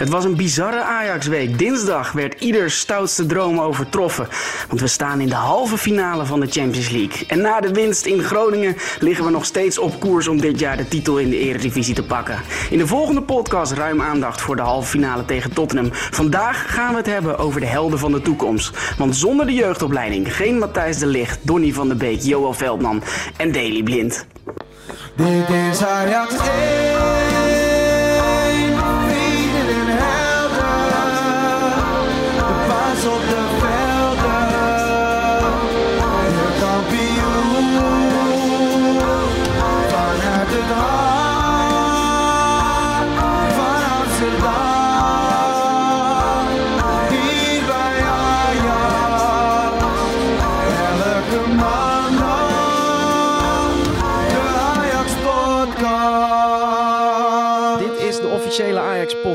Het 0.00 0.08
was 0.08 0.24
een 0.24 0.36
bizarre 0.36 0.82
Ajax-week. 0.82 1.58
Dinsdag 1.58 2.12
werd 2.12 2.40
ieder 2.40 2.70
stoutste 2.70 3.26
droom 3.26 3.60
overtroffen. 3.60 4.28
Want 4.68 4.80
we 4.80 4.86
staan 4.86 5.20
in 5.20 5.28
de 5.28 5.34
halve 5.34 5.78
finale 5.78 6.24
van 6.24 6.40
de 6.40 6.46
Champions 6.46 6.88
League. 6.88 7.26
En 7.26 7.40
na 7.40 7.60
de 7.60 7.70
winst 7.72 8.06
in 8.06 8.22
Groningen 8.22 8.76
liggen 8.98 9.24
we 9.24 9.30
nog 9.30 9.44
steeds 9.44 9.78
op 9.78 10.00
koers 10.00 10.28
om 10.28 10.40
dit 10.40 10.58
jaar 10.58 10.76
de 10.76 10.88
titel 10.88 11.18
in 11.18 11.30
de 11.30 11.38
Eredivisie 11.38 11.94
te 11.94 12.02
pakken. 12.02 12.38
In 12.70 12.78
de 12.78 12.86
volgende 12.86 13.22
podcast 13.22 13.72
ruim 13.72 14.02
aandacht 14.02 14.40
voor 14.40 14.56
de 14.56 14.62
halve 14.62 14.88
finale 14.88 15.24
tegen 15.24 15.52
Tottenham. 15.52 15.88
Vandaag 15.92 16.74
gaan 16.74 16.90
we 16.90 16.96
het 16.96 17.06
hebben 17.06 17.38
over 17.38 17.60
de 17.60 17.66
helden 17.66 17.98
van 17.98 18.12
de 18.12 18.22
toekomst. 18.22 18.94
Want 18.98 19.16
zonder 19.16 19.46
de 19.46 19.54
jeugdopleiding 19.54 20.36
geen 20.36 20.58
Matthijs 20.58 20.98
de 20.98 21.06
Ligt, 21.06 21.38
Donny 21.42 21.72
van 21.72 21.88
de 21.88 21.94
Beek, 21.94 22.20
Joel 22.20 22.52
Veldman 22.52 23.02
en 23.36 23.52
Daley 23.52 23.82
Blind. 23.82 24.26
Dit 25.16 25.48
is 25.70 25.84
Ajax 25.84 26.34
1. 26.34 27.39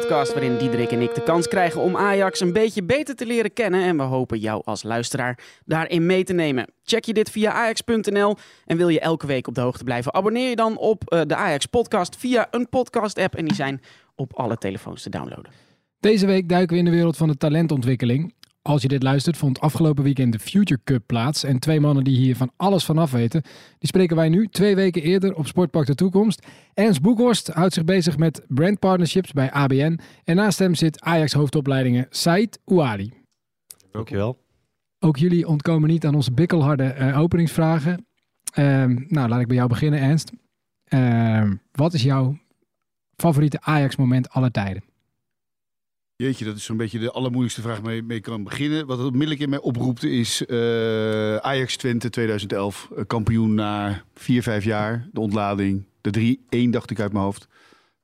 Ajax-podcast 0.05 0.33
waarin 0.33 0.57
Diederik 0.57 0.91
en 0.91 1.01
ik 1.01 1.15
de 1.15 1.23
kans 1.23 1.47
krijgen 1.47 1.81
om 1.81 1.97
Ajax 1.97 2.39
een 2.39 2.53
beetje 2.53 2.83
beter 2.83 3.15
te 3.15 3.25
leren 3.25 3.53
kennen. 3.53 3.83
En 3.83 3.97
we 3.97 4.03
hopen 4.03 4.39
jou 4.39 4.61
als 4.65 4.83
luisteraar 4.83 5.39
daarin 5.65 6.05
mee 6.05 6.23
te 6.23 6.33
nemen. 6.33 6.67
Check 6.83 7.03
je 7.03 7.13
dit 7.13 7.29
via 7.31 7.51
ajax.nl 7.51 8.35
en 8.65 8.77
wil 8.77 8.89
je 8.89 8.99
elke 8.99 9.27
week 9.27 9.47
op 9.47 9.55
de 9.55 9.61
hoogte 9.61 9.83
blijven? 9.83 10.13
Abonneer 10.13 10.49
je 10.49 10.55
dan 10.55 10.77
op 10.77 11.09
eh, 11.09 11.21
de 11.27 11.35
Ajax-podcast 11.35 12.15
via 12.15 12.47
een 12.51 12.69
podcast-app 12.69 13.35
en 13.35 13.45
die 13.45 13.55
zijn 13.55 13.81
op 14.15 14.33
alle 14.33 14.57
telefoons 14.57 15.01
te 15.01 15.09
downloaden. 15.09 15.51
Deze 15.99 16.25
week 16.25 16.49
duiken 16.49 16.73
we 16.73 16.79
in 16.79 16.85
de 16.85 16.95
wereld 16.95 17.17
van 17.17 17.27
de 17.27 17.37
talentontwikkeling. 17.37 18.33
Als 18.67 18.81
je 18.81 18.87
dit 18.87 19.03
luistert, 19.03 19.37
vond 19.37 19.59
afgelopen 19.59 20.03
weekend 20.03 20.31
de 20.31 20.39
Future 20.39 20.79
Cup 20.83 21.03
plaats. 21.05 21.43
En 21.43 21.59
twee 21.59 21.79
mannen 21.79 22.03
die 22.03 22.17
hier 22.17 22.35
van 22.35 22.51
alles 22.57 22.85
vanaf 22.85 23.11
weten, 23.11 23.41
die 23.79 23.87
spreken 23.87 24.15
wij 24.15 24.29
nu 24.29 24.47
twee 24.47 24.75
weken 24.75 25.01
eerder 25.01 25.35
op 25.35 25.47
Sportpark 25.47 25.87
de 25.87 25.95
Toekomst. 25.95 26.45
Ernst 26.73 27.01
Boekhorst 27.01 27.47
houdt 27.47 27.73
zich 27.73 27.83
bezig 27.83 28.17
met 28.17 28.45
brandpartnerships 28.47 29.31
bij 29.31 29.51
ABN. 29.51 29.99
En 30.23 30.35
naast 30.35 30.59
hem 30.59 30.75
zit 30.75 31.01
Ajax 31.01 31.33
hoofdopleidingen 31.33 32.07
Said 32.09 32.59
Ouali. 32.65 33.13
Dankjewel. 33.91 34.37
Ook 34.99 35.17
jullie 35.17 35.47
ontkomen 35.47 35.89
niet 35.89 36.05
aan 36.05 36.15
onze 36.15 36.31
bikkelharde 36.31 36.83
eh, 36.83 37.19
openingsvragen. 37.19 38.05
Ehm, 38.53 38.95
nou, 39.07 39.29
laat 39.29 39.41
ik 39.41 39.47
bij 39.47 39.55
jou 39.55 39.69
beginnen, 39.69 39.99
Ernst. 39.99 40.31
Ehm, 40.83 41.55
wat 41.71 41.93
is 41.93 42.03
jouw 42.03 42.37
favoriete 43.15 43.61
Ajax-moment 43.61 44.29
aller 44.29 44.51
tijden? 44.51 44.83
Jeetje, 46.17 46.45
dat 46.45 46.55
is 46.55 46.63
zo'n 46.63 46.77
beetje 46.77 46.99
de 46.99 47.11
allermoeilijkste 47.11 47.61
vraag 47.61 47.81
mee, 47.81 48.03
mee 48.03 48.19
kan 48.19 48.43
beginnen. 48.43 48.85
Wat 48.85 48.97
het 48.97 49.07
onmiddellijk 49.07 49.39
in 49.41 49.49
mij 49.49 49.59
oproept 49.59 50.03
is 50.03 50.45
eh, 50.45 51.35
Ajax 51.35 51.77
Twente 51.77 52.09
2011. 52.09 52.89
eh, 52.95 53.03
kampioen 53.07 53.53
na 53.53 54.03
vier, 54.13 54.43
vijf 54.43 54.63
jaar. 54.63 55.07
De 55.13 55.19
ontlading. 55.19 55.85
De 56.01 56.37
3-1 56.67 56.69
dacht 56.69 56.89
ik 56.91 56.99
uit 56.99 57.11
mijn 57.11 57.23
hoofd. 57.23 57.47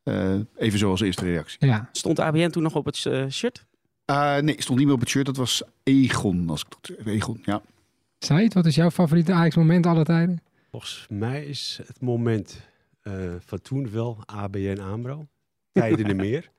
Eh, 0.04 0.36
even 0.58 0.80
zoals 0.80 1.02
eerste 1.02 1.26
reactie. 1.26 1.66
Ja, 1.68 1.90
Stond 1.92 2.20
ABN 2.20 2.50
toen 2.50 2.64
nog 2.64 2.76
op 2.76 2.86
het 2.86 2.96
shirt? 3.30 3.66
Ah, 4.06 4.42
nee, 4.42 4.56
stond 4.62 4.78
niet 4.78 4.88
meer 4.88 4.96
op 4.96 5.02
het 5.02 5.10
shirt. 5.10 5.26
Dat 5.26 5.38
was 5.38 5.64
Egon. 5.84 6.50
Als 6.50 6.62
ik 6.62 6.68
dat, 6.70 7.06
Egon, 7.06 7.42
ja. 7.46 7.62
Said, 8.20 8.54
wat 8.54 8.66
is 8.66 8.76
jouw 8.76 8.92
favoriete 8.92 9.32
Ajax-moment 9.34 9.86
aller 9.86 10.06
tijden? 10.06 10.42
Volgens 10.72 11.06
mij 11.10 11.46
is 11.46 11.80
het 11.86 12.02
moment 12.02 12.62
eh, 13.02 13.14
van 13.46 13.62
toen 13.62 13.92
wel 13.92 14.18
ABN 14.26 14.80
AMRO. 14.80 15.28
Tijden 15.72 16.00
in 16.00 16.08
de 16.18 16.24
meer. 16.24 16.50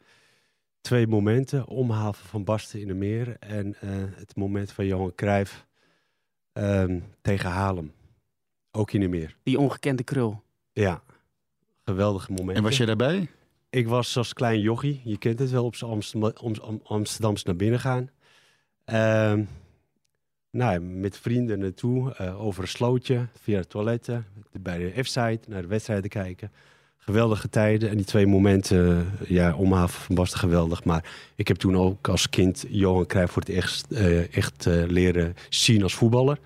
Twee 0.82 1.06
momenten. 1.06 1.66
Omhaven 1.66 2.26
van 2.26 2.44
Basten 2.44 2.81
in 2.81 2.87
de 2.87 2.94
meer. 2.94 3.37
En 3.38 3.75
eh, 3.81 3.88
het 4.15 4.37
moment 4.37 4.72
van 4.72 4.87
Johan 4.87 5.15
Cruijff 5.15 5.66
ehm, 6.53 7.00
tegen 7.20 7.50
Haarlem. 7.50 7.93
Ook 8.70 8.93
in 8.93 9.00
de 9.00 9.09
meer. 9.09 9.37
Die 9.43 9.59
ongekende 9.59 10.03
krul. 10.03 10.43
Ja, 10.72 11.03
geweldige 11.84 12.32
moment. 12.32 12.56
En 12.56 12.62
was 12.62 12.76
jij 12.76 12.87
daarbij? 12.87 13.28
Ik 13.70 13.88
was 13.88 14.16
als 14.16 14.32
klein 14.32 14.60
jochie, 14.60 15.00
je 15.04 15.19
kent 15.19 15.38
het 15.38 15.50
wel, 15.50 15.65
op 15.65 15.75
z'n 15.75 15.84
Amsterdam, 15.84 16.32
Am- 16.34 16.54
Am- 16.60 16.81
Amsterdams 16.84 17.43
naar 17.43 17.56
binnen 17.56 17.81
gaan. 17.81 18.10
Ehm, 18.84 19.44
nou, 20.50 20.81
met 20.81 21.19
vrienden 21.19 21.59
naartoe, 21.59 22.14
eh, 22.14 22.41
over 22.44 22.62
een 22.62 22.69
slootje, 22.69 23.26
via 23.41 23.60
de 23.60 23.66
toiletten, 23.66 24.26
bij 24.53 24.78
de 24.78 25.03
F-site, 25.03 25.41
naar 25.49 25.62
de 25.62 25.69
wedstrijden 25.69 26.10
kijken. 26.10 26.53
Geweldige 27.05 27.49
tijden 27.49 27.91
en 27.91 27.97
die 27.97 28.07
twee 28.07 28.27
momenten, 28.27 29.07
eh, 29.21 29.29
ja, 29.29 29.55
omhaven 29.55 30.15
Basten 30.15 30.39
geweldig. 30.39 30.85
Maar 30.85 31.05
ik 31.35 31.49
heb 31.49 31.57
toen 31.57 31.77
ook 31.77 32.09
als 32.09 32.29
kind 32.29 32.65
Johan 32.69 33.07
Cruijff 33.07 33.33
voor 33.33 33.43
het 33.43 33.55
echt, 33.55 33.93
eh, 33.93 34.37
echt 34.37 34.67
eh, 34.67 34.83
leren 34.87 35.37
zien 35.49 35.83
als 35.83 35.95
voetballer. 35.95 36.39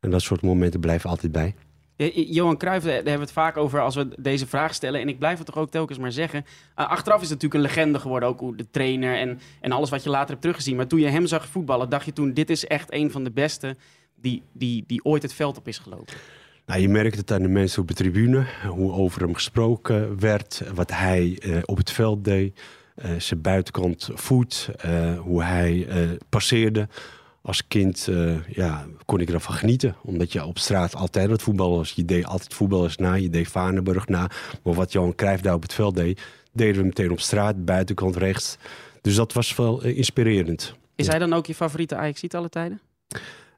En 0.00 0.10
dat 0.10 0.22
soort 0.22 0.42
momenten 0.42 0.80
blijven 0.80 1.10
altijd 1.10 1.32
bij. 1.32 1.54
Eh, 1.96 2.32
Johan 2.32 2.56
Cruijff, 2.56 2.84
daar 2.84 2.94
hebben 2.94 3.14
we 3.14 3.20
het 3.20 3.32
vaak 3.32 3.56
over 3.56 3.80
als 3.80 3.94
we 3.94 4.08
deze 4.18 4.46
vraag 4.46 4.74
stellen. 4.74 5.00
En 5.00 5.08
ik 5.08 5.18
blijf 5.18 5.38
het 5.38 5.46
toch 5.46 5.56
ook 5.56 5.70
telkens 5.70 5.98
maar 5.98 6.12
zeggen. 6.12 6.44
Achteraf 6.74 7.22
is 7.22 7.30
het 7.30 7.42
natuurlijk 7.42 7.54
een 7.54 7.76
legende 7.76 7.98
geworden. 7.98 8.28
Ook 8.28 8.40
hoe 8.40 8.56
de 8.56 8.70
trainer 8.70 9.16
en, 9.16 9.40
en 9.60 9.72
alles 9.72 9.90
wat 9.90 10.02
je 10.02 10.10
later 10.10 10.28
hebt 10.28 10.40
teruggezien. 10.40 10.76
Maar 10.76 10.86
toen 10.86 11.00
je 11.00 11.08
hem 11.08 11.26
zag 11.26 11.46
voetballen, 11.46 11.88
dacht 11.88 12.04
je 12.04 12.12
toen... 12.12 12.32
dit 12.32 12.50
is 12.50 12.66
echt 12.66 12.92
een 12.92 13.10
van 13.10 13.24
de 13.24 13.30
beste 13.30 13.76
die, 14.14 14.42
die, 14.52 14.84
die 14.86 15.04
ooit 15.04 15.22
het 15.22 15.32
veld 15.32 15.58
op 15.58 15.68
is 15.68 15.78
gelopen. 15.78 16.14
Nou, 16.66 16.80
je 16.80 16.88
merkt 16.88 17.16
het 17.16 17.32
aan 17.32 17.42
de 17.42 17.48
mensen 17.48 17.82
op 17.82 17.88
de 17.88 17.94
tribune, 17.94 18.46
hoe 18.68 18.92
over 18.92 19.20
hem 19.20 19.34
gesproken 19.34 20.20
werd, 20.20 20.62
wat 20.74 20.90
hij 20.90 21.38
eh, 21.42 21.58
op 21.64 21.76
het 21.76 21.90
veld 21.90 22.24
deed, 22.24 22.60
eh, 22.94 23.10
zijn 23.18 23.40
buitenkant 23.40 24.08
voet, 24.14 24.70
eh, 24.78 25.18
hoe 25.18 25.42
hij 25.42 25.88
passeerde. 26.28 26.88
Als 27.42 27.68
kind 27.68 28.08
ja, 28.48 28.86
kon 29.04 29.20
ik 29.20 29.30
ervan 29.30 29.54
genieten, 29.54 29.96
omdat 30.02 30.32
je 30.32 30.44
op 30.44 30.58
straat 30.58 30.94
altijd 30.94 31.42
voetballen 31.42 31.76
was. 31.76 31.90
Je 31.92 32.04
deed 32.04 32.24
altijd 32.24 32.54
voetballers 32.54 32.96
na, 32.96 33.14
je 33.14 33.30
deed 33.30 33.48
Vaneburg 33.48 34.06
na. 34.08 34.30
Maar 34.62 34.74
wat 34.74 34.92
Johan 34.92 35.14
Cruijff 35.14 35.42
daar 35.42 35.54
op 35.54 35.62
het 35.62 35.72
veld 35.74 35.94
deed, 35.96 36.22
deden 36.52 36.76
we 36.80 36.86
meteen 36.86 37.10
op 37.10 37.20
straat, 37.20 37.64
buitenkant 37.64 38.16
rechts. 38.16 38.56
Dus 39.00 39.14
dat 39.14 39.32
was 39.32 39.56
wel 39.56 39.82
inspirerend. 39.84 40.74
Is 40.96 41.04
Ja. 41.04 41.10
hij 41.10 41.20
dan 41.20 41.32
ook 41.32 41.46
je 41.46 41.54
favoriete 41.54 41.96
Ajax 41.96 42.28
alle 42.28 42.48
tijden? 42.48 42.80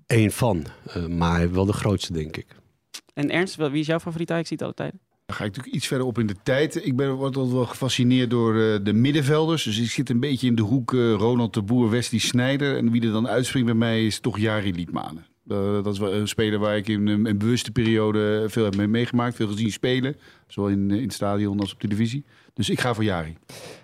Eén 0.06 0.30
van, 0.30 0.66
maar 1.08 1.52
wel 1.52 1.64
de 1.64 1.72
grootste, 1.72 2.12
denk 2.12 2.36
ik. 2.36 2.46
En 3.19 3.31
Ernst, 3.31 3.56
wie 3.56 3.81
is 3.81 3.87
jouw 3.87 3.99
favoriete 3.99 4.33
Ajax 4.33 4.59
alle 4.59 4.75
tijden? 4.75 5.01
Dan 5.27 5.37
ga 5.37 5.45
ik 5.45 5.49
natuurlijk 5.51 5.77
iets 5.77 5.87
verder 5.87 6.06
op 6.06 6.19
in 6.19 6.27
de 6.27 6.37
tijd. 6.43 6.87
Ik 6.87 6.97
ben 6.97 7.12
word 7.12 7.37
altijd 7.37 7.55
wel 7.55 7.67
gefascineerd 7.67 8.31
door 8.31 8.61
eh, 8.61 8.79
de 8.83 8.93
middenvelders. 8.93 9.62
Dus 9.62 9.79
ik 9.79 9.91
zit 9.91 10.11
een 10.11 10.21
beetje 10.21 10.47
in 10.47 10.55
de 10.55 10.62
hoek 10.62 10.95
eh, 10.95 11.12
Ronald 11.12 11.55
de 11.55 11.62
Boer, 11.62 11.91
Wesley 11.91 12.21
Sneijder. 12.21 12.77
En 12.77 12.91
wie 12.91 13.03
er 13.03 13.12
dan 13.12 13.29
uitspringt 13.29 13.67
bij 13.67 13.77
mij 13.77 14.06
is 14.06 14.21
toch 14.21 14.39
Jari 14.39 14.75
Liedmanen. 14.75 15.27
Eh, 15.49 15.83
dat 15.83 15.87
is 15.87 15.99
wel 15.99 16.15
een 16.15 16.29
speler 16.29 16.59
waar 16.59 16.77
ik 16.77 16.89
in 16.89 17.06
een, 17.06 17.39
bewuste 17.39 17.73
periode 17.73 18.45
veel 18.49 18.65
heb 18.65 18.77
mee 18.77 18.87
meegemaakt. 18.87 19.37
Veel 19.37 19.47
gezien 19.47 19.71
spelen. 19.71 20.17
Zowel 20.47 20.71
in, 20.71 20.91
eh, 20.91 20.97
in 20.97 21.03
het 21.03 21.12
stadion 21.12 21.61
als 21.61 21.73
op 21.73 21.81
televisie. 21.81 22.25
Dus 22.58 22.70
ik 22.70 22.80
ga 22.80 22.94
voor 22.94 23.04
Jari. 23.04 23.36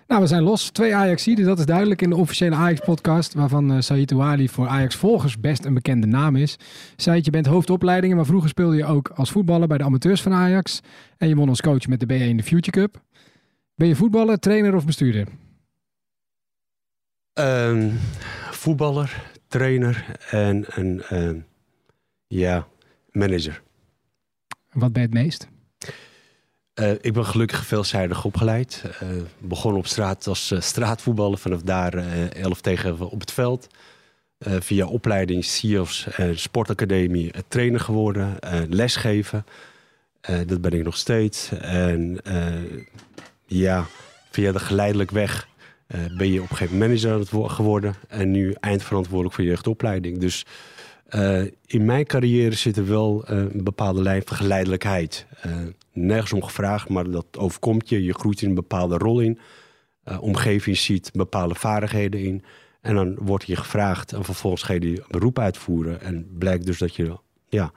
Nou, 0.07 0.21
we 0.21 0.27
zijn 0.27 0.43
los. 0.43 0.69
Twee 0.69 0.95
Ajaxiden, 0.95 1.45
dat 1.45 1.59
is 1.59 1.65
duidelijk 1.65 2.01
in 2.01 2.09
de 2.09 2.15
officiële 2.15 2.55
Ajax-podcast, 2.55 3.33
waarvan 3.33 3.71
uh, 3.71 3.79
Said 3.79 4.11
Ouali 4.11 4.49
voor 4.49 4.67
Ajax-volgers 4.67 5.39
best 5.39 5.65
een 5.65 5.73
bekende 5.73 6.07
naam 6.07 6.35
is. 6.35 6.57
Said, 6.95 7.25
je 7.25 7.31
bent 7.31 7.45
hoofdopleidingen, 7.45 8.15
maar 8.15 8.25
vroeger 8.25 8.49
speelde 8.49 8.75
je 8.75 8.85
ook 8.85 9.09
als 9.09 9.31
voetballer 9.31 9.67
bij 9.67 9.77
de 9.77 9.83
amateurs 9.83 10.21
van 10.21 10.33
Ajax. 10.33 10.79
En 11.17 11.27
je 11.27 11.35
won 11.35 11.49
als 11.49 11.61
coach 11.61 11.87
met 11.87 11.99
de 11.99 12.05
B1 12.05 12.35
de 12.35 12.43
Future 12.43 12.71
Cup. 12.71 13.01
Ben 13.75 13.87
je 13.87 13.95
voetballer, 13.95 14.39
trainer 14.39 14.75
of 14.75 14.85
bestuurder? 14.85 15.27
Ehm, 17.33 17.91
voetballer, 18.51 19.31
trainer 19.47 20.05
en 20.29 20.65
een 20.67 21.01
ehm, 21.01 21.39
ja, 22.27 22.67
manager. 23.11 23.61
Wat 24.71 24.93
ben 24.93 25.01
je 25.01 25.07
het 25.07 25.17
meest? 25.17 25.47
Eh, 26.75 26.91
ik 27.01 27.13
ben 27.13 27.25
gelukkig 27.25 27.65
veelzijdig 27.65 28.25
opgeleid. 28.25 28.83
Eh, 28.99 29.07
begon 29.37 29.75
op 29.75 29.87
straat 29.87 30.27
als 30.27 30.51
eh, 30.51 30.61
straatvoetballer. 30.61 31.37
Vanaf 31.37 31.61
daar 31.61 31.93
eh 31.93 32.33
11 32.43 32.61
tegen 32.61 32.99
op 32.99 33.19
het 33.19 33.31
veld. 33.31 33.67
Via 34.39 34.85
opleiding 34.85 35.45
CIO's 35.45 36.07
en 36.07 36.39
sportacademie 36.39 37.33
trainer 37.47 37.79
geworden. 37.79 38.37
lesgeven. 38.69 39.45
Dat 40.45 40.61
ben 40.61 40.71
ik 40.71 40.83
nog 40.83 40.97
steeds. 40.97 41.51
En 41.51 42.19
ja, 43.45 43.85
via 44.31 44.51
de 44.51 44.59
geleidelijk 44.59 45.11
weg 45.11 45.47
ben 46.17 46.31
je 46.31 46.41
op 46.41 46.49
een 46.49 46.55
gegeven 46.55 46.77
moment 46.77 47.03
manager 47.03 47.49
geworden. 47.49 47.95
En 48.07 48.31
nu 48.31 48.55
eindverantwoordelijk 48.59 49.35
voor 49.35 49.43
je 49.43 49.49
jeugdopleiding. 49.49 50.17
Dus 50.17 50.45
eh, 51.15 51.51
in 51.65 51.85
mijn 51.85 52.05
carrière 52.05 52.55
zit 52.55 52.77
er 52.77 52.87
wel 52.87 53.25
eh, 53.25 53.37
een 53.37 53.63
bepaalde 53.63 54.01
lijn 54.01 54.21
van 54.25 54.37
geleidelijkheid. 54.37 55.25
Eh, 55.41 55.51
nergens 55.93 56.33
om 56.33 56.43
gevraagd, 56.43 56.89
maar 56.89 57.09
dat 57.09 57.25
overkomt 57.37 57.89
je. 57.89 58.03
Je 58.03 58.13
groeit 58.13 58.41
in 58.41 58.49
een 58.49 58.55
bepaalde 58.55 58.97
rol 58.97 59.19
in. 59.19 59.39
omgeving 60.19 60.77
ziet, 60.77 61.11
bepaalde 61.13 61.55
vaardigheden 61.55 62.19
in. 62.19 62.43
En 62.81 62.95
dan 62.95 63.15
wordt 63.19 63.45
je 63.45 63.55
gevraagd 63.55 64.13
en 64.13 64.23
vervolgens 64.23 64.63
ga 64.63 64.73
je 64.73 64.79
die 64.79 65.01
beroep 65.07 65.39
uitvoeren. 65.39 66.01
En 66.01 66.27
blijkt 66.37 66.65
dus 66.65 66.77
dat 66.77 66.95
je 66.95 67.17
ja, 67.49 67.71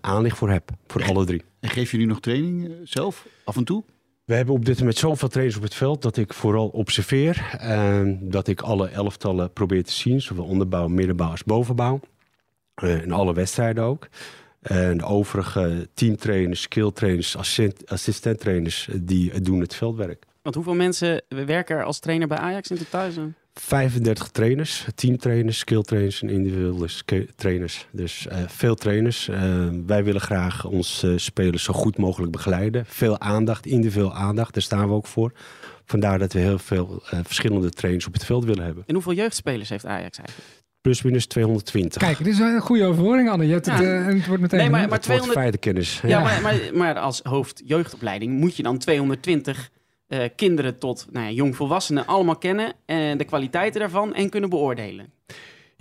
aanleg 0.00 0.36
voor 0.36 0.50
hebt, 0.50 0.70
voor 0.86 1.04
alle 1.04 1.24
drie. 1.24 1.42
En 1.60 1.68
geef 1.68 1.90
je 1.90 1.98
nu 1.98 2.04
nog 2.04 2.20
training 2.20 2.72
zelf, 2.84 3.26
af 3.44 3.56
en 3.56 3.64
toe? 3.64 3.84
We 4.24 4.34
hebben 4.34 4.54
op 4.54 4.64
dit 4.64 4.78
moment 4.78 4.96
zoveel 4.98 5.28
trainers 5.28 5.56
op 5.56 5.62
het 5.62 5.74
veld 5.74 6.02
dat 6.02 6.16
ik 6.16 6.32
vooral 6.32 6.68
observeer. 6.68 7.56
En 7.58 8.30
dat 8.30 8.48
ik 8.48 8.60
alle 8.60 8.88
elftallen 8.88 9.52
probeer 9.52 9.84
te 9.84 9.92
zien, 9.92 10.20
zowel 10.20 10.44
onderbouw, 10.44 10.88
middenbouw 10.88 11.30
als 11.30 11.44
bovenbouw. 11.44 12.00
Eh, 12.82 13.02
in 13.02 13.12
alle 13.12 13.34
wedstrijden 13.34 13.84
ook. 13.84 14.08
En 14.62 14.98
de 14.98 15.04
overige 15.04 15.88
teamtrainers, 15.94 16.60
skilltrainers, 16.60 17.36
assistent, 17.36 17.90
assistenttrainers, 17.90 18.88
eh, 18.88 18.94
die 19.00 19.32
eh, 19.32 19.38
doen 19.42 19.60
het 19.60 19.74
veldwerk. 19.74 20.24
Want 20.42 20.54
hoeveel 20.54 20.74
mensen 20.74 21.22
werken 21.28 21.76
er 21.76 21.84
als 21.84 21.98
trainer 21.98 22.28
bij 22.28 22.38
Ajax 22.38 22.70
in 22.70 22.76
totaal? 22.76 23.10
Zo? 23.10 23.30
35 23.54 24.28
trainers, 24.28 24.86
teamtrainers, 24.94 25.58
skilltrainers 25.58 26.22
en 26.22 26.28
individuele 26.28 26.88
trainers. 27.36 27.86
Dus 27.90 28.26
veel 28.46 28.74
trainers. 28.74 29.26
Wij 29.86 30.04
willen 30.04 30.20
graag 30.20 30.64
onze 30.64 31.18
spelers 31.18 31.62
zo 31.62 31.72
goed 31.72 31.98
mogelijk 31.98 32.32
begeleiden. 32.32 32.86
Veel 32.86 33.20
aandacht, 33.20 33.66
individueel 33.66 34.14
aandacht, 34.14 34.54
daar 34.54 34.62
staan 34.62 34.88
we 34.88 34.94
ook 34.94 35.06
voor. 35.06 35.32
Vandaar 35.84 36.18
dat 36.18 36.32
we 36.32 36.38
heel 36.38 36.58
veel 36.58 37.02
verschillende 37.02 37.70
trainers 37.70 38.06
op 38.06 38.12
het 38.12 38.24
veld 38.24 38.44
willen 38.44 38.64
hebben. 38.64 38.84
En 38.86 38.94
hoeveel 38.94 39.12
jeugdspelers 39.12 39.68
heeft 39.68 39.86
Ajax 39.86 40.18
eigenlijk? 40.18 40.61
Plus 40.82 41.02
minus 41.02 41.26
220. 41.26 42.02
Kijk, 42.02 42.18
dit 42.18 42.26
is 42.26 42.38
een 42.38 42.60
goede 42.60 42.84
overhoring, 42.84 43.30
Anne. 43.30 43.46
Je 43.46 43.52
hebt 43.52 43.66
het, 43.66 43.78
Ja. 43.78 43.84
eh, 43.84 44.06
en 44.06 44.16
het 44.16 44.26
wordt 44.26 44.42
meteen... 44.42 44.58
Nee, 44.58 44.70
maar- 44.70 44.80
het 44.80 44.88
wordt 44.88 45.02
200 45.04 45.38
feitenkennis. 45.38 46.00
Ja, 46.06 46.20
maar, 46.20 46.40
maar, 46.42 46.54
maar 46.74 46.98
als 46.98 47.20
hoofd 47.22 47.62
jeugdopleiding 47.64 48.38
moet 48.40 48.56
je 48.56 48.62
dan 48.62 48.78
220 48.78 49.70
eh, 50.08 50.28
kinderen 50.36 50.78
tot 50.78 51.06
nou 51.10 51.26
ja, 51.26 51.32
jongvolwassenen 51.32 52.06
allemaal 52.06 52.36
kennen. 52.36 52.72
En 52.86 53.18
de 53.18 53.24
kwaliteiten 53.24 53.80
daarvan 53.80 54.14
en 54.14 54.28
kunnen 54.30 54.50
beoordelen. 54.50 55.12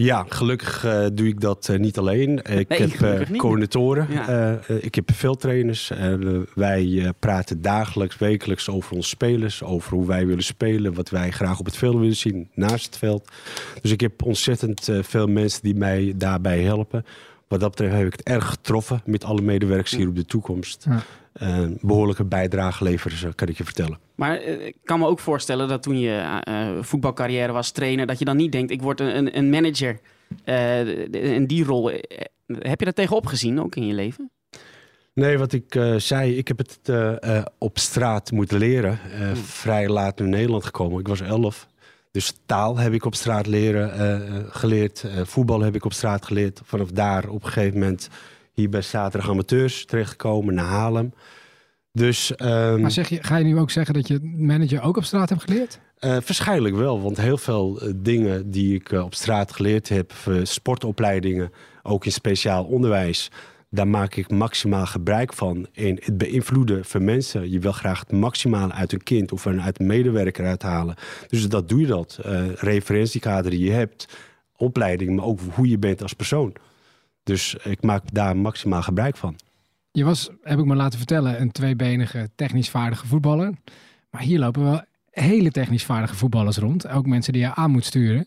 Ja, 0.03 0.25
gelukkig 0.29 0.85
eh, 0.85 1.05
doe 1.13 1.27
ik 1.27 1.39
dat 1.39 1.69
eh, 1.69 1.79
niet 1.79 1.97
alleen. 1.97 2.37
Ik 2.37 2.69
Nee, 2.69 2.79
heb 2.79 3.01
eh 3.01 3.37
coördinatoren. 3.37 4.07
Ja. 4.09 4.59
Ik 4.67 4.95
heb 4.95 5.11
veel 5.13 5.35
trainers. 5.35 5.89
En, 5.89 6.47
wij 6.55 7.11
praten 7.19 7.61
dagelijks, 7.61 8.17
wekelijks 8.17 8.69
over 8.69 8.95
onze 8.95 9.09
spelers. 9.09 9.63
Over 9.63 9.93
hoe 9.93 10.07
wij 10.07 10.25
willen 10.25 10.43
spelen. 10.43 10.93
Wat 10.93 11.09
wij 11.09 11.31
graag 11.31 11.59
op 11.59 11.65
het 11.65 11.77
veld 11.77 11.95
willen 11.95 12.15
zien, 12.15 12.49
naast 12.53 12.85
het 12.85 12.97
veld. 12.97 13.31
Dus 13.81 13.91
ik 13.91 14.01
heb 14.01 14.23
ontzettend 14.23 14.89
veel 15.01 15.27
mensen 15.27 15.61
die 15.61 15.75
mij 15.75 16.13
daarbij 16.15 16.61
helpen. 16.61 17.05
Wat 17.47 17.59
dat 17.59 17.69
betreft 17.69 17.95
heb 17.95 18.05
ik 18.05 18.11
het 18.11 18.23
erg 18.27 18.49
getroffen 18.49 19.01
met 19.05 19.23
alle 19.23 19.41
medewerkers 19.41 19.95
hier 19.95 20.07
op 20.07 20.15
de 20.15 20.25
toekomst. 20.25 20.85
Ja. 20.89 21.03
Eh, 21.33 21.65
behoorlijke 21.81 22.23
bijdrage 22.23 22.83
leveren 22.83 23.35
kan 23.35 23.47
ik 23.47 23.57
je 23.57 23.63
vertellen. 23.63 23.99
Maar 24.15 24.37
eh, 24.37 24.65
ik 24.65 24.75
kan 24.83 24.99
me 24.99 25.05
ook 25.07 25.19
voorstellen 25.19 25.67
dat 25.67 25.83
toen 25.83 25.99
je 25.99 26.39
eh, 26.43 26.69
voetbalcarrière 26.81 27.51
was, 27.51 27.71
trainer, 27.71 28.05
dat 28.07 28.19
je 28.19 28.25
dan 28.25 28.37
niet 28.37 28.51
denkt, 28.51 28.71
ik 28.71 28.81
word 28.81 28.99
een, 28.99 29.17
een- 29.17 29.37
een 29.37 29.49
manager. 29.49 29.99
En 30.43 31.47
die 31.47 31.63
rol, 31.63 31.87
heb 32.47 32.79
je 32.79 32.85
daar 32.85 32.93
tegenop 32.93 33.25
gezien 33.25 33.61
ook 33.61 33.75
in 33.75 33.85
je 33.87 33.93
leven? 33.93 34.29
Nee, 35.13 35.37
wat 35.37 35.53
ik 35.53 35.79
zei, 35.97 36.37
ik 36.37 36.47
heb 36.47 36.57
het 36.57 36.79
op 37.57 37.77
straat 37.79 38.31
moeten 38.31 38.57
leren. 38.57 38.99
Eh, 39.19 39.31
Vrij 39.35 39.87
laat 39.89 40.19
in 40.19 40.29
Nederland 40.29 40.65
gekomen. 40.65 40.99
Ik 40.99 41.07
was 41.07 41.21
elf. 41.21 41.67
Dus 42.11 42.33
taal 42.45 42.77
heb 42.77 42.93
ik 42.93 43.05
op 43.05 43.15
straat 43.15 43.47
leren, 43.47 43.91
geleerd. 44.51 45.05
Voetbal 45.23 45.61
heb 45.61 45.75
ik 45.75 45.85
op 45.85 45.93
straat 45.93 46.25
geleerd. 46.25 46.61
Vanaf 46.63 46.91
daar 46.91 47.29
op 47.29 47.43
een 47.43 47.49
gegeven 47.51 47.79
moment 47.79 48.09
hier 48.51 48.69
bij 48.69 48.81
Zaterdag 48.81 49.29
Amateurs 49.29 49.85
terechtgekomen, 49.85 50.53
naar 50.53 50.65
Haarlem. 50.65 51.13
Dus 51.91 52.35
ehm, 52.35 52.81
Maar 52.81 52.91
zeg 52.91 53.09
je, 53.09 53.23
ga 53.23 53.37
je 53.37 53.43
nu 53.43 53.57
ook 53.57 53.71
zeggen 53.71 53.93
dat 53.93 54.07
je 54.07 54.19
manager 54.37 54.81
ook 54.81 54.97
op 54.97 55.03
straat 55.03 55.29
hebt 55.29 55.41
geleerd? 55.41 55.79
eh, 56.01 56.09
waarschijnlijk 56.09 56.75
wel, 56.75 57.01
want 57.01 57.17
heel 57.17 57.37
veel 57.37 57.81
eh, 57.81 57.93
dingen 57.95 58.51
die 58.51 58.75
ik 58.75 58.91
eh, 58.91 59.03
op 59.03 59.13
straat 59.13 59.53
geleerd 59.53 59.89
heb, 59.89 60.13
sportopleidingen, 60.43 61.51
ook 61.83 62.05
in 62.05 62.11
speciaal 62.11 62.63
onderwijs, 62.63 63.31
daar 63.69 63.87
maak 63.87 64.15
ik 64.15 64.29
maximaal 64.29 64.85
gebruik 64.85 65.33
van. 65.33 65.67
En 65.73 65.97
het 66.03 66.17
beïnvloeden 66.17 66.85
van 66.85 67.03
mensen. 67.03 67.51
Je 67.51 67.59
wil 67.59 67.71
graag 67.71 67.99
het 67.99 68.11
maximale 68.11 68.73
uit 68.73 68.93
een 68.93 69.03
kind 69.03 69.31
of 69.31 69.47
uit 69.47 69.79
een 69.79 69.85
medewerker 69.85 70.45
uithalen. 70.45 70.95
Dus 71.27 71.49
dat 71.49 71.69
doe 71.69 71.79
je 71.79 71.87
dat. 71.87 72.19
Referentiekader 72.55 73.51
die 73.51 73.63
je 73.63 73.71
hebt, 73.71 74.07
opleiding, 74.57 75.15
maar 75.15 75.25
ook 75.25 75.39
hoe 75.53 75.69
je 75.69 75.77
bent 75.77 76.01
als 76.01 76.13
persoon. 76.13 76.53
Dus 77.23 77.55
ik 77.55 77.81
maak 77.81 78.03
daar 78.13 78.37
maximaal 78.37 78.81
gebruik 78.81 79.17
van. 79.17 79.35
Je 79.91 80.03
was, 80.03 80.29
heb 80.41 80.59
ik 80.59 80.65
me 80.65 80.75
laten 80.75 80.97
vertellen, 80.97 81.41
een 81.41 81.51
tweebenige 81.51 82.29
technisch 82.35 82.69
vaardige 82.69 83.07
voetballer. 83.07 83.53
Maar 84.09 84.21
hier 84.21 84.39
lopen 84.39 84.63
wel 84.63 84.81
hele 85.09 85.51
technisch 85.51 85.85
vaardige 85.85 86.15
voetballers 86.15 86.57
rond. 86.57 86.87
Ook 86.87 87.05
mensen 87.05 87.33
die 87.33 87.41
je 87.41 87.55
aan 87.55 87.71
moet 87.71 87.85
sturen. 87.85 88.25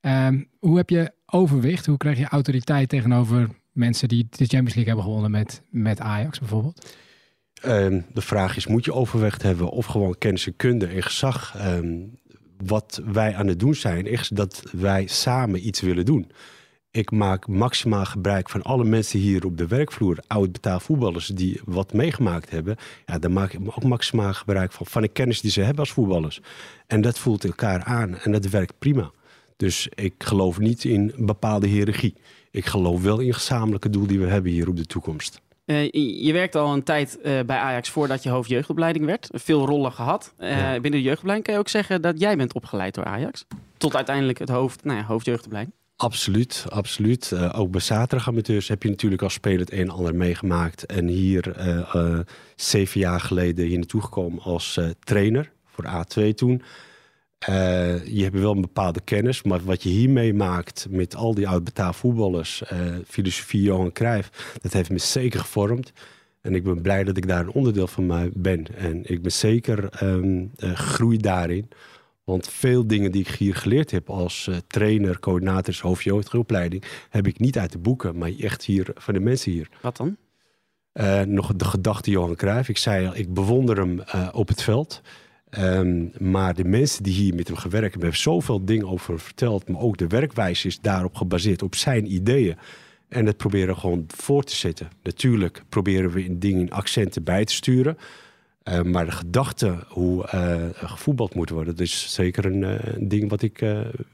Ehm, 0.00 0.42
hoe 0.58 0.76
heb 0.76 0.90
je 0.90 1.12
overwicht? 1.26 1.86
Hoe 1.86 1.96
krijg 1.96 2.18
je 2.18 2.28
autoriteit 2.28 2.88
tegenover 2.88 3.48
mensen 3.72 4.08
die 4.08 4.26
de 4.30 4.46
Champions 4.46 4.74
League 4.74 4.86
hebben 4.86 5.04
gewonnen 5.04 5.30
met, 5.30 5.62
met 5.70 6.00
Ajax 6.00 6.38
bijvoorbeeld? 6.38 6.96
Ehm, 7.62 8.00
de 8.12 8.20
vraag 8.20 8.56
is, 8.56 8.66
moet 8.66 8.84
je 8.84 8.92
overweg 8.92 9.42
hebben 9.42 9.68
of 9.68 9.86
gewoon 9.86 10.18
kennis 10.18 10.46
en 10.46 10.56
kunde 10.56 10.86
en 10.86 11.02
gezag? 11.02 11.56
Ehm, 11.56 11.96
wat 12.56 13.02
wij 13.04 13.34
aan 13.34 13.46
het 13.46 13.58
doen 13.60 13.74
zijn, 13.74 14.06
is 14.06 14.28
dat 14.28 14.62
wij 14.72 15.06
samen 15.06 15.66
iets 15.66 15.80
willen 15.80 16.04
doen. 16.04 16.30
Ik 16.90 17.10
maak 17.10 17.46
maximaal 17.48 18.04
gebruik 18.04 18.50
van 18.50 18.62
alle 18.62 18.84
mensen 18.84 19.18
hier 19.18 19.44
op 19.44 19.56
de 19.58 19.66
werkvloer, 19.66 20.18
oud 20.26 20.58
voetballers 20.62 21.26
die 21.26 21.60
wat 21.64 21.92
meegemaakt 21.92 22.50
hebben. 22.50 22.76
Ja, 23.06 23.18
daar 23.18 23.30
maak 23.30 23.52
ik 23.52 23.60
ook 23.66 23.82
maximaal 23.82 24.32
gebruik 24.34 24.72
van, 24.72 24.86
van 24.86 25.02
de 25.02 25.08
kennis 25.08 25.40
die 25.40 25.50
ze 25.50 25.60
hebben 25.60 25.78
als 25.80 25.92
voetballers. 25.92 26.40
En 26.86 27.00
dat 27.00 27.18
voelt 27.18 27.44
elkaar 27.44 27.82
aan 27.84 28.18
en 28.18 28.32
dat 28.32 28.44
werkt 28.48 28.78
prima. 28.78 29.10
Dus 29.56 29.88
ik 29.94 30.14
geloof 30.18 30.58
niet 30.58 30.84
in 30.84 31.12
bepaalde 31.16 31.66
hiërarchie. 31.66 32.14
Ik 32.50 32.66
geloof 32.66 33.02
wel 33.02 33.18
in 33.18 33.26
een 33.26 33.34
gezamenlijke 33.34 33.90
doel 33.90 34.06
die 34.06 34.18
we 34.20 34.26
hebben 34.26 34.52
hier 34.52 34.68
op 34.68 34.76
de 34.76 34.86
toekomst. 34.86 35.40
Eh, 35.64 35.90
je- 36.24 36.32
werkte 36.32 36.58
al 36.58 36.72
een 36.74 36.82
tijd 36.82 37.20
eh, 37.20 37.40
bij 37.46 37.56
Ajax 37.58 37.90
voordat 37.90 38.22
je 38.22 38.28
hoofd 38.30 38.48
jeugdopleiding 38.48 39.04
werd. 39.04 39.28
Veel 39.32 39.66
rollen 39.66 39.92
gehad. 39.92 40.34
Eh, 40.36 40.50
Ja. 40.50 40.72
Binnen 40.72 40.90
de 41.00 41.02
jeugdopleiding 41.02 41.44
kan 41.44 41.54
je 41.54 41.60
ook 41.60 41.68
zeggen 41.68 42.02
dat 42.02 42.20
jij 42.20 42.36
bent 42.36 42.52
opgeleid 42.54 42.94
door 42.94 43.04
Ajax. 43.04 43.44
Tot 43.76 43.96
uiteindelijk 43.96 44.38
het 44.38 44.48
hoofd, 44.48 44.84
nou 44.84 44.98
ja, 44.98 45.04
hoofd 45.04 45.26
jeugdopleiding. 45.26 45.74
Absoluut, 46.00 46.64
absoluut. 46.68 47.32
Eh, 47.32 47.58
ook 47.58 47.70
bij 47.70 47.80
zaterdagamateurs 47.80 48.68
heb 48.68 48.82
je 48.82 48.88
natuurlijk 48.88 49.22
als 49.22 49.32
speler 49.32 49.60
het 49.60 49.72
een 49.72 49.78
en 49.78 49.90
ander 49.90 50.14
meegemaakt. 50.14 50.86
En 50.86 51.06
hier 51.06 51.56
eh, 51.56 51.94
eh, 51.94 52.18
zeven 52.56 53.00
jaar 53.00 53.20
geleden 53.20 53.66
hier 53.66 53.78
naartoe 53.78 54.02
gekomen 54.02 54.42
als 54.42 54.80
trainer 55.00 55.52
voor 55.64 55.84
A2 55.84 56.34
toen. 56.34 56.62
Je 58.04 58.20
hebt 58.22 58.38
wel 58.38 58.52
een 58.52 58.60
bepaalde 58.60 59.00
kennis, 59.00 59.42
maar 59.42 59.64
wat 59.64 59.82
je 59.82 59.88
hier 59.88 60.10
meemaakt 60.10 60.86
met 60.90 61.14
al 61.14 61.34
die 61.34 61.48
oud 61.48 61.70
voetballers, 61.92 62.62
filosofie 63.06 63.62
Johan 63.62 63.92
Cruijff, 63.92 64.56
dat 64.62 64.72
heeft 64.72 64.90
me 64.90 64.98
zeker 64.98 65.40
gevormd. 65.40 65.92
En 66.40 66.54
ik 66.54 66.64
ben 66.64 66.82
blij 66.82 67.04
dat 67.04 67.16
ik 67.16 67.28
daar 67.28 67.40
een 67.40 67.52
onderdeel 67.52 67.86
van 67.86 68.06
mij 68.06 68.30
ben. 68.34 68.66
En 68.76 69.00
ik 69.04 69.22
ben 69.22 69.32
zeker 69.32 69.88
ehm 69.88 70.44
eh, 70.56 70.70
gegroeid 70.74 71.22
daarin. 71.22 71.68
Want 72.28 72.48
veel 72.48 72.86
dingen 72.86 73.12
die 73.12 73.20
ik 73.20 73.28
hier 73.28 73.54
geleerd 73.54 73.90
heb 73.90 74.10
als 74.10 74.46
eh, 74.48 74.56
trainer, 74.66 75.20
coördinator, 75.20 75.78
hoofdjeugdopleiding, 75.80 76.84
heb 77.10 77.26
ik 77.26 77.38
niet 77.38 77.58
uit 77.58 77.72
de 77.72 77.78
boeken, 77.78 78.18
maar 78.18 78.30
echt 78.38 78.64
hier 78.64 78.90
van 78.94 79.14
de 79.14 79.20
mensen 79.20 79.52
hier. 79.52 79.68
Wat 79.82 79.96
dan? 79.96 80.16
Eh, 80.92 81.20
nog 81.20 81.56
de 81.56 81.64
gedachte 81.64 82.10
Johan 82.10 82.36
Cruijff. 82.36 82.68
Ik 82.68 82.76
zei 82.76 83.06
al, 83.06 83.16
ik 83.16 83.34
bewonder 83.34 83.76
hem 83.76 84.00
eh, 84.00 84.28
op 84.32 84.48
het 84.48 84.62
veld. 84.62 85.00
Ehm, 85.50 86.06
maar 86.18 86.54
de 86.54 86.64
mensen 86.64 87.02
die 87.02 87.14
hier 87.14 87.34
met 87.34 87.46
hem 87.46 87.56
gewerkt 87.56 87.90
hebben, 87.90 88.08
hebben 88.08 88.20
zoveel 88.20 88.64
dingen 88.64 88.88
over 88.88 89.20
verteld. 89.20 89.68
Maar 89.68 89.80
ook 89.80 89.96
de 89.96 90.06
werkwijze 90.06 90.66
is 90.66 90.80
daarop 90.80 91.14
gebaseerd, 91.14 91.62
op 91.62 91.74
zijn 91.74 92.12
ideeën. 92.12 92.56
En 93.08 93.24
dat 93.24 93.36
proberen 93.36 93.74
we 93.74 93.80
gewoon 93.80 94.04
voor 94.06 94.44
te 94.44 94.56
zetten. 94.56 94.88
Natuurlijk 95.02 95.62
proberen 95.68 96.10
we 96.10 96.24
in 96.24 96.38
dingen, 96.38 96.60
in 96.60 96.72
accenten 96.72 97.24
bij 97.24 97.44
te 97.44 97.54
sturen. 97.54 97.96
Eh, 98.68 98.82
maar 98.82 99.04
de 99.04 99.10
gedachte 99.10 99.78
hoe 99.88 100.26
eh, 100.26 100.56
gevoetbald 100.72 101.34
moet 101.34 101.50
worden, 101.50 101.76
dat 101.76 101.86
is 101.86 102.14
zeker 102.14 102.44
een, 102.44 102.64
eh, 102.64 102.94
ding 102.98 103.30
wat 103.30 103.42
ik 103.42 103.66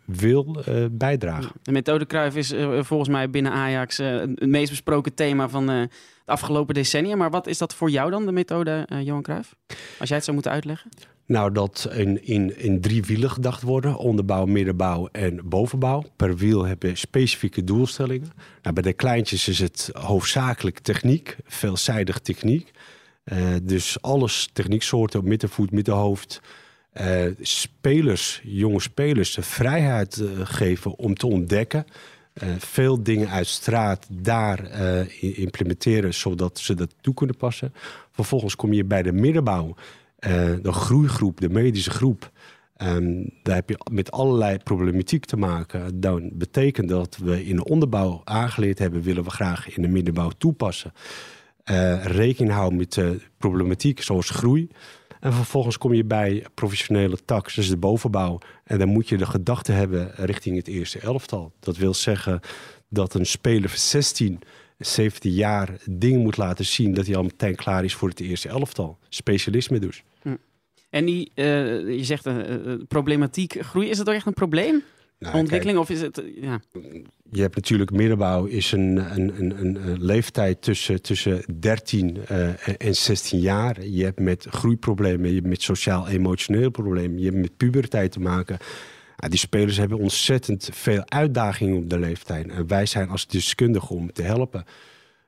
wil 0.05 0.65
bijdragen. 0.91 1.53
De 1.63 1.73
methode 1.73 2.07
Cruijff 2.07 2.37
is 2.37 2.55
volgens 2.79 3.09
mij 3.09 3.31
binnen 3.31 3.53
Ajax 3.53 3.97
het 3.97 4.47
meest 4.47 4.71
besproken 4.71 5.15
thema 5.15 5.49
van 5.49 5.67
de 5.67 5.89
afgelopen 6.25 6.75
decennia. 6.75 7.17
Maar 7.17 7.31
wat 7.31 7.47
is 7.47 7.59
dat 7.59 7.75
voor 7.75 7.91
jou 7.91 8.11
dan, 8.11 8.27
de 8.27 8.33
methode 8.33 8.87
Johan 9.03 9.23
Cruijff? 9.23 9.55
Als 9.99 10.09
jij 10.09 10.17
het 10.17 10.25
zou 10.25 10.33
moeten 10.33 10.53
uitleggen. 10.53 10.91
Nou, 11.27 11.53
dat 11.53 11.89
in, 11.93 12.27
in, 12.27 12.59
in 12.59 12.81
drie 12.81 13.05
wielen 13.05 13.31
gedacht 13.31 13.63
worden. 13.63 13.97
Onderbouw, 13.97 14.45
middenbouw 14.45 15.09
en 15.13 15.41
bovenbouw. 15.45 16.05
Per 16.17 16.37
wiel 16.37 16.65
heb 16.65 16.83
je 16.83 16.97
specifieke 16.97 17.65
doelstellingen. 17.65 18.31
Nou, 18.63 18.75
bij 18.75 18.83
de 18.83 18.93
kleintjes 18.93 19.49
is 19.49 19.59
het 19.59 19.91
hoofdzakelijk 19.93 20.79
techniek. 20.79 21.37
Veelzijdig 21.45 22.19
techniek. 22.19 22.73
Eh, 23.25 23.55
dus 23.63 24.03
alles 24.03 24.49
technieksoorten, 24.53 25.29
middenvoet, 25.29 25.71
middenhoofd. 25.71 26.41
Eh, 26.93 27.25
spelers, 27.41 28.41
jonge 28.45 28.81
spelers, 28.81 29.35
de 29.35 29.43
vrijheid 29.43 30.21
eh, 30.21 30.29
geven 30.43 30.99
om 30.99 31.15
te 31.15 31.27
ontdekken. 31.27 31.85
Veel 32.59 33.03
dingen 33.03 33.29
uit 33.29 33.47
straat 33.47 34.07
daar 34.11 34.71
implementeren, 35.21 36.15
zodat 36.15 36.59
ze 36.59 36.75
dat 36.75 36.95
toe 37.01 37.15
kunnen 37.15 37.37
passen. 37.37 37.75
Vervolgens 38.11 38.57
kom 38.57 38.73
je 38.73 38.85
bij 38.85 39.03
de 39.03 39.13
middenbouw. 39.13 39.75
De 40.63 40.73
groeigroep, 40.73 41.41
de 41.41 41.49
medische 41.49 41.91
groep, 41.91 42.31
ehm, 42.77 43.25
daar 43.43 43.55
heb 43.55 43.69
je 43.69 43.79
met 43.91 44.11
allerlei 44.11 44.59
problematiek 44.59 45.25
te 45.25 45.37
maken. 45.37 46.01
Dan 46.01 46.31
betekent 46.33 46.89
dat 46.89 47.17
we 47.17 47.45
in 47.45 47.57
de 47.57 47.65
onderbouw 47.65 48.21
aangeleerd 48.25 48.79
hebben, 48.79 49.03
willen 49.03 49.25
we 49.25 49.31
graag 49.31 49.77
in 49.77 49.83
de 49.83 49.89
middenbouw 49.89 50.31
toepassen. 50.39 50.93
Eh, 51.65 52.05
rekening 52.05 52.53
houden 52.53 52.79
met 52.79 52.97
eh, 52.97 53.11
problematiek 53.39 54.03
zoals 54.03 54.31
groei. 54.31 54.69
En 55.21 55.33
vervolgens 55.33 55.79
kom 55.79 55.95
je 55.95 56.05
bij 56.05 56.47
professionele 56.55 57.19
tak, 57.25 57.55
dus 57.55 57.69
de 57.69 57.77
bovenbouw. 57.77 58.39
En 58.65 58.79
dan 58.79 58.89
moet 58.89 59.09
je 59.09 59.17
de 59.17 59.27
gedachte 59.27 59.73
hebben 59.73 60.11
richting 60.15 60.57
het 60.57 60.69
eerste 60.69 60.99
elftal. 60.99 61.53
Dat 61.61 61.77
wil 61.77 61.95
zeggen 61.95 62.41
dat 62.89 63.15
een 63.15 63.27
speler 63.27 63.69
van 63.69 63.79
16, 63.79 64.41
17 64.79 65.33
jaar 65.33 65.77
dingen 65.91 66.21
moet 66.21 66.37
laten 66.37 66.65
zien... 66.65 66.95
dat 66.95 67.07
hij 67.07 67.17
al 67.17 67.23
meteen 67.23 67.55
klaar 67.55 67.85
is 67.85 67.95
voor 67.95 68.09
het 68.09 68.21
eerste 68.21 68.49
elftal. 68.49 68.99
Specialisme 69.09 69.79
dus. 69.79 70.03
En 70.95 71.05
die, 71.05 71.31
eh, 71.35 71.45
je 71.97 72.05
zegt 72.05 72.27
eh, 72.27 72.35
problematiek 72.89 73.57
groei, 73.61 73.89
is 73.89 73.97
het 73.97 74.07
toch 74.07 74.15
echt 74.15 74.27
een 74.27 74.35
probleem? 74.35 74.83
Nou, 75.19 75.37
Ontwikkeling 75.37 75.79
of 75.79 75.91
is 75.91 76.01
het, 76.01 76.19
eh, 76.19 76.43
ja. 76.43 76.61
Je 77.31 77.41
hebt 77.41 77.55
natuurlijk 77.55 77.91
middenbouw 77.91 78.45
is 78.45 78.73
een, 78.73 78.97
een, 79.17 79.41
een, 79.41 79.61
een, 79.61 80.03
leeftijd 80.05 80.63
tussen, 80.63 81.03
tussen 81.03 81.45
13 81.61 82.17
eh, 82.27 82.69
en- 82.69 82.77
en 82.77 82.95
16 82.97 83.41
jaar. 83.41 83.85
Je 83.87 84.05
hebt 84.05 84.21
met 84.21 84.47
groeiproblemen, 84.51 85.29
je 85.29 85.35
hebt 85.35 85.47
met 85.47 85.63
sociaal-emotioneel 85.63 86.71
problemen, 86.71 87.19
je 87.19 87.25
hebt 87.25 87.37
met 87.37 87.57
puberteit 87.57 88.13
te 88.13 88.21
maken. 88.21 88.59
Ja, 89.17 89.29
die 89.29 89.39
spelers 89.39 89.77
hebben 89.77 89.99
ontzettend 89.99 90.69
veel 90.73 91.03
uitdagingen 91.11 91.77
op 91.77 91.91
de 91.91 91.99
leeftijd. 91.99 92.49
En 92.49 92.67
wij 92.67 92.87
zijn 92.87 93.09
als 93.09 93.27
deskundigen 93.27 93.97
om 93.97 94.13
te 94.13 94.23
helpen. 94.23 94.65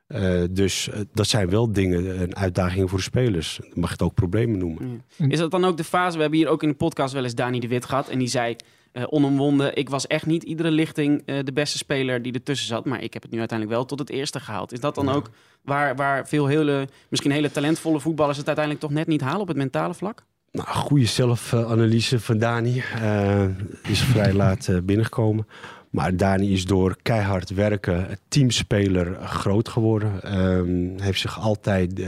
Eh, 0.07 0.43
dus 0.51 0.89
dat 1.13 1.27
zijn 1.27 1.51
wel 1.51 1.73
dingen, 1.73 2.21
een 2.23 2.37
uitdaging 2.37 2.89
voor 2.91 2.99
de 2.99 3.05
spelers. 3.05 3.57
Je 3.75 3.81
mag 3.81 3.91
het 3.91 4.03
ook 4.03 4.15
problemen 4.15 4.59
noemen. 4.59 5.03
Is 5.29 5.39
dat 5.39 5.51
dan 5.51 5.65
ook 5.65 5.77
de 5.77 5.85
fase? 5.85 6.15
We 6.17 6.21
hebben 6.23 6.39
hier 6.39 6.49
ook 6.49 6.63
in 6.63 6.69
de 6.69 6.75
podcast 6.75 7.13
wel 7.15 7.23
eens 7.25 7.35
Dani 7.35 7.61
de 7.61 7.69
Wit 7.69 7.85
gehad. 7.85 8.09
En 8.09 8.19
die 8.19 8.29
zei 8.29 8.57
eh 8.97 9.05
onomwonden, 9.09 9.77
ik 9.77 9.89
was 9.89 10.07
echt 10.07 10.27
niet 10.27 10.43
iedere 10.43 10.71
lichting 10.71 11.23
eh, 11.27 11.39
de 11.45 11.53
beste 11.53 11.79
speler 11.79 12.23
die 12.23 12.33
ertussen 12.33 12.67
zat. 12.69 12.85
Maar 12.85 13.03
ik 13.03 13.13
heb 13.13 13.23
het 13.23 13.31
nu 13.31 13.39
uiteindelijk 13.39 13.79
wel 13.79 13.87
tot 13.87 13.99
het 13.99 14.11
eerste 14.11 14.41
gehaald. 14.41 14.73
Is 14.73 14.81
dat 14.81 14.95
dan 14.95 15.09
ook 15.09 15.31
waar, 15.63 15.97
waar 15.97 16.29
veel 16.29 16.47
hele, 16.47 16.89
misschien 17.09 17.31
hele 17.31 17.51
talentvolle 17.51 18.01
voetballers 18.01 18.37
het 18.39 18.47
uiteindelijk 18.47 18.87
toch 18.87 18.95
net 18.95 19.07
niet 19.07 19.21
halen 19.21 19.41
op 19.41 19.49
het 19.49 19.57
mentale 19.57 19.95
vlak? 19.95 20.25
Nou, 20.51 20.69
goede 20.69 21.07
zelfanalyse 21.07 22.21
van 22.21 22.39
Dani. 22.39 22.83
eh, 23.01 23.45
is 23.83 24.01
vrij 24.01 24.33
laat 24.43 24.69
binnengekomen. 24.83 25.47
Maar 25.91 26.17
Dani 26.17 26.53
is 26.53 26.65
door 26.65 26.97
keihard 27.03 27.51
werken 27.51 28.19
teamspeler 28.29 29.17
groot 29.21 29.69
geworden. 29.69 30.23
Ehm, 30.23 31.03
heeft 31.03 31.21
zich 31.21 31.41
altijd 31.41 32.03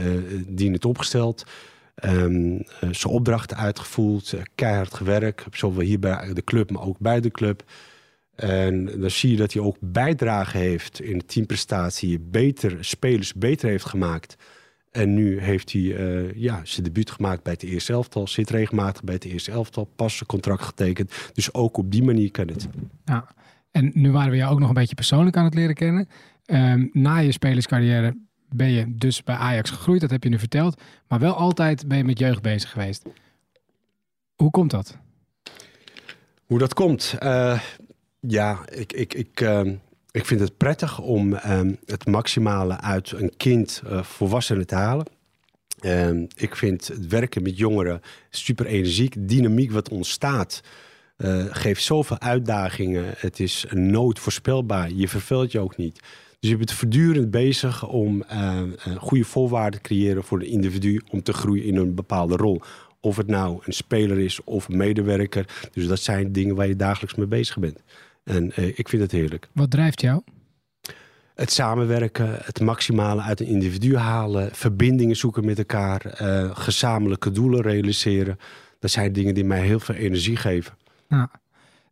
dienend 0.47 0.85
opgesteld. 0.85 1.45
Eh, 1.99 2.11
zijn 2.91 3.13
opdrachten 3.13 3.57
uitgevoerd. 3.57 4.33
eh, 4.33 4.41
keihard 4.55 4.93
gewerkt. 4.93 5.45
Zowel 5.51 5.85
hier 5.85 5.99
bij 5.99 6.33
de 6.33 6.43
club, 6.43 6.71
maar 6.71 6.83
ook 6.83 6.99
bij 6.99 7.19
de 7.21 7.31
club. 7.31 7.63
En 8.35 8.85
dan 8.85 9.11
zie 9.11 9.31
je 9.31 9.37
dat 9.37 9.53
hij 9.53 9.61
ook 9.61 9.77
bijdrage 9.79 10.57
heeft 10.57 11.01
in 11.01 11.17
de 11.17 11.25
teamprestatie. 11.25 12.19
Beter, 12.19 12.85
spelers 12.85 13.33
beter 13.33 13.69
heeft 13.69 13.85
gemaakt. 13.85 14.35
En 14.91 15.13
nu 15.13 15.39
heeft 15.39 15.71
hij 15.71 15.95
eh, 15.95 16.33
ja, 16.33 16.61
zijn 16.63 16.83
debuut 16.83 17.11
gemaakt 17.11 17.43
bij 17.43 17.53
het 17.53 17.63
eerste 17.63 17.93
elftal. 17.93 18.27
Zit 18.27 18.49
regelmatig 18.49 19.03
bij 19.03 19.13
het 19.13 19.23
eerste 19.25 19.51
elftal. 19.51 19.85
Pas 19.95 20.15
zijn 20.15 20.29
contract 20.29 20.63
getekend. 20.63 21.29
Dus 21.33 21.53
ook 21.53 21.77
op 21.77 21.91
die 21.91 22.03
manier 22.03 22.31
kan 22.31 22.47
het. 22.47 22.67
Ja. 23.05 23.27
En 23.71 23.91
nu 23.93 24.11
waren 24.11 24.31
we 24.31 24.37
jou 24.37 24.51
ook 24.51 24.59
nog 24.59 24.67
een 24.67 24.73
beetje 24.73 24.95
persoonlijk 24.95 25.37
aan 25.37 25.45
het 25.45 25.53
leren 25.53 25.75
kennen. 25.75 26.07
Ehm, 26.45 26.87
na 26.91 27.17
je 27.17 27.31
spelerscarrière 27.31 28.15
ben 28.55 28.69
je 28.69 28.95
dus 28.95 29.23
bij 29.23 29.35
Ajax 29.35 29.69
gegroeid, 29.69 30.01
dat 30.01 30.09
heb 30.09 30.23
je 30.23 30.29
nu 30.29 30.39
verteld. 30.39 30.81
Maar 31.07 31.19
wel 31.19 31.33
altijd 31.33 31.87
ben 31.87 31.97
je 31.97 32.03
met 32.03 32.19
jeugd 32.19 32.41
bezig 32.41 32.71
geweest. 32.71 33.05
Hoe 34.35 34.51
komt 34.51 34.71
dat? 34.71 34.97
Hoe 36.45 36.59
dat 36.59 36.73
komt? 36.73 37.15
Eh, 37.19 37.59
ja, 38.19 38.59
ik, 38.69 38.93
ik, 38.93 39.13
ik, 39.13 39.41
ehm, 39.41 39.75
ik 40.11 40.25
vind 40.25 40.39
het 40.39 40.57
prettig 40.57 40.99
om 40.99 41.33
ehm, 41.33 41.73
het 41.85 42.05
maximale 42.05 42.79
uit 42.79 43.11
een 43.11 43.33
kind 43.37 43.81
eh, 43.85 44.03
volwassenen 44.03 44.67
te 44.67 44.75
halen. 44.75 45.05
Ehm, 45.79 46.25
ik 46.35 46.55
vind 46.55 46.87
het 46.87 47.07
werken 47.07 47.43
met 47.43 47.57
jongeren 47.57 48.01
super 48.29 48.65
energiek. 48.65 49.15
Dynamiek 49.17 49.71
wat 49.71 49.89
ontstaat 49.89 50.61
eh, 51.17 51.45
geeft 51.49 51.83
zoveel 51.83 52.19
uitdagingen. 52.19 53.13
Het 53.17 53.39
is 53.39 53.65
nooit 53.69 54.19
voorspelbaar. 54.19 54.91
Je 54.91 55.07
verveelt 55.07 55.51
je 55.51 55.59
ook 55.59 55.77
niet. 55.77 55.99
Dus 56.39 56.49
je 56.49 56.57
bent 56.57 56.71
voortdurend 56.71 57.31
bezig 57.31 57.87
om 57.87 58.21
eh, 58.21 58.59
eh, 58.59 58.95
goede 58.97 59.23
voorwaarden 59.23 59.81
te 59.81 59.87
creëren 59.87 60.23
voor 60.23 60.39
een 60.39 60.47
individu 60.47 61.01
om 61.09 61.23
te 61.23 61.33
groeien 61.33 61.65
in 61.65 61.75
een 61.75 61.95
bepaalde 61.95 62.35
rol. 62.35 62.61
Of 62.99 63.17
het 63.17 63.27
nou 63.27 63.61
een 63.65 63.73
speler 63.73 64.19
is 64.19 64.43
of 64.43 64.67
een 64.67 64.77
medewerker. 64.77 65.69
Dus 65.73 65.87
dat 65.87 65.99
zijn 65.99 66.31
dingen 66.31 66.55
waar 66.55 66.67
je 66.67 66.75
dagelijks 66.75 67.15
mee 67.15 67.27
bezig 67.27 67.59
bent. 67.59 67.83
En 68.23 68.51
eh, 68.51 68.67
ik 68.67 68.89
vind 68.89 69.01
het 69.01 69.11
heerlijk. 69.11 69.49
Wat 69.53 69.71
drijft 69.71 70.01
jou? 70.01 70.21
Het 71.35 71.51
samenwerken, 71.51 72.37
het 72.43 72.59
maximale 72.59 73.21
uit 73.21 73.39
een 73.39 73.47
individu 73.47 73.95
halen, 73.95 74.49
verbindingen 74.51 75.15
zoeken 75.15 75.45
met 75.45 75.57
elkaar, 75.57 76.01
gezamenlijke 76.53 77.31
doelen 77.31 77.61
realiseren. 77.61 78.39
Dat 78.79 78.91
zijn 78.91 79.13
dingen 79.13 79.33
die 79.33 79.43
mij 79.43 79.61
heel 79.61 79.79
veel 79.79 79.95
energie 79.95 80.35
geven. 80.35 80.73
Nou, 81.07 81.27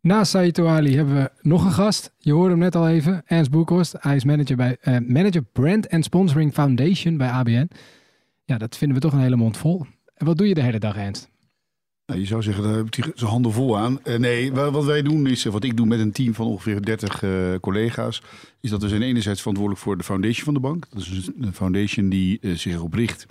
naast 0.07 0.31
Saito 0.31 0.67
Ali 0.67 0.95
hebben 0.95 1.15
we 1.15 1.31
nog 1.41 1.65
een 1.65 1.71
gast. 1.71 2.13
Je 2.17 2.33
hoorde 2.33 2.49
hem 2.49 2.59
net 2.59 2.75
al 2.75 2.87
even, 2.89 3.21
Ernst 3.25 3.51
Boekhorst. 3.51 3.95
Hij 3.99 4.15
is 4.15 4.23
manager, 4.23 4.55
bij, 4.55 4.77
eh, 4.81 4.97
manager 5.07 5.41
Brand 5.43 5.89
and 5.89 6.03
Sponsoring 6.05 6.53
Foundation 6.53 7.17
bij 7.17 7.29
ABN. 7.29 7.69
Ja, 8.45 8.57
dat 8.57 8.77
vinden 8.77 8.97
we 8.97 9.03
toch 9.03 9.13
een 9.13 9.19
hele 9.19 9.35
mond 9.35 9.57
vol. 9.57 9.85
En 10.15 10.25
wat 10.25 10.37
doe 10.37 10.47
je 10.47 10.53
de 10.53 10.61
hele 10.61 10.79
dag, 10.79 10.95
Ernst? 10.97 11.29
Nou, 12.05 12.19
je 12.19 12.25
zou 12.25 12.41
zeggen, 12.43 12.63
daar 12.63 12.73
heeft 12.75 12.95
hij 12.95 13.11
zijn 13.15 13.29
handen 13.29 13.51
vol 13.51 13.77
aan. 13.77 14.03
Eh, 14.03 14.17
nee, 14.17 14.51
wa- 14.53 14.71
wat 14.71 14.85
wij 14.85 15.01
doen 15.01 15.27
is, 15.27 15.45
eh, 15.45 15.51
wat 15.51 15.63
ik 15.63 15.77
doe 15.77 15.85
met 15.85 15.99
een 15.99 16.11
team 16.11 16.33
van 16.33 16.45
ongeveer 16.45 16.85
30 16.85 17.23
eh, 17.23 17.29
collega's, 17.61 18.21
is 18.61 18.69
dat 18.69 18.81
we 18.81 18.87
zijn 18.87 19.01
enerzijds 19.01 19.39
verantwoordelijk 19.39 19.83
voor 19.85 19.97
de 19.97 20.03
foundation 20.03 20.43
van 20.45 20.53
de 20.53 20.59
bank. 20.59 20.85
Dat 20.89 21.01
is 21.01 21.09
dus 21.09 21.29
een 21.39 21.53
foundation 21.53 22.09
die 22.09 22.39
zich 22.41 22.73
erop 22.73 22.93
richt 22.93 23.25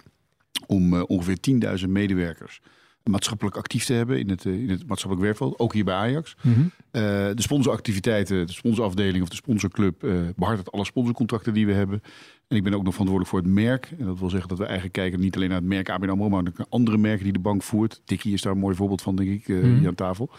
om 0.66 1.00
ongeveer 1.02 1.40
10.000 1.40 1.88
medewerkers 1.90 2.60
maatschappelijk 3.10 3.56
actief 3.56 3.84
te 3.84 3.92
hebben 3.92 4.18
in 4.18 4.28
het, 4.30 4.46
eh, 4.46 4.52
in 4.52 4.70
het 4.70 4.86
maatschappelijk 4.86 5.20
werkveld, 5.20 5.58
ook 5.58 5.72
hier 5.72 5.84
bij 5.84 5.94
Ajax. 5.94 6.36
Mhm. 6.42 6.60
Eh, 6.90 7.02
de 7.34 7.42
sponsoractiviteiten, 7.42 8.46
de 8.46 8.52
sponsorafdeling 8.52 9.22
of 9.22 9.28
de 9.28 9.34
sponsorclub 9.36 10.04
eh 10.04 10.12
behartigt 10.36 10.72
alle 10.72 10.84
sponsorcontracten 10.84 11.54
die 11.54 11.66
we 11.66 11.72
hebben. 11.72 12.02
En 12.48 12.56
ik 12.56 12.62
ben 12.62 12.74
ook 12.74 12.82
nog 12.82 12.94
verantwoordelijk 12.94 13.28
voor 13.28 13.38
het 13.38 13.48
merk. 13.48 13.94
En 13.98 14.06
dat 14.06 14.18
wil 14.18 14.30
zeggen 14.30 14.48
dat 14.48 14.58
we 14.58 14.64
eigenlijk 14.64 14.94
kijken 14.94 15.20
niet 15.20 15.36
alleen 15.36 15.48
naar 15.48 15.58
het 15.58 15.66
merk 15.66 15.90
ABN 15.90 16.08
AMRO, 16.08 16.28
maar 16.28 16.38
ook 16.38 16.58
naar 16.58 16.66
andere 16.68 16.98
merken 16.98 17.24
die 17.24 17.32
de 17.32 17.38
bank 17.38 17.62
voert. 17.62 18.00
Dickie 18.04 18.32
is 18.32 18.42
daar 18.42 18.52
een 18.52 18.58
mooi 18.58 18.76
voorbeeld 18.76 19.02
van, 19.02 19.16
denk 19.16 19.30
ik, 19.30 19.48
Mhm. 19.48 19.78
hier 19.78 19.88
aan 19.88 19.94
tafel. 19.94 20.30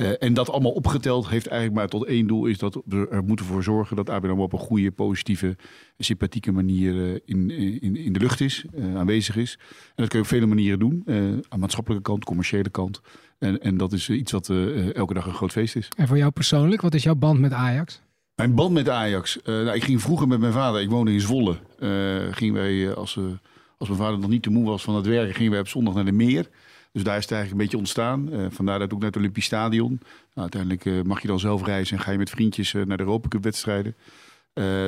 Eh, 0.00 0.10
en 0.18 0.34
dat 0.34 0.50
allemaal 0.50 0.70
opgeteld 0.70 1.28
heeft 1.28 1.46
eigenlijk 1.46 1.80
maar 1.80 1.88
tot 1.88 2.04
één 2.04 2.26
doel, 2.26 2.46
is 2.46 2.58
dat 2.58 2.80
we 2.84 3.08
er 3.10 3.24
moeten 3.24 3.46
voor 3.46 3.62
zorgen 3.62 3.96
dat 3.96 4.10
ABN 4.10 4.28
op 4.30 4.52
een 4.52 4.58
goede, 4.58 4.90
positieve, 4.90 5.56
sympathieke 5.98 6.52
manier 6.52 7.04
eh, 7.04 7.20
in, 7.24 7.50
in, 7.50 7.96
in 7.96 8.12
de 8.12 8.18
lucht 8.18 8.40
is, 8.40 8.64
eh, 8.74 8.96
aanwezig 8.96 9.36
is. 9.36 9.58
En 9.86 9.94
dat 9.94 10.08
kun 10.08 10.18
je 10.18 10.24
op 10.24 10.30
vele 10.30 10.46
manieren 10.46 10.78
doen, 10.78 11.02
aan 11.48 11.60
maatschappelijke 11.60 12.04
kant, 12.04 12.24
commerciële 12.24 12.70
kant. 12.70 13.00
En, 13.38 13.60
en 13.60 13.76
dat 13.76 13.92
is 13.92 14.10
iets 14.10 14.32
wat 14.32 14.48
elke 14.94 15.14
dag 15.14 15.26
een 15.26 15.34
groot 15.34 15.52
feest 15.52 15.76
is. 15.76 15.88
En 15.96 16.08
voor 16.08 16.18
jou 16.18 16.30
persoonlijk, 16.30 16.80
wat 16.80 16.94
is 16.94 17.02
jouw 17.02 17.14
band 17.14 17.40
met 17.40 17.52
Ajax? 17.52 18.00
Mijn 18.34 18.54
band 18.54 18.72
met 18.72 18.88
Ajax. 18.88 19.38
nou, 19.44 19.74
ik 19.74 19.84
ging 19.84 20.02
vroeger 20.02 20.28
met 20.28 20.40
mijn 20.40 20.52
vader, 20.52 20.80
ik 20.80 20.90
woonde 20.90 21.12
in 21.12 21.20
Zwolle. 21.20 21.56
gingen 22.30 22.54
wij, 22.54 22.94
als, 22.94 23.18
als 23.78 23.88
mijn 23.88 24.00
vader 24.00 24.18
nog 24.18 24.30
niet 24.30 24.42
te 24.42 24.50
moe 24.50 24.64
was 24.64 24.82
van 24.82 24.94
het 24.94 25.06
werken, 25.06 25.34
gingen 25.34 25.50
wij 25.50 25.60
op 25.60 25.68
zondag 25.68 25.94
naar 25.94 26.04
de 26.04 26.12
meer. 26.12 26.48
Dus 26.92 27.02
daar 27.02 27.16
is 27.16 27.22
het 27.22 27.32
eigenlijk 27.32 27.50
een 27.60 27.66
beetje 27.66 27.76
ontstaan. 27.78 28.32
Eh, 28.32 28.46
vandaar 28.50 28.78
dat 28.78 28.92
ook 28.92 28.98
naar 28.98 29.08
het 29.08 29.16
Olympisch 29.18 29.44
Stadion. 29.44 29.88
Nou, 29.90 30.00
uiteindelijk 30.34 30.84
eh, 30.86 31.02
mag 31.02 31.22
je 31.22 31.28
dan 31.28 31.38
zelf 31.40 31.64
reizen 31.64 31.96
en 31.96 32.02
ga 32.02 32.10
je 32.10 32.18
met 32.18 32.30
vriendjes 32.30 32.74
eh, 32.74 32.82
naar 32.82 32.96
de 32.96 33.02
Europa 33.02 33.28
Cup 33.28 33.42
wedstrijden. 33.42 33.94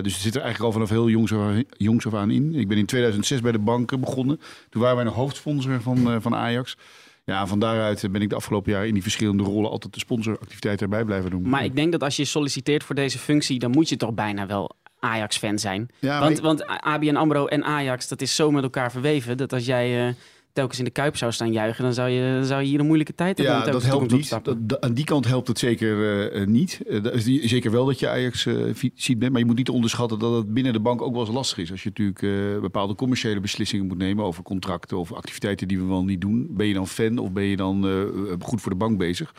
Dus 0.02 0.12
het 0.12 0.22
zit 0.22 0.34
er 0.34 0.40
eigenlijk 0.42 0.60
al 0.64 0.72
vanaf 0.72 0.88
heel 0.88 1.08
jongs 1.08 1.32
af, 1.32 1.54
jongs 1.76 2.06
af 2.06 2.14
aan 2.14 2.30
in. 2.30 2.54
Ik 2.54 2.68
ben 2.68 2.78
in 2.78 2.86
2006 2.86 3.40
bij 3.40 3.52
de 3.52 3.58
banken 3.58 4.00
begonnen. 4.00 4.40
Toen 4.68 4.80
waren 4.82 4.96
wij 4.96 5.04
nog 5.04 5.14
hoofdsponsor 5.14 5.80
van, 5.80 6.22
van 6.22 6.34
Ajax. 6.34 6.76
Ja, 7.24 7.46
van 7.46 7.58
daaruit 7.58 8.12
ben 8.12 8.22
ik 8.22 8.28
de 8.28 8.34
afgelopen 8.34 8.72
jaren 8.72 8.88
in 8.88 8.92
die 8.94 9.02
verschillende 9.02 9.42
rollen 9.42 9.70
altijd 9.70 9.92
de 9.94 9.98
sponsoractiviteiten 10.00 10.84
erbij 10.84 11.04
blijven 11.04 11.30
doen. 11.30 11.48
Maar 11.48 11.64
ik 11.64 11.76
denk 11.76 11.92
dat 11.92 12.02
als 12.02 12.16
je 12.16 12.24
solliciteert 12.24 12.84
voor 12.84 12.94
deze 12.94 13.18
functie, 13.18 13.58
dan 13.58 13.70
moet 13.70 13.88
je 13.88 13.96
toch 13.96 14.12
bijna 14.14 14.46
wel 14.46 14.70
Ajax-fan 14.98 15.58
zijn. 15.58 15.88
Ja, 15.98 16.20
want, 16.20 16.36
ik- 16.36 16.42
want 16.44 16.66
ABN 16.66 17.16
AMRO 17.16 17.46
en 17.46 17.64
Ajax, 17.64 18.08
dat 18.08 18.20
is 18.20 18.34
zo 18.34 18.50
met 18.50 18.62
elkaar 18.62 18.90
verweven, 18.90 19.36
dat 19.36 19.52
als 19.52 19.66
jij 19.66 20.14
telkens 20.52 20.78
in 20.78 20.84
de 20.84 20.90
Kuip 20.90 21.16
zou 21.16 21.32
staan 21.32 21.52
juichen, 21.52 21.84
dan 21.84 21.94
zou 21.94 22.08
je, 22.08 22.34
dan 22.34 22.44
zou 22.44 22.62
je 22.62 22.68
hier 22.68 22.80
een 22.80 22.86
moeilijke 22.86 23.14
tijd 23.14 23.38
hebben. 23.38 23.56
Ja, 23.56 23.70
dat 23.70 23.82
helpt 23.82 24.10
niet. 24.12 24.38
Dat, 24.60 24.80
aan 24.80 24.92
die 24.94 25.04
kant 25.04 25.26
helpt 25.26 25.48
het 25.48 25.58
zeker 25.58 26.02
eh, 26.02 26.40
eh, 26.40 26.48
niet. 26.48 26.80
Eh, 26.88 27.02
dat 27.02 27.14
is 27.14 27.24
die- 27.24 27.48
zeker 27.48 27.70
wel 27.70 27.84
dat 27.84 27.98
je 27.98 28.08
Ajax 28.08 28.46
ziet 28.94 29.18
bent. 29.18 29.30
Maar 29.32 29.40
je 29.40 29.46
moet 29.46 29.56
niet 29.56 29.68
onderschatten 29.68 30.18
dat 30.18 30.34
het 30.34 30.54
binnen 30.54 30.72
de 30.72 30.80
bank 30.80 31.02
ook 31.02 31.12
wel 31.12 31.20
eens 31.20 31.34
lastig 31.34 31.58
is. 31.58 31.70
Als 31.70 31.82
je 31.82 31.88
natuurlijk 31.94 32.60
bepaalde 32.60 32.94
commerciële 32.94 33.40
beslissingen 33.40 33.86
moet 33.86 33.98
nemen 33.98 34.24
over 34.24 34.42
contracten 34.42 34.98
of 34.98 35.12
activiteiten 35.12 35.68
die 35.68 35.78
we 35.78 35.84
wel 35.84 36.04
niet 36.04 36.20
doen. 36.20 36.46
Ben 36.50 36.66
je 36.66 36.74
dan 36.74 36.88
fan 36.88 37.18
of 37.18 37.32
ben 37.32 37.44
je 37.44 37.56
dan 37.56 37.86
goed 38.40 38.60
voor 38.60 38.70
de 38.70 38.78
bank 38.78 38.98
bezig? 38.98 39.34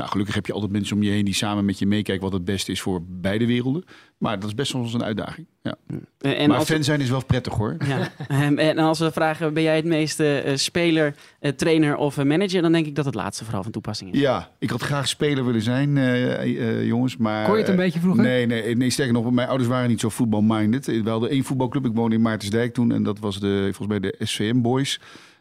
Nou, 0.00 0.12
gelukkig 0.12 0.34
heb 0.34 0.46
je 0.46 0.52
altijd 0.52 0.72
mensen 0.72 0.96
om 0.96 1.02
je 1.02 1.10
heen 1.10 1.24
die 1.24 1.34
samen 1.34 1.64
met 1.64 1.78
je 1.78 1.86
meekijken 1.86 2.24
wat 2.24 2.32
het 2.32 2.44
beste 2.44 2.72
is 2.72 2.80
voor 2.80 3.02
beide 3.06 3.46
werelden. 3.46 3.84
Maar 4.18 4.38
dat 4.38 4.48
is 4.48 4.54
best 4.54 4.72
wel 4.72 4.82
eens 4.82 4.94
een 4.94 5.04
uitdaging. 5.04 5.46
Ja. 5.62 5.74
En 6.18 6.48
maar 6.48 6.58
als, 6.58 6.68
fan 6.68 6.84
zijn 6.84 7.00
is 7.00 7.10
wel 7.10 7.24
prettig 7.24 7.52
hoor. 7.52 7.76
ja. 7.86 8.12
En 8.56 8.78
als 8.78 8.98
we 8.98 9.12
vragen, 9.12 9.54
ben 9.54 9.62
jij 9.62 9.76
het 9.76 9.84
meeste 9.84 10.38
eh, 10.38 10.56
speler, 10.56 11.14
eh, 11.40 11.52
trainer 11.52 11.96
of 11.96 12.18
eh, 12.18 12.24
manager? 12.24 12.62
Dan 12.62 12.72
denk 12.72 12.86
ik 12.86 12.94
dat 12.94 13.04
het 13.04 13.14
laatste 13.14 13.44
vooral 13.44 13.62
van 13.62 13.72
toepassing 13.72 14.12
is. 14.12 14.20
Ja, 14.20 14.50
ik 14.58 14.70
had 14.70 14.82
graag 14.82 15.08
speler 15.08 15.44
willen 15.44 15.62
zijn, 15.62 15.96
eh, 15.96 16.42
eh, 16.42 16.86
jongens. 16.86 17.16
Maar, 17.16 17.44
Kon 17.44 17.54
je 17.54 17.60
het 17.60 17.70
een 17.70 17.76
beetje 17.76 18.00
vroeger? 18.00 18.22
Nee, 18.22 18.46
nee, 18.46 18.76
nee, 18.76 18.90
sterker 18.90 19.14
nog, 19.14 19.30
mijn 19.30 19.48
ouders 19.48 19.68
waren 19.70 19.88
niet 19.88 20.00
zo 20.00 20.08
voetbalminded. 20.08 20.86
We 20.86 21.10
hadden 21.10 21.30
één 21.30 21.44
voetbalclub, 21.44 21.86
ik 21.86 21.94
woonde 21.94 22.16
in 22.16 22.22
Maartensdijk 22.22 22.74
toen. 22.74 22.92
En 22.92 23.02
dat 23.02 23.18
was 23.18 23.40
de, 23.40 23.70
volgens 23.72 23.88
mij 23.88 24.00
de 24.00 24.14
SVM 24.18 24.60
Boys. 24.60 25.00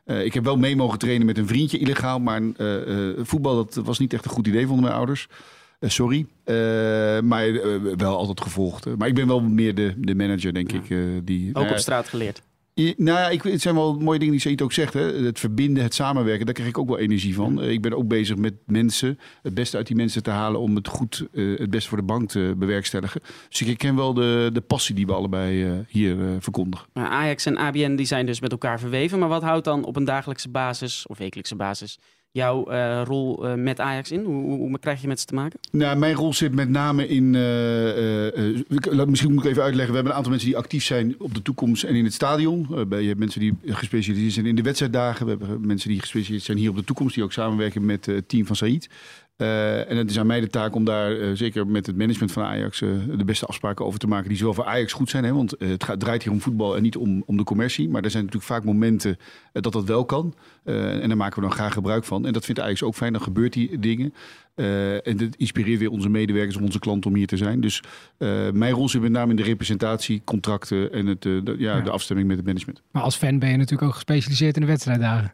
Eh, 0.10 0.26
ik 0.26 0.34
heb 0.34 0.44
wel 0.44 0.58
mee 0.58 0.76
mogen 0.76 1.00
trainen 1.00 1.26
met 1.26 1.38
een 1.38 1.48
vriendje 1.48 1.78
illegaal. 1.78 2.20
Maar 2.20 2.42
eh, 2.58 3.10
eh, 3.10 3.18
voetbal, 3.22 3.56
dat 3.56 3.76
was 3.86 4.00
niet 4.00 4.14
echt 4.14 4.26
een 4.26 4.32
goed 4.32 4.48
idee, 4.48 4.66
vonden 4.66 4.84
mijn 4.86 4.98
ouders. 4.98 5.28
Sorry. 5.82 6.26
Maar 7.24 7.52
wel 7.98 8.18
altijd 8.18 8.42
gevolgd. 8.42 8.98
Maar 8.98 9.08
ik 9.08 9.16
ben 9.16 9.28
wel 9.28 9.42
meer 9.42 9.76
de, 9.76 9.94
de 9.98 10.16
manager, 10.16 10.54
denk 10.54 10.72
Ja. 10.72 10.78
ik. 10.78 11.26
die, 11.26 11.56
Ook 11.56 11.70
op 11.70 11.78
straat 11.78 12.08
geleerd. 12.08 12.42
Nou 12.80 13.20
ja, 13.20 13.30
ik, 13.30 13.44
het 13.44 13.62
zijn 13.62 13.76
wel 13.76 14.00
mooie 14.00 14.20
dingen 14.20 14.34
die 14.34 14.42
Said 14.42 14.62
ook 14.62 14.72
zegt. 14.72 14.94
Hè? 14.94 15.02
Het 15.02 15.40
verbinden, 15.40 15.84
het 15.84 15.94
samenwerken, 15.94 16.46
daar 16.46 16.54
krijg 16.54 16.70
ik 16.70 16.78
ook 16.78 16.88
wel 16.88 16.98
energie 16.98 17.36
van. 17.36 17.64
Ik 17.64 17.82
ben 17.82 17.94
ook 17.94 18.08
bezig 18.08 18.36
met 18.36 18.54
mensen, 18.66 19.20
het 19.42 19.54
beste 19.54 19.78
uit 19.78 19.88
die 19.88 19.96
mensen 19.96 20.24
te 20.24 20.30
halen 20.30 20.60
om 20.60 20.76
het 20.76 20.88
goed, 20.88 21.28
eh, 21.34 21.60
het 21.60 21.70
beste 21.70 21.90
voor 21.90 21.98
de 21.98 22.04
bank 22.04 22.30
te 22.30 22.54
bewerkstelligen. 22.58 23.22
Dus 23.50 23.62
ik 23.62 23.78
ken 23.78 23.96
wel 23.96 24.14
de, 24.14 24.50
de 24.54 24.62
passie 24.62 24.96
die 24.96 25.06
we 25.06 25.14
allebei 25.14 25.64
eh, 25.64 25.72
hier 25.88 26.20
eh, 26.20 26.36
verkondigen. 26.40 26.88
Maar 26.94 27.08
Ajax 27.08 27.46
en 27.46 27.58
ABN 27.58 27.96
die 27.96 28.06
zijn 28.06 28.26
dus 28.26 28.40
met 28.40 28.52
elkaar 28.52 28.80
verweven. 28.80 29.20
Maar 29.20 29.30
wat 29.30 29.44
houdt 29.44 29.66
dan 29.66 29.84
op 29.84 29.96
een 29.96 30.06
dagelijkse 30.06 30.50
basis 30.50 31.08
of 31.08 31.18
wekelijkse 31.18 31.56
basis 31.56 32.00
jouw 32.32 32.66
eh, 32.66 33.02
rol 33.06 33.48
eh, 33.48 33.54
met 33.54 33.80
Ajax 33.80 34.12
in? 34.12 34.24
Hoe, 34.24 34.44
hoe, 34.44 34.58
hoe 34.58 34.80
krijg 34.80 35.02
je 35.02 35.08
met 35.08 35.20
ze 35.20 35.26
te 35.26 35.34
maken? 35.34 35.60
Nou, 35.72 35.98
mijn 35.98 36.16
rol 36.16 36.34
zit 36.34 36.56
met 36.56 36.70
name 36.70 37.08
in. 37.08 37.36
eh, 37.36 39.06
misschien 39.06 39.34
moet 39.34 39.44
ik 39.44 39.50
even 39.50 39.64
uitleggen. 39.64 39.90
We 39.90 39.96
hebben 39.96 40.12
een 40.12 40.18
aantal 40.18 40.32
mensen 40.32 40.50
die 40.50 40.58
actief 40.58 40.84
zijn 40.84 41.16
op 41.20 41.34
de 41.34 41.42
toekomst 41.42 41.84
en 41.84 41.96
in 41.96 42.04
het 42.04 42.14
stadion. 42.14 42.68
Je 42.90 43.08
hebt 43.08 43.20
mensen 43.20 43.40
die 43.40 43.58
gespecialiseerd 43.66 44.34
zijn 44.34 44.46
in 44.46 44.56
de 44.56 44.62
wedstrijddagen. 44.62 45.26
We 45.26 45.32
hebben 45.32 45.68
mensen 45.68 45.90
die 45.90 46.00
gespecialiseerd 46.00 46.44
zijn 46.44 46.58
hier 46.58 46.70
op 46.70 46.76
de 46.76 46.84
toekomst, 46.84 47.16
die 47.16 47.24
ook 47.24 47.32
samenwerken 47.34 47.86
met 47.86 48.06
het 48.06 48.30
team 48.30 48.46
van 48.46 48.56
Said. 48.56 48.90
Eh, 49.40 49.90
en 49.90 49.98
het 49.98 50.10
is 50.10 50.20
aan 50.20 50.28
mij 50.28 50.40
de 50.40 50.48
taak 50.48 50.76
om 50.76 50.84
daar, 50.86 51.20
eh, 51.20 51.30
zeker 51.34 51.68
met 51.68 51.86
het 51.86 51.98
management 51.98 52.32
van 52.32 52.44
Ajax, 52.44 52.82
eh, 52.82 52.90
de 53.18 53.24
beste 53.24 53.46
afspraken 53.46 53.86
over 53.86 54.00
te 54.00 54.08
maken. 54.08 54.30
Die 54.30 54.38
zowel 54.38 54.54
voor 54.54 54.66
Ajax 54.66 54.94
goed 54.94 55.10
zijn. 55.10 55.24
Hè, 55.24 55.34
want 55.34 55.56
het 55.60 55.84
gaat, 55.84 56.00
draait 56.00 56.24
hier 56.24 56.32
om 56.32 56.42
voetbal 56.42 56.76
en 56.76 56.82
niet 56.82 56.98
om, 56.98 57.24
om 57.26 57.38
de 57.38 57.44
commercie. 57.44 57.90
Maar 57.90 58.04
er 58.04 58.12
zijn 58.12 58.24
natuurlijk 58.24 58.52
vaak 58.52 58.64
momenten 58.64 59.18
dat 59.52 59.74
dat 59.74 59.86
wel 59.86 60.06
kan. 60.06 60.34
En 60.64 61.08
daar 61.08 61.18
maken 61.18 61.36
we 61.42 61.48
dan 61.48 61.56
graag 61.58 61.74
gebruik 61.74 62.04
van. 62.04 62.26
En 62.26 62.34
dat 62.34 62.46
vindt 62.46 62.62
Ajax 62.62 62.84
ook 62.84 62.96
fijn. 62.96 63.14
Dan 63.14 63.22
gebeurt 63.22 63.54
die 63.54 63.80
dingen. 63.80 64.14
En 65.04 65.18
dat 65.18 65.36
inspireert 65.38 65.80
weer 65.80 65.90
onze 65.90 66.10
medewerkers, 66.10 66.58
onze 66.58 66.80
klanten 66.80 67.10
om 67.10 67.16
hier 67.18 67.28
te 67.28 67.38
zijn. 67.38 67.62
Dus 67.62 67.84
mijn 68.54 68.72
rol 68.72 68.90
zit 68.90 69.02
met 69.02 69.12
name 69.12 69.30
in 69.30 69.36
de 69.36 69.44
representatie, 69.44 70.22
contracten 70.24 70.92
en 70.92 71.06
het, 71.06 71.22
de, 71.22 71.56
ja, 71.58 71.76
Ja. 71.76 71.82
de 71.82 71.90
afstemming 71.90 72.28
met 72.28 72.38
het 72.38 72.46
management. 72.46 72.82
Maar 72.92 73.04
als 73.04 73.16
fan 73.16 73.40
ben 73.40 73.50
je 73.50 73.58
natuurlijk 73.58 73.88
ook 73.88 73.94
gespecialiseerd 73.96 74.56
in 74.56 74.62
de 74.62 74.68
wedstrijddagen. 74.68 75.34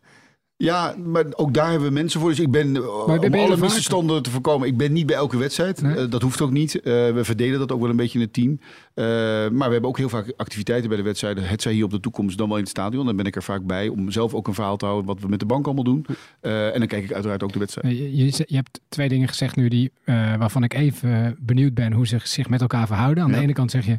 Ja, 0.58 0.96
maar 1.04 1.26
ook 1.36 1.54
daar 1.54 1.70
hebben 1.70 1.88
we 1.88 1.94
mensen 1.94 2.20
voor. 2.20 2.30
Dus 2.30 2.40
ik 2.40 2.52
ben, 2.52 2.76
eh, 2.76 3.08
om 3.08 3.34
alle 3.34 3.58
misverstanden 3.58 4.24
te 4.24 4.30
voorkomen, 4.30 4.68
ik 4.68 4.78
ben 4.78 4.94
niet 4.94 5.06
bij 5.06 5.16
elke 5.16 5.38
wedstrijd. 5.38 5.82
Nee? 5.82 5.96
Eh, 5.96 6.10
dat 6.10 6.22
hoeft 6.22 6.42
ook 6.42 6.52
niet. 6.52 6.76
Eh, 6.76 6.84
we 6.94 7.22
verdelen 7.24 7.60
dat 7.60 7.72
ook 7.72 7.82
wel 7.82 7.90
een 7.90 7.96
beetje 7.96 8.20
in 8.20 8.26
het 8.26 8.34
team. 8.34 8.60
Maar 9.58 9.68
we 9.68 9.74
hebben 9.74 9.90
ook 9.90 9.98
heel 9.98 10.10
vaak 10.10 10.34
activiteiten 10.38 10.90
bij 10.90 10.98
de 10.98 11.04
wedstrijden. 11.04 11.48
Het 11.48 11.62
zij 11.62 11.74
hier 11.74 11.84
op 11.84 11.92
de 11.92 12.00
toekomst, 12.00 12.38
dan 12.38 12.48
wel 12.48 12.58
in 12.58 12.64
het 12.64 12.72
stadion. 12.72 13.06
Dan 13.06 13.16
ben 13.16 13.26
ik 13.26 13.36
er 13.36 13.44
vaak 13.44 13.66
bij 13.66 13.88
om 13.88 14.12
zelf 14.12 14.34
ook 14.34 14.48
een 14.48 14.54
verhaal 14.54 14.78
te 14.78 14.86
houden 14.86 15.06
wat 15.06 15.20
we 15.20 15.28
met 15.28 15.40
de 15.40 15.46
bank 15.46 15.66
allemaal 15.66 15.84
doen. 15.84 16.06
En 16.42 16.80
dan 16.80 16.88
kijk 16.88 17.04
ik 17.04 17.14
uiteraard 17.14 17.44
ook 17.44 17.54
de 17.54 17.60
wedstrijd. 17.60 17.98
Je, 17.98 18.16
je, 18.16 18.44
je 18.46 18.56
hebt 18.56 18.80
twee 18.90 19.10
dingen 19.10 19.28
gezegd 19.28 19.56
nu 19.56 19.68
die, 19.68 19.92
waarvan 20.38 20.64
ik 20.64 20.74
even 20.74 21.38
benieuwd 21.40 21.74
ben 21.74 21.94
hoe 21.94 22.08
ze 22.08 22.20
zich 22.24 22.50
met 22.50 22.62
elkaar 22.62 22.88
verhouden. 22.88 23.24
Aan 23.24 23.32
de 23.32 23.38
ene 23.38 23.54
kant 23.54 23.72
zeg 23.72 23.86
je, 23.86 23.96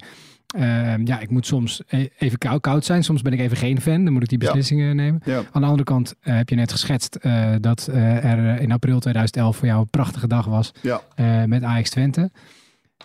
eh, 0.56 1.04
ja, 1.04 1.20
ik 1.20 1.30
moet 1.30 1.46
soms 1.46 1.82
e- 1.88 2.06
even 2.18 2.38
koud, 2.38 2.60
koud 2.60 2.84
zijn. 2.84 3.04
Soms 3.04 3.22
ben 3.22 3.32
ik 3.32 3.40
even 3.40 3.56
geen 3.56 3.80
fan. 3.80 4.04
Dan 4.04 4.12
moet 4.12 4.22
ik 4.22 4.28
die 4.28 4.38
Ja. 4.40 4.44
beslissingen 4.46 4.96
nemen. 4.96 5.20
Ja. 5.25 5.36
Aan 5.52 5.60
de 5.60 5.66
andere 5.66 5.84
kant 5.84 6.14
eh, 6.20 6.36
heb 6.36 6.48
je 6.48 6.54
net 6.56 6.72
geschetst 6.72 7.14
eh, 7.14 7.54
dat 7.60 7.88
eh, 7.88 8.25
er 8.25 8.60
in 8.60 8.72
april 8.72 8.98
2011 9.00 9.56
voor 9.56 9.66
jou 9.66 9.80
een 9.80 9.90
prachtige 9.90 10.26
dag 10.28 10.46
was 10.46 10.72
Ja. 10.82 11.00
met 11.46 11.62
Ajax 11.62 11.90
Twente. 11.90 12.30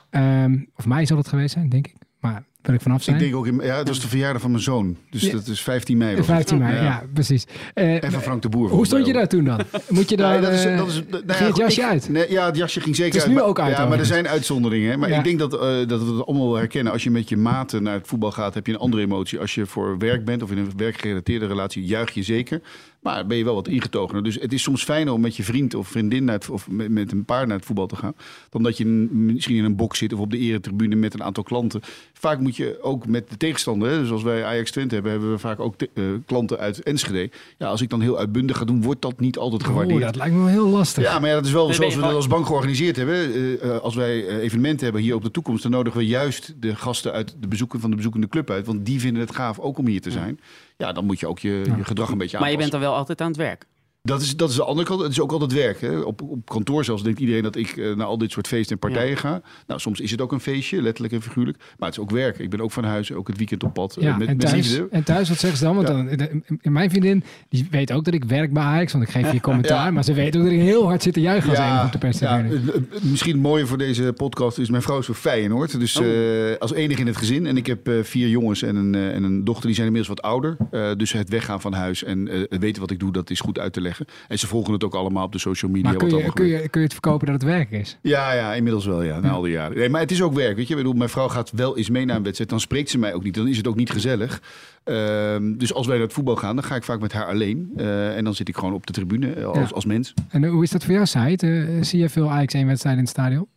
Ehm 0.09 0.57
of 0.75 0.85
mij 0.85 1.05
zal 1.05 1.17
het 1.17 1.27
geweest 1.27 1.53
zijn, 1.53 1.69
denk 1.69 1.87
ik. 1.87 1.95
Maar 2.19 2.43
wil 2.61 2.75
ik 2.75 2.81
vanaf 2.81 3.03
zijn. 3.03 3.15
Ik 3.15 3.21
denk 3.21 3.35
ook, 3.35 3.47
in, 3.47 3.59
ja, 3.63 3.77
het 3.77 3.87
was 3.87 3.99
de 3.99 4.07
verjaardag 4.07 4.41
van 4.41 4.51
mijn 4.51 4.63
zoon. 4.63 4.97
Dus 5.09 5.21
Ja. 5.21 5.31
dat 5.31 5.47
is 5.47 5.61
15 5.61 5.97
mei. 5.97 6.09
was 6.09 6.17
het. 6.27 6.35
15 6.35 6.57
mei, 6.57 6.83
ja, 6.83 7.03
precies. 7.13 7.45
Eh, 7.73 8.03
En 8.03 8.11
van 8.11 8.21
Frank 8.21 8.41
de 8.41 8.49
Boer. 8.49 8.69
hoe 8.69 8.85
stond 8.85 9.05
je 9.05 9.13
daar 9.13 9.27
toen 9.27 9.43
dan? 9.43 9.59
Moet 9.89 10.09
je 10.09 10.17
daar... 10.21 10.31
Nee, 10.31 10.41
dat 10.41 10.51
is, 10.53 10.65
eh, 10.65 10.77
dat 10.77 10.87
is, 10.87 11.01
nou 11.09 11.23
ja, 11.27 11.33
ging 11.33 11.47
het 11.49 11.57
jasje 11.57 11.81
ik- 11.81 11.87
uit? 11.87 12.09
Nee, 12.09 12.31
ja, 12.31 12.45
het 12.45 12.55
jasje 12.57 12.79
ging 12.81 12.95
zeker 12.95 13.11
Het 13.13 13.21
is 13.21 13.27
uit. 13.27 13.31
nu 13.31 13.39
maar- 13.39 13.49
ook 13.49 13.59
uit, 13.59 13.77
Ja, 13.77 13.85
maar 13.85 13.99
er 13.99 14.05
zijn 14.05 14.27
uitzonderingen. 14.27 14.89
Hè? 14.91 14.97
Maar 14.97 15.09
ik 15.09 15.23
denk 15.23 15.39
dat, 15.39 15.53
eh, 15.53 15.59
dat 15.87 16.03
we 16.03 16.13
het 16.13 16.25
allemaal 16.25 16.47
wel 16.47 16.57
herkennen. 16.57 16.93
Als 16.93 17.03
je 17.03 17.11
met 17.11 17.29
je 17.29 17.37
maten 17.37 17.83
naar 17.83 17.93
het 17.93 18.07
voetbal 18.07 18.31
gaat, 18.31 18.53
heb 18.53 18.67
je 18.67 18.73
een 18.73 18.79
andere 18.79 19.01
emotie. 19.03 19.39
Als 19.39 19.55
je 19.55 19.65
voor 19.65 19.97
werk 19.97 20.25
bent 20.25 20.43
of 20.43 20.51
in 20.51 20.57
een 20.57 20.71
werkgerelateerde 20.77 21.47
relatie, 21.47 21.83
juich 21.85 22.11
je 22.11 22.23
zeker. 22.23 22.61
Maar 23.01 23.25
ben 23.27 23.37
je 23.37 23.43
wel 23.43 23.53
wat 23.55 23.67
ingetogener. 23.67 24.23
Dus 24.23 24.35
het 24.35 24.53
is 24.53 24.61
soms 24.61 24.83
fijner 24.83 25.13
om 25.13 25.21
met 25.21 25.35
je 25.35 25.43
vriend 25.43 25.73
of 25.75 25.87
vriendin 25.87 26.23
naar 26.23 26.35
het, 26.35 26.49
of 26.49 26.69
met, 26.69 26.89
met 26.89 27.11
een 27.11 27.25
paar 27.25 27.47
naar 27.47 27.57
het 27.57 27.65
voetbal 27.65 27.87
te 27.87 27.95
gaan. 27.95 28.13
Dan 28.49 28.63
dat 28.63 28.77
je 28.77 28.85
misschien 28.85 29.55
in 29.55 29.63
een 29.63 29.75
box 29.75 29.97
zit 29.97 30.13
of 30.13 30.19
op 30.19 30.31
de 30.31 30.37
eretribune 30.37 30.95
met 30.95 31.13
een 31.13 31.23
aantal 31.23 31.43
klanten. 31.43 31.81
Vaak 32.13 32.39
moet 32.39 32.55
je 32.55 32.77
ook 32.81 33.07
met 33.07 33.29
de 33.29 33.37
tegenstander, 33.37 33.89
hè, 33.89 33.99
dus 33.99 34.11
als 34.11 34.23
wij 34.23 34.45
Ajax 34.45 34.71
Twente 34.71 34.93
hebben, 34.93 35.11
hebben 35.11 35.31
we 35.31 35.37
vaak 35.37 35.59
ook 35.59 35.75
te- 35.77 35.89
eh, 35.93 36.03
klanten 36.25 36.57
uit 36.59 36.83
Enschede. 36.83 37.29
Ja, 37.57 37.67
als 37.67 37.81
ik 37.81 37.89
dan 37.89 38.01
heel 38.01 38.17
uitbundig 38.17 38.57
ga 38.57 38.65
doen, 38.65 38.81
wordt 38.81 39.01
dat 39.01 39.19
niet 39.19 39.37
altijd 39.37 39.63
gewaardeerd. 39.63 39.95
Oeh, 39.97 40.05
dat 40.05 40.15
lijkt 40.15 40.33
me 40.33 40.39
wel 40.39 40.49
heel 40.49 40.67
lastig. 40.67 41.03
Ja, 41.03 41.19
maar 41.19 41.29
ja, 41.29 41.35
dat 41.35 41.45
is 41.45 41.51
wel 41.51 41.65
Nee, 41.65 41.75
zoals 41.75 41.95
we 41.95 42.01
dat 42.01 42.13
als 42.13 42.27
bank 42.27 42.45
georganiseerd 42.45 42.95
hebben. 42.95 43.15
Eh, 43.33 43.63
eh, 43.75 43.77
als 43.81 43.95
wij 43.95 44.39
evenementen 44.39 44.83
hebben 44.83 45.01
hier 45.01 45.15
op 45.15 45.23
de 45.23 45.31
toekomst, 45.31 45.63
dan 45.63 45.71
nodigen 45.71 45.99
we 45.99 46.05
juist 46.05 46.53
de 46.59 46.75
gasten 46.75 47.11
uit 47.11 47.35
de 47.39 47.47
bezoeken 47.47 47.79
van 47.79 47.89
de 47.89 47.95
bezoekende 47.95 48.27
club 48.27 48.49
uit. 48.49 48.65
Want 48.65 48.85
die 48.85 48.99
vinden 48.99 49.21
het 49.21 49.35
gaaf 49.35 49.59
ook 49.59 49.77
om 49.77 49.87
hier 49.87 50.01
te 50.01 50.11
zijn. 50.11 50.39
Ja, 50.70 50.70
dan 50.77 51.05
moet 51.05 51.19
je 51.19 51.27
ook 51.27 51.39
je, 51.39 51.49
je 51.77 51.83
gedrag 51.83 52.09
een 52.09 52.17
beetje 52.17 52.37
aanpassen. 52.37 52.39
Maar 52.39 52.51
je 52.51 52.57
bent 52.57 52.71
dan 52.71 52.79
wel 52.79 52.93
altijd 52.95 53.21
aan 53.21 53.27
het 53.27 53.37
werk. 53.37 53.65
Dat 54.03 54.21
is, 54.21 54.35
dat 54.37 54.49
is 54.49 54.55
de 54.55 54.63
andere 54.63 54.87
kant. 54.87 55.01
Het 55.01 55.11
is 55.11 55.19
ook 55.19 55.31
altijd 55.31 55.53
werk. 55.53 55.81
Hè. 55.81 55.99
Op, 55.99 56.21
op 56.21 56.49
kantoor 56.49 56.83
zelfs 56.85 57.03
denkt 57.03 57.19
iedereen 57.19 57.43
dat 57.43 57.55
ik 57.55 57.77
eh, 57.77 57.95
naar 57.95 58.05
al 58.07 58.17
dit 58.17 58.31
soort 58.31 58.47
feesten 58.47 58.71
en 58.79 58.89
partijen 58.89 59.17
ga. 59.17 59.41
Nou, 59.67 59.79
soms 59.79 59.99
is 59.99 60.11
het 60.11 60.21
ook 60.21 60.31
een 60.31 60.39
feestje, 60.39 60.81
letterlijk 60.81 61.13
en 61.13 61.21
figuurlijk. 61.21 61.57
Maar 61.57 61.89
het 61.89 61.97
is 61.97 62.03
ook 62.03 62.11
werk. 62.11 62.39
Ik 62.39 62.49
ben 62.49 62.61
ook 62.61 62.71
van 62.71 62.83
huis, 62.83 63.11
ook 63.13 63.27
het 63.27 63.37
weekend 63.37 63.63
op 63.63 63.73
pad. 63.73 63.95
eh, 63.97 64.03
Ja, 64.03 64.17
met, 64.17 64.27
en, 64.27 64.37
thuis, 64.37 64.81
en 64.91 65.03
thuis, 65.03 65.29
wat 65.29 65.37
zeggen 65.39 65.59
ze 65.59 65.63
dan? 65.65 65.75
Want 65.75 65.87
Ja. 65.87 65.93
dan, 65.93 66.43
in 66.61 66.71
mijn 66.71 66.89
vriendin, 66.89 67.23
die 67.49 67.67
weet 67.71 67.91
ook 67.91 68.05
dat 68.05 68.13
ik 68.13 68.23
werk 68.23 68.53
bij 68.53 68.63
Ajax, 68.63 68.91
want 68.91 69.03
ik 69.03 69.09
geef 69.11 69.31
je 69.31 69.39
commentaar. 69.49 69.93
Maar 69.93 70.03
ze 70.03 70.13
weet 70.13 70.35
ook 70.37 70.43
dat 70.43 70.51
ik 70.51 70.59
heel 70.59 70.85
hard 70.85 71.03
zit 71.03 71.13
te 71.13 71.21
juichen 71.21 71.49
als 71.49 71.59
enige 71.59 71.85
op 71.85 71.91
de 71.91 72.07
het- 72.07 72.73
het- 72.73 73.03
misschien 73.03 73.33
het 73.33 73.41
mooie 73.41 73.65
voor 73.65 73.77
deze 73.77 74.13
podcast 74.15 74.57
is 74.57 74.69
mijn 74.69 74.81
vrouw 74.83 74.99
is 74.99 75.05
voor 75.05 75.15
Feyenoord. 75.15 75.79
Dus 75.79 75.97
Oh. 75.99 76.05
eh, 76.51 76.57
als 76.59 76.73
enige 76.73 76.99
in 77.01 77.07
het 77.07 77.17
gezin. 77.17 77.45
En 77.45 77.57
ik 77.57 77.65
heb 77.65 77.87
eh, 77.87 77.93
vier 78.03 78.27
jongens 78.29 78.61
en 78.61 78.75
een, 78.75 78.95
eh, 78.95 79.15
en 79.15 79.23
een 79.23 79.43
dochter. 79.43 79.65
Die 79.65 79.75
zijn 79.75 79.87
inmiddels 79.87 80.15
wat 80.15 80.25
ouder. 80.31 80.57
Eh, 80.71 80.91
dus 80.97 81.11
het 81.11 81.29
weggaan 81.29 81.61
van 81.61 81.73
huis 81.73 82.03
en 82.03 82.27
eh, 82.27 82.39
het 82.49 82.59
weten 82.61 82.81
wat 82.81 82.91
ik 82.91 82.99
doe, 82.99 83.11
dat 83.11 83.29
is 83.29 83.39
goed 83.39 83.59
uit 83.59 83.73
te 83.73 83.79
leggen. 83.81 83.89
En 84.27 84.39
ze 84.39 84.47
volgen 84.47 84.73
het 84.73 84.83
ook 84.83 84.95
allemaal 84.95 85.25
op 85.25 85.31
de 85.31 85.39
social 85.39 85.71
media. 85.71 85.89
maar 85.89 85.97
kun 85.99 86.09
wat 86.09 86.21
je, 86.21 86.33
kun, 86.33 86.45
je, 86.45 86.57
kun 86.69 86.79
je 86.79 86.85
het 86.85 86.91
verkopen 86.93 87.25
dat 87.27 87.35
het 87.35 87.43
werk 87.43 87.71
is? 87.71 87.97
Ja, 88.01 88.31
ja, 88.33 88.53
inmiddels 88.53 88.85
wel, 88.85 89.01
ja, 89.01 89.19
na 89.19 89.29
al 89.29 89.41
die 89.41 89.51
jaren. 89.51 89.77
Nee, 89.77 89.89
maar 89.89 90.01
het 90.01 90.11
is 90.11 90.21
ook 90.21 90.33
werk, 90.33 90.55
weet 90.55 90.67
je. 90.67 90.71
Ik 90.73 90.79
bedoel, 90.79 90.93
mijn 90.93 91.09
vrouw 91.09 91.27
gaat 91.27 91.51
wel 91.51 91.77
eens 91.77 91.89
mee 91.89 92.05
naar 92.05 92.15
een 92.15 92.23
wedstrijd. 92.23 92.49
Dan 92.49 92.59
spreekt 92.59 92.89
ze 92.89 92.97
mij 92.97 93.13
ook 93.13 93.23
niet. 93.23 93.33
Dan 93.35 93.47
is 93.47 93.57
het 93.57 93.67
ook 93.67 93.75
niet 93.75 93.89
gezellig. 93.91 94.41
Ehm, 94.83 95.57
dus 95.57 95.73
als 95.73 95.87
wij 95.87 95.95
naar 95.95 96.05
het 96.05 96.13
voetbal 96.15 96.35
gaan, 96.35 96.55
dan 96.55 96.63
ga 96.63 96.75
ik 96.75 96.83
vaak 96.83 96.99
met 96.99 97.13
haar 97.13 97.25
alleen. 97.25 97.71
Eh, 97.77 98.17
en 98.17 98.23
dan 98.23 98.35
zit 98.35 98.47
ik 98.47 98.55
gewoon 98.57 98.73
op 98.73 98.87
de 98.87 98.93
tribune 98.93 99.33
eh, 99.33 99.45
als, 99.45 99.57
Ja. 99.57 99.75
als 99.75 99.85
mens. 99.85 100.13
En 100.29 100.45
hoe 100.45 100.63
is 100.63 100.69
dat 100.71 100.83
voor 100.83 100.93
jou, 100.93 101.05
Said? 101.05 101.43
Eh, 101.43 101.49
zie 101.81 101.99
je 101.99 102.09
veel 102.09 102.31
Ajax 102.31 102.53
1 102.53 102.67
wedstrijden 102.67 103.01
in 103.01 103.07
het 103.09 103.17
stadion? 103.17 103.47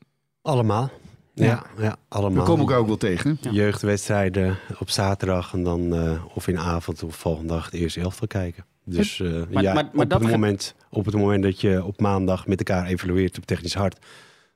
Allemaal. 0.43 0.91
Ja, 1.35 1.45
Ja. 1.45 1.63
ja, 1.79 1.97
allemaal. 2.09 2.39
We 2.43 2.49
komen 2.49 2.61
elkaar 2.65 2.79
ook 2.79 2.87
wel 2.87 2.97
tegen. 2.97 3.39
Ja. 3.41 3.51
Jeugdwedstrijden 3.51 4.57
op 4.79 4.91
zaterdag 4.91 5.53
en 5.55 5.63
dan 5.63 5.95
eh, 5.95 6.25
of 6.35 6.49
in 6.49 6.55
de 6.55 6.61
avond 6.61 7.03
of 7.03 7.17
volgende 7.17 7.53
dag 7.53 7.65
het 7.65 7.75
eerste 7.75 8.01
elftal 8.01 8.27
kijken. 8.27 8.65
Dus 8.85 9.21
eh, 9.21 9.29
Maar- 9.51 9.63
ja, 9.63 9.75
maar- 9.75 9.85
maar 9.93 10.05
op, 10.05 10.11
dat 10.11 10.21
het 10.23 10.31
moment, 10.31 10.75
op 10.91 11.05
het 11.05 11.15
moment 11.15 11.43
dat 11.43 11.61
je 11.61 11.85
op 11.85 12.01
maandag 12.01 12.47
met 12.47 12.59
elkaar 12.59 12.87
evalueert 12.87 13.39
op 13.39 13.45
technisch 13.47 13.75
hart, 13.75 13.99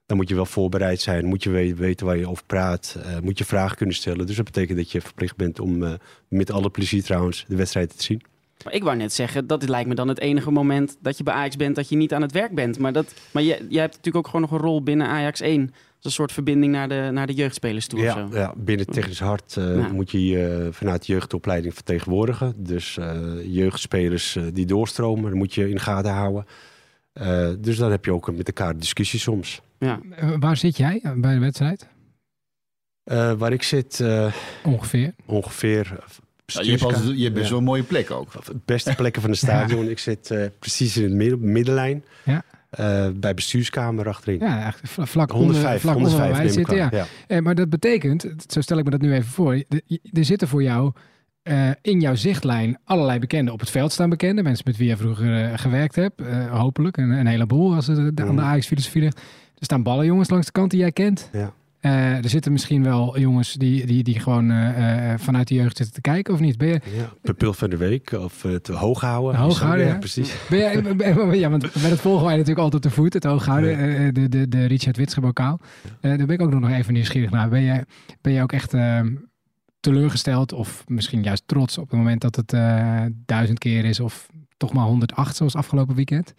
dan 0.06 0.16
moet 0.16 0.28
je 0.28 0.34
wel 0.34 0.46
voorbereid 0.46 1.00
zijn. 1.00 1.24
Moet 1.26 1.42
je 1.42 1.50
we- 1.50 1.74
weten 1.74 2.06
waar 2.06 2.16
je 2.16 2.28
over 2.28 2.44
praat. 2.46 2.96
eh, 3.02 3.18
moet 3.22 3.38
je 3.38 3.44
vragen 3.44 3.76
kunnen 3.76 3.94
stellen. 3.94 4.26
Dus 4.26 4.36
dat 4.36 4.44
betekent 4.44 4.78
dat 4.78 4.90
je 4.92 5.00
verplicht 5.00 5.36
bent 5.36 5.60
om 5.60 5.82
eh, 5.82 5.92
met 6.28 6.50
alle 6.50 6.70
plezier 6.70 7.02
trouwens 7.02 7.44
de 7.48 7.56
wedstrijd 7.56 7.96
te 7.98 8.02
zien. 8.04 8.22
Maar 8.64 8.72
ik 8.74 8.82
wou 8.82 8.96
net 8.96 9.12
zeggen, 9.12 9.46
dat 9.46 9.68
lijkt 9.68 9.88
me 9.88 9.94
dan 9.94 10.08
het 10.08 10.20
enige 10.20 10.50
moment 10.50 10.96
dat 11.00 11.18
je 11.18 11.22
bij 11.24 11.34
Ajax 11.34 11.56
bent 11.56 11.76
dat 11.76 11.88
je 11.88 11.96
niet 11.96 12.14
aan 12.14 12.22
het 12.22 12.32
werk 12.32 12.54
bent. 12.54 12.78
Maar, 12.78 12.92
dat, 12.92 13.14
maar 13.30 13.42
jij, 13.42 13.56
jij 13.68 13.80
hebt 13.80 13.96
natuurlijk 13.96 14.16
ook 14.16 14.26
gewoon 14.32 14.40
nog 14.40 14.50
een 14.50 14.66
rol 14.66 14.82
binnen 14.82 15.06
Ajax 15.06 15.40
1. 15.40 15.74
Als 16.02 16.04
een 16.06 16.10
soort 16.10 16.32
verbinding 16.32 16.72
naar 16.72 16.88
de, 16.88 17.08
naar 17.12 17.26
de 17.26 17.32
jeugdspelers 17.34 17.86
toe 17.86 17.98
of 17.98 18.04
Ja, 18.04 18.12
zo. 18.12 18.36
ja, 18.36 18.54
binnen 18.56 18.86
technisch 18.86 19.20
hart 19.20 19.56
eh, 19.56 19.76
Ja. 19.76 19.88
moet 19.88 20.10
je 20.10 20.26
je 20.26 20.68
vanuit 20.72 21.06
de 21.06 21.12
jeugdopleiding 21.12 21.74
vertegenwoordigen. 21.74 22.54
Dus 22.56 22.96
eh, 22.98 23.20
jeugdspelers 23.44 24.36
eh, 24.36 24.42
die 24.52 24.66
doorstromen, 24.66 25.24
dat 25.24 25.32
moet 25.34 25.54
je 25.54 25.68
in 25.68 25.74
de 25.74 25.80
gaten 25.80 26.12
houden. 26.12 26.46
Eh, 27.12 27.48
dus 27.58 27.76
dan 27.76 27.90
heb 27.90 28.04
je 28.04 28.12
ook 28.12 28.36
met 28.36 28.46
elkaar 28.46 28.76
discussie 28.78 29.18
soms. 29.20 29.60
Ja. 29.78 30.00
Eh, 30.10 30.34
waar 30.38 30.56
zit 30.56 30.76
jij 30.76 31.00
eh, 31.02 31.12
bij 31.16 31.34
de 31.34 31.40
wedstrijd? 31.40 31.88
Eh, 33.04 33.32
waar 33.32 33.52
ik 33.52 33.62
zit, 33.62 34.00
eh, 34.00 34.32
Ongeveer. 34.64 35.14
ongeveer. 35.26 35.96
Ja, 36.46 36.60
je 36.62 36.70
hebt, 36.70 36.82
altijd, 36.82 37.04
je 37.16 37.22
hebt 37.22 37.34
best 37.34 37.44
Ja. 37.44 37.50
wel 37.50 37.58
een 37.58 37.64
mooie 37.64 37.82
plek 37.82 38.10
ook. 38.10 38.32
Beste 38.64 38.94
plekken 38.94 39.20
van 39.22 39.30
het 39.30 39.38
stadion. 39.38 39.88
Ik 39.94 39.98
zit 39.98 40.30
eh, 40.30 40.44
precies 40.58 40.96
in 40.96 41.02
het 41.02 41.12
midden, 41.12 41.52
middenlijn. 41.52 42.04
Ja. 42.24 42.44
Eh, 42.70 43.08
bij 43.14 43.34
bestuurskamer 43.34 44.08
achterin. 44.08 44.38
Ja, 44.40 44.66
echt 44.66 44.80
vla- 44.82 45.06
vlak 45.06 45.30
105, 45.30 45.64
onder, 45.64 45.80
vlak 45.80 45.96
onder 45.96 46.10
waar 46.10 46.20
105 46.20 46.54
wij 46.54 46.64
zitten. 46.64 46.98
Ja. 46.98 47.06
Eh, 47.26 47.38
maar 47.38 47.54
dat 47.54 47.70
betekent, 47.70 48.26
zo 48.46 48.60
stel 48.60 48.78
ik 48.78 48.84
me 48.84 48.90
dat 48.90 49.00
nu 49.00 49.12
even 49.12 49.30
voor, 49.30 49.62
er 50.12 50.24
zitten 50.24 50.48
voor 50.48 50.62
jou 50.62 50.92
eh, 51.42 51.70
in 51.82 52.00
jouw 52.00 52.14
zichtlijn 52.14 52.78
allerlei 52.84 53.18
bekenden. 53.18 53.52
Op 53.54 53.60
het 53.60 53.70
veld 53.70 53.92
staan 53.92 54.10
bekenden, 54.10 54.44
mensen 54.44 54.64
met 54.66 54.76
wie 54.76 54.88
je 54.88 54.96
vroeger 54.96 55.58
gewerkt 55.58 55.94
hebt, 55.94 56.20
hopelijk, 56.50 56.96
een, 56.96 57.10
een 57.10 57.26
heleboel 57.26 57.74
als 57.74 57.86
het 57.86 57.98
aan 57.98 58.14
de 58.14 58.22
Mhm. 58.24 58.40
Ajax-filosofie 58.40 59.02
ligt. 59.02 59.16
Er 59.58 59.64
staan 59.64 59.82
ballenjongens 59.82 60.30
langs 60.30 60.46
de 60.46 60.52
kant 60.52 60.70
die 60.70 60.80
jij 60.80 60.92
kent. 60.92 61.28
Ja. 61.32 61.52
Eh, 61.80 62.16
er 62.24 62.28
zitten 62.28 62.52
misschien 62.52 62.82
wel 62.82 63.18
jongens 63.18 63.52
die, 63.52 63.86
die, 63.86 64.02
die 64.02 64.20
gewoon 64.20 64.50
eh, 64.50 65.12
eh, 65.12 65.18
vanuit 65.18 65.48
de 65.48 65.54
jeugd 65.54 65.76
zitten 65.76 65.94
te 65.94 66.00
kijken, 66.00 66.34
of 66.34 66.40
niet? 66.40 66.58
Ben 66.58 66.68
je, 66.68 66.80
Ja, 66.96 67.12
pupil 67.22 67.52
van 67.52 67.70
de 67.70 67.76
week 67.76 68.12
of 68.12 68.42
het 68.42 68.66
hoog 68.68 69.00
houden. 69.00 69.40
Hoog 69.40 69.60
houden, 69.60 69.86
ja. 69.86 69.98
precies. 69.98 70.34
Ben 70.50 70.58
jij, 70.58 70.82
ja, 71.38 71.50
want 71.50 71.62
met 71.62 71.90
het 71.90 72.00
volgen 72.00 72.24
wij 72.24 72.32
natuurlijk 72.36 72.60
altijd 72.60 72.82
te 72.82 72.90
voet, 72.90 73.12
het 73.12 73.24
hooghouden, 73.24 73.70
Ja. 73.70 73.96
eh, 74.06 74.12
de, 74.12 74.28
de, 74.28 74.48
de 74.48 74.64
Richard 74.64 74.96
Witsche 74.96 75.20
bokaal. 75.20 75.60
Daar 76.00 76.16
ben 76.16 76.28
ik 76.28 76.40
ook 76.42 76.60
nog 76.60 76.70
even 76.70 76.92
nieuwsgierig 76.92 77.30
naar. 77.30 77.48
Ben 77.48 77.62
jij, 77.62 77.84
ben 78.20 78.32
jij 78.32 78.42
ook 78.42 78.52
echt 78.52 78.74
eh, 78.74 79.00
teleurgesteld 79.80 80.52
of 80.52 80.84
misschien 80.86 81.22
juist 81.22 81.42
trots 81.46 81.78
op 81.78 81.90
het 81.90 81.98
moment 81.98 82.20
dat 82.20 82.36
het 82.36 82.50
duizend 83.26 83.58
keer 83.58 83.84
is 83.84 84.00
of 84.00 84.28
toch 84.56 84.72
maar 84.72 84.84
108 84.84 85.36
zoals 85.36 85.54
afgelopen 85.54 85.94
weekend? 85.94 86.34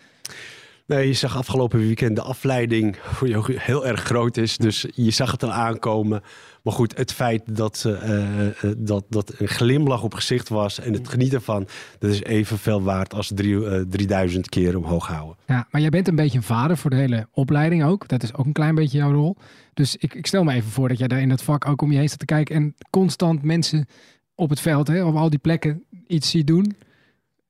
Nee, 0.90 1.08
je 1.08 1.14
zag 1.14 1.38
afgelopen 1.38 1.80
weekend 1.80 2.16
de 2.16 2.22
afleiding 2.22 2.98
voor 3.02 3.28
jou 3.28 3.54
heel 3.56 3.88
erg 3.88 4.04
groot 4.04 4.38
is. 4.38 4.58
Dus 4.58 4.86
je 4.94 5.12
zag 5.12 5.32
het 5.32 5.44
al 5.44 5.52
aankomen. 5.52 6.22
Maar 6.64 6.74
goed, 6.74 6.98
het 6.98 7.14
feit 7.14 7.56
dat, 7.56 7.86
eh, 7.86 8.48
dat, 8.78 9.06
dat 9.10 9.34
een 9.38 9.48
glimlach 9.48 10.04
op 10.04 10.14
gezicht 10.14 10.50
was 10.50 10.80
en 10.80 10.94
het 10.94 11.08
genieten 11.08 11.42
van, 11.42 11.68
dat 12.00 12.12
is 12.12 12.24
evenveel 12.24 12.82
waard 12.82 13.14
als 13.14 13.32
drie, 13.36 13.66
eh, 13.66 13.82
3000 13.90 14.50
keer 14.50 14.78
omhoog 14.78 15.08
houden. 15.08 15.36
Ja, 15.48 15.68
maar 15.72 15.82
jij 15.82 15.90
bent 15.90 16.08
een 16.08 16.16
beetje 16.16 16.38
een 16.38 16.44
vader 16.44 16.78
voor 16.78 16.90
de 16.90 16.96
hele 16.96 17.28
opleiding 17.32 17.84
ook. 17.84 18.08
Dat 18.08 18.24
is 18.24 18.34
ook 18.34 18.46
een 18.46 18.52
klein 18.52 18.76
beetje 18.76 18.98
jouw 18.98 19.12
rol. 19.12 19.36
Dus 19.74 19.96
ik, 19.96 20.14
ik 20.14 20.28
stel 20.28 20.44
me 20.44 20.54
even 20.54 20.72
voor 20.72 20.88
dat 20.88 20.98
jij 20.98 21.08
daar 21.08 21.22
in 21.22 21.30
dat 21.30 21.44
vak 21.44 21.68
ook 21.68 21.82
om 21.82 21.92
je 21.92 21.98
heen 21.98 22.08
staat 22.08 22.20
te 22.20 22.26
kijken 22.26 22.56
en 22.56 22.76
constant 22.90 23.44
mensen 23.44 23.88
op 24.36 24.50
het 24.50 24.60
veld, 24.60 24.88
hè, 24.88 25.04
op 25.04 25.16
al 25.16 25.30
die 25.30 25.40
plekken 25.40 25.84
iets 26.08 26.30
ziet 26.30 26.48
doen. 26.48 26.76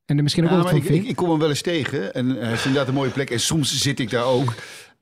En 0.10 0.18
er 0.18 0.24
misschien 0.24 0.44
ook 0.44 0.50
wel 0.50 0.58
wat 0.60 0.68
ik, 0.72 0.76
van 0.76 0.86
ik, 0.86 0.92
vindt. 0.94 1.10
ik 1.10 1.16
kom 1.16 1.30
hem 1.30 1.40
wel 1.40 1.50
eens 1.50 1.62
tegen. 1.62 2.14
En 2.14 2.30
hij 2.30 2.48
heeft 2.50 2.66
inderdaad 2.66 2.88
een 2.88 2.94
mooie 2.94 3.10
plek. 3.10 3.30
En 3.30 3.40
soms 3.40 3.82
zit 3.82 4.00
ik 4.00 4.10
daar 4.10 4.24
ook. 4.26 4.54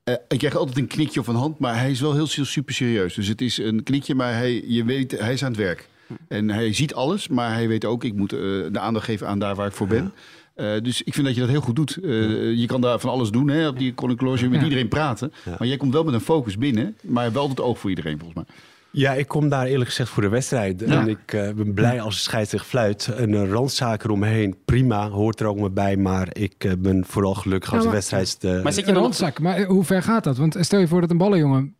Eh, 0.04 0.14
ik 0.28 0.38
krijg 0.38 0.56
altijd 0.56 0.78
een 0.78 0.88
knikje 0.88 1.20
of 1.20 1.28
een 1.28 1.36
hand. 1.36 1.60
Maar 1.60 1.80
hij 1.80 1.92
is 1.92 2.00
wel 2.02 2.14
heel 2.14 2.28
super 2.28 2.74
serieus. 2.74 3.14
Dus 3.14 3.28
het 3.28 3.42
is 3.42 3.58
een 3.58 3.84
knikje, 3.84 4.16
maar 4.16 4.34
hij, 4.34 4.64
je 4.68 4.84
weet, 4.84 5.20
hij 5.20 5.34
is 5.34 5.44
aan 5.44 5.52
het 5.52 5.60
werk. 5.60 5.88
En 6.28 6.50
hij 6.50 6.74
ziet 6.74 6.94
alles. 6.94 7.28
Maar 7.28 7.54
hij 7.54 7.68
weet 7.68 7.86
ook, 7.86 8.04
ik 8.04 8.14
moet 8.14 8.34
eh, 8.34 8.40
de 8.72 8.80
aandacht 8.80 9.06
geven 9.06 9.28
aan 9.28 9.40
daar 9.40 9.56
waar 9.56 9.68
ik 9.68 9.74
voor 9.74 9.88
ben. 9.88 10.14
Eh, 10.56 10.72
dus 10.82 11.02
ik 11.04 11.14
vind 11.14 11.26
dat 11.26 11.36
je 11.36 11.42
dat 11.42 11.50
heel 11.50 11.62
goed 11.62 11.76
doet. 11.76 11.98
Eh, 12.04 12.10
Je 12.54 12.66
kan 12.66 12.82
daar 12.82 13.00
van 13.00 13.10
alles 13.10 13.30
doen, 13.30 13.48
hè, 13.48 13.68
op 13.68 13.80
die 13.80 13.94
Loge, 14.18 14.48
met 14.48 14.60
Ja. 14.60 14.64
iedereen 14.64 14.88
praten. 14.88 15.34
Maar 15.60 15.68
jij 15.68 15.78
komt 15.78 15.94
wel 15.94 16.04
met 16.04 16.14
een 16.14 16.20
focus 16.22 16.58
binnen. 16.58 16.98
Maar 17.02 17.32
wel 17.32 17.50
het 17.50 17.62
oog 17.62 17.80
voor 17.80 17.90
iedereen, 17.90 18.20
volgens 18.20 18.36
mij. 18.46 18.56
Ja, 18.98 19.14
ik 19.14 19.28
kom 19.28 19.50
daar 19.50 19.66
eerlijk 19.66 19.90
gezegd 19.90 20.10
voor 20.10 20.24
de 20.24 20.30
wedstrijd. 20.30 20.80
Ja. 20.80 21.02
En 21.02 21.08
ik 21.08 21.34
eh, 21.34 21.52
ben 21.54 21.74
blij 21.74 22.02
als 22.02 22.16
de 22.16 22.22
scheidsrechter 22.22 22.70
fluit. 22.70 23.10
Een 23.16 23.32
uh, 23.32 23.50
randzaak 23.52 24.04
eromheen, 24.04 24.56
prima, 24.66 25.10
hoort 25.10 25.40
er 25.40 25.48
ook 25.48 25.60
maar 25.60 25.74
bij. 25.74 25.98
Maar 25.98 26.28
ik 26.32 26.64
eh, 26.64 26.72
ben 26.80 27.06
vooral 27.06 27.34
gelukkig 27.34 27.74
als 27.74 27.84
Ja, 27.84 27.90
de 27.90 27.96
wedstrijd... 27.96 28.38
eh, 28.42 28.64
Maar 28.64 28.74
zit 28.74 28.86
je 28.86 28.92
Een 28.92 28.98
randzak. 28.98 29.40
Maar 29.40 29.64
hoe 29.64 29.84
ver 29.84 30.04
gaat 30.04 30.24
dat? 30.24 30.38
Want 30.38 30.58
stel 30.60 30.80
je 30.80 30.88
voor 30.88 31.02
dat 31.02 31.10
een 31.12 31.18
ballenjongen 31.18 31.76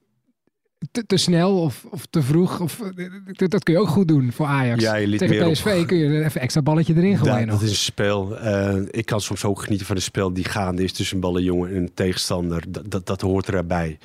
te, 0.92 1.06
te 1.06 1.18
snel 1.18 1.62
of, 1.62 1.86
of 1.90 2.06
te 2.06 2.22
vroeg, 2.22 2.60
of, 2.60 2.82
eh, 2.96 3.06
dat, 3.32 3.50
dat 3.52 3.64
kun 3.64 3.74
je 3.74 3.80
ook 3.80 3.88
goed 3.88 4.08
doen 4.08 4.32
voor 4.32 4.46
Ajax. 4.46 4.84
Ja, 4.84 4.96
je 4.96 5.08
liet 5.08 5.20
Tegen 5.20 5.36
meer 5.36 5.46
op- 5.46 5.52
PSV 5.52 5.86
kun 5.86 5.98
je 5.98 6.06
er 6.08 6.26
even 6.26 6.42
extra 6.42 6.62
balletje 6.62 6.96
erin 6.96 7.10
Ja, 7.10 7.18
gooien. 7.18 7.38
dat 7.38 7.46
nog. 7.48 7.62
is 7.64 7.70
een 7.70 7.76
spel. 7.76 8.38
Eh, 8.40 8.76
ik 8.92 9.06
kan 9.06 9.22
soms 9.22 9.46
ook 9.46 9.62
genieten 9.62 9.86
van 9.88 9.96
een 9.96 10.02
spel 10.02 10.34
die 10.34 10.44
gaande 10.44 10.84
is 10.84 10.94
tussen 10.94 11.16
een 11.16 11.22
ballenjongen 11.22 11.70
en 11.70 11.76
een 11.76 11.94
tegenstander. 11.94 12.64
Dat, 12.70 12.92
dat, 12.92 13.06
dat 13.06 13.22
hoort 13.22 13.50
erbij. 13.50 13.98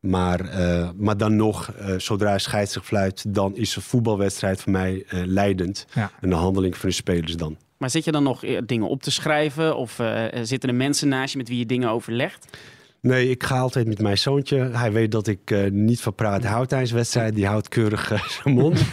Maar, 0.00 0.40
eh, 0.40 0.88
maar 0.96 1.16
dan 1.16 1.36
nog, 1.36 1.70
eh, 1.72 1.94
zodra 1.96 2.32
een 2.32 2.40
scheidsrechter 2.40 2.88
fluit, 2.88 3.34
dan 3.34 3.56
is 3.56 3.76
een 3.76 3.82
voetbalwedstrijd 3.82 4.60
voor 4.62 4.72
mij 4.72 5.04
eh, 5.08 5.20
leidend. 5.24 5.86
Ja. 5.94 6.10
En 6.20 6.28
de 6.30 6.34
handeling 6.36 6.76
van 6.76 6.88
de 6.88 6.94
spelers 6.94 7.36
dan. 7.36 7.56
Maar 7.78 7.90
zit 7.90 8.04
je 8.04 8.12
dan 8.12 8.22
nog 8.22 8.40
dingen 8.66 8.88
op 8.88 9.02
te 9.02 9.10
schrijven? 9.10 9.76
Of 9.76 9.98
eh, 9.98 10.24
zitten 10.42 10.68
er 10.68 10.74
mensen 10.74 11.08
naast 11.08 11.32
je 11.32 11.38
met 11.38 11.48
wie 11.48 11.58
je 11.58 11.66
dingen 11.66 11.90
overlegt? 11.90 12.46
Nee, 13.00 13.30
ik 13.30 13.42
ga 13.44 13.58
altijd 13.58 13.86
met 13.86 14.00
mijn 14.00 14.18
zoontje. 14.18 14.56
Hij 14.58 14.92
weet 14.92 15.10
dat 15.12 15.26
ik 15.26 15.50
eh, 15.50 15.70
niet 15.70 16.00
van 16.00 16.14
praat 16.14 16.44
houd 16.44 16.68
tijdens 16.68 16.90
wedstrijd. 16.90 17.34
Die 17.34 17.46
houdt 17.46 17.68
keurig 17.68 18.06
zijn 18.42 18.54
mond. 18.54 18.80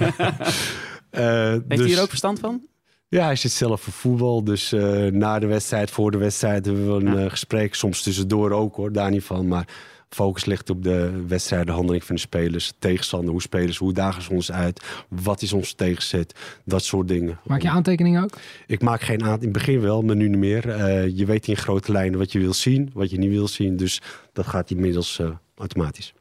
Eh, 1.09 1.49
Heeft 1.49 1.69
dus- 1.69 1.79
hij 1.79 1.87
hier 1.87 2.01
ook 2.01 2.09
verstand 2.09 2.39
van? 2.39 2.61
Ja, 3.07 3.25
hij 3.25 3.35
zit 3.35 3.51
zelf 3.51 3.81
voor 3.81 3.93
voetbal. 3.93 4.43
Dus 4.43 4.71
eh, 4.71 5.05
na 5.05 5.39
de 5.39 5.45
wedstrijd, 5.45 5.91
voor 5.91 6.11
de 6.11 6.17
wedstrijd 6.17 6.65
hebben 6.65 6.97
we 6.97 7.05
een 7.05 7.19
Ja. 7.23 7.29
gesprek. 7.29 7.75
Soms 7.75 8.01
tussendoor 8.01 8.51
ook 8.51 8.75
hoor, 8.75 8.91
daar 8.91 9.09
niet 9.11 9.23
van. 9.23 9.47
Maar 9.47 9.67
focus 10.09 10.45
ligt 10.45 10.69
op 10.69 10.83
de 10.83 11.23
wedstrijd, 11.27 11.65
de 11.65 11.71
handeling 11.71 12.03
van 12.03 12.15
de 12.15 12.21
spelers. 12.21 12.73
Tegenstander, 12.79 13.31
hoe 13.31 13.41
spelers, 13.41 13.77
hoe 13.77 13.93
dagen 13.93 14.21
ze 14.21 14.31
ons 14.31 14.51
uit? 14.51 14.83
Wat 15.09 15.41
is 15.41 15.53
ons 15.53 15.73
tegenzet? 15.73 16.35
Dat 16.65 16.83
soort 16.83 17.07
dingen. 17.07 17.39
Maak 17.45 17.61
je 17.61 17.69
aantekeningen 17.69 18.23
ook? 18.23 18.37
Ik 18.65 18.81
maak 18.81 19.01
geen 19.01 19.23
aan. 19.23 19.37
In 19.37 19.43
het 19.43 19.51
begin 19.51 19.79
wel, 19.79 20.01
maar 20.01 20.15
nu 20.15 20.29
niet 20.29 20.39
meer. 20.39 20.69
Eh, 20.69 21.17
je 21.17 21.25
weet 21.25 21.47
in 21.47 21.57
grote 21.57 21.91
lijnen 21.91 22.19
wat 22.19 22.31
je 22.31 22.39
wil 22.39 22.53
zien, 22.53 22.89
wat 22.93 23.09
je 23.09 23.17
niet 23.17 23.29
wil 23.29 23.47
zien. 23.47 23.77
Dus 23.77 24.01
dat 24.33 24.47
gaat 24.47 24.71
inmiddels 24.71 25.19
eh, 25.19 25.29
automatisch. 25.57 26.13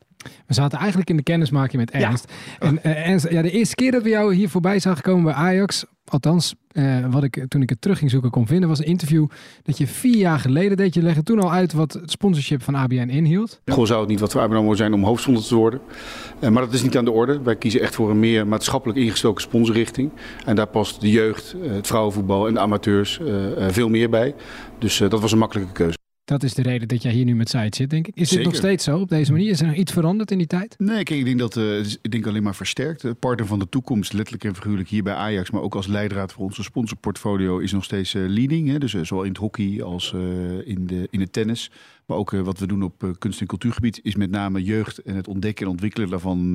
We 0.47 0.55
zaten 0.55 0.79
eigenlijk 0.79 1.11
in 1.11 1.17
de 1.17 1.23
kennismaking 1.23 1.83
met 1.83 1.91
Ernst. 1.91 2.33
En 2.59 2.83
eh, 2.83 3.09
Ernst, 3.09 3.31
ja, 3.31 3.43
de 3.43 3.51
eerste 3.51 3.75
keer 3.75 3.91
dat 3.91 4.03
we 4.03 4.09
jou 4.09 4.35
hier 4.35 4.49
voorbij 4.49 4.79
zagen 4.79 5.03
komen 5.03 5.25
bij 5.25 5.33
Ajax, 5.33 5.85
althans, 6.05 6.55
eh, 6.69 7.07
wat 7.11 7.23
ik 7.23 7.45
toen 7.49 7.63
ik 7.63 7.69
het 7.69 7.81
terug 7.81 7.99
ging 7.99 8.11
zoeken 8.11 8.31
kon 8.31 8.47
vinden, 8.47 8.69
was 8.69 8.79
een 8.79 8.85
interview 8.85 9.27
dat 9.63 9.79
je 9.79 9.87
vier 9.87 10.17
jaar 10.17 10.39
geleden 10.39 10.77
deed. 10.77 10.95
Je 10.95 11.03
legde 11.03 11.23
toen 11.23 11.41
al 11.41 11.53
uit 11.53 11.73
wat 11.73 11.93
het 11.93 12.11
sponsorship 12.11 12.63
van 12.63 12.75
ABN 12.75 13.09
inhield. 13.09 13.61
Gewoon 13.65 13.87
zou 13.87 14.01
het 14.01 14.09
niet 14.09 14.21
wat 14.21 14.33
voor 14.33 14.41
ABN 14.41 14.75
zijn 14.75 14.93
om 14.93 15.05
hoofdsponsor 15.05 15.49
te 15.49 15.55
worden. 15.55 15.81
Eh, 16.39 16.51
maar 16.51 16.63
dat 16.63 16.73
is 16.73 16.83
niet 16.83 16.97
aan 16.97 17.05
de 17.05 17.11
orde. 17.11 17.43
Wij 17.43 17.57
kiezen 17.57 17.81
echt 17.81 17.95
voor 17.95 18.11
een 18.11 18.19
meer 18.19 18.47
maatschappelijk 18.47 18.99
ingestoken 18.99 19.43
sponsorrichting. 19.43 20.11
En 20.45 20.57
daar 20.57 20.67
past 20.67 21.01
de 21.01 21.11
jeugd, 21.11 21.55
eh, 21.63 21.73
het 21.73 21.87
vrouwenvoetbal 21.87 22.47
en 22.47 22.55
de 22.55 22.61
amateurs 22.61 23.21
veel 23.69 23.89
meer 23.89 24.11
bij. 24.11 24.35
Dus 24.79 24.99
dat 24.99 25.21
was 25.21 25.33
een 25.33 25.39
makkelijke 25.39 25.73
keuze. 25.73 26.04
Dat 26.25 26.43
is 26.43 26.55
de 26.55 26.63
reden 26.63 26.89
dat 26.89 27.03
jij 27.03 27.13
hier 27.13 27.25
nu 27.25 27.35
met 27.35 27.49
Said 27.49 27.75
zit, 27.75 27.91
denk 27.91 28.07
ik. 28.07 28.17
Is 28.17 28.29
dit 28.29 28.45
nog 28.45 28.55
steeds 28.55 28.85
zo 28.85 28.99
op 28.99 29.09
deze 29.09 29.33
manier? 29.33 29.51
Is 29.51 29.61
er 29.61 29.67
nog 29.67 29.77
iets 29.77 29.93
veranderd 29.93 30.31
in 30.31 30.39
die 30.39 30.47
tijd? 30.47 30.75
Nee, 30.79 31.03
kijk, 31.03 31.19
ik 31.19 31.25
denk 31.25 31.39
dat 31.39 31.57
eh, 31.57 31.79
ik 31.79 32.11
denk 32.11 32.27
alleen 32.27 32.43
maar 32.43 32.55
versterkt. 32.55 33.05
Eh, 33.05 33.11
partner 33.19 33.47
van 33.47 33.59
de 33.59 33.69
toekomst, 33.69 34.13
letterlijk 34.13 34.45
en 34.45 34.55
figuurlijk 34.55 34.89
hier 34.89 35.03
bij 35.03 35.15
Ajax, 35.15 35.51
maar 35.51 35.63
ook 35.63 35.75
als 35.75 35.87
leidraad 35.87 36.33
voor 36.33 36.45
onze 36.45 36.63
sponsorportfolio 36.63 37.59
is 37.59 37.73
nog 37.73 37.85
steeds 37.85 38.15
eh, 38.15 38.23
leading. 38.27 38.69
Hè? 38.69 38.79
Dus 38.79 38.95
eh, 38.95 39.03
zowel 39.03 39.25
in 39.25 39.31
het 39.31 39.39
hockey 39.39 39.83
als 39.83 40.13
in, 40.65 40.87
de, 40.87 41.09
in 41.11 41.21
het 41.21 41.33
tennis. 41.33 41.71
Maar 42.07 42.17
ook 42.17 42.31
wat 42.31 42.59
we 42.59 42.67
doen 42.67 42.83
op 42.83 43.15
kunst- 43.19 43.41
en 43.41 43.47
cultuurgebied 43.47 44.01
is 44.03 44.15
met 44.15 44.31
name 44.31 44.63
jeugd 44.63 44.99
en 44.99 45.17
het 45.17 45.29
ontdekken 45.29 45.65
en 45.65 45.71
ontwikkelen 45.71 46.09
daarvan 46.09 46.53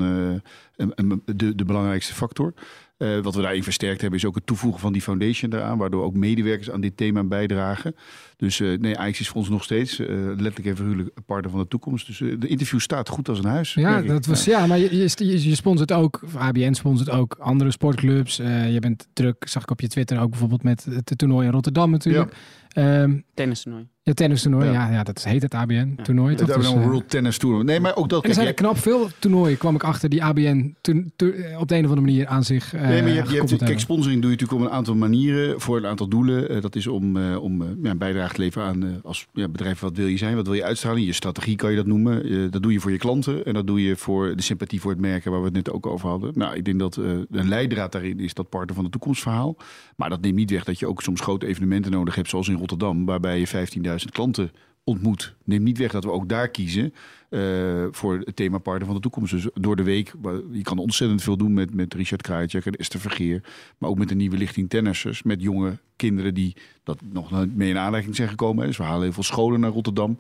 de, 1.36 1.56
de 1.56 1.66
belangrijkste 1.66 2.14
factor. 2.14 2.54
Eh, 3.00 3.20
wat 3.20 3.36
we 3.36 3.42
daarin 3.42 3.64
versterkt 3.64 4.02
hebben 4.02 4.20
is 4.20 4.26
ook 4.26 4.36
het 4.36 4.46
toevoegen 4.46 4.80
van 4.80 4.94
die 4.94 5.02
foundation 5.02 5.50
daaraan, 5.50 5.78
waardoor 5.78 6.04
ook 6.04 6.14
medewerkers 6.14 6.72
aan 6.72 6.82
dit 6.82 6.98
thema 6.98 7.24
bijdragen. 7.24 7.96
Dus 8.38 8.60
eh, 8.60 8.78
nee, 8.80 8.98
Ajax 8.98 9.20
is 9.20 9.28
voor 9.28 9.38
ons 9.38 9.50
nog 9.50 9.64
steeds 9.64 10.00
eh, 10.00 10.08
letterlijk 10.26 10.66
en 10.66 10.76
figuurlijk 10.76 11.10
een 11.16 11.24
partner 11.24 11.52
van 11.52 11.60
de 11.60 11.68
toekomst. 11.68 12.06
Dus 12.06 12.18
de 12.18 12.48
interview 12.48 12.80
staat 12.80 13.10
goed 13.10 13.30
als 13.30 13.40
een 13.40 13.46
huis. 13.46 13.74
Ja, 13.74 14.02
dat 14.02 14.26
was, 14.26 14.46
ja 14.46 14.66
maar 14.66 14.78
je, 14.78 14.98
je, 14.98 15.50
je 15.50 15.56
sponsort 15.56 15.92
ook, 15.92 16.22
of 16.24 16.36
ABN 16.36 16.74
sponsort 16.74 17.10
ook 17.10 17.36
andere 17.40 17.72
sportclubs. 17.72 18.36
Je 18.36 18.78
bent 18.80 19.08
druk, 19.14 19.48
zag 19.48 19.64
ik 19.64 19.72
op 19.72 19.82
je 19.82 19.88
Twitter 19.88 20.20
ook 20.20 20.30
bijvoorbeeld 20.30 20.64
met 20.64 20.86
het 20.90 21.14
toernooi 21.16 21.46
in 21.46 21.54
Rotterdam 21.54 21.92
natuurlijk. 21.92 22.36
Ehm, 22.70 23.18
Tennistoernooi. 23.34 23.88
ja, 24.04 24.14
tennistoernooi, 24.14 24.66
ja. 24.66 24.72
Ja. 24.72 24.92
Ja, 24.92 25.04
dat 25.04 25.24
heet 25.24 25.42
het. 25.42 25.52
Ja, 25.52 25.66
daar 25.66 25.76
hebben 25.76 25.96
Dus, 25.96 26.08
we 26.08 26.54
nog 26.54 26.64
eh, 26.66 26.72
een 26.74 26.82
World 26.82 27.10
Tennis 27.10 27.38
Tour. 27.38 27.64
Nee, 27.64 27.80
maar 27.80 27.96
ook 27.96 28.10
dat. 28.10 28.24
en 28.24 28.28
er 28.30 28.36
zijn 28.36 28.48
er 28.48 28.52
je- 28.54 28.58
knap 28.60 28.78
veel 28.78 29.08
toernooien, 29.20 29.58
kwam 29.58 29.76
ik 29.76 29.84
achter, 29.84 30.10
die 30.10 30.24
ABN 30.24 30.76
toen- 30.82 31.12
toen- 31.16 31.34
op 31.58 31.68
de 31.68 31.76
een 31.76 31.84
of 31.84 31.90
andere 31.90 32.02
manier 32.02 32.28
aan 32.28 32.44
zich 32.44 32.74
eh 32.74 32.82
Nee, 32.82 33.02
maar 33.02 33.10
je 33.12 33.16
hebt, 33.18 33.30
je 33.30 33.36
hebt, 33.38 33.58
kijk, 33.64 33.80
sponsoring 33.80 34.22
doe 34.22 34.32
je 34.32 34.36
natuurlijk 34.38 34.62
op 34.64 34.68
een 34.72 34.78
aantal 34.78 34.96
manieren 34.96 35.62
voor 35.62 35.78
een 35.78 35.86
aantal 35.86 36.08
doelen. 36.08 36.50
Eh, 36.50 36.62
dat 36.62 36.76
is 36.76 36.88
om, 36.88 37.18
eh, 37.18 37.42
om 37.44 37.62
eh, 37.62 37.68
ja, 37.84 37.90
een 37.90 37.98
bijdrage 37.98 38.34
te 38.34 38.42
leveren 38.42 38.68
aan 38.68 38.84
eh, 38.84 38.90
als 39.04 39.28
ja, 39.34 39.48
bedrijf 39.48 39.80
wat 39.80 39.96
wil 39.98 40.08
je 40.08 40.18
zijn, 40.18 40.36
wat 40.36 40.46
wil 40.46 40.56
je 40.56 40.64
uitstralen. 40.64 41.04
Je 41.06 41.14
strategie 41.14 41.56
kan 41.56 41.70
je 41.70 41.76
dat 41.76 41.86
noemen. 41.88 42.24
Eh, 42.24 42.38
dat 42.52 42.62
doe 42.64 42.72
je 42.72 42.80
voor 42.80 42.92
je 42.92 42.98
klanten 42.98 43.46
en 43.46 43.54
dat 43.54 43.68
doe 43.68 43.84
je 43.84 43.96
voor 43.96 44.36
de 44.36 44.42
sympathie 44.42 44.82
voor 44.82 44.92
het 44.92 45.00
merken 45.00 45.32
waar 45.32 45.40
we 45.40 45.46
het 45.46 45.56
net 45.56 45.72
ook 45.72 45.86
over 45.86 46.10
hadden. 46.10 46.32
Nou, 46.36 46.56
ik 46.56 46.66
denk 46.66 46.80
dat 46.80 46.98
eh, 46.98 47.06
een 47.32 47.48
leidraad 47.48 47.92
daarin 47.92 48.20
is 48.20 48.34
dat 48.34 48.50
partner 48.50 48.76
van 48.76 48.84
het 48.84 48.92
toekomstverhaal. 48.94 49.58
Maar 49.96 50.10
dat 50.10 50.22
neemt 50.22 50.36
niet 50.36 50.52
weg 50.52 50.64
dat 50.64 50.80
je 50.80 50.88
ook 50.88 51.02
soms 51.02 51.22
grote 51.22 51.46
evenementen 51.48 51.92
nodig 51.92 52.16
hebt, 52.16 52.30
zoals 52.30 52.48
in 52.48 52.59
Rotterdam, 52.60 53.06
waarbij 53.06 53.40
je 53.40 53.48
15.000 53.48 53.94
klanten 54.12 54.52
ontmoet. 54.84 55.36
Neemt 55.44 55.64
niet 55.64 55.78
weg 55.78 55.92
dat 55.92 56.04
we 56.04 56.12
ook 56.12 56.30
daar 56.30 56.50
kiezen 56.50 56.94
eh, 57.30 57.86
voor 57.92 58.22
het 58.24 58.36
thema 58.36 58.58
Partner 58.58 58.86
van 58.86 58.96
de 58.96 59.02
Toekomst. 59.02 59.32
Dus 59.32 59.48
door 59.54 59.76
de 59.76 59.84
week, 59.84 60.14
je 60.52 60.62
kan 60.62 60.78
ontzettend 60.78 61.22
veel 61.22 61.38
doen 61.38 61.54
met, 61.54 61.74
met 61.74 61.94
Richard 61.94 62.22
Krajicek 62.22 62.66
en 62.66 62.74
Esther 62.74 63.00
Vergeer. 63.00 63.44
Maar 63.78 63.90
ook 63.90 63.98
met 63.98 64.12
een 64.12 64.18
nieuwe 64.18 64.38
lichting 64.38 64.70
tennissers. 64.70 65.24
Met 65.24 65.42
jonge 65.42 65.80
kinderen 66.00 66.34
die 66.34 66.56
dat 66.84 67.00
nog 67.12 67.48
mee 67.54 67.70
in 67.70 67.78
aanraking 67.78 68.16
zijn 68.16 68.30
gekomen. 68.30 68.66
Dus 68.66 68.78
we 68.78 68.84
halen 68.84 69.04
heel 69.04 69.14
veel 69.14 69.24
scholen 69.24 69.60
naar 69.60 69.72
Rotterdam. 69.72 70.18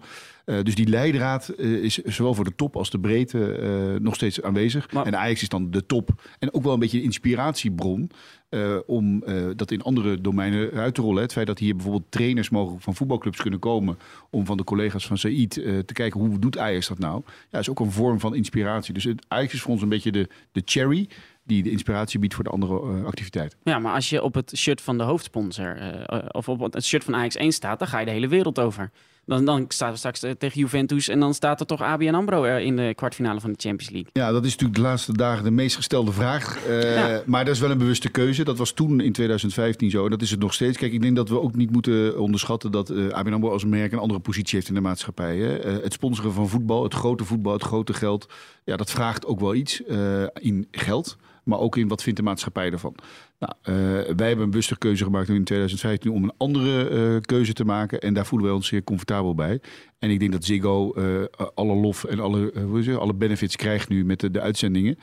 Eh, 0.49 0.57
dus 0.63 0.75
die 0.75 0.87
leidraad 0.87 1.47
eh, 1.47 1.71
is 1.71 1.97
zowel 1.97 2.33
voor 2.33 2.43
de 2.43 2.55
top 2.55 2.75
als 2.75 2.89
de 2.89 2.99
breedte 2.99 3.53
eh, 3.53 4.01
nog 4.01 4.15
steeds 4.15 4.41
aanwezig. 4.41 4.91
Maar- 4.91 5.05
en 5.05 5.17
Ajax 5.17 5.41
is 5.41 5.49
dan 5.49 5.71
de 5.71 5.85
top. 5.85 6.09
En 6.39 6.53
ook 6.53 6.63
wel 6.63 6.73
een 6.73 6.79
beetje 6.79 6.97
een 6.97 7.03
inspiratiebron 7.03 8.11
om 8.85 9.23
dat 9.55 9.71
in 9.71 9.81
andere 9.81 10.21
domeinen 10.21 10.71
uit 10.71 10.95
te 10.95 11.01
rollen. 11.01 11.21
Het 11.21 11.31
feit 11.31 11.47
dat 11.47 11.59
hier 11.59 11.75
bijvoorbeeld 11.75 12.11
trainers 12.11 12.49
mogen 12.49 12.81
van 12.81 12.95
voetbalclubs 12.95 13.41
kunnen 13.41 13.59
komen... 13.59 13.97
om 14.29 14.45
van 14.45 14.57
de 14.57 14.63
collega's 14.63 15.07
van 15.07 15.17
Said 15.17 15.49
te 15.51 15.93
kijken 15.93 16.19
hoe 16.19 16.39
doet 16.39 16.57
Ajax 16.57 16.87
dat 16.87 16.99
nou. 16.99 17.21
Ja, 17.49 17.59
is 17.59 17.69
ook 17.69 17.79
een 17.79 17.91
vorm 17.91 18.19
van 18.19 18.35
inspiratie. 18.35 18.93
Dus 18.93 19.03
het, 19.03 19.25
Ajax 19.27 19.53
is 19.53 19.61
voor 19.61 19.71
ons 19.71 19.81
een 19.81 19.89
beetje 19.89 20.11
de, 20.11 20.27
de 20.51 20.61
cherry... 20.65 21.09
die 21.49 21.63
de 21.63 21.71
inspiratie 21.71 22.19
biedt 22.19 22.33
voor 22.33 22.43
de 22.43 22.49
andere 22.49 22.81
eh, 22.81 23.05
activiteiten. 23.05 23.57
Ja, 23.63 23.79
maar 23.79 23.93
als 23.93 24.09
je 24.09 24.23
op 24.23 24.33
het 24.33 24.51
shirt 24.57 24.81
van 24.81 24.97
de 24.97 25.03
hoofdsponsor 25.03 25.77
eh, 25.77 26.19
of 26.31 26.49
op 26.49 26.73
het 26.73 26.85
shirt 26.85 27.03
van 27.03 27.15
Ajax 27.15 27.35
1 27.35 27.51
staat, 27.51 27.79
dan 27.79 27.87
ga 27.87 27.99
je 27.99 28.05
de 28.05 28.11
hele 28.11 28.27
wereld 28.27 28.59
over. 28.59 28.91
Dan, 29.25 29.45
dan 29.45 29.65
staat 29.67 29.91
er 29.91 29.97
straks 29.97 30.23
eh, 30.23 30.31
tegen 30.31 30.59
Juventus 30.59 31.07
en 31.07 31.19
dan 31.19 31.33
staat 31.33 31.59
er 31.59 31.65
toch 31.65 31.81
ABN 31.81 32.13
AMRO 32.13 32.43
er 32.43 32.59
in 32.59 32.75
de 32.75 32.93
kwartfinale 32.95 33.39
van 33.39 33.51
de 33.51 33.59
Champions 33.59 33.91
League. 33.93 34.09
Ja, 34.13 34.31
dat 34.31 34.45
is 34.45 34.51
natuurlijk 34.51 34.79
de 34.79 34.85
laatste 34.85 35.13
dagen 35.17 35.43
de 35.43 35.51
meest 35.51 35.75
gestelde 35.75 36.11
vraag. 36.11 36.65
Eh, 36.65 36.93
Ja. 36.95 37.21
Maar 37.25 37.45
dat 37.45 37.53
is 37.55 37.61
wel 37.61 37.71
een 37.71 37.77
bewuste 37.77 38.09
keuze. 38.09 38.43
Dat 38.43 38.57
was 38.57 38.71
toen 38.71 38.99
in 38.99 39.11
2015 39.11 39.89
zo. 39.89 40.03
En 40.03 40.09
dat 40.09 40.21
is 40.21 40.31
het 40.31 40.39
nog 40.39 40.53
steeds. 40.53 40.77
Kijk, 40.77 40.93
ik 40.93 41.01
denk 41.01 41.15
dat 41.15 41.29
we 41.29 41.41
ook 41.41 41.55
niet 41.55 41.71
moeten 41.71 42.19
onderschatten 42.19 42.71
dat 42.71 42.89
eh 42.89 43.07
ABN 43.09 43.33
AMRO 43.33 43.51
als 43.51 43.65
merk 43.65 43.91
een 43.91 43.99
andere 43.99 44.19
positie 44.19 44.55
heeft 44.55 44.67
in 44.67 44.73
de 44.73 44.81
maatschappij. 44.81 45.37
Hè. 45.37 45.57
Eh, 45.57 45.83
het 45.83 45.93
sponsoren 45.93 46.33
van 46.33 46.49
voetbal, 46.49 46.83
het 46.83 46.93
grote 46.93 47.23
voetbal, 47.23 47.53
het 47.53 47.63
grote 47.63 47.93
geld. 47.93 48.29
Ja, 48.63 48.75
dat 48.75 48.91
vraagt 48.91 49.25
ook 49.25 49.39
wel 49.39 49.55
iets 49.55 49.83
eh, 49.85 50.23
in 50.33 50.67
geld. 50.71 51.17
Maar 51.49 51.59
ook 51.59 51.77
in 51.77 51.87
wat 51.87 52.03
vindt 52.03 52.19
de 52.19 52.25
maatschappij 52.25 52.71
ervan. 52.71 52.95
Nou, 53.39 53.53
eh, 53.61 53.73
wij 54.15 54.27
hebben 54.27 54.45
een 54.45 54.49
bewuste 54.49 54.77
keuze 54.77 55.03
gemaakt 55.03 55.29
in 55.29 55.43
2015 55.43 56.11
om 56.11 56.23
een 56.23 56.33
andere 56.37 56.89
eh, 56.89 57.21
keuze 57.21 57.53
te 57.53 57.65
maken. 57.65 57.99
En 57.99 58.13
daar 58.13 58.25
voelen 58.25 58.47
wij 58.47 58.57
ons 58.57 58.67
zeer 58.67 58.83
comfortabel 58.83 59.35
bij. 59.35 59.59
En 59.99 60.09
ik 60.09 60.19
denk 60.19 60.31
dat 60.31 60.43
Ziggo 60.43 60.93
eh, 60.93 61.03
alle 61.55 61.75
lof 61.75 62.03
en 62.03 62.19
alle, 62.19 62.51
hoe 62.67 62.97
alle 62.97 63.13
benefits 63.13 63.55
krijgt 63.55 63.89
nu 63.89 64.05
met 64.05 64.19
de, 64.19 64.31
de 64.31 64.41
uitzendingen. 64.41 64.97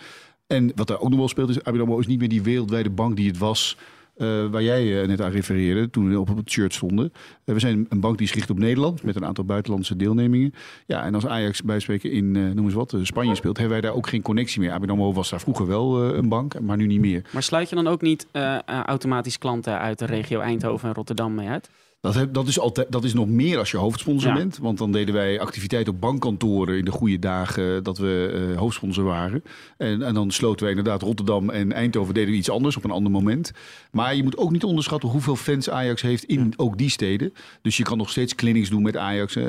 En 0.47 0.73
wat 0.75 0.87
daar 0.87 1.01
ook 1.01 1.09
nog 1.09 1.19
wel 1.19 1.29
speelt 1.29 1.49
is, 1.49 1.65
ABN 1.65 1.81
AMRO 1.81 1.99
is 1.99 2.07
niet 2.07 2.19
meer 2.19 2.29
die 2.29 2.43
wereldwijde 2.43 2.91
bank 2.91 3.17
die 3.17 3.29
het 3.29 3.39
was... 3.39 3.77
eh, 4.17 4.47
waar 4.51 4.63
jij 4.63 5.01
eh, 5.01 5.09
net 5.09 5.21
aan 5.21 5.31
refereerde 5.31 5.91
toen 5.91 6.09
we 6.09 6.21
op 6.21 6.37
het 6.37 6.51
shirt 6.51 6.75
stonden. 6.75 7.13
Eh, 7.45 7.55
we 7.55 7.61
zijn 7.61 7.87
een 7.89 8.01
bank 8.01 8.17
die 8.17 8.27
is 8.27 8.33
gericht 8.33 8.51
op 8.51 8.59
Nederland 8.59 9.03
met 9.03 9.17
een 9.17 9.25
aantal 9.25 9.45
buitenlandse 9.45 9.97
deelnemingen. 9.97 10.55
Ja, 10.87 11.05
en 11.05 11.15
als 11.15 11.27
Ajax 11.27 11.63
bij 11.63 11.81
spreken 11.81 12.11
in, 12.11 12.33
noem 12.33 12.65
eens 12.65 12.75
wat, 12.75 12.95
Spanje 13.03 13.35
speelt, 13.35 13.57
hebben 13.57 13.81
wij 13.81 13.89
daar 13.89 13.97
ook 13.97 14.09
geen 14.09 14.23
connectie 14.23 14.61
meer. 14.61 14.73
ABN 14.73 14.91
AMRO 14.91 15.13
was 15.13 15.31
daar 15.31 15.41
vroeger 15.41 15.67
wel 15.67 16.03
een 16.03 16.29
bank, 16.29 16.61
maar 16.61 16.77
nu 16.77 16.87
niet 16.87 17.01
meer. 17.01 17.23
Maar 17.33 17.43
sluit 17.43 17.69
je 17.69 17.75
dan 17.75 17.87
ook 17.87 18.01
niet 18.01 18.27
automatisch 18.67 19.39
klanten 19.39 19.79
uit 19.79 19.99
de 19.99 20.07
regio 20.07 20.41
Eindhoven 20.41 20.89
en 20.89 20.95
Rotterdam 20.95 21.35
mee 21.35 21.49
uit? 21.49 21.71
Dat, 22.07 22.15
heb, 22.15 22.33
dat, 22.35 22.47
is 22.49 22.59
altijd, 22.59 22.93
dat 22.93 23.05
is 23.05 23.15
nog 23.15 23.27
meer 23.29 23.59
als 23.59 23.71
je 23.71 23.77
hoofdsponsor 23.77 24.31
Ja. 24.31 24.37
bent. 24.37 24.59
Want 24.59 24.79
dan 24.79 24.93
deden 24.93 25.15
wij 25.15 25.41
activiteiten 25.41 25.93
op 25.95 26.01
bankkantoren 26.01 26.79
in 26.79 26.85
de 26.85 26.91
goede 26.91 27.19
dagen 27.19 27.83
dat 27.85 27.99
we 27.99 28.47
eh, 28.53 28.59
hoofdsponsor 28.59 29.05
waren. 29.05 29.43
En, 29.77 30.03
en 30.03 30.15
dan 30.15 30.31
sloten 30.31 30.61
wij 30.67 30.75
inderdaad 30.77 31.03
Rotterdam 31.03 31.51
en 31.51 31.73
Eindhoven 31.73 32.15
deden 32.15 32.31
we 32.31 32.37
iets 32.37 32.51
anders 32.51 32.77
op 32.77 32.85
een 32.85 32.91
ander 32.91 33.13
moment. 33.13 33.53
Maar 33.91 34.15
je 34.15 34.23
moet 34.23 34.37
ook 34.37 34.51
niet 34.51 34.65
onderschatten 34.65 35.09
hoeveel 35.09 35.37
fans 35.37 35.71
Ajax 35.71 36.03
heeft 36.03 36.25
in 36.25 36.53
ook 36.57 36.79
die 36.79 36.91
steden. 36.91 37.33
Dus 37.63 37.77
je 37.77 37.83
kan 37.83 37.99
nog 37.99 38.11
steeds 38.11 38.35
clinics 38.35 38.71
doen 38.71 38.83
met 38.83 38.97
Ajax 38.97 39.37
eh, 39.37 39.45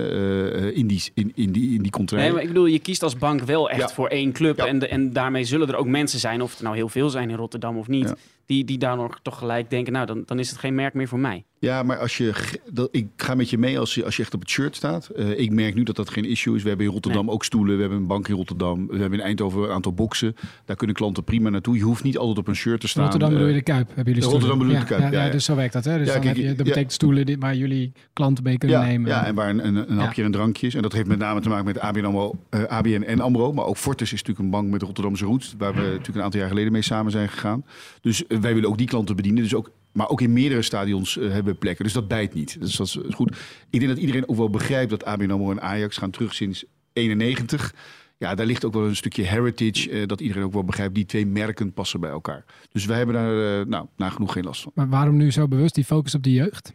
eh, 0.67 0.75
in 0.77 0.87
die, 0.87 1.03
in, 1.13 1.31
in 1.35 1.51
die, 1.51 1.73
in 1.75 1.81
die 1.81 1.91
contraien. 1.91 2.23
Nee, 2.25 2.33
maar 2.33 2.41
ik 2.41 2.47
bedoel, 2.47 2.65
je 2.65 2.79
kiest 2.79 3.03
als 3.03 3.17
bank 3.17 3.41
wel 3.41 3.69
echt 3.69 3.79
Ja. 3.79 3.89
voor 3.95 4.07
één 4.07 4.31
club. 4.31 4.57
En, 4.57 4.79
de- 4.79 4.87
en 4.87 5.13
daarmee 5.13 5.43
zullen 5.43 5.67
er 5.67 5.75
ook 5.75 5.87
mensen 5.87 6.19
zijn, 6.19 6.41
of 6.41 6.51
het 6.53 6.61
nou 6.61 6.75
heel 6.75 6.89
veel 6.89 7.09
zijn 7.09 7.29
in 7.29 7.35
Rotterdam 7.35 7.77
of 7.77 7.87
niet, 7.87 8.13
die, 8.45 8.65
die 8.65 8.77
daar 8.77 8.95
nog 8.95 9.19
toch 9.21 9.37
gelijk 9.37 9.69
denken, 9.69 9.93
nou, 9.93 10.05
dan, 10.05 10.23
dan 10.25 10.39
is 10.39 10.49
het 10.49 10.59
geen 10.59 10.75
merk 10.75 10.93
meer 10.93 11.07
voor 11.07 11.19
mij. 11.19 11.43
Ja, 11.59 11.83
maar 11.83 11.97
als 11.97 12.17
je, 12.17 12.33
dat, 12.71 12.89
ik 12.91 13.07
ga 13.15 13.35
met 13.35 13.49
je 13.49 13.57
mee 13.57 13.79
als 13.79 13.95
je, 13.95 14.05
als 14.05 14.15
je 14.15 14.21
echt 14.23 14.33
op 14.33 14.39
het 14.39 14.49
shirt 14.49 14.75
staat. 14.75 15.07
Eh, 15.07 15.39
ik 15.39 15.51
merk 15.51 15.75
nu 15.75 15.83
dat 15.83 15.95
dat 15.95 16.09
geen 16.09 16.25
issue 16.25 16.55
is. 16.55 16.61
We 16.63 16.67
hebben 16.69 16.85
in 16.87 16.91
Rotterdam 16.91 17.29
ook 17.31 17.43
stoelen. 17.43 17.75
We 17.75 17.81
hebben 17.81 17.99
een 17.99 18.07
bank 18.07 18.27
in 18.27 18.35
Rotterdam. 18.35 18.87
We 18.87 18.97
hebben 18.97 19.19
in 19.19 19.25
Eindhoven 19.25 19.63
een 19.63 19.69
aantal 19.69 19.93
boxen. 19.93 20.35
Daar 20.65 20.75
kunnen 20.75 20.95
klanten 20.95 21.23
prima 21.23 21.49
naartoe. 21.49 21.75
Je 21.75 21.83
hoeft 21.83 22.03
niet 22.03 22.17
altijd 22.17 22.37
op 22.37 22.47
een 22.47 22.55
shirt 22.55 22.79
te 22.79 22.87
staan. 22.87 23.03
Rotterdam 23.03 23.29
bedoel 23.29 23.45
je 23.47 23.51
Eh, 23.53 23.57
de 23.65 23.71
Kuip, 23.71 23.87
hebben 23.95 24.13
jullie 24.13 24.29
Rotterdam 24.29 24.49
stoelen? 24.49 24.67
bedoel 24.67 24.73
je 24.73 24.95
de 24.95 25.01
Kuip, 25.09 25.13
ja, 25.13 25.25
ja. 25.25 25.31
Dus 25.31 25.45
zo 25.45 25.55
werkt 25.55 25.73
dat, 25.73 25.85
hè? 25.85 25.97
Dus 25.97 26.07
Ja, 26.07 26.13
dan 26.13 26.21
kijk, 26.21 26.35
heb 26.35 26.43
je, 26.45 26.49
dat 26.49 26.57
ja. 26.57 26.63
betekent 26.63 26.91
stoelen 26.93 27.25
die- 27.25 27.37
waar 27.37 27.55
jullie 27.55 27.91
klanten 28.13 28.43
mee 28.43 28.57
kunnen 28.57 28.79
ja, 28.79 28.85
nemen. 28.85 29.09
ja, 29.09 29.25
en 29.25 29.35
waar 29.35 29.49
een, 29.49 29.67
een, 29.67 29.91
een 29.91 29.97
hapje 29.97 30.23
en 30.23 30.31
drankjes. 30.31 30.73
En 30.75 30.81
dat 30.81 30.93
heeft 30.93 31.07
met 31.07 31.17
name 31.19 31.39
te 31.41 31.49
maken 31.49 31.65
met 31.65 31.79
ABN, 31.79 32.05
AMRO, 32.05 32.35
eh, 32.49 32.63
ABN 32.63 33.01
en 33.07 33.19
AMRO. 33.19 33.53
Maar 33.53 33.65
ook 33.65 33.77
Fortis 33.77 34.13
is 34.13 34.19
natuurlijk 34.23 34.45
een 34.45 34.51
bank 34.51 34.71
met 34.71 34.81
Rotterdamse 34.81 35.25
roots. 35.25 35.55
Waar 35.57 35.73
we 35.73 35.81
natuurlijk 35.81 36.15
een 36.17 36.21
aantal 36.23 36.39
jaar 36.39 36.49
geleden 36.49 36.71
mee 36.71 36.81
samen 36.81 37.11
zijn 37.11 37.29
gegaan. 37.29 37.65
Dus 38.01 38.23
wij 38.27 38.53
willen 38.53 38.69
ook 38.69 38.77
die 38.77 38.87
klanten 38.87 39.15
bedienen. 39.15 39.43
Dus 39.43 39.55
ook, 39.55 39.71
maar 39.97 40.09
ook 40.09 40.21
in 40.21 40.33
meerdere 40.33 40.61
stadions 40.61 41.17
eh, 41.17 41.31
hebben 41.31 41.53
we 41.53 41.59
plekken. 41.59 41.83
Dus 41.83 41.93
dat 41.93 42.07
bijt 42.07 42.33
niet. 42.33 42.57
Dus 42.59 42.75
dat 42.75 42.87
is 42.87 42.97
goed. 43.15 43.37
Ik 43.69 43.79
denk 43.79 43.91
dat 43.91 43.97
iedereen 44.01 44.29
ook 44.29 44.37
wel 44.37 44.49
begrijpt 44.49 44.89
dat 44.89 45.05
ABN 45.05 45.31
AMRO 45.31 45.51
en 45.51 45.61
Ajax 45.61 45.97
gaan 45.97 46.11
terug 46.11 46.33
sinds 46.33 46.65
91. 46.93 47.73
Ja, 48.17 48.35
daar 48.35 48.45
ligt 48.45 48.65
ook 48.65 48.73
wel 48.73 48.85
een 48.85 48.95
stukje 48.95 49.23
heritage. 49.23 49.89
eh, 49.89 50.07
dat 50.07 50.21
iedereen 50.21 50.43
ook 50.43 50.53
wel 50.53 50.63
begrijpt. 50.63 50.95
Die 50.95 51.05
twee 51.05 51.25
merken 51.25 51.73
passen 51.73 51.99
bij 51.99 52.09
elkaar. 52.09 52.45
Dus 52.71 52.85
wij 52.85 52.97
hebben 52.97 53.15
daar 53.15 53.59
eh, 53.59 53.65
nou, 53.65 53.85
nagenoeg 53.97 54.31
geen 54.33 54.43
last 54.43 54.61
van. 54.61 54.71
Maar 54.75 54.89
waarom 54.89 55.17
nu 55.17 55.31
zo 55.31 55.47
bewust 55.47 55.75
die 55.75 55.83
focus 55.85 56.15
op 56.15 56.23
de 56.23 56.33
jeugd? 56.33 56.73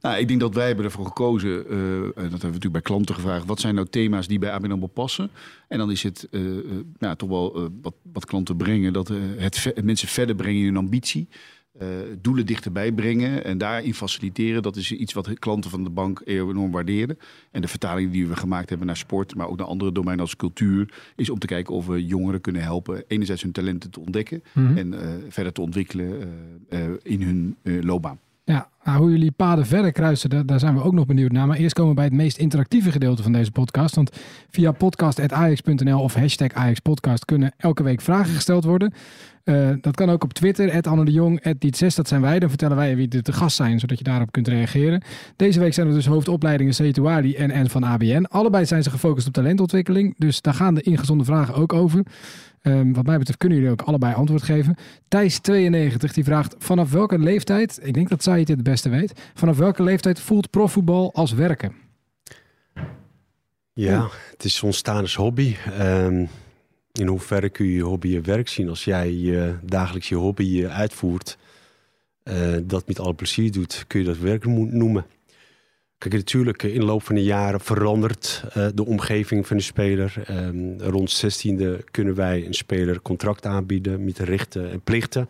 Nou, 0.00 0.18
ik 0.18 0.28
denk 0.28 0.40
dat 0.40 0.54
wij 0.54 0.66
hebben 0.66 0.84
ervoor 0.84 1.06
gekozen, 1.06 1.66
eh, 1.68 1.76
en 1.76 2.04
dat 2.04 2.14
hebben 2.14 2.30
we 2.40 2.46
natuurlijk 2.46 2.72
bij 2.72 2.80
klanten 2.80 3.14
gevraagd, 3.14 3.46
wat 3.46 3.60
zijn 3.60 3.74
nou 3.74 3.86
thema's 3.86 4.26
die 4.26 4.38
bij 4.38 4.50
ABN 4.50 4.70
AMRO 4.70 4.86
passen? 4.86 5.30
En 5.68 5.78
dan 5.78 5.90
is 5.90 6.02
het 6.02 6.28
eh, 6.30 6.58
eh, 6.58 6.64
nou, 6.98 7.16
toch 7.16 7.28
wel 7.28 7.54
eh, 7.56 7.66
wat, 7.82 7.94
wat 8.12 8.24
klanten 8.24 8.56
brengen, 8.56 8.92
dat 8.92 9.10
eh, 9.10 9.16
het 9.36 9.84
mensen 9.84 10.08
verder 10.08 10.34
brengen 10.34 10.58
in 10.60 10.66
hun 10.66 10.76
ambitie. 10.76 11.28
Eh, 11.80 11.86
doelen 12.20 12.46
dichterbij 12.46 12.92
brengen 12.92 13.44
en 13.44 13.58
daarin 13.58 13.94
faciliteren. 13.94 14.62
Dat 14.62 14.76
is 14.76 14.92
iets 14.92 15.12
wat 15.12 15.38
klanten 15.38 15.70
van 15.70 15.84
de 15.84 15.90
bank 15.90 16.22
enorm 16.24 16.70
waarderen. 16.70 17.18
En 17.50 17.60
de 17.60 17.68
vertaling 17.68 18.12
die 18.12 18.26
we 18.26 18.36
gemaakt 18.36 18.68
hebben 18.68 18.86
naar 18.86 18.96
sport, 18.96 19.34
maar 19.34 19.48
ook 19.48 19.56
naar 19.58 19.66
andere 19.66 19.92
domeinen 19.92 20.24
als 20.24 20.36
cultuur, 20.36 20.92
is 21.16 21.30
om 21.30 21.38
te 21.38 21.46
kijken 21.46 21.74
of 21.74 21.86
we 21.86 22.06
jongeren 22.06 22.40
kunnen 22.40 22.62
helpen. 22.62 23.04
Enerzijds 23.08 23.42
hun 23.42 23.52
talenten 23.52 23.90
te 23.90 24.00
ontdekken 24.00 24.42
Mhm. 24.52 24.76
en 24.76 24.94
eh, 25.02 25.08
verder 25.28 25.52
te 25.52 25.60
ontwikkelen 25.60 26.28
eh, 26.68 26.80
in 27.02 27.22
hun 27.22 27.56
loopbaan. 27.84 28.18
Ja, 28.44 28.68
nou, 28.84 28.98
hoe 28.98 29.10
jullie 29.10 29.30
paden 29.30 29.66
verder 29.66 29.92
kruisen, 29.92 30.30
daar, 30.30 30.46
daar 30.46 30.58
zijn 30.58 30.74
we 30.74 30.82
ook 30.82 30.92
nog 30.92 31.06
benieuwd 31.06 31.32
naar. 31.32 31.46
Maar 31.46 31.56
eerst 31.56 31.74
komen 31.74 31.90
we 31.90 31.96
bij 31.96 32.04
het 32.04 32.14
meest 32.14 32.38
interactieve 32.38 32.90
gedeelte 32.92 33.22
van 33.22 33.32
deze 33.32 33.50
podcast. 33.50 33.94
Want 33.94 34.10
via 34.50 34.72
podcast.ajax.nl 34.72 36.00
of 36.00 36.14
hashtag 36.14 36.52
AjaxPodcast 36.52 37.24
kunnen 37.24 37.52
elke 37.56 37.82
week 37.82 38.00
vragen 38.00 38.34
gesteld 38.34 38.64
worden. 38.64 38.92
Eh, 39.44 39.70
dat 39.80 39.96
kan 39.96 40.10
ook 40.10 40.22
op 40.22 40.32
Twitter, 40.32 40.82
Anne 40.82 41.04
de 41.04 41.12
Jong, 41.12 41.42
Diet6, 41.42 41.94
dat 41.94 42.08
zijn 42.08 42.20
wij. 42.20 42.38
Dan 42.38 42.48
vertellen 42.48 42.76
wij 42.76 42.96
wie 42.96 43.08
er 43.08 43.22
te 43.22 43.32
gast 43.32 43.56
zijn, 43.56 43.78
zodat 43.78 43.98
je 43.98 44.04
daarop 44.04 44.32
kunt 44.32 44.48
reageren. 44.48 45.02
Deze 45.36 45.60
week 45.60 45.74
zijn 45.74 45.86
er 45.86 45.94
dus 45.94 46.06
hoofdopleidingen 46.06 46.74
Setuari 46.74 47.34
en 47.34 47.50
en 47.50 47.70
van 47.70 47.84
ABN. 47.84 48.24
Allebei 48.28 48.66
zijn 48.66 48.82
ze 48.82 48.90
gefocust 48.90 49.26
op 49.26 49.32
talentontwikkeling, 49.32 50.14
dus 50.18 50.40
daar 50.40 50.54
gaan 50.54 50.74
de 50.74 50.82
ingezonden 50.82 51.26
vragen 51.26 51.54
ook 51.54 51.72
over. 51.72 52.02
Ehm, 52.62 52.92
wat 52.92 53.06
mij 53.06 53.18
betreft 53.18 53.38
kunnen 53.38 53.58
jullie 53.58 53.72
ook 53.72 53.82
allebei 53.82 54.14
antwoord 54.14 54.42
geven. 54.42 54.76
Thijs92 55.08 56.12
die 56.12 56.24
vraagt: 56.24 56.54
vanaf 56.58 56.90
welke 56.90 57.18
leeftijd, 57.18 57.78
ik 57.82 57.94
denk 57.94 58.08
dat 58.08 58.22
zij 58.22 58.38
het 58.38 58.48
het 58.48 58.62
beste 58.62 58.88
weet, 58.88 59.30
vanaf 59.34 59.56
welke 59.56 59.82
leeftijd 59.82 60.20
voelt 60.20 60.50
profvoetbal 60.50 61.14
als 61.14 61.32
werken? 61.32 61.72
Ja, 63.72 64.08
het 64.30 64.44
is 64.44 64.62
ontstaan 64.62 65.00
als 65.00 65.14
hobby. 65.14 65.56
Ehm, 65.78 66.24
in 66.92 67.06
hoeverre 67.06 67.48
kun 67.48 67.66
je 67.66 67.74
je 67.74 67.82
hobby 67.82 68.08
je 68.08 68.20
werk 68.20 68.48
zien 68.48 68.68
als 68.68 68.84
jij 68.84 69.12
je 69.12 69.54
dagelijks 69.62 70.08
je 70.08 70.14
hobby 70.14 70.64
eh, 70.64 70.78
uitvoert, 70.78 71.38
eh, 72.22 72.56
dat 72.62 72.86
met 72.86 72.98
alle 72.98 73.14
plezier 73.14 73.52
doet, 73.52 73.84
kun 73.86 74.00
je 74.00 74.06
dat 74.06 74.18
werk 74.18 74.44
noemen. 74.46 75.06
Kijk, 75.98 76.14
natuurlijk, 76.14 76.62
eh, 76.62 76.74
in 76.74 76.80
de 76.80 76.86
loop 76.86 77.02
van 77.02 77.14
de 77.14 77.22
jaren 77.22 77.60
verandert 77.60 78.44
de 78.74 78.84
omgeving 78.84 79.46
van 79.46 79.56
de 79.56 79.62
speler. 79.62 80.22
Ehm, 80.26 80.78
rond 80.78 81.10
16e 81.10 81.84
kunnen 81.90 82.14
wij 82.14 82.46
een 82.46 82.54
speler 82.54 83.02
contract 83.02 83.46
aanbieden 83.46 84.04
met 84.04 84.18
rechten 84.18 84.70
en 84.70 84.80
plichten. 84.80 85.28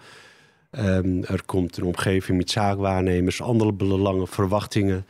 Ehm, 0.70 1.22
er 1.22 1.44
komt 1.44 1.76
een 1.76 1.84
omgeving 1.84 2.38
met 2.38 2.50
zaakwaarnemers, 2.50 3.42
andere 3.42 3.72
belangen, 3.72 4.28
verwachtingen. 4.28 5.06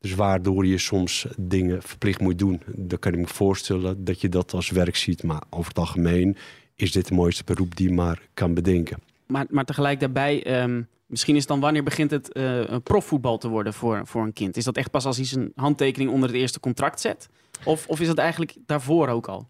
Dus 0.00 0.14
waardoor 0.14 0.66
je 0.66 0.78
soms 0.78 1.26
dingen 1.38 1.82
verplicht 1.82 2.20
moet 2.20 2.38
doen. 2.38 2.62
Dan 2.66 2.98
kan 2.98 3.12
ik 3.12 3.18
me 3.18 3.26
voorstellen 3.26 4.04
dat 4.04 4.20
je 4.20 4.28
dat 4.28 4.52
als 4.52 4.70
werk 4.70 4.96
ziet. 4.96 5.22
Maar 5.22 5.42
over 5.50 5.68
het 5.68 5.78
algemeen 5.78 6.36
is 6.74 6.92
dit 6.92 7.08
het 7.08 7.16
mooiste 7.16 7.44
beroep 7.44 7.76
die 7.76 7.88
je 7.88 7.94
maar 7.94 8.22
kan 8.34 8.54
bedenken. 8.54 9.09
Maar, 9.30 9.46
maar 9.50 9.64
tegelijk 9.64 10.00
daarbij, 10.00 10.44
ehm, 10.44 10.82
misschien 11.06 11.36
is 11.36 11.46
dan 11.46 11.60
wanneer 11.60 11.82
begint 11.82 12.10
het 12.10 12.30
een 12.36 12.82
profvoetbal 12.82 13.38
te 13.38 13.48
worden 13.48 13.74
voor, 13.74 14.00
voor 14.04 14.22
een 14.22 14.32
kind? 14.32 14.56
Is 14.56 14.64
dat 14.64 14.76
echt 14.76 14.90
pas 14.90 15.04
als 15.06 15.16
hij 15.16 15.26
zijn 15.26 15.52
handtekening 15.54 16.10
onder 16.10 16.28
het 16.28 16.38
eerste 16.38 16.60
contract 16.60 17.00
zet? 17.00 17.28
Of, 17.64 17.86
of 17.86 18.00
is 18.00 18.06
dat 18.06 18.18
eigenlijk 18.18 18.56
daarvoor 18.66 19.08
ook 19.08 19.26
al? 19.28 19.48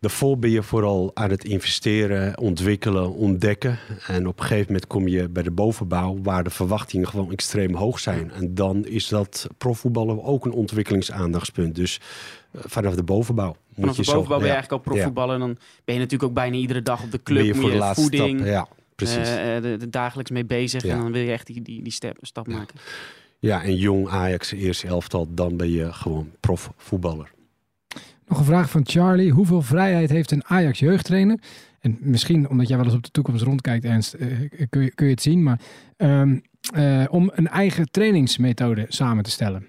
Daarvoor 0.00 0.38
ben 0.38 0.50
je 0.50 0.62
vooral 0.62 1.10
aan 1.14 1.30
het 1.30 1.44
investeren, 1.44 2.38
ontwikkelen, 2.38 3.12
ontdekken. 3.12 3.78
En 4.06 4.26
op 4.26 4.38
een 4.38 4.44
gegeven 4.44 4.66
moment 4.66 4.86
kom 4.86 5.08
je 5.08 5.28
bij 5.28 5.42
de 5.42 5.50
bovenbouw, 5.50 6.18
waar 6.22 6.44
de 6.44 6.50
verwachtingen 6.50 7.08
gewoon 7.08 7.32
extreem 7.32 7.74
hoog 7.74 7.98
zijn. 7.98 8.32
En 8.32 8.54
dan 8.54 8.86
is 8.86 9.08
dat 9.08 9.46
profvoetballen 9.58 10.22
ook 10.22 10.44
een 10.44 10.52
ontwikkelingsaandachtspunt. 10.52 11.74
Dus 11.74 12.00
eh, 12.50 12.60
vanaf 12.64 12.94
de 12.94 13.02
bovenbouw. 13.02 13.46
Moet 13.46 13.56
Vanaf 13.74 13.94
de 13.96 14.00
je 14.02 14.04
zo- 14.08 14.12
bovenbouw 14.12 14.38
ben 14.38 14.46
je 14.46 14.52
ja, 14.52 14.58
eigenlijk 14.58 14.86
al 14.86 14.92
profvoetballen. 14.92 15.38
Dan 15.38 15.56
ben 15.84 15.94
je 15.94 16.00
natuurlijk 16.00 16.30
ook 16.30 16.34
bijna 16.34 16.56
iedere 16.56 16.82
dag 16.82 17.02
op 17.02 17.10
de 17.10 17.22
club. 17.22 17.46
moet 17.46 17.56
voor 17.56 17.70
de 17.70 17.76
laatste 17.76 18.00
voeding, 18.02 18.38
stap. 18.38 18.48
Ja, 18.50 18.68
precies. 18.94 19.16
eh, 19.16 19.56
eh, 19.56 19.62
de, 19.62 19.76
de 19.76 19.88
dagelijks 19.90 20.30
mee 20.30 20.44
bezig. 20.44 20.82
Ja. 20.82 20.92
En 20.92 20.98
dan 21.00 21.12
wil 21.12 21.22
je 21.22 21.30
echt 21.32 21.46
die, 21.46 21.62
die, 21.62 21.82
die 21.82 21.92
step, 21.92 22.16
stap 22.20 22.46
maken. 22.46 22.76
ja, 23.38 23.62
en 23.62 23.76
jong 23.76 24.08
Ajax, 24.08 24.52
eerste 24.52 24.86
elftal, 24.86 25.26
dan 25.34 25.56
ben 25.56 25.70
je 25.70 25.92
gewoon 25.92 26.30
profvoetballer. 26.40 27.30
Nog 28.26 28.38
een 28.38 28.44
vraag 28.44 28.70
van 28.70 28.82
Charlie. 28.86 29.30
Hoeveel 29.30 29.62
vrijheid 29.62 30.10
heeft 30.10 30.30
een 30.30 30.44
Ajax 30.46 30.78
jeugdtrainer? 30.78 31.38
En 31.80 31.98
misschien 32.00 32.48
omdat 32.48 32.68
jij 32.68 32.76
wel 32.76 32.86
eens 32.86 32.94
op 32.94 33.02
de 33.02 33.10
toekomst 33.10 33.42
rondkijkt, 33.42 33.84
Ernst, 33.84 34.12
eh, 34.14 34.28
kun, 34.68 34.82
je, 34.82 34.94
kun 34.94 35.06
je 35.06 35.12
het 35.12 35.22
zien. 35.22 35.42
Maar 35.42 35.60
ehm, 35.96 36.38
eh, 36.74 37.04
om 37.10 37.30
een 37.34 37.48
eigen 37.48 37.90
trainingsmethode 37.90 38.86
samen 38.88 39.24
te 39.24 39.30
stellen. 39.30 39.66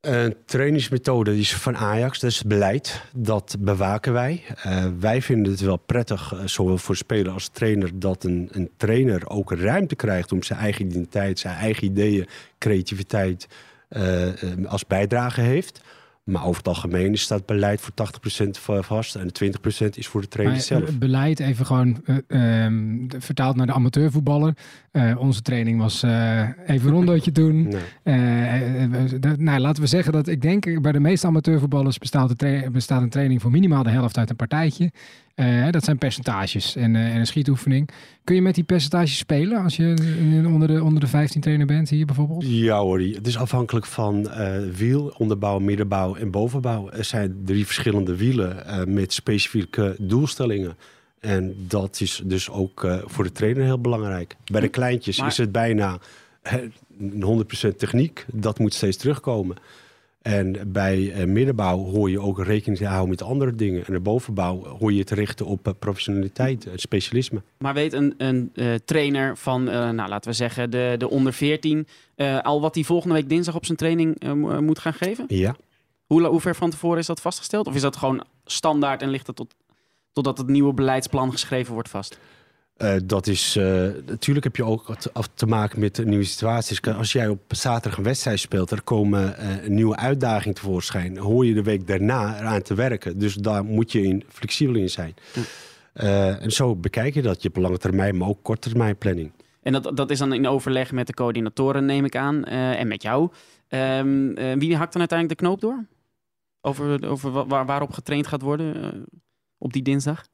Een 0.00 0.36
trainingsmethode 0.44 1.38
is 1.38 1.54
van 1.54 1.76
Ajax, 1.76 2.20
dat 2.20 2.30
is 2.30 2.42
beleid. 2.42 3.02
Dat 3.14 3.56
bewaken 3.58 4.12
wij. 4.12 4.44
Eh, 4.62 4.86
wij 5.00 5.22
vinden 5.22 5.52
het 5.52 5.60
wel 5.60 5.76
prettig, 5.76 6.32
eh, 6.32 6.40
zowel 6.44 6.78
voor 6.78 6.96
speler 6.96 7.32
als 7.32 7.48
trainer, 7.48 7.98
dat 7.98 8.24
een, 8.24 8.48
een 8.52 8.70
trainer 8.76 9.28
ook 9.28 9.52
ruimte 9.52 9.96
krijgt 9.96 10.32
om 10.32 10.42
zijn 10.42 10.58
eigen 10.58 10.86
identiteit, 10.86 11.38
zijn 11.38 11.56
eigen 11.56 11.84
ideeën, 11.84 12.28
creativiteit 12.58 13.48
eh, 13.88 14.28
als 14.66 14.86
bijdrage 14.86 15.40
heeft. 15.40 15.80
Maar 16.28 16.44
over 16.44 16.56
het 16.56 16.68
algemeen 16.68 17.12
is 17.12 17.26
dat 17.26 17.46
beleid 17.46 17.80
voor 17.80 17.92
80% 17.94 18.58
va- 18.58 18.82
vast 18.82 19.14
en 19.16 19.32
20% 19.32 19.96
is 19.96 20.06
voor 20.06 20.20
de 20.20 20.28
trainer 20.28 20.54
Maar, 20.56 20.64
zelf. 20.64 20.82
eh, 20.88 20.94
beleid 20.94 21.40
even 21.40 21.66
gewoon 21.66 22.02
ehm, 22.28 23.06
de- 23.06 23.20
vertaald 23.20 23.56
naar 23.56 23.66
de 23.66 23.72
amateurvoetballer. 23.72 24.54
Eh, 24.90 25.18
onze 25.18 25.42
training 25.42 25.80
was 25.80 26.02
eh, 26.02 26.40
even 26.66 26.88
een 26.88 26.94
rondootje 26.94 27.32
doen. 27.32 27.56
Nee. 28.02 29.36
Nou, 29.36 29.58
laten 29.60 29.82
we 29.82 29.88
zeggen 29.88 30.12
dat 30.12 30.28
ik 30.28 30.42
denk 30.42 30.80
bij 30.82 30.92
de 30.92 31.00
meeste 31.00 31.26
amateurvoetballers 31.26 31.98
bestaat, 31.98 32.38
de 32.38 32.68
bestaat 32.72 33.02
een 33.02 33.08
training 33.10 33.40
voor 33.42 33.50
minimaal 33.50 33.82
de 33.82 33.90
helft 33.90 34.18
uit 34.18 34.30
een 34.30 34.36
partijtje. 34.36 34.90
Eh, 35.38 35.70
dat 35.70 35.84
zijn 35.84 35.98
percentages 35.98 36.76
en, 36.76 36.96
eh, 36.96 37.14
en 37.14 37.16
een 37.16 37.26
schietoefening. 37.26 37.88
Kun 38.24 38.34
je 38.34 38.42
met 38.42 38.54
die 38.54 38.64
percentages 38.64 39.16
spelen 39.18 39.62
als 39.62 39.76
je 39.76 39.94
onder 40.46 40.68
de, 40.68 40.82
onder 40.82 41.00
de 41.00 41.06
15 41.06 41.40
trainer 41.40 41.66
bent 41.66 41.88
hier 41.88 42.06
bijvoorbeeld? 42.06 42.44
Ja 42.46 42.78
hoor, 42.78 43.00
het 43.00 43.26
is 43.26 43.36
afhankelijk 43.38 43.86
van 43.86 44.30
eh, 44.30 44.56
wiel, 44.76 45.14
onderbouw, 45.18 45.58
middenbouw 45.58 46.14
en 46.14 46.30
bovenbouw. 46.30 46.90
Er 46.90 47.04
zijn 47.04 47.40
drie 47.44 47.66
verschillende 47.66 48.16
wielen 48.16 48.66
eh, 48.66 48.84
met 48.84 49.12
specifieke 49.12 49.96
doelstellingen. 49.98 50.76
En 51.20 51.54
dat 51.68 52.00
is 52.00 52.22
dus 52.24 52.50
ook 52.50 52.84
eh, 52.84 52.98
voor 53.04 53.24
de 53.24 53.32
trainer 53.32 53.62
heel 53.64 53.80
belangrijk. 53.80 54.36
Bij 54.52 54.60
de 54.60 54.68
kleintjes 54.68 55.18
Maar- 55.18 55.28
is 55.28 55.36
het 55.36 55.52
bijna 55.52 55.98
eh, 56.42 56.54
een 57.00 57.22
100% 57.22 57.78
techniek. 57.78 58.26
Dat 58.32 58.58
moet 58.58 58.74
steeds 58.74 58.96
terugkomen. 58.96 59.56
En 60.22 60.72
bij 60.72 61.12
eh, 61.12 61.26
middenbouw 61.26 61.78
hoor 61.78 62.10
je 62.10 62.20
ook 62.20 62.42
rekening 62.42 62.78
te 62.78 62.86
houden 62.86 63.08
met 63.08 63.22
andere 63.22 63.54
dingen. 63.54 63.86
En 63.86 63.92
de 63.92 64.00
bovenbouw 64.00 64.64
hoor 64.78 64.92
je 64.92 65.04
te 65.04 65.14
richten 65.14 65.46
op 65.46 65.66
eh, 65.66 65.72
professionaliteit 65.78 66.68
specialisme. 66.74 67.42
Maar 67.58 67.74
weet 67.74 67.92
een, 67.92 68.14
een 68.16 68.50
eh, 68.54 68.74
trainer 68.84 69.36
van, 69.36 69.64
nou, 69.64 70.08
laten 70.08 70.30
we 70.30 70.36
zeggen, 70.36 70.70
de, 70.70 70.94
de 70.98 71.10
onder 71.10 71.32
14... 71.32 71.86
eh, 72.14 72.40
al 72.40 72.60
wat 72.60 72.74
hij 72.74 72.84
volgende 72.84 73.14
week 73.14 73.28
dinsdag 73.28 73.54
op 73.54 73.64
zijn 73.64 73.78
training 73.78 74.24
mo- 74.34 74.60
moet 74.62 74.78
gaan 74.78 74.94
geven? 74.94 75.24
Ja. 75.28 75.56
Hoe, 76.06 76.26
hoe 76.26 76.40
ver 76.40 76.54
van 76.54 76.70
tevoren 76.70 76.98
is 76.98 77.06
dat 77.06 77.20
vastgesteld? 77.20 77.66
Of 77.66 77.74
is 77.74 77.80
dat 77.80 77.96
gewoon 77.96 78.24
standaard 78.44 79.02
en 79.02 79.08
ligt 79.10 79.26
het 79.26 79.36
tot, 79.36 79.54
totdat 80.12 80.38
het 80.38 80.46
nieuwe 80.48 80.72
beleidsplan 80.74 81.30
geschreven 81.30 81.72
wordt 81.74 81.88
vast? 81.88 82.18
Eh, 82.78 82.94
dat 83.04 83.26
is, 83.26 83.56
eh, 83.56 83.64
natuurlijk 84.06 84.44
heb 84.44 84.56
je 84.56 84.64
ook 84.64 84.96
te, 84.96 85.10
af 85.12 85.28
te 85.34 85.46
maken 85.46 85.80
met 85.80 86.04
nieuwe 86.04 86.24
situaties. 86.24 86.82
Als 86.82 87.12
jij 87.12 87.28
op 87.28 87.40
zaterdag 87.48 87.98
een 87.98 88.04
wedstrijd 88.04 88.38
speelt, 88.40 88.70
er 88.70 88.82
komen 88.82 89.36
eh, 89.36 89.68
nieuwe 89.68 89.96
uitdaging 89.96 90.54
tevoorschijn. 90.54 91.16
Hoor 91.18 91.46
je 91.46 91.54
de 91.54 91.62
week 91.62 91.86
daarna 91.86 92.38
eraan 92.38 92.62
te 92.62 92.74
werken. 92.74 93.18
Dus 93.18 93.34
daar 93.34 93.64
moet 93.64 93.92
je 93.92 94.02
in, 94.02 94.24
flexibel 94.28 94.74
in 94.74 94.90
zijn. 94.90 95.14
En 95.92 96.50
zo 96.52 96.76
bekijk 96.76 97.14
je 97.14 97.22
dat. 97.22 97.42
Je 97.42 97.48
hebt 97.48 97.60
lange 97.60 97.78
termijn, 97.78 98.16
maar 98.16 98.28
ook 98.28 98.42
korte 98.42 98.68
termijn 98.68 98.96
planning. 98.96 99.32
En 99.62 99.72
dat, 99.72 99.96
dat 99.96 100.10
is 100.10 100.18
dan 100.18 100.32
in 100.32 100.46
overleg 100.46 100.92
met 100.92 101.06
de 101.06 101.14
coördinatoren, 101.14 101.84
neem 101.84 102.04
ik 102.04 102.16
aan, 102.16 102.44
en 102.44 102.88
met 102.88 103.02
jou. 103.02 103.30
Ehm, 103.68 104.30
eh, 104.32 104.58
wie 104.58 104.76
hakt 104.76 104.92
dan 104.92 105.00
uiteindelijk 105.00 105.40
de 105.40 105.46
knoop 105.46 105.60
door? 105.60 105.84
Over, 106.60 107.08
over 107.08 107.30
wa- 107.30 107.46
waar, 107.46 107.66
waarop 107.66 107.92
getraind 107.92 108.26
gaat 108.26 108.42
worden 108.42 109.04
op 109.58 109.72
die 109.72 109.82
dinsdag? 109.82 110.24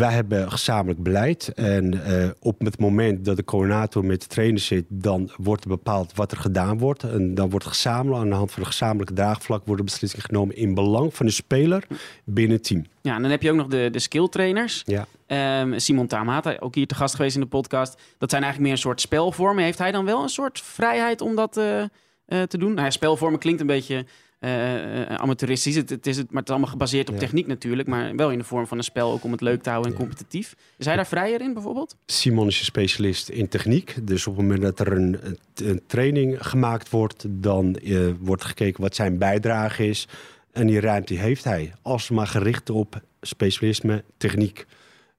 Wij 0.00 0.12
hebben 0.12 0.50
gezamenlijk 0.50 1.02
beleid. 1.02 1.52
En 1.54 2.04
eh, 2.04 2.28
op 2.40 2.60
het 2.60 2.78
moment 2.78 3.24
dat 3.24 3.36
de 3.36 3.44
coördinator 3.44 4.04
met 4.04 4.20
de 4.20 4.26
trainer 4.26 4.60
zit, 4.60 4.84
dan 4.88 5.30
wordt 5.36 5.62
er 5.62 5.68
bepaald 5.68 6.12
wat 6.14 6.32
er 6.32 6.36
gedaan 6.38 6.78
wordt. 6.78 7.02
En 7.02 7.34
dan 7.34 7.50
wordt 7.50 7.66
gezamenlijk, 7.66 8.22
aan 8.22 8.28
de 8.28 8.34
hand 8.34 8.52
van 8.52 8.62
een 8.62 8.68
gezamenlijke 8.68 9.14
draagvlak, 9.14 9.66
worden 9.66 9.84
beslissingen 9.84 10.26
genomen 10.26 10.56
in 10.56 10.74
belang 10.74 11.14
van 11.14 11.26
de 11.26 11.32
speler 11.32 11.86
binnen 12.24 12.56
het 12.56 12.66
team. 12.66 12.86
Ja, 13.00 13.14
en 13.14 13.22
dan 13.22 13.30
heb 13.30 13.42
je 13.42 13.50
ook 13.50 13.56
nog 13.56 13.66
de, 13.66 13.88
de 13.92 13.98
skilltrainers. 13.98 14.82
Ja. 14.86 15.06
Ehm, 15.26 15.78
Simon 15.78 16.06
Tamata, 16.06 16.56
ook 16.60 16.74
hier 16.74 16.86
te 16.86 16.94
gast 16.94 17.14
geweest 17.14 17.34
in 17.34 17.40
de 17.40 17.46
podcast. 17.46 18.00
Dat 18.18 18.30
zijn 18.30 18.42
eigenlijk 18.42 18.72
meer 18.72 18.72
een 18.72 18.88
soort 18.88 19.00
spelvormen. 19.00 19.64
Heeft 19.64 19.78
hij 19.78 19.92
dan 19.92 20.04
wel 20.04 20.22
een 20.22 20.28
soort 20.28 20.60
vrijheid 20.60 21.20
om 21.20 21.34
dat 21.34 21.56
eh, 21.56 21.82
eh, 21.82 21.88
te 22.26 22.58
doen? 22.58 22.72
Nou, 22.72 22.84
ja, 22.84 22.90
spelvormen 22.90 23.38
klinkt 23.38 23.60
een 23.60 23.66
beetje 23.66 24.06
eh, 24.40 25.00
eh, 25.02 25.14
amateuristisch. 25.14 25.74
Het, 25.76 25.90
het 25.90 26.06
is 26.06 26.16
het, 26.16 26.26
maar 26.26 26.36
het 26.38 26.44
is 26.44 26.50
allemaal 26.50 26.70
gebaseerd 26.72 27.08
op 27.08 27.14
Ja. 27.14 27.20
techniek 27.20 27.46
natuurlijk. 27.46 27.88
Maar 27.88 28.16
wel 28.16 28.30
in 28.30 28.38
de 28.38 28.44
vorm 28.44 28.66
van 28.66 28.78
een 28.78 28.84
spel, 28.84 29.12
ook 29.12 29.24
om 29.24 29.32
het 29.32 29.40
leuk 29.40 29.62
te 29.62 29.70
houden 29.70 29.92
en 29.92 29.98
competitief. 29.98 30.56
Is 30.78 30.86
hij 30.86 30.96
daar 30.96 31.06
vrijer 31.06 31.40
in 31.40 31.52
bijvoorbeeld? 31.52 31.96
Simon 32.06 32.46
is 32.46 32.58
een 32.58 32.64
specialist 32.64 33.28
in 33.28 33.48
techniek. 33.48 33.94
Dus 34.02 34.26
op 34.26 34.36
het 34.36 34.42
moment 34.42 34.62
dat 34.62 34.80
er 34.80 34.92
een, 34.92 35.18
een- 35.54 35.82
training 35.86 36.36
gemaakt 36.46 36.90
wordt, 36.90 37.24
dan 37.28 37.74
eh, 37.76 37.98
wordt 38.20 38.44
gekeken 38.44 38.82
wat 38.82 38.94
zijn 38.94 39.18
bijdrage 39.18 39.88
is. 39.88 40.08
En 40.52 40.66
die 40.66 40.80
ruimte 40.80 41.14
heeft 41.14 41.44
hij. 41.44 41.72
Als 41.82 42.10
maar 42.10 42.26
gericht 42.26 42.70
op 42.70 43.00
specialisme, 43.20 44.04
techniek. 44.16 44.66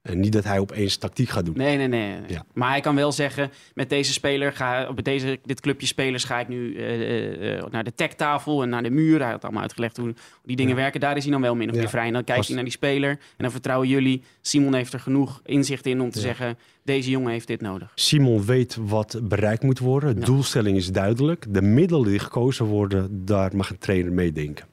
En 0.02 0.20
niet 0.20 0.32
dat 0.32 0.44
hij 0.44 0.58
opeens 0.58 0.96
tactiek 0.96 1.28
gaat 1.28 1.44
doen. 1.44 1.56
Nee, 1.56 1.76
nee, 1.76 1.86
nee. 1.88 2.08
nee. 2.08 2.20
Ja. 2.26 2.44
Maar 2.54 2.70
hij 2.70 2.80
kan 2.80 2.94
wel 2.94 3.12
zeggen, 3.12 3.50
met 3.74 3.88
deze 3.88 4.12
speler 4.12 4.52
ga, 4.52 4.88
op 4.88 5.04
deze, 5.04 5.38
dit 5.44 5.60
clubje 5.60 5.86
spelers 5.86 6.24
ga 6.24 6.40
ik 6.40 6.48
nu 6.48 6.76
eh, 6.76 6.94
eh, 6.94 7.58
eh, 7.58 7.64
naar 7.70 7.84
de 7.84 7.94
techtafel 7.94 8.62
en 8.62 8.68
naar 8.68 8.82
de 8.82 8.90
muur. 8.90 9.20
Hij 9.22 9.30
had 9.30 9.42
allemaal 9.42 9.62
uitgelegd 9.62 9.96
hoe, 9.96 10.14
die 10.44 10.56
dingen 10.56 10.74
Ja. 10.76 10.80
werken. 10.82 11.00
Daar 11.00 11.16
is 11.16 11.22
hij 11.22 11.32
dan 11.32 11.40
wel 11.40 11.54
min 11.54 11.68
of 11.68 11.74
Ja. 11.74 11.80
meer 11.80 11.90
vrij. 11.90 12.06
En 12.06 12.12
dan 12.12 12.24
kijkt 12.24 12.38
Als- 12.38 12.46
hij 12.46 12.56
naar 12.56 12.64
die 12.64 12.72
speler 12.74 13.10
en 13.10 13.18
dan 13.36 13.50
vertrouwen 13.50 13.88
jullie. 13.88 14.22
Simon 14.40 14.74
heeft 14.74 14.92
er 14.92 15.00
genoeg 15.00 15.40
inzicht 15.44 15.86
in 15.86 16.00
om 16.00 16.10
te 16.10 16.18
Ja. 16.18 16.24
zeggen, 16.24 16.58
deze 16.84 17.10
jongen 17.10 17.30
heeft 17.32 17.46
dit 17.46 17.60
nodig. 17.60 17.92
Simon 17.94 18.44
weet 18.44 18.76
wat 18.80 19.20
bereikt 19.22 19.62
moet 19.62 19.78
worden. 19.78 20.14
De 20.14 20.20
Ja. 20.20 20.26
doelstelling 20.26 20.76
is 20.76 20.92
duidelijk. 20.92 21.44
De 21.48 21.62
middelen 21.62 22.08
die 22.08 22.18
gekozen 22.18 22.64
worden, 22.64 23.24
daar 23.24 23.56
mag 23.56 23.70
een 23.70 23.78
trainer 23.78 24.12
meedenken. 24.12 24.64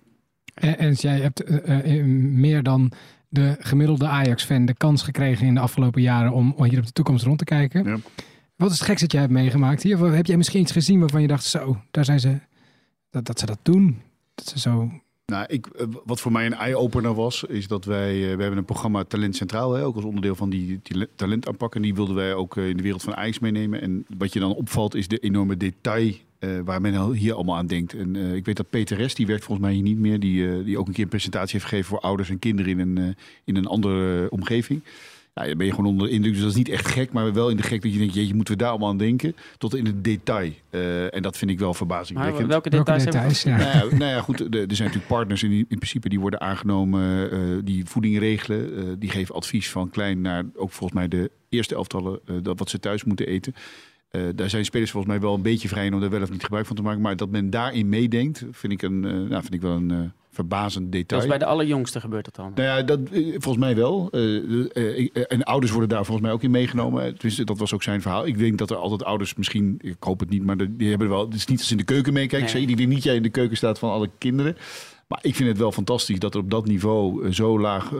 En, 0.53 0.77
en 0.77 0.93
jij 0.93 1.19
hebt 1.19 1.49
meer 2.39 2.63
dan 2.63 2.91
de 3.29 3.55
gemiddelde 3.59 4.07
Ajax-fan 4.07 4.65
de 4.65 4.73
kans 4.73 5.03
gekregen 5.03 5.47
in 5.47 5.53
de 5.53 5.59
afgelopen 5.59 6.01
jaren 6.01 6.31
om 6.31 6.63
hier 6.63 6.79
op 6.79 6.85
de 6.85 6.91
toekomst 6.91 7.25
rond 7.25 7.37
te 7.37 7.43
kijken. 7.43 7.83
Ja. 7.83 7.97
Wat 8.55 8.71
is 8.71 8.77
het 8.77 8.87
gekste 8.87 9.03
dat 9.03 9.11
jij 9.11 9.21
hebt 9.21 9.33
meegemaakt 9.33 9.83
hier? 9.83 10.03
Of 10.03 10.11
heb 10.11 10.25
jij 10.25 10.37
misschien 10.37 10.61
iets 10.61 10.71
gezien 10.71 10.99
waarvan 10.99 11.21
je 11.21 11.27
dacht, 11.27 11.43
zo, 11.43 11.81
daar 11.91 12.05
zijn 12.05 12.19
ze, 12.19 12.39
dat, 13.09 13.25
dat 13.25 13.39
ze 13.39 13.45
dat 13.45 13.59
doen? 13.61 14.01
Dat 14.35 14.47
ze 14.47 14.59
zo... 14.59 14.91
Nou, 15.25 15.45
ik, 15.47 15.67
eh, 15.67 15.87
wat 16.05 16.21
voor 16.21 16.31
mij 16.31 16.45
een 16.45 16.53
eye-opener 16.53 17.13
was, 17.13 17.43
is 17.43 17.67
dat 17.67 17.85
wij, 17.85 18.13
eh, 18.13 18.35
we 18.35 18.41
hebben 18.41 18.57
een 18.57 18.65
programma 18.65 19.03
Talent 19.03 19.35
Centraal, 19.35 19.73
hè, 19.73 19.83
ook 19.85 19.95
als 19.95 20.03
onderdeel 20.03 20.35
van 20.35 20.49
die, 20.49 20.79
die 20.83 21.07
talentaanpak. 21.15 21.75
En 21.75 21.81
die 21.81 21.95
wilden 21.95 22.15
wij 22.15 22.33
ook 22.33 22.57
eh, 22.57 22.69
in 22.69 22.77
de 22.77 22.83
wereld 22.83 23.03
van 23.03 23.15
Ajax 23.15 23.39
meenemen. 23.39 23.81
En 23.81 24.05
wat 24.17 24.33
je 24.33 24.39
dan 24.39 24.55
opvalt 24.55 24.95
is 24.95 25.07
de 25.07 25.17
enorme 25.17 25.57
detail 25.57 26.13
eh, 26.39 26.49
waar 26.65 26.81
men 26.81 26.95
al 26.95 27.11
hier 27.11 27.33
allemaal 27.33 27.55
aan 27.55 27.67
denkt. 27.67 27.93
En 27.93 28.15
eh, 28.15 28.33
ik 28.35 28.45
weet 28.45 28.57
dat 28.57 28.69
Peter 28.69 28.97
Rest, 28.97 29.15
die 29.17 29.27
werkt 29.27 29.43
volgens 29.43 29.67
mij 29.67 29.75
hier 29.75 29.85
niet 29.85 29.99
meer, 29.99 30.19
die, 30.19 30.49
eh, 30.49 30.65
die 30.65 30.77
ook 30.77 30.87
een 30.87 30.93
keer 30.93 31.03
een 31.03 31.09
presentatie 31.09 31.51
heeft 31.51 31.69
gegeven 31.69 31.89
voor 31.89 31.99
ouders 31.99 32.29
en 32.29 32.39
kinderen 32.39 32.71
in 32.71 32.79
een, 32.79 32.97
eh, 32.97 33.13
in 33.43 33.55
een 33.55 33.65
andere 33.67 34.29
omgeving. 34.29 34.83
Ja, 35.35 35.45
dan 35.45 35.57
ben 35.57 35.65
je 35.65 35.73
gewoon 35.73 35.91
onder 35.91 36.07
de 36.07 36.13
indruk. 36.13 36.33
Dus 36.33 36.41
dat 36.41 36.51
is 36.51 36.57
niet 36.57 36.69
echt 36.69 36.87
gek, 36.87 37.11
maar 37.11 37.33
wel 37.33 37.49
in 37.49 37.57
de 37.57 37.63
gek 37.63 37.81
dat 37.81 37.91
je 37.93 37.97
denkt, 37.99 38.13
jeetje, 38.13 38.33
moeten 38.35 38.53
we 38.53 38.59
daar 38.59 38.69
allemaal 38.69 38.89
aan 38.89 38.97
denken? 38.97 39.35
Tot 39.57 39.75
in 39.75 39.85
het 39.85 40.03
detail. 40.03 40.51
Eh, 40.69 41.15
en 41.15 41.21
dat 41.21 41.37
vind 41.37 41.51
ik 41.51 41.57
wel 41.59 41.67
Maar 41.67 41.77
verbazingwekkend. 41.77 42.47
welke 42.47 42.69
Welke 42.69 42.91
details 42.91 43.43
hebben 43.43 43.57
we? 43.57 43.63
Ja. 43.63 43.77
Nou 43.79 43.89
ja, 43.89 43.97
nou 43.97 44.11
ja, 44.11 44.21
goed. 44.21 44.39
Er 44.39 44.47
zijn 44.49 44.65
natuurlijk 44.67 45.07
partners 45.07 45.43
in, 45.43 45.51
in 45.51 45.65
principe 45.67 46.09
die 46.09 46.19
worden 46.19 46.41
aangenomen, 46.41 47.31
eh, 47.31 47.39
die 47.63 47.85
voeding 47.85 48.19
regelen. 48.19 48.77
eh, 48.77 48.83
die 48.99 49.09
geven 49.09 49.35
advies 49.35 49.69
van 49.69 49.89
klein 49.89 50.21
naar 50.21 50.43
ook 50.55 50.71
volgens 50.71 50.99
mij 50.99 51.07
de 51.07 51.31
eerste 51.49 51.75
elftallen, 51.75 52.19
dat 52.41 52.59
wat 52.59 52.69
ze 52.69 52.79
thuis 52.79 53.03
moeten 53.03 53.27
eten. 53.27 53.53
Eh, 54.09 54.21
daar 54.35 54.49
zijn 54.49 54.65
spelers 54.65 54.91
volgens 54.91 55.13
mij 55.13 55.21
wel 55.21 55.33
een 55.33 55.41
beetje 55.41 55.67
vrij 55.67 55.85
in 55.85 55.93
om 55.93 55.99
daar 55.99 56.09
wel 56.09 56.21
of 56.21 56.31
niet 56.31 56.43
gebruik 56.43 56.65
van 56.65 56.75
te 56.75 56.81
maken. 56.81 57.01
Maar 57.01 57.15
dat 57.15 57.29
men 57.29 57.49
daarin 57.49 57.89
meedenkt, 57.89 58.45
vind 58.51 58.73
ik, 58.73 58.81
een, 58.81 59.05
eh, 59.05 59.11
nou, 59.11 59.41
vind 59.41 59.53
ik 59.53 59.61
wel 59.61 59.71
een 59.71 59.91
eh, 59.91 59.97
verbazend 60.31 60.91
detail. 60.91 61.21
Zelfs 61.21 61.37
bij 61.37 61.37
de 61.37 61.53
allerjongste 61.53 61.99
gebeurt 61.99 62.25
dat 62.25 62.39
al. 62.39 62.51
Nou 62.55 62.67
ja, 62.67 62.81
dat, 62.81 62.99
volgens 63.13 63.57
mij 63.57 63.75
wel. 63.75 64.09
En 65.27 65.43
ouders 65.43 65.71
worden 65.71 65.89
daar 65.89 66.05
volgens 66.05 66.25
mij 66.25 66.35
ook 66.35 66.43
in 66.43 66.51
meegenomen. 66.51 67.13
Tenminste, 67.13 67.43
dat 67.43 67.57
was 67.57 67.73
ook 67.73 67.83
zijn 67.83 68.01
verhaal. 68.01 68.25
Ik 68.25 68.37
denk 68.37 68.57
dat 68.57 68.69
er 68.69 68.75
altijd 68.75 69.03
ouders 69.03 69.35
misschien, 69.35 69.77
ik 69.81 69.95
hoop 69.99 70.19
het 70.19 70.29
niet, 70.29 70.43
maar 70.43 70.57
die 70.57 70.89
hebben 70.89 71.07
er 71.07 71.13
wel. 71.13 71.25
Het 71.25 71.33
is 71.33 71.45
niet 71.45 71.59
als 71.59 71.71
in 71.71 71.77
de 71.77 71.83
keuken 71.83 72.13
meekijken. 72.13 72.53
Nee. 72.53 72.67
Ik 72.67 72.77
denk 72.77 72.89
niet 72.89 73.03
jij 73.03 73.15
in 73.15 73.23
de 73.23 73.29
keuken 73.29 73.57
staat 73.57 73.79
van 73.79 73.91
alle 73.91 74.09
kinderen. 74.17 74.57
Maar 75.07 75.19
ik 75.21 75.35
vind 75.35 75.49
het 75.49 75.57
wel 75.57 75.71
fantastisch 75.71 76.19
dat 76.19 76.33
er 76.33 76.39
op 76.39 76.51
dat 76.51 76.65
niveau 76.65 77.33
zo 77.33 77.59
laag 77.59 77.91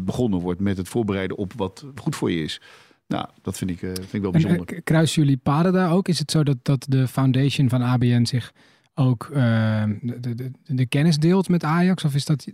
begonnen 0.00 0.40
wordt 0.40 0.60
met 0.60 0.76
het 0.76 0.88
voorbereiden 0.88 1.36
op 1.36 1.52
wat 1.56 1.84
goed 1.94 2.16
voor 2.16 2.30
je 2.30 2.42
is. 2.42 2.60
Nou, 3.06 3.26
dat 3.42 3.58
vind 3.58 3.70
ik, 3.70 3.82
eh, 3.82 3.88
vind 3.94 4.12
ik 4.14 4.20
wel 4.22 4.30
bijzonder. 4.30 4.66
eh, 4.66 4.78
k- 4.78 4.84
kruisen 4.84 5.22
jullie 5.22 5.36
paden 5.36 5.72
daar 5.72 5.92
ook? 5.92 6.08
Is 6.08 6.18
het 6.18 6.30
zo 6.30 6.42
dat, 6.42 6.56
dat 6.62 6.86
de 6.88 7.08
foundation 7.08 7.68
van 7.68 7.82
ABN 7.82 8.24
zich 8.24 8.52
ook 8.94 9.30
eh, 9.32 9.84
de, 10.00 10.34
de, 10.34 10.50
de, 10.64 10.86
kennis 10.86 11.16
deelt 11.18 11.48
met 11.48 11.64
Ajax? 11.64 12.04
Of 12.04 12.14
is 12.14 12.24
dat... 12.24 12.46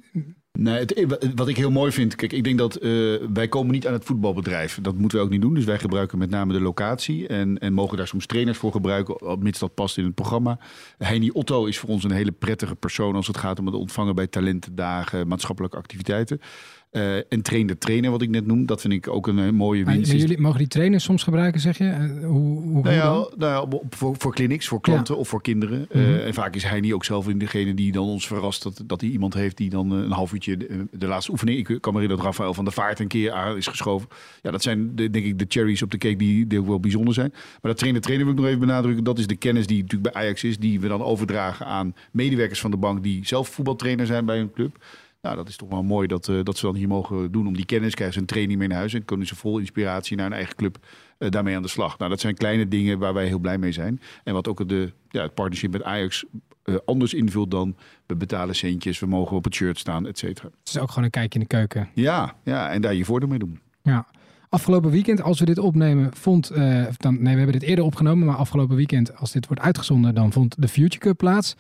Nee, 0.53 0.79
het, 0.79 1.33
wat 1.35 1.49
ik 1.49 1.57
heel 1.57 1.71
mooi 1.71 1.93
vind, 1.93 2.15
kijk, 2.15 2.33
ik 2.33 2.45
denk 2.45 2.59
dat 2.59 2.75
wij 3.33 3.49
komen 3.49 3.73
niet 3.73 3.87
aan 3.87 3.93
het 3.93 4.05
voetbalbedrijf. 4.05 4.79
Dat 4.83 4.99
moeten 4.99 5.19
we 5.19 5.25
ook 5.25 5.31
niet 5.31 5.41
doen. 5.41 5.55
Dus 5.55 5.65
wij 5.65 5.79
gebruiken 5.79 6.19
met 6.19 6.31
name 6.31 6.53
de 6.53 6.61
locatie 6.61 7.27
en, 7.27 7.59
en 7.59 7.73
mogen 7.73 7.97
daar 7.97 8.07
soms 8.07 8.27
trainers 8.27 8.59
voor 8.59 8.73
gebruiken, 8.73 9.39
mits 9.39 9.59
dat 9.59 9.75
past 9.75 9.99
in 9.99 10.05
het 10.05 10.15
programma. 10.15 10.59
Heini 10.99 11.31
Otto 11.31 11.65
is 11.67 11.79
voor 11.79 11.89
ons 11.89 12.05
een 12.05 12.11
hele 12.11 12.33
prettige 12.33 12.75
persoon 12.75 13.15
als 13.15 13.27
het 13.27 13.37
gaat 13.37 13.59
om 13.59 13.67
het 13.67 13.75
ontvangen 13.75 14.15
bij 14.15 14.27
talentendagen, 14.27 15.29
maatschappelijke 15.29 15.77
activiteiten. 15.77 16.41
Eh, 16.91 17.17
en 17.17 17.43
train 17.43 17.67
de 17.67 17.79
trainer, 17.79 18.11
wat 18.11 18.23
ik 18.23 18.29
net 18.29 18.47
noem, 18.47 18.67
dat 18.67 18.81
vind 18.81 18.93
ik 18.93 19.09
ook 19.09 19.27
een, 19.27 19.39
eh, 19.39 19.51
mooie 19.51 19.85
Maar, 19.85 19.95
winst. 19.95 20.11
maar 20.11 20.21
jullie 20.21 20.41
mogen 20.41 20.59
die 20.59 20.69
trainers 20.69 21.05
soms 21.05 21.23
gebruiken, 21.23 21.61
zeg 21.61 21.79
je? 21.79 21.85
Eh, 21.85 22.27
hoe, 22.27 22.63
hoe, 22.63 22.83
Nou 22.83 22.95
ja, 22.95 23.29
nou 23.37 23.71
ja, 23.71 23.79
voor, 23.91 24.15
voor 24.19 24.35
clinics, 24.35 24.69
voor 24.69 24.81
klanten 24.81 25.17
of 25.17 25.29
voor 25.29 25.43
kinderen. 25.43 25.87
Mhm. 25.93 26.15
en 26.15 26.35
vaak 26.35 26.55
is 26.55 26.63
hij 26.63 26.81
niet 26.81 26.93
ook 26.93 27.05
zelf 27.05 27.29
in 27.29 27.39
degene 27.39 27.75
die 27.75 27.93
dan 27.93 28.05
ons 28.05 28.27
verrast 28.27 28.63
dat, 28.63 28.83
dat 28.87 29.01
hij 29.01 29.11
iemand 29.11 29.35
heeft 29.35 29.57
die 29.57 29.71
dan 29.71 29.91
een 29.91 30.11
half 30.11 30.33
uurtje 30.33 30.57
de, 30.57 30.87
de 30.91 31.07
laatste 31.07 31.31
oefening. 31.31 31.59
Ik 31.59 31.65
kan 31.65 31.93
me 31.93 32.01
herinneren 32.01 32.17
dat 32.17 32.25
Rafael 32.25 32.55
van 32.55 32.65
der 32.65 32.73
Vaart 32.73 32.99
een 33.01 33.09
keer 33.09 33.33
aan 33.33 33.57
is 33.57 33.67
geschoven. 33.67 34.09
Ja, 34.43 34.51
dat 34.51 34.63
zijn 34.63 34.97
de, 34.97 35.11
denk 35.11 35.25
ik 35.25 35.39
de 35.39 35.47
cherries 35.49 35.83
op 35.83 35.91
de 35.91 35.99
cake 35.99 36.17
die, 36.17 36.47
die 36.47 36.59
ook 36.59 36.67
wel 36.67 36.81
bijzonder 36.81 37.15
zijn. 37.15 37.31
Maar 37.33 37.71
dat 37.71 37.77
trainen 37.77 38.01
trainer 38.01 38.27
wil 38.27 38.35
ik 38.35 38.41
nog 38.41 38.49
even 38.49 38.67
benadrukken. 38.67 39.05
Dat 39.05 39.19
is 39.19 39.27
de 39.27 39.37
kennis 39.37 39.67
die 39.67 39.83
natuurlijk 39.83 40.13
bij 40.13 40.23
Ajax 40.23 40.45
is, 40.45 40.59
die 40.59 40.81
we 40.81 40.89
dan 40.89 41.03
overdragen 41.03 41.67
aan 41.67 41.95
medewerkers 42.11 42.61
van 42.61 42.71
de 42.71 42.77
bank 42.77 43.03
die 43.03 43.27
zelf 43.27 43.49
voetbaltrainer 43.49 44.07
zijn 44.07 44.25
bij 44.25 44.37
hun 44.37 44.53
club. 44.53 44.79
Nou, 45.21 45.37
dat 45.37 45.49
is 45.49 45.57
toch 45.57 45.69
wel 45.69 45.83
mooi 45.83 46.07
dat, 46.07 46.29
eh, 46.29 46.43
dat 46.43 46.57
ze 46.57 46.67
dan 46.67 46.75
hier 46.75 46.89
mogen 46.89 47.33
doen 47.33 47.47
om 47.47 47.55
die 47.55 47.65
kennis. 47.65 47.95
Krijgen 47.95 48.15
ze 48.15 48.21
een 48.21 48.27
training 48.27 48.59
mee 48.59 48.69
naar 48.69 48.79
huis 48.79 48.95
en 48.95 49.05
kunnen 49.05 49.27
ze 49.27 49.37
vol 49.37 49.59
inspiratie 49.59 50.17
naar 50.17 50.27
hun 50.27 50.35
eigen 50.35 50.57
club 50.57 50.79
eh, 51.19 51.31
daarmee 51.31 51.57
aan 51.57 51.63
de 51.63 51.69
slag. 51.69 51.99
Nou, 51.99 52.11
dat 52.11 52.21
zijn 52.21 52.35
kleine 52.35 52.69
dingen 52.69 52.99
waar 52.99 53.15
wij 53.15 53.27
heel 53.27 53.39
blij 53.39 53.59
mee 53.59 53.73
zijn. 53.73 54.01
En 54.25 54.35
wat 54.35 54.49
ook 54.49 54.69
de, 54.69 54.93
ja, 55.11 55.23
het 55.23 55.35
partnership 55.35 55.73
met 55.73 55.83
Ajax 55.83 56.25
eh, 56.63 56.75
anders 56.85 57.15
invult 57.15 57.51
dan 57.51 57.77
we 58.07 58.17
betalen 58.17 58.55
centjes, 58.55 58.99
we 58.99 59.07
mogen 59.07 59.37
op 59.37 59.45
het 59.45 59.55
shirt 59.55 59.79
staan, 59.79 60.07
et 60.07 60.19
cetera. 60.19 60.49
Het 60.59 60.69
is 60.69 60.79
ook 60.79 60.89
gewoon 60.89 61.05
een 61.05 61.11
kijkje 61.11 61.39
in 61.39 61.47
de 61.49 61.55
keuken. 61.57 61.89
Ja, 61.95 62.35
ja, 62.45 62.71
en 62.71 62.81
daar 62.81 62.95
je 62.95 63.05
voordeel 63.05 63.29
mee 63.29 63.39
doen. 63.39 63.61
Ja. 63.83 64.07
Afgelopen 64.49 64.91
weekend, 64.91 65.23
als 65.23 65.39
we 65.39 65.45
dit 65.45 65.59
opnemen, 65.59 66.15
vond... 66.15 66.55
dan, 66.97 67.23
nee, 67.23 67.33
we 67.33 67.41
hebben 67.41 67.53
dit 67.53 67.63
eerder 67.63 67.85
opgenomen, 67.85 68.27
maar 68.27 68.37
afgelopen 68.37 68.77
weekend, 68.77 69.17
als 69.17 69.33
dit 69.33 69.47
wordt 69.47 69.63
uitgezonden, 69.63 70.15
dan 70.15 70.33
vond 70.33 70.55
de 70.63 70.69
Future 70.69 70.99
Cup 70.99 71.17
plaats. 71.17 71.57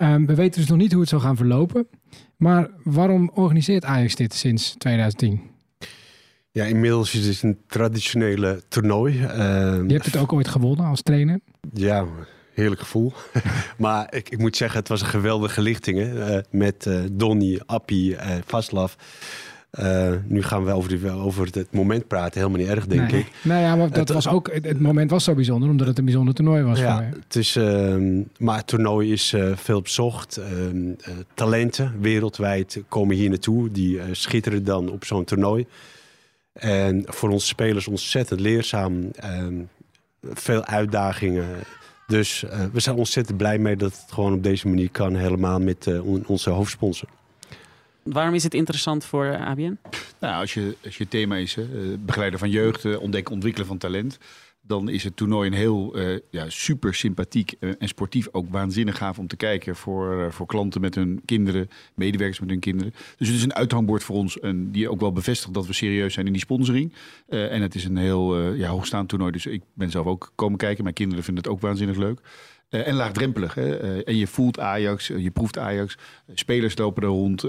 Ehm, 0.00 0.24
we 0.26 0.34
weten 0.34 0.60
dus 0.60 0.68
nog 0.70 0.78
niet 0.78 0.90
hoe 0.92 1.00
het 1.00 1.10
zal 1.10 1.20
gaan 1.20 1.36
verlopen. 1.36 1.88
Maar 2.36 2.68
waarom 2.84 3.30
organiseert 3.34 3.84
Ajax 3.84 4.14
dit 4.14 4.34
sinds 4.34 4.74
2010? 4.78 5.40
Ja, 6.50 6.64
inmiddels 6.64 7.14
is 7.14 7.26
het 7.26 7.42
een 7.42 7.58
traditionele 7.66 8.62
toernooi. 8.68 9.22
Eh, 9.22 9.28
Je 9.86 9.92
hebt 9.92 10.04
het 10.04 10.16
ook 10.16 10.32
ooit 10.32 10.48
gewonnen 10.48 10.86
als 10.86 11.02
trainer. 11.02 11.40
Ja, 11.72 12.06
heerlijk 12.54 12.80
gevoel. 12.80 13.12
maar 13.78 14.14
ik, 14.14 14.28
ik 14.30 14.38
moet 14.38 14.56
zeggen, 14.56 14.78
het 14.78 14.88
was 14.88 15.00
een 15.00 15.06
geweldige 15.06 15.60
lichting. 15.62 15.98
Hè? 15.98 16.36
eh, 16.36 16.42
met 16.50 16.86
eh 16.86 17.00
Donny, 17.12 17.60
Appie, 17.66 18.16
eh 18.16 18.36
Vaslav. 18.46 18.94
Eh, 19.70 20.12
nu 20.26 20.42
gaan 20.42 20.64
we 20.64 20.72
over, 20.72 20.88
die, 20.98 21.10
over 21.10 21.48
het 21.52 21.72
moment 21.72 22.06
praten. 22.06 22.40
Helemaal 22.40 22.60
niet 22.60 22.68
erg, 22.76 22.86
denk 22.86 23.10
nee. 23.10 23.20
ik. 23.20 23.26
Nee, 23.42 23.62
ja, 23.62 23.76
maar 23.76 23.88
dat 23.88 23.96
Het- 23.98 24.08
was 24.12 24.28
ook, 24.28 24.52
het, 24.52 24.80
moment 24.80 25.10
was 25.10 25.24
zo 25.24 25.34
bijzonder, 25.34 25.68
omdat 25.70 25.86
het 25.86 25.98
een 25.98 26.04
bijzonder 26.04 26.34
toernooi 26.34 26.62
was. 26.62 26.78
Ja, 26.78 26.94
voor 26.96 27.04
je. 27.04 27.10
het 27.24 27.36
is, 27.36 27.56
ehm, 27.56 28.22
maar 28.38 28.56
het 28.56 28.66
toernooi 28.66 29.12
is 29.12 29.32
eh, 29.32 29.56
veel 29.56 29.82
bezocht. 29.82 30.36
Ehm, 30.36 30.90
eh, 31.00 31.14
talenten 31.34 31.94
wereldwijd 32.00 32.82
komen 32.88 33.16
hier 33.16 33.28
naartoe. 33.28 33.70
Die 33.70 34.00
schitteren 34.12 34.64
dan 34.64 34.90
op 34.90 35.04
zo'n 35.04 35.24
toernooi. 35.24 35.66
En 36.52 37.02
voor 37.06 37.28
onze 37.30 37.46
spelers 37.46 37.88
ontzettend 37.88 38.40
leerzaam. 38.40 39.10
Ehm, 39.14 39.54
veel 40.22 40.64
uitdagingen. 40.64 41.46
Dus 42.06 42.44
we 42.72 42.80
zijn 42.80 42.96
ontzettend 42.96 43.36
blij 43.36 43.58
mee 43.58 43.76
dat 43.76 43.92
het 43.92 44.12
gewoon 44.12 44.32
op 44.32 44.42
deze 44.42 44.68
manier 44.68 44.90
kan. 44.90 45.16
Helemaal 45.16 45.58
met 45.60 46.00
on- 46.02 46.24
onze 46.26 46.50
hoofdsponsor. 46.50 47.08
Waarom 48.02 48.34
is 48.34 48.42
het 48.42 48.54
interessant 48.54 49.04
voor 49.04 49.24
eh, 49.24 49.46
ABN? 49.46 49.78
Nou, 50.20 50.40
als 50.40 50.54
je, 50.54 50.76
als 50.84 50.96
je 50.96 51.08
thema 51.08 51.36
is 51.36 51.54
hè, 51.54 51.62
eh, 51.62 51.98
begeleiden 51.98 52.38
van 52.38 52.50
jeugd, 52.50 52.84
eh, 52.84 53.00
ontdekken, 53.00 53.34
ontwikkelen 53.34 53.66
van 53.66 53.78
talent. 53.78 54.18
Dan 54.62 54.88
is 54.88 55.04
het 55.04 55.16
toernooi 55.16 55.48
een 55.48 55.56
heel 55.56 55.98
ja, 56.30 56.44
super 56.48 56.94
sympathiek 56.94 57.52
en 57.60 57.88
sportief 57.88 58.28
ook 58.32 58.46
waanzinnig 58.50 58.96
gaaf 58.96 59.18
om 59.18 59.26
te 59.26 59.36
kijken 59.36 59.76
voor, 59.76 60.32
voor 60.32 60.46
klanten 60.46 60.80
met 60.80 60.94
hun 60.94 61.20
kinderen, 61.24 61.68
medewerkers 61.94 62.40
met 62.40 62.50
hun 62.50 62.58
kinderen. 62.58 62.92
Dus 63.16 63.28
het 63.28 63.36
is 63.36 63.42
een 63.42 63.54
uithangbord 63.54 64.02
voor 64.02 64.16
ons 64.16 64.40
en 64.40 64.70
die 64.70 64.90
ook 64.90 65.00
wel 65.00 65.12
bevestigt 65.12 65.54
dat 65.54 65.66
we 65.66 65.72
serieus 65.72 66.14
zijn 66.14 66.26
in 66.26 66.32
die 66.32 66.40
sponsoring. 66.40 66.92
En 67.28 67.62
het 67.62 67.74
is 67.74 67.84
een 67.84 67.96
heel 67.96 68.52
ja, 68.52 68.68
hoogstaand 68.68 69.08
toernooi, 69.08 69.32
dus 69.32 69.46
ik 69.46 69.62
ben 69.74 69.90
zelf 69.90 70.06
ook 70.06 70.32
komen 70.34 70.58
kijken. 70.58 70.82
Mijn 70.82 70.94
kinderen 70.94 71.24
vinden 71.24 71.42
het 71.44 71.52
ook 71.52 71.60
waanzinnig 71.60 71.96
leuk. 71.96 72.20
Eh, 72.70 72.86
en 72.86 72.94
laagdrempelig. 72.94 73.54
Hè? 73.54 73.76
Eh, 73.76 74.00
en 74.04 74.16
je 74.16 74.26
voelt 74.26 74.58
Ajax, 74.60 75.10
eh, 75.10 75.22
je 75.22 75.30
proeft 75.30 75.58
Ajax. 75.58 75.96
Spelers 76.34 76.78
lopen 76.78 77.02
er 77.02 77.08
rond. 77.08 77.42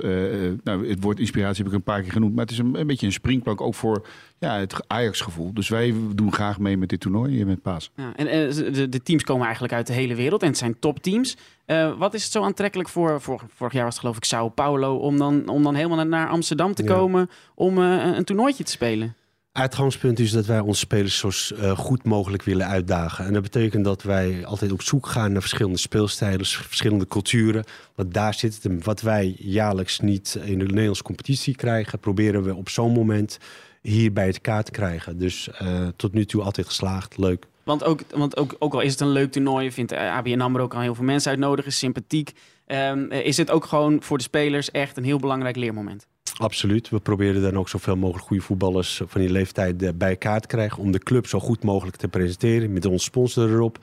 Nou, 0.63 0.89
het 0.89 1.03
woord 1.03 1.19
inspiratie 1.19 1.63
heb 1.63 1.72
ik 1.72 1.78
een 1.78 1.84
paar 1.84 2.01
keer 2.01 2.11
genoemd. 2.11 2.36
Maar 2.36 2.43
het 2.43 2.53
is 2.53 2.57
een, 2.57 2.80
een 2.80 2.88
beetje 2.88 3.05
een 3.05 3.11
springplank 3.11 3.61
ook 3.61 3.76
voor 3.76 4.07
ja, 4.39 4.59
het 4.59 4.84
Ajax-gevoel. 4.88 5.53
Dus 5.53 5.69
wij 5.69 5.93
doen 6.15 6.34
graag 6.34 6.59
mee 6.59 6.78
met 6.78 6.89
dit 6.89 6.99
toernooi 6.99 7.32
hier 7.34 7.45
met 7.45 7.61
Paas. 7.61 7.91
Ja, 7.95 8.15
en 8.15 8.26
de, 8.49 8.89
de 8.89 9.03
teams 9.03 9.24
komen 9.24 9.43
eigenlijk 9.43 9.74
uit 9.74 9.88
de 9.88 9.93
hele 9.93 10.15
wereld 10.15 10.41
en 10.41 10.47
het 10.47 10.57
zijn 10.57 10.80
topteams. 10.80 11.38
Eh 11.65 11.97
wat 11.97 12.13
is 12.13 12.24
het 12.24 12.32
zo 12.32 12.43
aantrekkelijk 12.43 12.89
voor, 12.89 13.22
voor, 13.22 13.41
vorig 13.55 13.74
jaar 13.74 13.84
was 13.84 13.93
het 13.93 14.01
geloof 14.01 14.17
ik 14.17 14.24
Sao 14.24 14.49
Paulo, 14.49 14.95
om 14.95 15.17
dan, 15.17 15.47
om 15.47 15.63
dan 15.63 15.76
helemaal 15.76 16.05
naar 16.05 16.30
Amsterdam 16.30 16.74
te 16.74 16.84
Ja. 16.84 16.93
komen 16.93 17.30
om 17.55 17.78
een, 17.78 18.17
een 18.17 18.24
toernooitje 18.24 18.63
te 18.63 18.72
spelen? 18.72 19.15
Uitgangspunt 19.52 20.20
is 20.20 20.32
dat 20.32 20.45
wij 20.45 20.60
onze 20.60 20.80
spelers 20.80 21.18
zo 21.18 21.56
eh, 21.56 21.78
goed 21.78 22.04
mogelijk 22.04 22.43
willen 22.43 22.68
uitdagen. 22.68 23.26
En 23.26 23.34
dat 23.34 23.41
betekent 23.41 23.86
dat 23.86 24.04
wij 24.04 24.45
altijd 24.45 24.72
op 24.72 24.82
zoek 24.82 25.08
gaan 25.08 25.32
naar 25.32 25.41
verschillende 25.41 25.78
speelstijlen, 25.78 26.45
verschillende 26.45 27.08
culturen. 27.08 27.64
Want 27.95 28.14
daar 28.14 28.34
zit 28.34 28.64
het. 28.64 28.84
Wat 28.84 29.02
wij 29.02 29.36
jaarlijks 29.38 29.99
niet 29.99 30.39
in 30.43 30.60
de 30.60 30.66
Nederlandse 30.66 31.04
competitie 31.04 31.56
krijgen, 31.56 31.99
proberen 31.99 32.43
we 32.43 32.56
op 32.56 32.70
zo'n 32.70 32.91
moment 32.93 33.38
hier 33.82 34.14
bij 34.14 34.28
het 34.28 34.41
kaart 34.41 34.66
te 34.66 34.72
krijgen. 34.72 35.18
Dus 35.18 35.49
eh, 35.49 35.88
tot 35.95 36.14
nu 36.14 36.26
toe 36.26 36.41
altijd 36.41 36.68
geslaagd. 36.68 37.18
Leuk. 37.18 37.45
Want, 37.64 37.84
ook, 37.84 38.02
want 38.16 38.38
ook, 38.38 38.56
ook 38.60 38.74
al 38.74 38.82
is 38.82 38.91
het 38.91 39.02
een 39.02 39.12
leuk 39.12 39.32
toernooi, 39.32 39.72
vindt 39.72 39.91
eh, 39.91 40.16
ABN 40.16 40.39
AMRO 40.39 40.64
ook 40.64 40.74
al 40.74 40.82
heel 40.82 40.95
veel 40.95 41.06
mensen 41.06 41.32
uitnodigen, 41.32 41.72
sympathiek. 41.72 42.32
ehm, 42.66 43.06
eh, 43.10 43.26
is 43.26 43.38
het 43.38 43.52
ook 43.52 43.66
gewoon 43.66 44.04
voor 44.04 44.18
de 44.18 44.24
spelers 44.24 44.72
echt 44.72 44.97
een 44.97 45.04
heel 45.04 45.20
belangrijk 45.20 45.56
leermoment? 45.56 46.08
Absoluut. 46.38 46.89
We 46.89 46.99
proberen 46.99 47.41
dan 47.41 47.57
ook 47.57 47.69
zoveel 47.69 47.95
mogelijk 47.95 48.25
goede 48.25 48.43
voetballers 48.43 49.01
van 49.05 49.21
die 49.21 49.29
leeftijd 49.29 49.84
eh, 49.84 49.89
bij 49.95 50.09
elkaar 50.09 50.41
te 50.41 50.47
krijgen. 50.47 50.77
Om 50.77 50.91
de 50.91 50.99
club 50.99 51.27
zo 51.27 51.39
goed 51.39 51.63
mogelijk 51.63 51.97
te 51.97 52.07
presenteren. 52.07 52.73
Met 52.73 52.86
onze 52.86 53.03
sponsor 53.03 53.49
erop. 53.49 53.79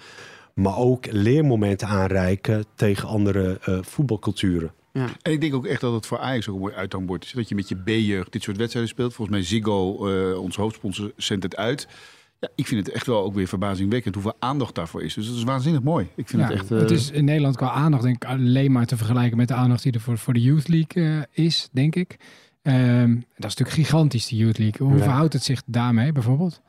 Maar 0.55 0.76
ook 0.76 1.12
leermomenten 1.12 1.88
aanreiken 1.88 2.64
tegen 2.74 3.09
andere 3.09 3.59
eh, 3.62 3.78
voetbalculturen. 3.82 4.72
En 5.22 5.32
ik 5.32 5.40
denk 5.40 5.55
ook 5.55 5.66
echt 5.66 5.80
dat 5.80 5.92
het 5.92 6.07
voor 6.07 6.18
Ajax 6.18 6.49
ook 6.49 6.55
een 6.55 6.61
mooi 6.61 6.74
uithangbord 6.74 7.24
is. 7.24 7.32
Dat 7.32 7.49
je 7.49 7.55
met 7.55 7.68
je 7.68 7.76
B-jeugd 7.76 8.32
dit 8.32 8.42
soort 8.42 8.57
wedstrijden 8.57 8.92
speelt. 8.92 9.14
Volgens 9.14 9.36
mij 9.36 9.46
Ziggo, 9.46 10.09
eh 10.09 10.40
onze 10.40 10.61
hoofdsponsor, 10.61 11.12
zendt 11.16 11.42
het 11.42 11.57
uit. 11.57 11.88
Ja, 12.41 12.49
ik 12.55 12.66
vind 12.66 12.86
het 12.86 12.95
echt 12.95 13.07
wel 13.07 13.22
ook 13.24 13.34
weer 13.34 13.47
verbazingwekkend 13.49 14.14
hoeveel 14.14 14.36
aandacht 14.39 14.74
daarvoor 14.74 15.03
is. 15.03 15.14
Dus 15.14 15.26
dat 15.26 15.36
is 15.36 15.43
waanzinnig 15.43 15.82
mooi. 15.82 16.07
Ik 16.14 16.28
vind 16.28 16.43
Ja, 16.43 16.49
het 16.49 16.59
echt... 16.59 16.70
eh, 16.70 16.78
het 16.78 16.91
is 16.91 17.11
in 17.11 17.24
Nederland 17.24 17.57
qua 17.57 17.70
aandacht 17.70 18.03
denk 18.03 18.14
ik 18.14 18.24
alleen 18.28 18.72
maar 18.72 18.86
te 18.86 18.97
vergelijken 18.97 19.36
met 19.36 19.49
de 19.49 19.55
aandacht 19.55 19.82
die 19.82 19.93
er 19.93 20.01
voor, 20.01 20.18
voor 20.18 20.32
de 20.34 20.41
Youth 20.43 20.68
League 20.68 21.05
eh, 21.32 21.45
is, 21.45 21.68
denk 21.72 21.95
ik. 21.95 22.16
Ehm, 22.62 23.14
dat 23.14 23.51
is 23.51 23.57
natuurlijk 23.57 23.70
gigantisch, 23.70 24.26
de 24.28 24.36
Youth 24.36 24.59
League. 24.59 24.86
Hoe 24.86 24.97
Ja. 24.97 25.03
verhoudt 25.03 25.32
het 25.32 25.43
zich 25.43 25.62
daarmee 25.66 26.12
bijvoorbeeld? 26.12 26.61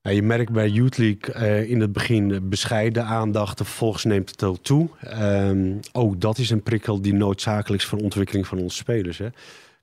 Ja, 0.00 0.10
je 0.10 0.22
merkt 0.22 0.52
bij 0.52 0.68
Youth 0.68 0.96
League 0.98 1.34
eh, 1.34 1.70
in 1.70 1.80
het 1.80 1.92
begin 1.92 2.48
bescheiden 2.48 3.04
aandacht. 3.04 3.56
Vervolgens 3.56 4.04
neemt 4.04 4.30
het 4.30 4.42
al 4.42 4.60
toe. 4.60 4.88
Ehm, 5.00 5.72
ook 5.92 6.20
dat 6.20 6.38
is 6.38 6.50
een 6.50 6.62
prikkel 6.62 7.00
die 7.00 7.12
noodzakelijk 7.14 7.82
is 7.82 7.88
voor 7.88 7.98
de 7.98 8.04
ontwikkeling 8.04 8.46
van 8.46 8.58
onze 8.58 8.76
spelers. 8.76 9.18
Hè. 9.18 9.28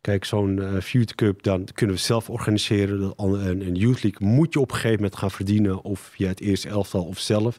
Kijk, 0.04 0.26
zo'n 0.26 0.62
eh 0.62 0.82
Future 0.82 1.16
Cup, 1.16 1.44
dan 1.44 1.68
kunnen 1.74 1.96
we 1.96 2.02
zelf 2.02 2.30
organiseren. 2.30 3.14
Een, 3.16 3.68
een 3.68 3.76
Youth 3.76 4.04
League 4.04 4.28
moet 4.28 4.54
je 4.54 4.60
op 4.60 4.70
een 4.70 4.76
gegeven 4.76 4.96
moment 4.96 5.16
gaan 5.16 5.32
verdienen. 5.32 5.84
Of 5.84 6.00
via 6.00 6.28
het 6.28 6.40
eerste 6.40 6.70
elftal 6.70 7.04
of 7.06 7.20
zelf. 7.20 7.58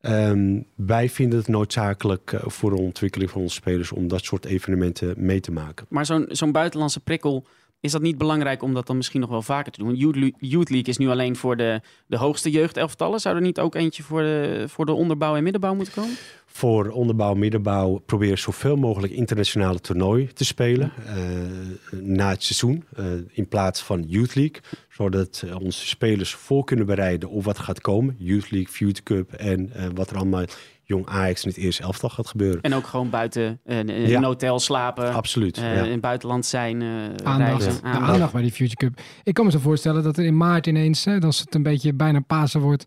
Ehm, 0.00 0.60
wij 0.74 1.08
vinden 1.08 1.38
het 1.38 1.48
noodzakelijk 1.48 2.32
eh, 2.32 2.40
voor 2.44 2.70
de 2.70 2.80
ontwikkeling 2.80 3.30
van 3.30 3.40
onze 3.40 3.54
spelers... 3.54 3.92
om 3.92 4.08
dat 4.08 4.24
soort 4.24 4.44
evenementen 4.44 5.14
mee 5.16 5.40
te 5.40 5.52
maken. 5.52 5.86
Maar 5.88 6.06
zo'n 6.06 6.26
zo'n 6.28 6.52
buitenlandse 6.52 7.00
prikkel, 7.00 7.46
is 7.84 7.92
dat 7.92 8.02
niet 8.02 8.18
belangrijk 8.18 8.62
om 8.62 8.74
dat 8.74 8.86
dan 8.86 8.96
misschien 8.96 9.20
nog 9.20 9.30
wel 9.30 9.42
vaker 9.42 9.72
te 9.72 9.78
doen? 9.82 9.94
Youth, 9.94 10.16
Le- 10.16 10.32
Youth 10.38 10.70
League 10.70 10.88
is 10.88 10.96
nu 10.98 11.08
alleen 11.08 11.36
voor 11.36 11.56
de, 11.56 11.80
de 12.06 12.16
hoogste 12.16 12.50
jeugdelftallen. 12.50 13.20
Zou 13.20 13.34
er 13.36 13.40
niet 13.42 13.60
ook 13.60 13.74
eentje 13.74 14.02
voor 14.02 14.22
de, 14.22 14.64
voor 14.68 14.86
de 14.86 14.92
onderbouw 14.92 15.36
en 15.36 15.42
middenbouw 15.42 15.74
moeten 15.74 15.94
komen? 15.94 16.14
voor 16.46 16.88
onderbouw, 16.88 17.34
middenbouw 17.34 18.02
proberen 18.06 18.38
zoveel 18.38 18.76
mogelijk 18.76 19.12
internationale 19.12 19.80
toernooien 19.80 20.34
te 20.34 20.44
spelen 20.44 20.92
eh, 21.06 21.98
na 22.00 22.28
het 22.28 22.42
seizoen. 22.42 22.84
eh, 22.96 23.04
in 23.32 23.48
plaats 23.48 23.80
van 23.82 24.02
Youth 24.06 24.34
League. 24.34 24.60
Zodat 24.88 25.42
eh, 25.46 25.60
onze 25.60 25.86
spelers 25.86 26.34
voor 26.34 26.64
kunnen 26.64 26.86
bereiden 26.86 27.28
op 27.28 27.44
wat 27.44 27.58
gaat 27.58 27.80
komen. 27.80 28.14
Youth 28.18 28.50
League, 28.50 28.72
Future 28.72 29.02
Cup 29.02 29.32
en 29.32 29.72
wat 29.94 30.10
er 30.10 30.16
allemaal 30.16 30.44
jong 30.84 31.06
Ajax 31.06 31.42
in 31.42 31.48
het 31.48 31.58
eerste 31.58 31.82
elftal 31.82 32.08
gaat 32.08 32.26
gebeuren. 32.26 32.62
En 32.62 32.74
ook 32.74 32.86
gewoon 32.86 33.10
buiten 33.10 33.60
eh, 33.64 33.78
in 33.78 33.88
Ja. 34.08 34.16
een 34.16 34.24
hotel 34.24 34.58
slapen. 34.60 35.12
Absoluut. 35.12 35.56
eh, 35.56 35.74
ja. 35.76 35.82
In 35.84 35.90
het 35.90 36.00
buitenland 36.00 36.46
zijn. 36.46 36.82
eh, 36.82 36.88
Aandacht, 37.24 37.62
reizen. 37.62 37.82
de 37.82 37.88
aandacht 37.88 38.32
bij 38.32 38.42
die 38.42 38.52
Future 38.52 38.76
Cup. 38.76 39.00
Ik 39.22 39.34
kan 39.34 39.44
me 39.44 39.50
zo 39.50 39.58
voorstellen 39.58 40.02
dat 40.02 40.16
er 40.18 40.24
in 40.24 40.36
maart 40.36 40.66
ineens, 40.66 41.04
hè, 41.04 41.20
als 41.20 41.38
het 41.40 41.54
een 41.54 41.62
beetje 41.62 41.92
bijna 41.94 42.20
Pasen 42.20 42.60
wordt, 42.60 42.84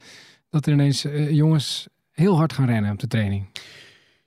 dat 0.49 0.65
er 0.65 0.71
ineens 0.73 1.05
jongens 1.29 1.87
heel 2.11 2.37
hard 2.37 2.53
gaan 2.53 2.65
rennen 2.67 2.91
op 2.91 2.99
de 2.99 3.07
training. 3.07 3.45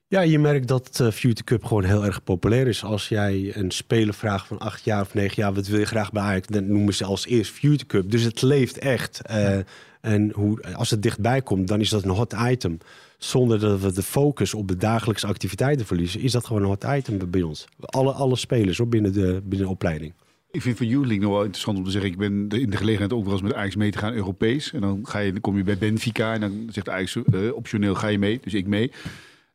Ja, 0.07 0.21
je 0.21 0.39
merkt 0.39 0.69
dat 0.69 1.01
eh 1.01 1.11
Future 1.11 1.45
Cup 1.45 1.65
gewoon 1.65 1.85
heel 1.85 2.05
erg 2.05 2.23
populair 2.25 2.67
is. 2.67 2.85
Als 2.85 3.09
jij 3.09 3.53
een 3.55 3.71
speler 3.71 4.15
vraagt 4.15 4.47
van 4.47 4.59
acht 4.59 4.85
jaar 4.85 5.01
of 5.01 5.15
negen 5.15 5.43
jaar, 5.43 5.53
wat 5.53 5.67
wil 5.67 5.79
je 5.79 5.85
graag 5.87 6.13
bij 6.13 6.23
Ajax? 6.23 6.47
Dan 6.47 6.67
noemen 6.73 6.95
ze 6.95 7.05
als 7.05 7.27
eerst 7.27 7.53
Future 7.53 7.87
Cup. 7.87 8.11
Dus 8.11 8.23
het 8.23 8.43
leeft 8.43 8.79
echt. 8.79 9.21
Eh, 9.23 9.59
En 10.01 10.33
hoe, 10.35 10.75
als 10.75 10.91
het 10.91 11.03
dichtbij 11.03 11.43
komt, 11.43 11.69
dan 11.69 11.81
is 11.81 11.89
dat 11.89 12.05
een 12.05 12.11
hot 12.11 12.35
item. 12.49 12.79
Zonder 13.19 13.59
dat 13.59 13.81
we 13.81 13.93
de 13.93 14.03
focus 14.03 14.55
op 14.55 14.69
de 14.69 14.77
dagelijkse 14.77 15.27
activiteiten 15.27 15.87
verliezen, 15.87 16.21
is 16.21 16.33
dat 16.33 16.47
gewoon 16.47 16.63
een 16.63 16.69
hot 16.69 16.85
item 16.85 17.31
bij 17.31 17.43
ons. 17.43 17.67
Alle, 17.81 18.13
alle 18.13 18.37
spelers 18.37 18.79
hoor, 18.79 18.89
binnen, 18.89 19.13
de, 19.13 19.41
binnen 19.45 19.69
opleiding. 19.69 20.13
Ik 20.51 20.63
vind 20.63 20.79
Youth 20.79 21.07
League 21.07 21.19
nog 21.21 21.31
wel 21.31 21.43
interessant 21.43 21.79
om 21.79 21.85
te 21.85 21.91
zeggen. 21.91 22.11
Ik 22.11 22.19
ben 22.19 22.49
in 22.49 22.71
de 22.71 22.77
gelegenheid 22.77 23.13
ook 23.13 23.25
wel 23.25 23.33
eens 23.33 23.43
met 23.43 23.55
Ajax 23.55 23.77
mee 23.77 23.91
te 23.91 23.99
gaan, 23.99 24.13
Europees. 24.13 24.73
En 24.73 24.81
dan, 24.81 25.07
ga 25.07 25.19
je, 25.19 25.33
dan 25.33 25.41
kom 25.41 25.57
je 25.57 25.63
bij 25.63 25.79
Benfica 25.79 26.35
en 26.35 26.41
dan 26.41 26.69
zegt 26.71 26.89
Ajax 26.89 27.17
eh, 27.17 27.55
optioneel 27.55 27.95
ga 27.95 28.07
je 28.07 28.19
mee. 28.19 28.41
Dus 28.43 28.55
ik 28.55 28.67
mee. 28.67 28.93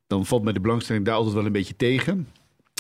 Dan 0.08 0.26
valt 0.26 0.44
mij 0.44 0.54
de 0.54 0.60
belangstelling 0.60 1.06
daar 1.06 1.16
altijd 1.16 1.36
wel 1.36 1.46
een 1.46 1.52
beetje 1.52 1.76
tegen. 1.76 2.28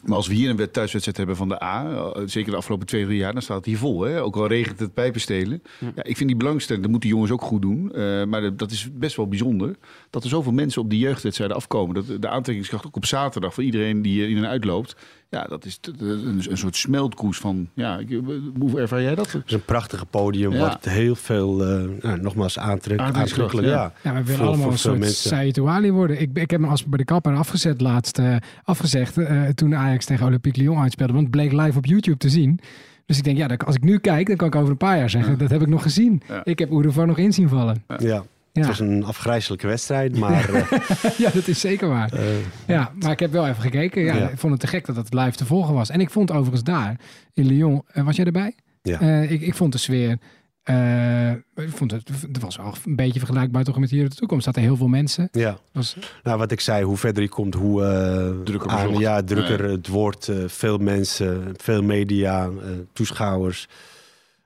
Maar 0.04 0.16
als 0.16 0.28
we 0.28 0.34
hier 0.34 0.50
een 0.50 0.72
thuiswedstrijd 0.72 1.18
hebben 1.18 1.36
van 1.36 1.48
de 1.50 1.64
A, 1.64 1.86
eh, 1.86 2.22
zeker 2.26 2.52
de 2.52 2.58
afgelopen 2.58 2.88
twee, 2.88 3.06
drie 3.06 3.18
jaar, 3.18 3.34
dan 3.34 3.41
staat 3.41 3.58
het 3.58 3.66
hier 3.66 3.78
vol. 3.78 4.02
Hè? 4.02 4.22
Ook 4.22 4.36
al 4.36 4.48
regent 4.48 4.80
het 4.80 4.93
pijpenstelen. 4.93 5.62
Ja. 5.80 6.04
ik 6.04 6.18
vind 6.18 6.30
die 6.30 6.38
belangstelling, 6.38 6.84
dat 6.84 6.91
moeten 6.91 7.10
jongens 7.10 7.32
ook 7.32 7.41
goed 7.41 7.62
doen. 7.62 7.91
Eh, 7.93 8.24
maar 8.24 8.41
dat- 8.41 8.60
dat 8.60 8.72
is 8.72 8.89
best 8.93 9.16
wel 9.16 9.28
bijzonder. 9.28 9.76
Dat 10.10 10.24
er 10.24 10.30
zoveel 10.30 10.52
mensen 10.52 10.82
op 10.82 10.89
die 10.89 11.00
jeugdwedstrijden 11.00 11.58
afkomen. 11.58 11.96
Dat 11.96 12.22
de 12.22 12.28
aantrekkingskracht 12.30 12.86
ook 12.86 12.96
op 12.96 13.06
zaterdag 13.06 13.54
voor 13.54 13.64
iedereen 13.64 14.02
die 14.02 14.24
eh, 14.24 14.30
in 14.30 14.38
en 14.38 14.48
uitloopt. 14.48 14.96
Ja, 15.30 15.43
dat 15.43 15.65
is 15.65 15.80
een, 15.99 16.41
een 16.49 16.57
soort 16.57 16.76
smeltkoes 16.76 17.38
van. 17.38 17.69
Ja, 17.73 17.97
ik- 17.97 18.19
hoe 18.59 18.80
ervaar 18.80 19.01
jij 19.01 19.15
dat? 19.15 19.32
Het 19.32 19.43
is 19.45 19.53
een 19.53 19.65
prachtig 19.65 20.09
podium, 20.09 20.51
Ja. 20.51 20.59
wat 20.59 20.86
heel 20.86 21.15
veel, 21.15 21.63
eh, 21.65 21.84
nou, 22.01 22.21
nogmaals, 22.21 22.59
aantrek, 22.59 22.99
Aantrekkingskracht, 22.99 23.53
aantrekkelijk. 23.53 23.67
Ja. 24.03 24.11
Ja, 24.11 24.17
we 24.17 24.23
willen 24.23 24.38
Voor- 24.38 24.45
allemaal 24.47 24.63
voor 24.63 24.71
een 24.71 24.78
soort 24.78 24.99
mensen. 24.99 25.93
Worden. 25.93 26.21
Ik, 26.21 26.30
ik 26.38 26.51
heb 26.51 26.59
me 26.59 26.67
als 26.67 26.86
bij 26.86 26.97
de 26.97 27.05
kapper 27.05 27.36
afgezet 27.36 27.82
laatst, 27.82 28.17
eh, 28.19 28.36
afgezegd 28.63 29.17
eh, 29.17 29.43
toen 29.47 29.76
Ajax 29.76 30.05
tegen 30.05 30.26
Olympique 30.26 30.61
Lyon 30.61 30.78
uitspeelde. 30.78 31.13
Want 31.13 31.26
het 31.26 31.36
bleek 31.36 31.51
live 31.51 31.78
op 31.78 31.86
YouTube 31.86 32.17
te 32.17 32.30
zien. 32.30 32.59
Dus 33.05 33.17
ik 33.17 33.23
denk, 33.23 33.38
ja, 33.38 33.47
als 33.65 33.76
ik 33.76 33.84
nu 33.84 33.97
kijk, 33.97 34.28
dan 34.28 34.36
kan 34.36 34.47
ik 34.47 34.55
over 34.55 34.69
een 34.69 34.78
paar 34.78 34.97
jaar 34.97 35.09
zeggen, 35.09 35.38
dat 35.38 35.49
heb 35.49 35.61
ik 35.61 35.67
nog 35.67 35.82
gezien. 35.82 36.21
Ja. 36.28 36.41
Ik 36.43 36.59
heb 36.59 36.71
Oerovar 36.71 37.07
nog 37.07 37.17
in 37.17 37.34
zien 37.34 37.49
vallen. 37.49 37.84
Ja. 37.97 38.23
Ja. 38.56 38.62
Het 38.62 38.70
was 38.70 38.80
een 38.88 39.03
afgrijzelijke 39.03 39.68
wedstrijd, 39.68 40.18
maar 40.18 40.49
eh, 40.53 40.72
ja, 41.24 41.30
dat 41.34 41.47
is 41.47 41.60
zeker 41.60 41.88
waar. 41.88 42.14
eh, 42.14 42.24
Ja, 42.68 42.91
maar 42.99 43.12
ik 43.12 43.20
heb 43.20 43.32
wel 43.32 43.47
even 43.47 43.62
gekeken. 43.62 44.03
Ja, 44.03 44.16
Ja. 44.16 44.30
Ik 44.30 44.38
vond 44.39 44.51
het 44.51 44.62
te 44.62 44.68
gek 44.68 44.86
dat 44.86 44.95
het 44.95 45.14
live 45.14 45.32
te 45.38 45.45
volgen 45.45 45.74
was. 45.74 45.89
En 45.89 45.99
ik 46.01 46.10
vond 46.10 46.32
overigens 46.32 46.64
daar, 46.64 46.99
in 47.34 47.45
Lyon, 47.45 47.82
eh, 47.88 48.03
was 48.03 48.16
jij 48.16 48.26
erbij? 48.26 48.56
Ja. 48.82 48.99
Eh, 48.99 49.32
ik, 49.32 49.41
ik 49.41 49.56
vond 49.56 49.72
de 49.72 49.78
sfeer, 49.78 50.18
eh, 50.64 51.32
ik 51.32 51.70
vond 51.70 51.91
het, 51.91 52.10
het 52.22 52.39
was 52.39 52.56
wel 52.56 52.74
een 52.86 52.95
beetje 52.95 53.20
vergelijkbaar 53.20 53.64
toch 53.64 53.80
met 53.80 53.89
hier 53.89 54.03
in 54.03 54.10
de 54.10 54.16
toekomst. 54.16 54.45
Zaten 54.45 54.62
heel 54.62 54.78
veel 54.78 54.88
mensen. 54.88 55.28
ja. 55.32 55.58
Was, 55.72 55.95
Nou, 56.24 56.38
wat 56.38 56.51
ik 56.51 56.60
zei, 56.60 56.84
hoe 56.84 56.97
verder 56.97 57.24
je 57.24 57.30
komt, 57.30 57.53
hoe 57.53 58.41
Drukker 58.43 58.70
aan- 58.70 58.97
ja, 58.97 59.24
drukker 59.24 59.70
het 59.70 59.88
wordt. 59.88 60.32
veel 60.47 60.78
mensen, 60.78 61.53
veel 61.58 61.82
media, 61.84 62.43
eh, 62.45 62.51
toeschouwers. 62.93 63.68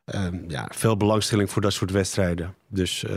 Ehm, 0.06 0.36
ja, 0.48 0.68
veel 0.76 0.98
belangstelling 0.98 1.50
voor 1.50 1.62
dat 1.62 1.74
soort 1.74 1.92
wedstrijden. 1.92 2.54
Dus 2.68 3.04
eh, 3.06 3.14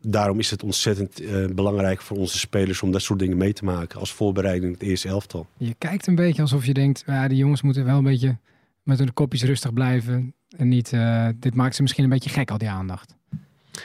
daarom 0.00 0.38
is 0.38 0.50
het 0.50 0.62
ontzettend 0.62 1.20
eh, 1.20 1.46
belangrijk 1.46 2.02
voor 2.02 2.16
onze 2.16 2.38
spelers 2.38 2.82
om 2.82 2.92
dat 2.92 3.02
soort 3.02 3.18
dingen 3.18 3.36
mee 3.36 3.52
te 3.52 3.64
maken 3.64 4.00
als 4.00 4.12
voorbereiding 4.12 4.72
het 4.72 4.82
eerste 4.82 5.08
elftal. 5.08 5.46
je 5.56 5.74
kijkt 5.78 6.06
een 6.06 6.14
beetje 6.14 6.42
alsof 6.42 6.66
je 6.66 6.74
denkt, 6.74 7.02
ja, 7.06 7.28
die 7.28 7.36
jongens 7.36 7.62
moeten 7.62 7.84
wel 7.84 7.98
een 7.98 8.04
beetje 8.04 8.36
met 8.82 8.98
hun 8.98 9.14
kopjes 9.14 9.42
rustig 9.42 9.72
blijven. 9.72 10.34
En 10.56 10.68
niet, 10.68 10.92
eh, 10.92 11.28
dit 11.36 11.54
maakt 11.54 11.74
ze 11.74 11.82
misschien 11.82 12.04
een 12.04 12.10
beetje 12.10 12.30
gek, 12.30 12.50
al 12.50 12.58
die 12.58 12.68
aandacht. 12.70 13.18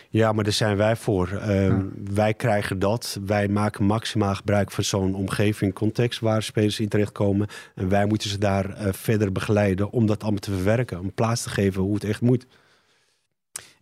Ja, 0.09 0.31
maar 0.31 0.43
daar 0.43 0.53
zijn 0.53 0.77
wij 0.77 0.95
voor. 0.95 1.29
Ehm, 1.29 1.81
Wij 2.13 2.33
krijgen 2.33 2.79
dat. 2.79 3.19
Wij 3.25 3.47
maken 3.47 3.85
maximaal 3.85 4.35
gebruik 4.35 4.71
van 4.71 4.83
zo'n 4.83 5.15
omgeving, 5.15 5.73
context 5.73 6.19
waar 6.19 6.43
spelers 6.43 6.79
in 6.79 6.87
terechtkomen. 6.87 7.47
En 7.75 7.89
wij 7.89 8.05
moeten 8.05 8.29
ze 8.29 8.37
daar 8.37 8.69
eh, 8.69 8.93
verder 8.93 9.31
begeleiden 9.31 9.91
om 9.91 10.05
dat 10.05 10.21
allemaal 10.21 10.39
te 10.39 10.51
verwerken. 10.51 10.99
Om 10.99 11.13
plaats 11.13 11.43
te 11.43 11.49
geven 11.49 11.81
hoe 11.81 11.93
het 11.93 12.03
echt 12.03 12.21
moet. 12.21 12.45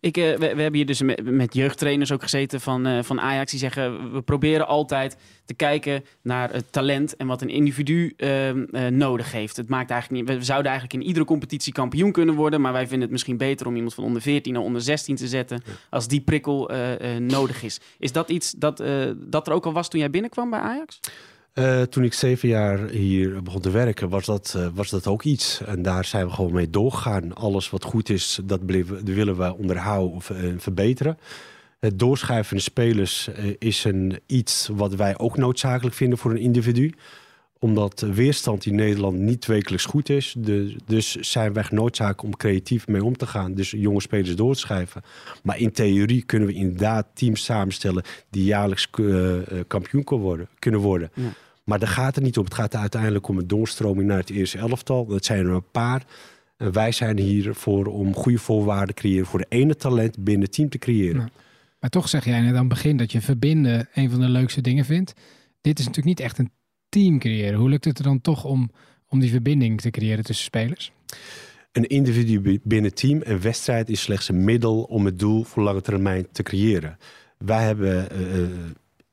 Ik, 0.03 0.17
eh, 0.17 0.23
we, 0.23 0.37
we 0.37 0.45
hebben 0.45 0.73
hier 0.73 0.85
dus 0.85 1.01
met, 1.01 1.23
met 1.23 1.53
jeugdtrainers 1.53 2.11
ook 2.11 2.21
gezeten 2.21 2.61
van, 2.61 2.85
eh, 2.85 3.03
van 3.03 3.21
Ajax. 3.21 3.51
Die 3.51 3.59
zeggen, 3.59 4.13
we 4.13 4.21
proberen 4.21 4.67
altijd 4.67 5.17
te 5.45 5.53
kijken 5.53 6.03
naar 6.21 6.53
het 6.53 6.71
talent 6.71 7.15
en 7.15 7.27
wat 7.27 7.41
een 7.41 7.49
individu 7.49 8.13
ehm, 8.17 8.63
eh, 8.71 8.87
nodig 8.87 9.31
heeft. 9.31 9.57
Het 9.57 9.69
maakt 9.69 9.89
eigenlijk 9.89 10.21
niet, 10.21 10.37
we 10.37 10.43
zouden 10.43 10.71
eigenlijk 10.71 11.01
in 11.01 11.07
iedere 11.07 11.25
competitie 11.25 11.73
kampioen 11.73 12.11
kunnen 12.11 12.35
worden. 12.35 12.61
Maar 12.61 12.71
wij 12.71 12.81
vinden 12.81 13.01
het 13.01 13.11
misschien 13.11 13.37
beter 13.37 13.67
om 13.67 13.75
iemand 13.75 13.93
van 13.93 14.03
onder 14.03 14.21
14 14.21 14.53
naar 14.53 14.61
onder 14.61 14.81
16 14.81 15.15
te 15.15 15.27
zetten. 15.27 15.63
Als 15.89 16.07
die 16.07 16.21
prikkel 16.21 16.71
nodig 17.19 17.63
is. 17.63 17.79
Is 17.99 18.11
dat 18.11 18.29
iets 18.29 18.51
dat, 18.51 18.83
dat 19.15 19.47
er 19.47 19.53
ook 19.53 19.65
al 19.65 19.73
was 19.73 19.89
toen 19.89 19.99
jij 19.99 20.09
binnenkwam 20.09 20.49
bij 20.49 20.59
Ajax? 20.59 20.99
Eh, 21.53 21.81
toen 21.81 22.03
ik 22.03 22.13
zeven 22.13 22.49
jaar 22.49 22.87
hier 22.87 23.43
begon 23.43 23.61
te 23.61 23.69
werken, 23.69 24.09
was 24.09 24.25
dat, 24.25 24.53
eh, 24.57 24.67
was 24.73 24.89
dat 24.89 25.07
ook 25.07 25.23
iets. 25.23 25.61
En 25.65 25.81
daar 25.81 26.05
zijn 26.05 26.25
we 26.25 26.33
gewoon 26.33 26.53
mee 26.53 26.69
doorgegaan. 26.69 27.35
Alles 27.35 27.69
wat 27.69 27.83
goed 27.83 28.09
is, 28.09 28.39
dat, 28.43 28.65
bleven, 28.65 29.05
willen 29.05 29.37
we 29.37 29.57
onderhouden 29.57 30.15
of 30.15 30.29
eh, 30.29 30.37
verbeteren. 30.57 31.17
Het 31.79 31.99
doorschuiven 31.99 32.49
van 32.49 32.59
spelers 32.59 33.29
is 33.59 33.83
een, 33.83 34.19
iets 34.25 34.69
wat 34.71 34.95
wij 34.95 35.17
ook 35.17 35.37
noodzakelijk 35.37 35.95
vinden 35.95 36.17
voor 36.17 36.31
een 36.31 36.37
individu. 36.37 36.93
Omdat 37.59 37.99
weerstand 37.99 38.65
in 38.65 38.75
Nederland 38.75 39.17
niet 39.17 39.45
wekelijks 39.45 39.85
goed 39.85 40.09
is. 40.09 40.35
Dus 40.85 41.15
zijn 41.15 41.53
wij 41.53 41.63
genoodzaakt 41.63 42.23
om 42.23 42.37
creatief 42.37 42.87
mee 42.87 43.03
om 43.03 43.17
te 43.17 43.27
gaan. 43.27 43.53
Dus 43.53 43.71
jonge 43.71 44.01
spelers 44.01 44.35
door 44.35 44.53
te 44.53 44.59
schuiven. 44.59 45.01
Maar 45.43 45.59
in 45.59 45.71
theorie 45.71 46.23
kunnen 46.23 46.47
we 46.47 46.53
inderdaad 46.53 47.07
teams 47.13 47.43
samenstellen 47.43 48.03
die 48.29 48.43
jaarlijks 48.43 48.89
kampioen 49.67 50.03
kunnen 50.03 50.25
worden. 50.25 50.47
Kunnen 50.59 50.79
worden. 50.79 51.11
Maar 51.64 51.80
daar 51.80 51.89
gaat 51.89 52.16
het 52.16 52.24
niet 52.24 52.38
om. 52.38 52.43
Het 52.43 52.53
gaat 52.53 52.76
uiteindelijk 52.76 53.28
om 53.28 53.38
een 53.38 53.47
doorstroming 53.47 54.07
naar 54.07 54.18
het 54.18 54.30
eerste 54.30 54.57
elftal. 54.57 55.05
Dat 55.05 55.26
zijn 55.26 55.45
er 55.45 55.51
een 55.51 55.72
paar. 55.72 56.05
En 56.57 56.72
wij 56.72 56.91
zijn 56.91 57.20
hier 57.20 57.55
voor 57.55 57.86
om 57.86 58.14
goede 58.16 58.38
voorwaarden 58.38 58.95
te 58.95 59.01
creëren 59.01 59.26
voor 59.26 59.39
de 59.39 59.45
ene 59.49 59.76
talent 59.76 60.24
binnen 60.24 60.43
het 60.43 60.53
team 60.53 60.70
te 60.70 60.78
creëren. 60.78 61.22
Ja. 61.22 61.30
Maar 61.80 61.89
toch 61.89 62.09
zeg 62.09 62.26
jij 62.26 62.39
net 62.41 62.49
aan 62.53 62.59
het 62.59 62.68
begin 62.68 62.97
dat 62.97 63.11
je 63.11 63.22
verbinden 63.22 63.89
een 63.93 64.09
van 64.09 64.20
de 64.20 64.30
leukste 64.30 64.61
dingen 64.61 64.86
vindt. 64.86 65.14
Dit 65.61 65.80
is 65.80 65.86
natuurlijk 65.86 66.18
niet 66.18 66.26
echt 66.26 66.38
een 66.38 66.51
team 66.89 67.20
creëren. 67.20 67.59
Hoe 67.59 67.70
lukt 67.70 67.86
het 67.86 67.97
er 67.97 68.03
dan 68.03 68.22
toch 68.22 68.43
om, 68.45 68.72
om 69.07 69.20
die 69.20 69.30
verbinding 69.32 69.82
te 69.82 69.89
creëren 69.89 70.24
tussen 70.24 70.45
spelers? 70.45 70.91
Een 71.72 71.88
individu 71.88 72.39
bi- 72.41 72.59
binnen 72.64 72.89
het 72.89 72.99
team, 72.99 73.22
een 73.24 73.41
wedstrijd 73.41 73.89
is 73.89 74.01
slechts 74.01 74.30
een 74.30 74.43
middel 74.43 74.84
om 74.84 75.05
het 75.05 75.20
doel 75.20 75.43
voor 75.43 75.64
lange 75.64 75.82
termijn 75.82 76.28
te 76.32 76.43
creëren. 76.43 76.97
Wij 77.38 77.64
hebben 77.64 78.09
eh, 78.11 78.43
eh, 78.43 78.49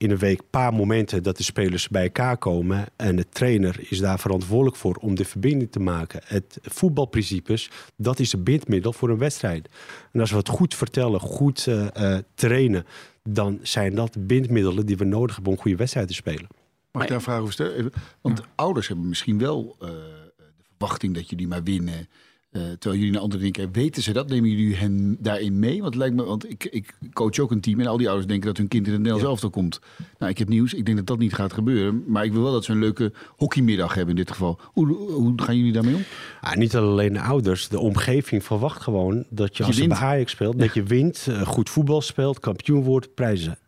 in 0.01 0.11
een 0.11 0.19
week 0.19 0.39
een 0.39 0.51
paar 0.51 0.75
momenten 0.75 1.23
dat 1.23 1.37
de 1.37 1.43
spelers 1.43 1.89
bij 1.89 2.03
elkaar 2.03 2.37
komen. 2.37 2.87
En 2.97 3.17
de 3.17 3.29
trainer 3.29 3.77
is 3.89 3.99
daar 3.99 4.19
verantwoordelijk 4.19 4.77
voor 4.77 4.95
om 4.95 5.15
de 5.15 5.25
verbinding 5.25 5.73
te 5.73 5.81
maken. 5.81 6.21
Het 6.25 6.59
voetbalprincipes, 6.63 7.71
dat 7.97 8.19
is 8.19 8.33
een 8.33 8.43
bindmiddel 8.43 8.93
voor 8.93 9.09
een 9.09 9.19
wedstrijd. 9.19 9.69
En 10.13 10.21
als 10.21 10.31
we 10.31 10.37
het 10.37 10.49
goed 10.49 10.75
vertellen, 10.75 11.21
goed 11.21 11.67
eh, 11.67 12.15
eh, 12.15 12.23
trainen, 12.35 12.87
dan 13.23 13.59
zijn 13.63 13.95
dat 13.95 14.27
bindmiddelen 14.27 14.87
die 14.87 14.97
we 14.97 15.05
nodig 15.05 15.35
hebben 15.35 15.53
om 15.53 15.57
een 15.57 15.63
goede 15.63 15.77
wedstrijd 15.77 16.09
te 16.09 16.15
spelen. 16.15 16.47
Mag 16.93 17.03
ik 17.03 17.09
daar 17.09 17.17
een 17.17 17.25
vraag 17.25 17.41
over 17.41 17.53
stellen? 17.53 17.93
Want 18.21 18.43
ouders 18.55 18.89
hebben 18.89 19.09
misschien 19.09 19.39
wel 19.39 19.77
eh, 19.81 19.89
de 19.89 20.65
verwachting 20.69 21.15
dat 21.15 21.31
jullie 21.31 21.49
maar 21.49 21.63
winnen. 21.63 22.09
Eh, 22.51 22.63
terwijl 22.63 22.95
jullie 22.95 23.13
naar 23.13 23.21
andere 23.21 23.39
dingen 23.39 23.55
kijken. 23.55 23.83
Weten 23.83 24.03
ze 24.03 24.13
dat? 24.13 24.29
Nemen 24.29 24.51
jullie 24.51 24.77
hen 24.77 25.17
daarin 25.21 25.59
mee? 25.59 25.81
Want, 25.81 25.85
het 25.85 25.95
lijkt 25.95 26.15
me, 26.15 26.25
want 26.25 26.51
ik, 26.51 26.65
ik 26.65 26.95
coach 27.13 27.39
ook 27.39 27.51
een 27.51 27.61
team 27.61 27.81
en 27.81 27.87
al 27.87 27.97
die 27.97 28.07
ouders 28.07 28.29
denken 28.29 28.47
dat 28.47 28.57
hun 28.57 28.69
kind 28.69 28.87
in 28.87 28.93
het 28.93 29.01
Nederlands 29.03 29.31
elftal 29.31 29.51
komt. 29.51 29.81
Nou, 30.19 30.31
ik 30.31 30.39
heb 30.39 30.49
nieuws. 30.49 30.75
Ik 30.75 30.85
denk 30.85 30.97
dat 30.97 31.07
dat 31.07 31.19
niet 31.19 31.35
gaat 31.35 31.53
gebeuren. 31.53 32.05
Maar 32.07 32.25
ik 32.25 32.33
wil 32.33 32.43
wel 32.43 32.53
dat 32.53 32.65
ze 32.65 32.73
een 32.73 32.79
leuke 32.79 33.13
hockeymiddag 33.37 33.95
hebben 33.95 34.17
in 34.17 34.21
dit 34.21 34.31
geval. 34.31 34.61
Hoe, 34.65 34.87
hoe 34.97 35.33
gaan 35.37 35.57
jullie 35.57 35.73
daarmee 35.73 35.95
om? 35.95 36.05
Ja, 36.41 36.57
niet 36.57 36.77
alleen 36.77 37.13
de 37.13 37.21
ouders, 37.21 37.69
de 37.69 37.79
omgeving 37.79 38.45
verwacht 38.45 38.83
gewoon 38.83 39.25
dat 39.29 39.57
je 39.57 39.63
je 39.63 39.69
als 39.69 39.77
je 39.77 39.87
bij 39.87 39.97
wint. 39.97 40.11
Ajax 40.11 40.33
speelt, 40.33 40.59
dat 40.59 40.75
je 40.75 40.83
wint, 40.83 41.27
eh, 41.29 41.47
goed 41.47 41.71
voetbal 41.71 42.01
speelt, 42.01 42.41
kampioen 42.41 42.83
wordt, 42.83 43.15
prijzen. 43.15 43.59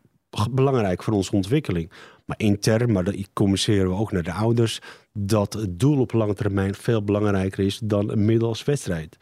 Belangrijk 0.50 1.02
voor 1.02 1.14
onze 1.14 1.32
ontwikkeling. 1.32 1.90
Maar 2.24 2.38
intern, 2.38 2.92
maar 2.92 3.04
dat 3.04 3.16
communiceren 3.32 3.88
we 3.88 3.96
ook 3.96 4.12
naar 4.12 4.22
de 4.22 4.32
ouders, 4.32 4.80
dat 5.12 5.52
het 5.52 5.80
doel 5.80 5.98
op 6.00 6.12
lange 6.12 6.34
termijn 6.34 6.74
veel 6.74 7.04
belangrijker 7.04 7.64
is 7.64 7.78
dan 7.84 8.10
een 8.10 8.24
middel 8.24 8.48
als 8.48 8.64
wedstrijd. 8.64 9.16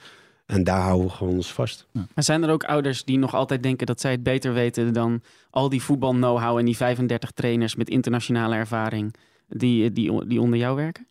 En 0.46 0.64
daar 0.64 0.80
houden 0.80 1.06
we 1.06 1.12
gewoon 1.12 1.34
ons 1.34 1.52
vast. 1.52 1.86
Maar 1.92 2.24
zijn 2.24 2.42
er 2.42 2.50
ook 2.50 2.64
ouders 2.64 3.04
die 3.04 3.18
nog 3.18 3.34
altijd 3.34 3.62
denken 3.62 3.86
dat 3.86 4.00
zij 4.00 4.10
het 4.10 4.22
beter 4.22 4.52
weten 4.52 4.92
dan 4.92 5.22
al 5.50 5.68
die 5.68 5.82
voetbal-know-how 5.82 6.58
en 6.58 6.64
die 6.64 6.76
35 6.76 7.30
trainers 7.30 7.74
met 7.74 7.88
internationale 7.88 8.54
ervaring 8.54 9.14
die, 9.48 9.92
die, 9.92 10.26
die 10.26 10.40
onder 10.40 10.58
jou 10.58 10.76
werken? 10.76 11.06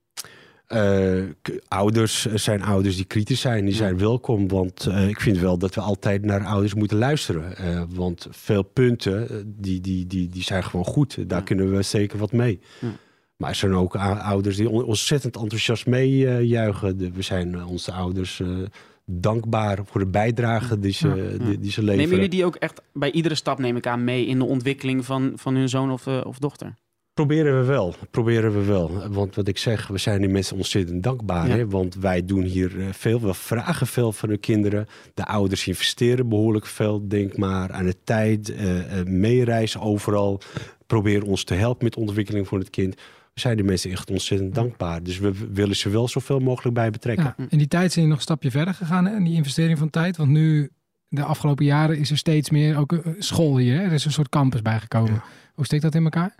Eh, 0.68 1.24
ouders 1.68 2.26
er 2.26 2.40
zijn 2.40 2.64
ouders 2.64 2.96
die 2.96 3.06
kritisch 3.06 3.42
zijn, 3.42 3.66
die 3.66 3.74
zijn 3.74 3.98
welkom. 3.98 4.48
Want 4.48 4.86
eh, 4.86 5.08
ik 5.08 5.20
vind 5.20 5.38
wel 5.38 5.58
dat 5.58 5.76
we 5.76 5.82
altijd 5.82 6.26
naar 6.26 6.46
ouders 6.46 6.74
moeten 6.74 6.98
luisteren. 6.98 7.58
Eh, 7.58 7.84
want 7.90 8.28
veel 8.30 8.64
punten, 8.64 9.30
eh, 9.30 9.36
die, 9.46 9.82
die, 9.82 10.08
die, 10.08 10.28
die 10.30 10.44
zijn 10.44 10.64
gewoon 10.64 10.86
goed. 10.86 11.30
Daar 11.30 11.40
Ja. 11.40 11.46
kunnen 11.46 11.72
we 11.76 11.82
zeker 11.82 12.18
wat 12.18 12.32
mee. 12.32 12.60
Ja. 12.80 12.88
Maar 13.40 13.50
er 13.50 13.56
zijn 13.56 13.74
ook 13.74 13.96
ouders 13.96 14.56
die 14.56 14.70
on- 14.70 14.84
ontzettend 14.84 15.36
enthousiast 15.36 15.86
meejuichen. 15.88 17.12
We 17.14 17.22
zijn 17.22 17.56
eh, 17.56 17.70
onze 17.70 17.92
ouders 17.92 18.40
eh, 18.40 18.48
dankbaar 19.06 19.80
voor 19.86 20.00
de 20.02 20.08
bijdrage 20.08 20.80
die 20.80 20.92
ze, 20.92 21.08
Ja. 21.08 21.46
die, 21.46 21.60
die 21.60 21.72
ze 21.72 21.80
leveren. 21.84 21.96
Nemen 21.98 22.10
jullie 22.16 22.30
die 22.30 22.46
ook 22.46 22.56
echt 22.56 22.82
bij 22.94 23.12
iedere 23.12 23.36
stap, 23.36 23.60
neem 23.60 23.76
ik 23.76 23.88
aan, 23.88 24.04
mee 24.04 24.26
in 24.26 24.38
de 24.40 24.46
ontwikkeling 24.46 25.06
van, 25.06 25.32
van 25.36 25.56
hun 25.56 25.70
zoon 25.70 25.92
of, 25.92 26.08
eh, 26.08 26.22
of 26.24 26.40
dochter? 26.40 26.76
Proberen 27.14 27.60
we 27.60 27.66
wel, 27.66 27.96
proberen 28.12 28.52
we 28.54 28.64
wel. 28.66 29.08
Want 29.10 29.36
wat 29.36 29.48
ik 29.48 29.58
zeg, 29.58 29.88
we 29.88 29.98
zijn 29.98 30.22
die 30.22 30.30
mensen 30.30 30.56
ontzettend 30.56 31.04
dankbaar. 31.04 31.48
Ja. 31.48 31.56
Hè? 31.56 31.68
Want 31.68 31.96
wij 31.96 32.26
doen 32.26 32.44
hier 32.44 32.72
veel, 32.92 33.22
we 33.22 33.34
vragen 33.34 33.88
veel 33.88 34.12
van 34.12 34.30
de 34.30 34.38
kinderen. 34.38 34.88
De 35.14 35.26
ouders 35.26 35.68
investeren 35.68 36.30
behoorlijk 36.30 36.66
veel, 36.66 37.08
denk 37.08 37.38
maar 37.38 37.72
aan 37.72 37.86
de 37.86 37.96
tijd, 38.04 38.50
eh, 38.56 38.66
meereizen 39.06 39.82
overal. 39.82 40.42
Proberen 40.88 41.28
ons 41.28 41.44
te 41.44 41.54
helpen 41.54 41.84
met 41.84 41.94
de 41.94 42.00
ontwikkeling 42.00 42.48
van 42.48 42.60
het 42.60 42.70
kind. 42.70 42.96
Zijn 43.40 43.56
die 43.56 43.66
mensen 43.66 43.92
echt 43.92 44.10
ontzettend 44.10 44.56
dankbaar. 44.56 45.04
Dus 45.04 45.20
we 45.20 45.34
willen 45.52 45.76
ze 45.76 45.90
wel 45.90 46.08
zoveel 46.08 46.40
mogelijk 46.40 46.76
bij 46.76 46.90
betrekken. 46.90 47.34
Ja, 47.38 47.46
in 47.50 47.58
die 47.58 47.68
tijd 47.68 47.92
zijn 47.92 48.06
je 48.06 48.12
nog 48.12 48.20
een 48.20 48.26
stapje 48.26 48.52
verder 48.52 48.74
gegaan, 48.74 49.08
in 49.08 49.24
die 49.24 49.36
investering 49.36 49.78
van 49.78 49.90
tijd. 49.90 50.18
Want 50.18 50.30
nu, 50.30 50.70
de 51.08 51.24
afgelopen 51.24 51.66
jaren, 51.66 51.98
is 51.98 52.12
er 52.12 52.18
steeds 52.18 52.50
meer 52.50 52.78
ook 52.78 52.94
eh, 52.94 53.00
school 53.18 53.58
hier. 53.58 53.78
Hè? 53.78 53.84
Er 53.84 53.92
is 53.92 54.06
een 54.06 54.12
soort 54.12 54.30
campus 54.30 54.62
bijgekomen. 54.62 55.22
Hoe 55.54 55.66
steekt 55.66 55.84
dat 55.84 55.96
in 55.96 56.04
elkaar? 56.04 56.36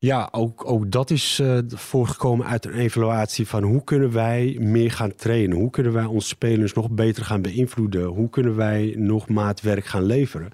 Ja, 0.00 0.28
ook, 0.30 0.70
ook 0.70 0.90
dat 0.90 1.10
is 1.10 1.38
eh, 1.38 1.58
voortgekomen 1.66 2.46
uit 2.46 2.64
een 2.64 2.72
evaluatie 2.72 3.46
van 3.46 3.62
hoe 3.62 3.84
kunnen 3.84 4.12
wij 4.12 4.56
meer 4.60 4.90
gaan 4.90 5.14
trainen? 5.14 5.56
Hoe 5.56 5.70
kunnen 5.70 5.92
wij 5.92 6.04
onze 6.04 6.28
spelers 6.28 6.72
nog 6.72 6.90
beter 6.90 7.24
gaan 7.24 7.42
beïnvloeden? 7.42 8.04
Hoe 8.04 8.30
kunnen 8.30 8.56
wij 8.56 8.94
nog 8.96 9.28
maatwerk 9.28 9.84
gaan 9.84 10.04
leveren? 10.04 10.50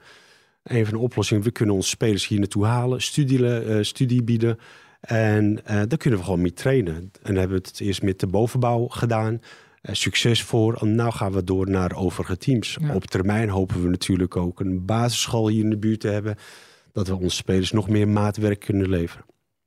Een 0.62 0.84
van 0.84 0.94
de 0.94 1.00
oplossingen, 1.00 1.42
we 1.42 1.50
kunnen 1.50 1.74
onze 1.74 1.88
spelers 1.88 2.28
hier 2.28 2.38
naartoe 2.38 2.64
halen, 2.64 3.02
studie, 3.02 3.60
eh, 3.60 3.82
studie 3.82 4.22
bieden. 4.22 4.58
En 5.04 5.64
eh 5.64 5.82
daar 5.88 5.98
kunnen 5.98 6.18
we 6.18 6.24
gewoon 6.24 6.40
mee 6.40 6.52
trainen. 6.52 7.10
En 7.22 7.36
hebben 7.36 7.60
we 7.60 7.68
het 7.68 7.80
eerst 7.80 8.02
met 8.02 8.20
de 8.20 8.26
bovenbouw 8.26 8.86
gedaan. 8.86 9.40
Eh, 9.80 9.94
succes 9.94 10.42
voor. 10.42 10.74
En 10.74 10.94
nu 10.94 11.10
gaan 11.10 11.32
we 11.32 11.44
door 11.44 11.70
naar 11.70 11.96
overige 11.96 12.36
teams. 12.36 12.76
Ja. 12.80 12.94
Op 12.94 13.04
termijn 13.04 13.48
hopen 13.48 13.82
we 13.82 13.88
natuurlijk 13.88 14.36
ook 14.36 14.60
een 14.60 14.84
basisschool 14.84 15.48
hier 15.48 15.64
in 15.64 15.70
de 15.70 15.76
buurt 15.76 16.00
te 16.00 16.08
hebben. 16.08 16.36
Dat 16.92 17.08
we 17.08 17.16
onze 17.16 17.36
spelers 17.36 17.72
nog 17.72 17.88
meer 17.88 18.08
maatwerk 18.08 18.60
kunnen 18.60 18.88
leveren. 18.88 19.24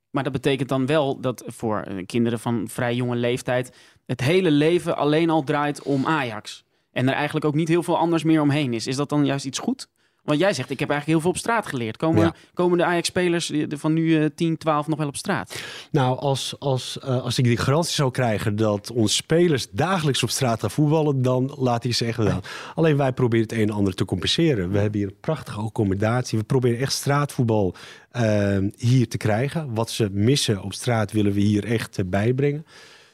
Maar 0.09 0.23
dat 0.23 0.33
betekent 0.33 0.69
dan 0.69 0.85
wel 0.85 1.19
dat 1.19 1.43
voor 1.45 1.81
eh, 1.81 2.05
kinderen 2.05 2.39
van 2.39 2.67
vrij 2.67 2.95
jonge 2.95 3.15
leeftijd 3.15 3.75
het 4.05 4.21
hele 4.21 4.51
leven 4.51 4.97
alleen 4.97 5.29
al 5.29 5.43
draait 5.43 5.81
om 5.81 6.05
Ajax. 6.05 6.63
En 6.91 7.07
er 7.07 7.13
eigenlijk 7.13 7.45
ook 7.45 7.55
niet 7.55 7.67
heel 7.67 7.83
veel 7.83 7.97
anders 7.97 8.23
meer 8.23 8.41
omheen 8.41 8.73
is. 8.73 8.87
Is 8.87 8.95
dat 8.95 9.09
dan 9.09 9.25
juist 9.25 9.45
iets 9.45 9.59
goed? 9.59 9.87
Want 10.27 10.39
jij 10.39 10.53
zegt, 10.53 10.69
ik 10.69 10.79
heb 10.79 10.89
eigenlijk 10.89 11.19
heel 11.19 11.19
veel 11.21 11.29
op 11.29 11.37
straat 11.47 11.67
geleerd. 11.67 11.97
Komen, 11.97 12.23
Ja. 12.23 12.33
komen 12.53 12.77
de 12.77 12.83
Ajax-spelers 12.85 13.51
van 13.67 13.93
nu 13.93 14.17
eh, 14.23 14.25
10, 14.35 14.57
12 14.57 14.87
nog 14.87 14.97
wel 14.97 15.07
op 15.07 15.15
straat? 15.15 15.63
Nou, 15.91 16.17
als, 16.19 16.55
als, 16.59 16.99
eh, 16.99 17.23
als 17.23 17.37
ik 17.37 17.43
die 17.43 17.57
garantie 17.57 17.93
zou 17.93 18.11
krijgen 18.11 18.55
dat 18.55 18.91
onze 18.91 19.15
spelers 19.15 19.67
dagelijks 19.71 20.23
op 20.23 20.29
straat 20.29 20.59
gaan 20.59 20.71
voetballen, 20.71 21.21
dan 21.21 21.53
laat 21.57 21.83
ik 21.83 21.93
ze 21.93 22.05
echt 22.05 22.17
wel. 22.17 22.39
Alleen 22.75 22.97
wij 22.97 23.11
proberen 23.13 23.43
het 23.45 23.51
een 23.57 23.59
en 23.69 23.69
ander 23.69 23.93
te 23.93 24.05
compenseren. 24.05 24.71
We 24.71 24.77
hebben 24.79 24.99
hier 24.99 25.09
een 25.09 25.19
prachtige 25.19 25.59
accommodatie. 25.59 26.37
We 26.37 26.43
proberen 26.43 26.79
echt 26.79 26.93
straatvoetbal 26.93 27.75
eh, 28.11 28.57
hier 28.77 29.07
te 29.07 29.17
krijgen. 29.17 29.73
Wat 29.73 29.89
ze 29.89 30.09
missen 30.11 30.61
op 30.63 30.73
straat 30.73 31.11
willen 31.11 31.31
we 31.33 31.39
hier 31.41 31.65
echt 31.65 31.97
eh, 31.97 32.05
bijbrengen. 32.07 32.65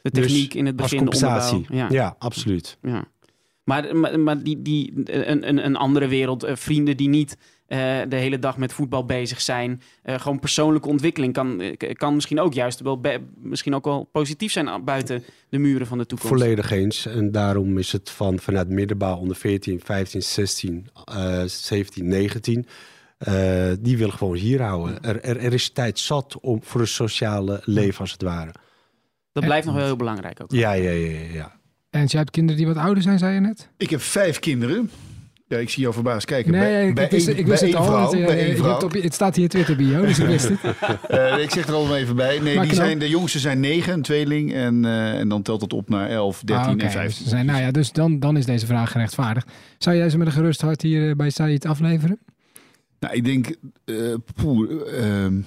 De 0.01 0.09
Dus 0.11 0.26
techniek 0.26 0.53
in 0.53 0.66
het 0.66 0.76
begin, 0.76 0.91
de 0.97 1.03
compensatie. 1.03 1.55
onderbouw. 1.55 1.78
Ja, 1.78 1.88
Ja. 1.89 2.16
absoluut. 2.20 2.78
Ja. 2.82 3.03
Maar, 3.64 3.95
maar, 3.95 4.20
maar 4.20 4.43
die, 4.43 4.61
die, 4.61 4.93
een, 5.30 5.47
een, 5.47 5.66
een 5.66 5.76
andere 5.76 6.07
wereld, 6.07 6.43
eh, 6.43 6.55
vrienden 6.55 6.97
die 6.97 7.09
niet 7.09 7.38
eh, 7.68 7.78
de 8.09 8.16
hele 8.16 8.39
dag 8.39 8.57
met 8.57 8.74
voetbal 8.74 9.05
bezig 9.05 9.41
zijn. 9.41 9.82
eh, 10.03 10.20
gewoon 10.20 10.39
persoonlijke 10.39 10.88
ontwikkeling 10.88 11.34
kan, 11.34 11.61
kan 11.93 12.14
misschien 12.16 12.39
ook 12.39 12.53
juist 12.53 12.80
wel, 12.80 12.99
be- 12.99 13.22
misschien 13.36 13.76
ook 13.76 13.86
wel 13.86 14.03
positief 14.11 14.51
zijn 14.51 14.68
a- 14.68 14.80
buiten 14.80 15.24
de 15.49 15.57
muren 15.57 15.88
van 15.88 15.97
de 15.97 16.05
toekomst. 16.05 16.34
Volledig 16.36 16.72
eens. 16.72 17.05
En 17.05 17.32
daarom 17.32 17.78
is 17.78 17.91
het 17.91 18.09
van 18.09 18.39
vanuit 18.39 18.70
middenbouw 18.70 19.18
onder 19.18 19.36
14, 19.36 19.80
15, 19.84 20.22
16, 20.24 20.88
eh 21.05 21.43
17, 21.45 22.07
19. 22.07 22.66
eh, 23.18 23.72
die 23.80 23.97
willen 23.97 24.14
gewoon 24.14 24.36
hier 24.36 24.61
houden. 24.61 25.01
Er, 25.03 25.22
er, 25.22 25.38
er 25.38 25.53
is 25.53 25.70
tijd 25.70 25.99
zat 25.99 26.39
om, 26.39 26.64
voor 26.64 26.82
een 26.82 26.88
sociale 26.88 27.61
leven 27.66 27.99
als 27.99 28.11
het 28.11 28.22
ware. 28.22 28.51
Dat 29.32 29.43
blijft 29.43 29.66
nog 29.66 29.76
wel 29.76 29.86
heel 29.86 29.95
belangrijk 29.95 30.41
ook. 30.41 30.51
Ja, 30.51 30.72
ja, 30.74 30.89
ja, 30.91 31.09
ja, 31.20 31.34
ja. 31.34 31.61
En 31.94 32.06
jij 32.06 32.20
hebt 32.20 32.32
kinderen 32.32 32.58
die 32.58 32.68
wat 32.74 32.78
ouder 32.84 33.04
zijn, 33.04 33.18
zei 33.20 33.34
je 33.34 33.39
net? 33.39 33.70
Ik 33.78 33.89
heb 33.89 34.02
vijf 34.02 34.39
kinderen. 34.39 34.89
Ja, 35.48 35.58
ik 35.58 35.70
zie 35.70 35.82
jou 35.82 35.94
verbaasd 35.94 36.26
kijken. 36.26 36.52
Nee, 36.52 36.62
bij, 36.62 36.88
ik, 36.88 36.96
bij 36.96 37.10
wist, 37.10 37.28
ik 37.28 37.46
wist 37.48 37.60
bij 37.62 37.70
het 37.70 37.78
al. 37.78 37.86
Vrouw, 37.86 38.02
want, 38.02 38.14
eh, 38.14 38.26
bij 38.26 38.38
één 38.39 38.48
je 38.48 38.56
vrouw. 38.56 38.70
hebt 38.72 38.84
op 38.84 38.94
je- 38.94 39.02
het 39.02 39.14
staat 39.14 39.36
je 39.36 39.48
Twitter 39.48 39.76
bio, 39.76 40.02
dus 40.06 40.20
ik 40.20 40.26
wist 40.28 40.50
het. 40.50 40.60
Eh, 41.08 41.38
ik 41.44 41.50
zeg 41.52 41.68
er 41.68 41.74
al 41.74 41.96
even 41.96 42.16
bij. 42.16 42.39
Nee, 42.39 42.56
Maar 42.56 42.66
die 42.66 42.74
zijn, 42.76 43.00
de 43.00 43.10
jongste 43.10 43.39
zijn 43.39 43.60
negen, 43.60 43.94
een 43.94 44.02
tweeling. 44.02 44.54
En, 44.54 44.86
eh, 44.86 45.20
en 45.20 45.28
dan 45.30 45.41
telt 45.41 45.62
het 45.62 45.74
op 45.74 45.89
naar 45.89 46.10
11, 46.10 46.41
13 46.44 46.66
Ah, 46.66 46.72
oké, 46.72 46.80
en 46.82 46.86
dus 46.86 46.96
15. 46.96 47.24
ze 47.24 47.30
zijn, 47.30 47.46
nou 47.46 47.62
ja, 47.62 47.72
dus 47.72 47.91
dan, 47.91 48.20
dan 48.20 48.38
is 48.38 48.46
deze 48.46 48.66
vraag 48.66 48.91
gerechtvaardigd. 48.91 49.52
Zou 49.78 49.96
jij 49.96 50.10
ze 50.10 50.18
met 50.18 50.28
een 50.28 50.34
gerust 50.34 50.62
hart 50.62 50.82
hier 50.82 51.10
eh, 51.10 51.16
bij 51.16 51.30
Said 51.30 51.66
afleveren? 51.66 52.20
Nou, 53.00 53.16
ik 53.16 53.24
denk, 53.26 53.56
eh 53.86 53.96
poeh, 54.36 54.72
ehm, 55.00 55.41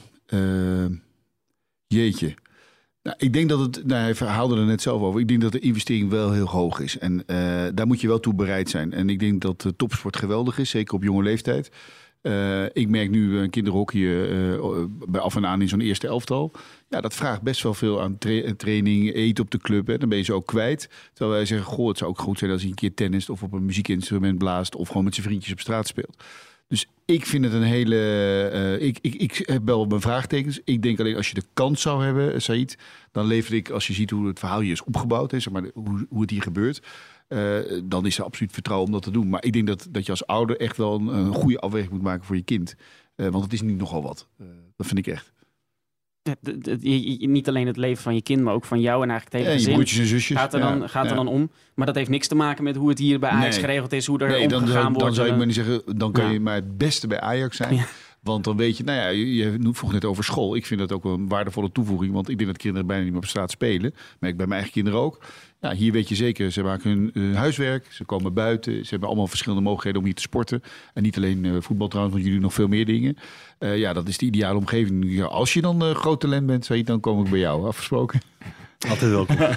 jeetje. 1.87 2.35
Nou, 3.07 3.19
ik 3.19 3.33
denk 3.33 3.49
dat 3.49 3.61
het, 3.61 3.87
nou, 3.87 4.03
hij 4.03 4.15
verhaalde 4.15 4.57
er 4.57 4.65
net 4.65 4.83
zelf 4.83 5.03
over. 5.03 5.21
Ik 5.21 5.29
denk 5.29 5.41
dat 5.41 5.53
de 5.53 5.59
investering 5.59 6.11
wel 6.11 6.33
heel 6.33 6.47
hoog 6.47 6.81
is. 6.81 6.99
En 6.99 7.23
eh, 7.27 7.65
daar 7.75 7.87
moet 7.87 8.01
je 8.01 8.09
wel 8.09 8.21
toe 8.21 8.35
bereid 8.35 8.71
zijn. 8.71 8.93
En 8.93 9.11
ik 9.11 9.19
denk 9.19 9.41
dat 9.41 9.73
topsport 9.77 10.17
geweldig 10.17 10.59
is, 10.59 10.71
zeker 10.71 10.95
op 10.95 11.03
jonge 11.03 11.23
leeftijd. 11.23 11.71
Eh, 12.21 12.65
ik 12.65 12.89
merk 12.89 13.11
nu 13.11 13.37
een 13.39 13.51
kinderhockey 13.51 14.29
eh, 14.31 14.85
bij 15.09 15.21
af 15.21 15.37
en 15.37 15.47
aan 15.47 15.61
in 15.61 15.69
zo'n 15.69 15.81
eerste 15.81 16.07
elftal. 16.07 16.53
Ja, 16.89 17.01
dat 17.01 17.15
vraagt 17.15 17.43
best 17.43 17.63
wel 17.63 17.75
veel 17.75 18.03
aan 18.03 18.19
tra- 18.19 18.55
training, 18.57 19.15
eten 19.15 19.45
op 19.45 19.51
de 19.51 19.59
club. 19.59 19.87
Hè. 19.87 19.99
Dan 19.99 20.09
ben 20.09 20.19
je 20.19 20.25
ze 20.25 20.33
ook 20.33 20.47
kwijt. 20.47 20.89
Terwijl 21.13 21.37
wij 21.37 21.47
zeggen, 21.47 21.67
goh, 21.67 21.89
het 21.89 21.99
zou 21.99 22.11
ook 22.11 22.19
goed 22.19 22.39
zijn 22.39 22.51
als 22.51 22.61
hij 22.61 22.71
een 22.71 22.77
keer 22.77 22.95
tennist 22.95 23.31
of 23.31 23.43
op 23.43 23.53
een 23.53 23.65
muziekinstrument 23.65 24.39
blaast. 24.39 24.75
Of 24.75 24.89
gewoon 24.89 25.05
met 25.05 25.15
zijn 25.15 25.27
vriendjes 25.27 25.53
op 25.53 25.61
straat 25.61 25.87
speelt. 25.87 26.25
Dus 26.69 26.87
ik 27.05 27.27
vind 27.27 27.45
het 27.45 27.53
een 27.53 27.63
hele. 27.63 27.97
eh, 28.53 28.87
ik, 28.87 28.99
ik, 29.01 29.15
ik 29.15 29.43
heb 29.47 29.65
wel 29.65 29.85
mijn 29.87 30.01
vraagtekens. 30.01 30.61
Ik 30.65 30.83
denk 30.83 31.01
alleen 31.01 31.17
als 31.17 31.29
je 31.29 31.35
de 31.35 31.45
kans 31.53 31.81
zou 31.83 32.05
hebben, 32.05 32.43
Said, 32.43 32.79
dan 33.13 33.27
lever 33.27 33.55
ik, 33.55 33.71
als 33.71 33.87
je 33.87 33.93
ziet 33.93 34.11
hoe 34.11 34.27
het 34.27 34.39
verhaal 34.39 34.61
hier 34.61 34.73
is 34.73 34.85
opgebouwd, 34.85 35.33
is, 35.33 35.49
maar, 35.49 35.65
hoe, 35.75 36.07
hoe 36.09 36.21
het 36.21 36.31
hier 36.31 36.43
gebeurt. 36.43 36.83
eh, 37.29 37.59
dan 37.85 38.07
is 38.07 38.19
er 38.19 38.25
absoluut 38.25 38.53
vertrouwen 38.53 38.87
om 38.89 38.93
dat 38.95 39.03
te 39.03 39.11
doen. 39.11 39.29
Maar 39.29 39.45
ik 39.45 39.53
denk 39.53 39.67
dat, 39.67 39.87
dat 39.91 40.05
je 40.05 40.11
als 40.11 40.27
ouder 40.27 40.57
echt 40.61 40.77
wel 40.77 40.95
een, 41.01 41.35
goede 41.35 41.59
afweging 41.59 41.93
moet 41.93 42.03
maken 42.03 42.25
voor 42.25 42.37
je 42.37 42.43
kind. 42.43 42.75
Eh, 43.15 43.29
want 43.29 43.45
het 43.45 43.53
is 43.53 43.63
niet 43.63 43.79
nogal 43.79 44.03
wat. 44.03 44.29
Eh, 44.39 44.47
dat 44.77 44.87
vind 44.87 44.99
ik 44.99 45.07
echt. 45.07 45.33
Je- 46.81 47.29
niet 47.29 47.49
alleen 47.49 47.67
het 47.67 47.77
leven 47.77 48.03
van 48.03 48.15
je 48.15 48.23
kind, 48.23 48.43
maar 48.43 48.55
ook 48.55 48.65
van 48.65 48.81
jou 48.81 49.03
en 49.03 49.11
eigenlijk 49.11 49.25
het 49.25 49.33
hele 49.33 49.47
En 49.47 49.53
je 49.53 49.59
gezin. 49.59 49.73
broertjes 49.75 49.99
en 49.99 50.07
zusjes. 50.07 50.37
Gaat 50.39 50.55
er, 50.55 50.61
Ja, 50.61 50.77
dan, 50.79 50.89
gaat 50.89 51.05
er 51.05 51.11
ja. 51.11 51.15
dan 51.17 51.29
om. 51.29 51.51
Maar 51.75 51.87
dat 51.87 51.95
heeft 51.95 52.11
niks 52.11 52.27
te 52.29 52.35
maken 52.35 52.65
met 52.65 52.77
hoe 52.77 52.89
het 52.89 52.99
hier 52.99 53.19
bij 53.19 53.31
Ajax 53.31 53.51
Nee. 53.57 53.65
geregeld 53.65 53.93
is, 53.93 54.07
hoe 54.07 54.19
er 54.19 54.29
Nee, 54.29 54.49
dan, 54.49 54.67
zou, 54.67 54.83
wordt. 54.85 54.99
dan 54.99 55.15
zou 55.15 55.27
ik 55.27 55.33
Eh, 55.33 55.39
maar 55.39 55.47
niet 55.47 55.55
zeggen, 55.55 55.83
dan 55.97 56.13
kan 56.13 56.25
Ja. 56.25 56.31
je 56.31 56.41
maar 56.41 56.55
het 56.55 56.79
beste 56.79 57.07
bij 57.07 57.21
Ajax 57.21 57.57
zijn. 57.57 57.85
Want 58.23 58.45
dan 58.45 58.57
weet 58.57 58.77
je, 58.77 58.85
nou 58.85 58.99
ja, 58.99 59.09
je, 59.09 59.35
je 59.35 59.59
vroeg 59.73 59.93
net 59.93 60.05
over 60.05 60.25
school. 60.25 60.55
Ik 60.57 60.67
vind 60.67 60.81
dat 60.81 60.93
ook 60.93 61.05
een 61.05 61.29
waardevolle 61.29 61.73
toevoeging. 61.73 62.13
Want 62.13 62.29
ik 62.29 62.37
denk 62.39 62.49
dat 62.51 62.59
kinderen 62.59 62.87
bijna 62.87 63.03
niet 63.03 63.13
meer 63.13 63.23
op 63.23 63.29
straat 63.29 63.51
spelen. 63.51 63.95
Maar 64.21 64.31
ik 64.31 64.37
bij 64.37 64.47
mijn 64.47 64.61
eigen 64.61 64.73
kinderen 64.73 65.01
ook. 65.01 65.21
Ja, 65.67 65.75
hier 65.75 65.93
weet 65.93 66.09
je 66.09 66.15
zeker, 66.15 66.53
ze 66.53 66.63
maken 66.63 66.91
hun 66.91 67.11
eh, 67.15 67.39
huiswerk. 67.39 67.87
Ze 67.93 68.05
komen 68.05 68.35
buiten. 68.35 68.85
Ze 68.85 68.91
hebben 68.91 69.09
allemaal 69.09 69.27
verschillende 69.27 69.63
mogelijkheden 69.63 70.01
om 70.01 70.07
hier 70.07 70.17
te 70.17 70.23
sporten. 70.23 70.63
En 70.95 71.03
niet 71.03 71.17
alleen 71.17 71.45
eh, 71.45 71.53
voetbal 71.61 71.89
trouwens, 71.89 72.15
want 72.15 72.27
jullie 72.27 72.41
doen 72.41 72.49
nog 72.49 72.55
veel 72.55 72.69
meer 72.69 72.85
dingen. 72.85 73.17
Eh, 73.59 73.79
ja, 73.79 73.93
dat 73.93 74.09
is 74.09 74.19
de 74.19 74.27
ideale 74.27 74.59
omgeving. 74.59 75.05
Ja, 75.09 75.25
als 75.25 75.53
je 75.53 75.61
dan 75.61 75.83
eh, 75.83 75.95
groot 75.95 76.21
talent 76.21 76.47
bent, 76.47 76.65
Said, 76.65 76.87
dan 76.87 77.01
kom 77.01 77.25
ik 77.25 77.31
bij 77.31 77.39
jou. 77.39 77.67
Afgesproken. 77.67 78.21
Altijd 78.91 79.11
welkom. 79.11 79.37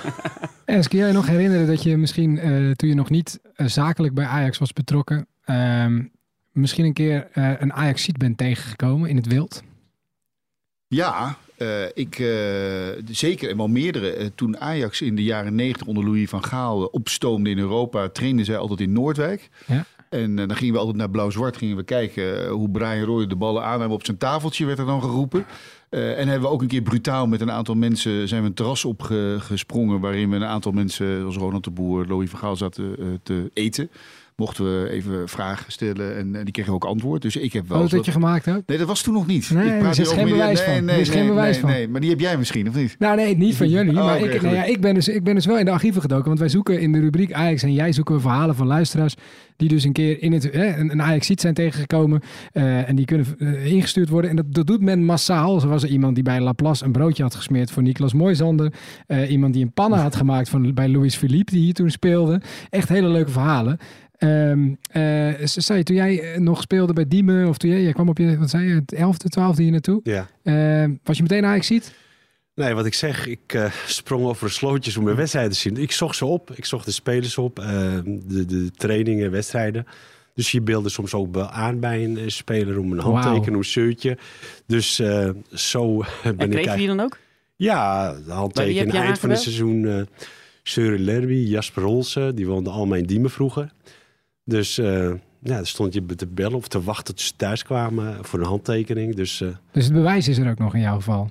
En 0.66 0.88
kun 0.88 0.98
jij 0.98 1.12
nog 1.12 1.28
herinneren 1.28 1.68
dat 1.68 1.84
je 1.84 1.98
misschien, 1.98 2.38
eh, 2.40 2.72
toen 2.72 2.90
je 2.90 2.96
nog 2.96 3.10
niet 3.10 3.40
zakelijk 3.56 4.14
bij 4.14 4.26
Ajax 4.26 4.58
was 4.58 4.74
betrokken, 4.74 5.28
ehm, 5.44 6.04
misschien 6.52 6.86
een 6.86 6.94
keer 6.94 7.28
eh, 7.32 7.52
een 7.60 7.74
Ajax-ziet 7.74 8.18
bent 8.18 8.38
tegengekomen 8.38 9.10
in 9.10 9.16
het 9.16 9.28
wild? 9.28 9.64
Ja, 10.88 11.38
eh, 11.60 11.84
ik, 11.94 12.20
eh, 12.20 13.04
zeker 13.12 13.50
en 13.50 13.58
wel 13.58 13.68
meerdere. 13.68 14.10
Eh, 14.10 14.28
toen 14.36 14.60
Ajax 14.60 15.02
in 15.02 15.16
de 15.16 15.24
jaren 15.24 15.56
90 15.56 15.88
onder 15.88 16.04
Louis 16.04 16.30
van 16.30 16.44
Gaal 16.44 16.86
opstoomde 16.86 17.50
in 17.50 17.58
Europa, 17.58 18.10
trainden 18.10 18.46
zij 18.46 18.58
altijd 18.58 18.80
in 18.80 18.92
Noordwijk. 18.92 19.50
Ja. 19.66 19.86
En 20.10 20.36
dan 20.36 20.56
gingen 20.56 20.74
we 20.74 20.80
altijd 20.80 20.98
naar 20.98 21.10
blauw-zwart 21.10 21.58
gingen 21.58 21.76
we 21.76 21.84
kijken 21.84 22.48
hoe 22.48 22.70
Brian 22.70 23.04
Roy 23.04 23.28
de 23.28 23.36
ballen 23.36 23.64
aannam 23.64 23.92
op 23.92 24.06
zijn 24.06 24.18
tafeltje, 24.18 24.66
werd 24.66 24.80
er 24.80 24.86
dan 24.86 25.02
geroepen. 25.02 25.46
En 25.90 26.28
hebben 26.28 26.42
we 26.42 26.48
ook 26.48 26.62
een 26.62 26.68
keer 26.68 26.82
brutaal 26.82 27.28
met 27.28 27.42
een 27.42 27.52
aantal 27.52 27.76
mensen 27.76 28.28
zijn 28.28 28.42
we 28.42 28.48
een 28.48 28.54
terras 28.54 28.86
opgesprongen. 28.86 30.00
Waarin 30.00 30.30
we 30.30 30.36
een 30.36 30.44
aantal 30.46 30.72
mensen, 30.72 31.20
zoals 31.20 31.38
Ronald 31.38 31.64
de 31.64 31.72
Boer, 31.72 32.06
Louis 32.06 32.30
van 32.30 32.40
Gaal 32.40 32.56
zaten 32.56 33.20
te 33.24 33.52
eten. 33.54 33.90
Mochten 34.40 34.82
we 34.84 34.90
even 34.90 35.30
vragen 35.30 35.72
stellen 35.72 36.16
en, 36.16 36.36
en 36.36 36.44
die 36.44 36.54
kregen 36.54 36.74
ook 36.74 36.86
antwoord. 36.86 37.22
Dus 37.22 37.36
ik 37.36 37.54
heb 37.54 37.68
wel. 37.68 37.82
Oh, 37.82 37.90
dat 37.90 38.06
je 38.06 38.12
gemaakt 38.12 38.46
hebt? 38.46 38.68
Nee, 38.68 38.78
dat 38.78 38.88
was 38.88 39.02
toen 39.02 39.14
nog 39.14 39.28
niet. 39.28 39.50
Nee, 39.52 39.66
Ik 39.66 39.72
er 39.72 39.78
praat 39.80 39.98
is 39.98 40.10
nu 40.10 40.16
geen 40.18 40.30
bewijs 40.30 40.66
nee, 40.66 40.76
van. 40.76 40.86
Nee, 40.86 40.96
Er 40.96 41.02
is 41.02 41.10
nee, 41.10 41.18
geen 41.18 41.28
bewijs 41.28 41.52
nee, 41.52 41.62
van. 41.62 41.70
Nee, 41.70 41.88
maar 41.88 42.02
die 42.02 42.10
heb 42.10 42.20
jij 42.20 42.38
misschien, 42.38 42.68
of 42.68 42.76
niet? 42.76 42.96
Nou 43.00 43.16
nee, 43.16 43.38
niet 43.38 43.56
van 43.56 43.70
jullie. 43.70 43.98
Oh, 43.98 44.06
maar 44.06 44.20
ik, 44.20 44.42
nou 44.42 44.56
ja, 44.56 44.64
ik, 44.64 44.82
ben 44.82 44.94
dus, 44.94 45.08
ik 45.08 45.24
ben 45.24 45.36
dus 45.36 45.46
wel 45.46 45.58
in 45.60 45.66
de 45.66 45.72
archieven 45.72 46.02
gedoken. 46.02 46.26
Want 46.28 46.40
wij 46.40 46.50
zoeken 46.50 46.80
in 46.80 46.92
de 46.92 47.00
rubriek 47.00 47.34
Ajax 47.34 47.64
en 47.64 47.74
jij 47.74 47.92
zoeken 47.92 48.16
we 48.16 48.22
verhalen 48.22 48.56
van 48.56 48.68
luisteraars. 48.68 49.16
Die 49.56 49.70
dus 49.70 49.84
een 49.84 49.94
keer 49.94 50.22
in 50.22 50.34
het, 50.34 50.44
hè, 50.44 50.78
een, 50.78 50.92
een 50.92 51.02
ajax 51.02 51.28
zijn 51.28 51.54
tegengekomen. 51.54 52.22
eh, 52.52 52.90
en 52.90 52.96
die 52.96 53.06
kunnen 53.06 53.26
eh, 53.40 53.66
ingestuurd 53.66 54.10
worden. 54.10 54.30
En 54.30 54.36
dat, 54.36 54.54
dat 54.54 54.68
doet 54.68 54.82
men 54.82 55.06
massaal. 55.06 55.60
Zo 55.60 55.68
was 55.68 55.84
er 55.84 55.90
iemand 55.90 56.16
die 56.16 56.24
bij 56.24 56.40
Laplace 56.40 56.86
een 56.86 56.92
broodje 56.92 57.24
had 57.24 57.36
gesmeerd 57.36 57.72
voor 57.72 57.84
Niklas 57.84 58.14
Mooisander. 58.14 58.74
Eh, 59.08 59.32
iemand 59.32 59.54
die 59.54 59.64
een 59.64 59.72
pannen 59.74 60.00
had 60.00 60.16
gemaakt 60.16 60.50
van, 60.50 60.74
bij 60.74 60.90
Louis 60.90 61.16
Philippe, 61.16 61.52
die 61.52 61.62
hier 61.64 61.74
toen 61.74 61.90
speelde. 61.90 62.42
Echt 62.70 62.90
hele 62.90 63.08
leuke 63.08 63.32
verhalen. 63.32 63.78
Ehm 64.20 64.74
eh, 64.92 65.34
zei 65.44 65.78
je, 65.78 65.84
toen 65.84 65.96
jij 65.96 66.22
eh, 66.34 66.40
nog 66.40 66.62
speelde 66.62 66.94
bij 66.94 67.08
Diemen, 67.08 67.48
of 67.48 67.58
toen 67.58 67.70
jij, 67.70 67.82
jij 67.84 67.94
kwam 67.94 68.10
op 68.10 68.18
je, 68.18 68.38
wat 68.38 68.50
zei 68.50 68.68
je, 68.68 68.76
het 68.76 68.96
11e, 68.96 69.40
12e 69.40 69.56
hier 69.58 69.72
naartoe. 69.72 70.00
Ja. 70.04 70.28
Eh, 70.44 70.90
was 71.04 71.18
je 71.18 71.24
meteen 71.24 71.46
ajax 71.46 71.68
ziet? 71.68 71.94
Nee, 72.56 72.74
wat 72.74 72.86
ik 72.86 72.94
zeg, 72.94 73.28
ik 73.28 73.54
eh, 73.54 73.72
sprong 73.88 74.26
over 74.26 74.48
de 74.48 74.54
slootjes 74.54 74.98
om 74.98 75.04
mijn 75.04 75.16
wedstrijden 75.16 75.52
te 75.52 75.58
zien. 75.58 75.78
Ik 75.78 75.92
zocht 75.92 76.16
ze 76.16 76.26
op, 76.26 76.52
ik 76.56 76.66
zocht 76.66 76.86
de 76.86 76.92
spelers 76.92 77.38
op, 77.38 77.60
eh, 77.60 77.66
de, 78.06 78.46
de 78.46 78.72
trainingen, 78.72 79.32
wedstrijden. 79.32 79.86
Dus 80.34 80.52
je 80.52 80.62
beelde 80.62 80.90
soms 80.90 81.14
ook 81.14 81.34
wel 81.36 81.50
aan 81.50 81.80
bij 81.80 82.04
een 82.04 82.32
speler 82.32 82.80
om 82.80 82.92
een 82.92 83.00
handteken, 83.00 83.42
Wauw. 83.46 83.58
een 83.58 83.64
shirtje. 83.64 84.18
Dus 84.66 85.00
eh, 85.00 85.30
zo 85.54 85.98
ben 85.98 86.08
En 86.24 86.32
ik 86.32 86.38
kreeg 86.38 86.50
je 86.50 86.50
die 86.50 86.56
eigenlijk... 86.68 86.88
dan 86.88 87.00
ook? 87.00 87.18
Ja, 87.56 88.14
de 88.14 88.16
Bij 88.16 88.24
wie 88.26 88.34
handteken 88.34 88.76
heb 88.78 88.92
je 88.92 88.98
eind 88.98 89.20
van 89.20 89.30
het 89.30 89.40
seizoen. 89.40 89.86
eh 89.88 90.02
Søren 90.64 91.00
Lerby, 91.00 91.34
Jasper 91.34 91.84
Rolse, 91.84 92.32
die 92.36 92.48
woonden 92.48 92.74
allemaal 92.74 92.98
in 92.98 93.06
Diemen 93.06 93.30
vroeger. 93.30 93.72
Dus 94.50 94.78
eh, 94.78 95.10
ja, 95.40 95.56
dan 95.56 95.66
stond 95.66 95.94
je 95.94 96.06
te 96.06 96.28
bellen 96.28 96.58
of 96.58 96.68
te 96.68 96.82
wachten 96.84 97.16
tot 97.16 97.22
ze 97.26 97.34
thuis 97.36 97.64
kwamen 97.64 98.26
voor 98.26 98.40
een 98.40 98.46
handtekening. 98.46 99.16
Dus 99.16 99.42
eh, 99.42 99.48
Dus 99.72 99.84
het 99.84 99.94
bewijs 99.94 100.28
is 100.28 100.38
er 100.38 100.50
ook 100.50 100.58
nog 100.60 100.74
in 100.74 100.82
jouw 100.82 100.96
geval. 100.96 101.30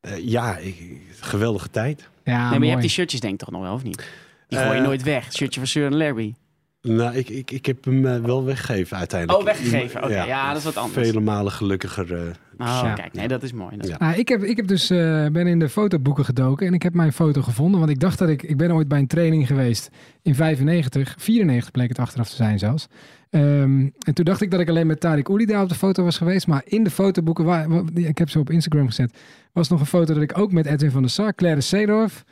eh, 0.00 0.28
ja, 0.28 0.56
ik, 0.56 1.00
geweldige 1.20 1.70
tijd. 1.70 2.08
Ja, 2.24 2.40
nee, 2.50 2.50
maar 2.58 2.64
je 2.64 2.70
hebt 2.70 2.80
die 2.80 2.90
shirtjes 2.90 3.20
denk 3.20 3.32
ik 3.32 3.38
toch 3.38 3.50
nog 3.50 3.62
wel, 3.62 3.72
of 3.72 3.82
niet? 3.82 4.08
Die 4.48 4.58
gooi 4.58 4.76
je 4.76 4.82
nooit 4.82 5.02
weg. 5.02 5.32
Shirtje 5.32 5.60
van 5.60 5.68
Søren 5.68 5.94
Lerby. 5.96 6.34
Nou, 6.82 7.14
ik, 7.16 7.28
ik, 7.28 7.50
ik 7.50 7.66
heb 7.66 7.84
hem 7.84 8.06
eh, 8.06 8.20
wel 8.20 8.44
weggegeven 8.44 8.96
uiteindelijk. 8.96 9.38
Oh, 9.40 9.44
weggegeven. 9.46 10.02
Oké, 10.04 10.22
ja, 10.24 10.48
dat 10.48 10.56
is 10.58 10.64
wat 10.64 10.76
anders. 10.76 11.06
Vele 11.06 11.20
malen 11.20 11.52
gelukkiger. 11.52 12.14
eh, 12.14 12.20
Oh, 12.60 12.80
Ja. 12.84 12.92
kijk, 12.92 13.12
nee, 13.12 13.28
dat 13.28 13.42
is 13.42 13.52
mooi. 13.52 13.76
Dat 13.76 13.84
is- 13.84 13.90
Ja. 13.90 13.96
Nou, 13.98 14.18
ik, 14.18 14.28
heb, 14.28 14.42
ik 14.42 14.56
heb 14.56 14.66
dus, 14.66 14.90
eh, 14.90 15.26
ben 15.26 15.46
in 15.46 15.58
de 15.58 15.68
fotoboeken 15.68 16.24
gedoken 16.24 16.66
en 16.66 16.74
ik 16.74 16.82
heb 16.82 16.94
mijn 16.94 17.12
foto 17.12 17.42
gevonden. 17.42 17.78
Want 17.80 17.92
ik 17.92 18.00
dacht 18.00 18.18
dat 18.18 18.28
ik, 18.28 18.42
ik 18.42 18.56
ben 18.56 18.72
ooit 18.72 18.88
bij 18.88 18.98
een 18.98 19.06
training 19.06 19.46
geweest 19.46 19.90
in 20.22 20.34
95, 20.34 21.14
94 21.18 21.70
bleek 21.70 21.88
het 21.88 21.98
achteraf 21.98 22.28
te 22.28 22.34
zijn 22.36 22.58
zelfs. 22.58 22.86
Ehm, 23.30 23.88
en 23.98 24.14
toen 24.14 24.24
dacht 24.24 24.40
ik 24.40 24.50
dat 24.50 24.60
ik 24.60 24.68
alleen 24.68 24.86
met 24.86 25.00
Tarek 25.00 25.28
Oulida 25.28 25.62
op 25.62 25.68
de 25.68 25.74
foto 25.74 26.04
was 26.04 26.16
geweest. 26.16 26.46
Maar 26.46 26.62
in 26.64 26.84
de 26.84 26.90
fotoboeken, 26.90 27.44
waar, 27.44 27.66
ik 27.94 28.18
heb 28.18 28.30
ze 28.30 28.38
op 28.38 28.50
Instagram 28.50 28.86
gezet, 28.86 29.18
was 29.52 29.68
nog 29.68 29.80
een 29.80 29.86
foto 29.86 30.14
dat 30.14 30.22
ik 30.22 30.38
ook 30.38 30.52
met 30.52 30.66
Edwin 30.66 30.90
van 30.90 31.02
der 31.02 31.10
Sar, 31.10 31.34
Claire 31.34 31.60
Seedorf... 31.60 32.24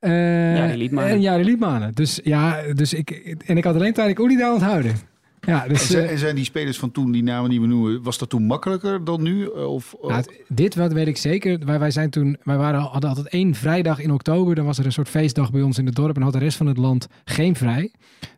eh, 0.00 0.56
Jari 0.56 0.76
Liedmanen. 0.76 1.10
En 1.10 1.20
Jari 1.20 1.44
Liedmanen. 1.44 1.94
Dus 1.94 2.20
ja, 2.24 2.62
dus 2.72 2.94
ik, 2.94 3.10
en 3.46 3.56
ik 3.56 3.64
had 3.64 3.74
alleen 3.74 3.92
Tarek 3.92 4.18
Oulida 4.18 4.52
onthouden. 4.52 4.94
Ja, 5.40 5.62
En 5.62 5.68
dus... 5.68 5.86
zijn, 5.90 6.04
eh, 6.04 6.10
en 6.10 6.18
zijn 6.18 6.34
die 6.34 6.44
spelers 6.44 6.78
van 6.78 6.90
toen, 6.90 7.12
die 7.12 7.22
namen 7.22 7.50
die 7.50 7.60
we 7.60 7.66
noemen, 7.66 8.02
was 8.02 8.18
dat 8.18 8.28
toen 8.28 8.42
makkelijker 8.42 9.04
dan 9.04 9.22
nu? 9.22 9.44
Eh, 9.44 9.72
Of, 9.72 9.94
Nou, 10.02 10.12
het- 10.14 10.42
dit 10.48 10.74
wat 10.74 10.92
weet 10.92 11.06
ik 11.06 11.16
zeker. 11.16 11.58
Wij, 11.64 11.78
wij 11.78 11.90
zijn 11.90 12.10
toen, 12.10 12.36
wij 12.42 12.56
waren, 12.56 12.80
hadden 12.80 13.08
altijd 13.10 13.28
één 13.28 13.54
vrijdag 13.54 14.00
in 14.00 14.10
oktober. 14.12 14.54
Dan 14.54 14.64
was 14.64 14.78
er 14.78 14.84
een 14.84 14.92
soort 14.92 15.08
feestdag 15.08 15.50
bij 15.50 15.62
ons 15.62 15.78
in 15.78 15.86
het 15.86 15.94
dorp. 15.94 16.16
En 16.16 16.22
had 16.22 16.32
de 16.32 16.38
rest 16.38 16.56
van 16.56 16.66
het 16.66 16.76
land 16.76 17.06
geen 17.24 17.56
vrij. 17.56 17.92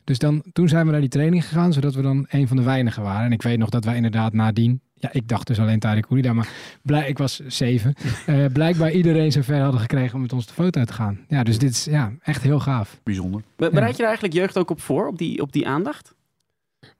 Dus 0.04 0.18
dan, 0.18 0.42
toen 0.52 0.68
zijn 0.68 0.84
we 0.86 0.92
naar 0.92 1.00
die 1.00 1.08
training 1.08 1.44
gegaan. 1.46 1.72
Zodat 1.72 1.94
we 1.94 2.02
dan 2.02 2.26
een 2.28 2.48
van 2.48 2.56
de 2.56 2.62
weinigen 2.62 3.02
waren. 3.02 3.24
En 3.26 3.32
ik 3.32 3.42
weet 3.42 3.58
nog 3.58 3.68
dat 3.68 3.84
wij 3.84 3.96
inderdaad 3.96 4.32
nadien. 4.32 4.80
Ja, 4.94 5.08
ik 5.12 5.28
dacht 5.28 5.46
dus 5.46 5.58
alleen 5.58 5.78
Tarek 5.78 6.06
Oulida. 6.08 6.32
Maar 6.32 6.48
blij, 6.82 7.08
ik 7.08 7.18
was 7.18 7.40
zeven. 7.46 7.94
eh, 8.26 8.44
blijkbaar 8.52 8.92
iedereen 8.92 9.32
zover 9.32 9.60
hadden 9.60 9.80
gekregen 9.80 10.14
om 10.14 10.20
met 10.20 10.32
ons 10.32 10.46
de 10.46 10.52
foto 10.52 10.84
te 10.84 10.92
gaan. 10.92 11.18
Ja, 11.28 11.42
dus 11.42 11.58
dit 11.58 11.70
is 11.70 11.84
ja, 11.84 12.12
echt 12.22 12.42
heel 12.42 12.60
gaaf. 12.60 13.00
bijzonder. 13.02 13.42
Be- 13.56 13.70
Bereid 13.72 13.92
je 13.96 14.00
er 14.02 14.08
eigenlijk 14.08 14.34
jeugd 14.36 14.58
ook 14.58 14.70
op 14.70 14.80
voor, 14.80 15.06
op 15.08 15.18
die, 15.18 15.40
op 15.42 15.52
die 15.52 15.66
aandacht? 15.68 16.14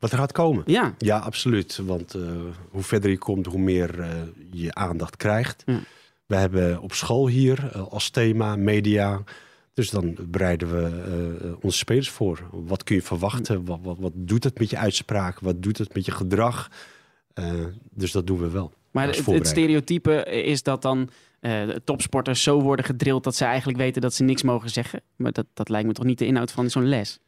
Wat 0.02 0.12
er 0.12 0.18
gaat 0.18 0.32
komen. 0.32 0.62
Ja. 0.66 0.94
Ja, 0.98 1.18
absoluut. 1.18 1.76
Want 1.76 2.14
eh, 2.14 2.22
hoe 2.70 2.82
verder 2.82 3.10
je 3.10 3.18
komt, 3.18 3.46
hoe 3.46 3.60
meer 3.60 4.00
eh, 4.00 4.08
je 4.50 4.74
aandacht 4.74 5.16
krijgt. 5.16 5.62
Ja. 5.66 5.80
We 6.26 6.36
hebben 6.36 6.80
op 6.80 6.92
school 6.92 7.28
hier 7.28 7.70
eh, 7.72 7.88
als 7.88 8.10
thema 8.10 8.56
media. 8.56 9.22
Dus 9.74 9.90
dan 9.90 10.16
bereiden 10.28 10.70
we 10.70 11.56
onze 11.60 11.78
spelers 11.78 12.10
voor. 12.10 12.48
Wat 12.50 12.84
kun 12.84 12.94
je 12.94 13.02
verwachten? 13.02 13.64
Wat, 13.64 13.78
wat, 13.82 13.96
wat 13.98 14.12
doet 14.14 14.44
het 14.44 14.58
met 14.58 14.70
je 14.70 14.78
uitspraak? 14.78 15.40
Wat 15.40 15.62
doet 15.62 15.78
het 15.78 15.94
met 15.94 16.04
je 16.04 16.12
gedrag? 16.12 16.70
Eh, 17.34 17.64
dus 17.90 18.12
dat 18.12 18.26
doen 18.26 18.38
we 18.38 18.50
wel. 18.50 18.72
Maar 18.90 19.06
het, 19.06 19.46
stereotype 19.46 20.24
is 20.24 20.62
dat 20.62 20.82
dan 20.82 21.10
eh, 21.40 21.68
topsporters 21.84 22.42
zo 22.42 22.60
worden 22.60 22.84
gedrild 22.84 23.24
dat 23.24 23.36
ze 23.36 23.44
eigenlijk 23.44 23.78
weten 23.78 24.02
dat 24.02 24.14
ze 24.14 24.24
niks 24.24 24.42
mogen 24.42 24.70
zeggen. 24.70 25.02
Maar 25.16 25.32
dat, 25.32 25.46
dat 25.54 25.68
lijkt 25.68 25.86
me 25.86 25.92
toch 25.92 26.04
niet 26.04 26.18
de 26.18 26.26
inhoud 26.26 26.52
van 26.52 26.70
zo'n 26.70 26.88
les? 26.88 27.18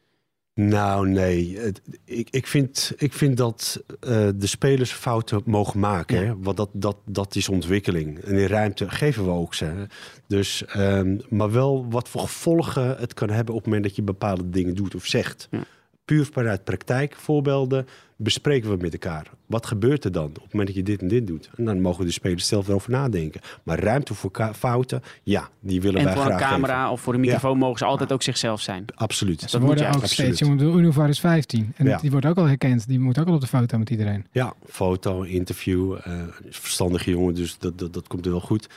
Nou, 0.59 1.09
nee. 1.09 1.57
Het- 1.59 1.81
ik, 2.05 2.29
ik, 2.29 2.47
vind, 2.47 2.93
ik 2.97 3.13
vind 3.13 3.37
dat 3.37 3.83
eh, 3.99 4.27
de 4.35 4.47
spelers 4.47 4.91
fouten 4.91 5.41
mogen 5.45 5.79
maken. 5.79 6.25
Hè? 6.25 6.37
Want 6.37 6.57
dat, 6.57 6.69
dat, 6.73 6.97
dat 7.05 7.35
is 7.35 7.49
ontwikkeling. 7.49 8.19
En 8.19 8.35
die 8.35 8.47
ruimte 8.47 8.89
geven 8.89 9.23
we 9.25 9.31
ook 9.31 9.53
ze. 9.53 9.87
Dus, 10.27 10.65
ehm, 10.65 11.17
maar 11.29 11.51
wel 11.51 11.85
wat 11.89 12.09
voor 12.09 12.21
gevolgen 12.21 12.95
het 12.97 13.13
kan 13.13 13.29
hebben 13.29 13.53
op 13.53 13.59
het 13.59 13.65
moment 13.69 13.83
dat 13.87 13.95
je 13.95 14.01
bepaalde 14.03 14.49
dingen 14.49 14.75
doet 14.75 14.95
of 14.95 15.05
zegt. 15.05 15.47
Ja. 15.51 15.63
Puur 16.05 16.25
vanuit 16.31 16.63
praktijk, 16.63 17.15
voorbeelden, 17.15 17.87
bespreken 18.15 18.69
we 18.69 18.77
met 18.81 18.93
elkaar. 18.93 19.27
Wat 19.45 19.65
gebeurt 19.65 20.03
er 20.03 20.11
dan 20.11 20.25
op 20.25 20.33
het 20.35 20.43
moment 20.51 20.67
dat 20.67 20.75
je 20.77 20.83
dit 20.83 21.01
en 21.01 21.07
dit 21.07 21.27
doet? 21.27 21.49
En 21.55 21.65
dan 21.65 21.81
mogen 21.81 22.05
de 22.05 22.11
spelers 22.11 22.47
zelf 22.47 22.67
erover 22.67 22.91
nadenken. 22.91 23.41
Maar 23.63 23.79
ruimte 23.79 24.13
voor 24.13 24.31
fouten, 24.55 25.01
ja, 25.23 25.49
die 25.59 25.81
willen 25.81 25.99
En 25.99 26.05
wij 26.05 26.13
voor 26.13 26.25
een 26.25 26.37
graag 26.37 26.49
camera 26.49 26.77
geven. 26.79 26.91
of 26.91 27.01
voor 27.01 27.13
een 27.13 27.19
microfoon 27.19 27.57
mogen 27.57 27.77
ze 27.77 27.85
altijd 27.85 28.11
ook 28.13 28.21
zichzelf 28.23 28.61
zijn. 28.61 28.85
Absoluut. 28.95 29.39
Ze 29.39 29.45
Dat 29.45 29.53
moet 29.59 29.69
worden 29.69 29.83
je 29.87 29.89
ook 29.95 30.01
absoluut. 30.03 30.35
steeds. 30.35 30.39
Jongen, 30.39 30.57
de 30.57 30.79
Unuvar 30.79 31.09
is 31.09 31.19
15. 31.19 31.73
En 31.75 31.85
Ja. 31.85 31.97
die 31.97 32.11
wordt 32.11 32.25
ook 32.25 32.37
al 32.37 32.45
herkend. 32.45 32.87
Die 32.87 32.99
moet 32.99 33.19
ook 33.19 33.27
al 33.27 33.33
op 33.33 33.41
de 33.41 33.47
foto 33.47 33.77
met 33.77 33.89
iedereen. 33.89 34.25
Ja, 34.31 34.53
foto, 34.67 35.21
interview. 35.21 35.95
eh 36.03 36.21
verstandige 36.49 37.09
jongen, 37.09 37.35
dus 37.35 37.57
dat, 37.57 37.79
dat, 37.79 37.93
dat 37.93 38.07
komt 38.07 38.25
er 38.25 38.31
wel 38.31 38.41
goed. 38.41 38.69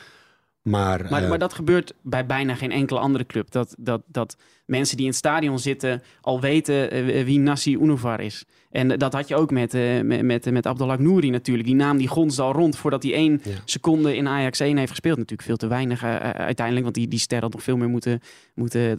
Maar, 0.63 1.07
Maar, 1.11 1.23
eh, 1.23 1.29
maar 1.29 1.39
dat 1.39 1.53
gebeurt 1.53 1.93
bij 2.03 2.27
bijna 2.27 2.55
geen 2.55 2.71
enkele 2.73 2.99
andere 2.99 3.27
club. 3.27 3.51
Dat, 3.51 3.75
dat, 3.79 4.03
dat 4.07 4.37
mensen 4.67 4.97
die 4.97 5.05
in 5.05 5.11
het 5.11 5.21
stadion 5.21 5.59
zitten 5.59 6.03
al 6.21 6.41
weten 6.41 6.91
eh, 6.91 7.25
wie 7.25 7.39
Nassi 7.39 7.77
Unuvar 7.77 8.21
is. 8.21 8.45
En 8.71 8.89
dat 8.99 9.13
had 9.13 9.29
je 9.29 9.37
ook 9.37 9.51
met, 9.51 9.75
eh, 9.75 10.01
met, 10.01 10.23
met, 10.23 10.51
met 10.51 10.67
Abdelhak 10.67 10.99
Nouri 10.99 11.31
natuurlijk. 11.31 11.67
Die 11.67 11.77
naam 11.77 11.99
die 11.99 12.09
gonsde 12.09 12.43
al 12.43 12.53
rond 12.53 12.77
voordat 12.77 13.03
hij 13.03 13.13
één 13.13 13.41
Ja. 13.45 13.51
seconde 13.65 14.17
in 14.17 14.29
Ajax 14.29 14.61
1 14.61 14.77
heeft 14.77 14.91
gespeeld. 14.91 15.17
Natuurlijk 15.17 15.49
veel 15.49 15.57
te 15.57 15.67
weinig 15.67 16.05
uiteindelijk. 16.05 16.83
Want 16.85 16.95
die, 16.97 17.09
die 17.09 17.19
ster 17.19 17.41
had 17.41 17.53
nog 17.53 17.63
veel 17.63 17.77
meer 17.77 17.89
moeten, 17.89 18.21
moeten, 18.55 18.99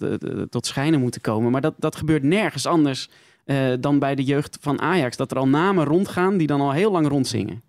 tot 0.49 0.65
schijnen 0.65 0.99
moeten 0.99 1.21
komen. 1.21 1.51
Maar 1.51 1.61
dat, 1.61 1.73
dat 1.77 1.95
gebeurt 1.95 2.23
nergens 2.23 2.65
anders 2.65 3.09
dan 3.79 3.99
bij 3.99 4.15
de 4.15 4.23
jeugd 4.23 4.57
van 4.61 4.81
Ajax. 4.81 5.17
Dat 5.17 5.31
er 5.31 5.37
al 5.37 5.47
namen 5.47 5.85
rondgaan 5.85 6.37
die 6.37 6.47
dan 6.47 6.61
al 6.61 6.71
heel 6.71 6.91
lang 6.91 7.07
rondzingen. 7.07 7.61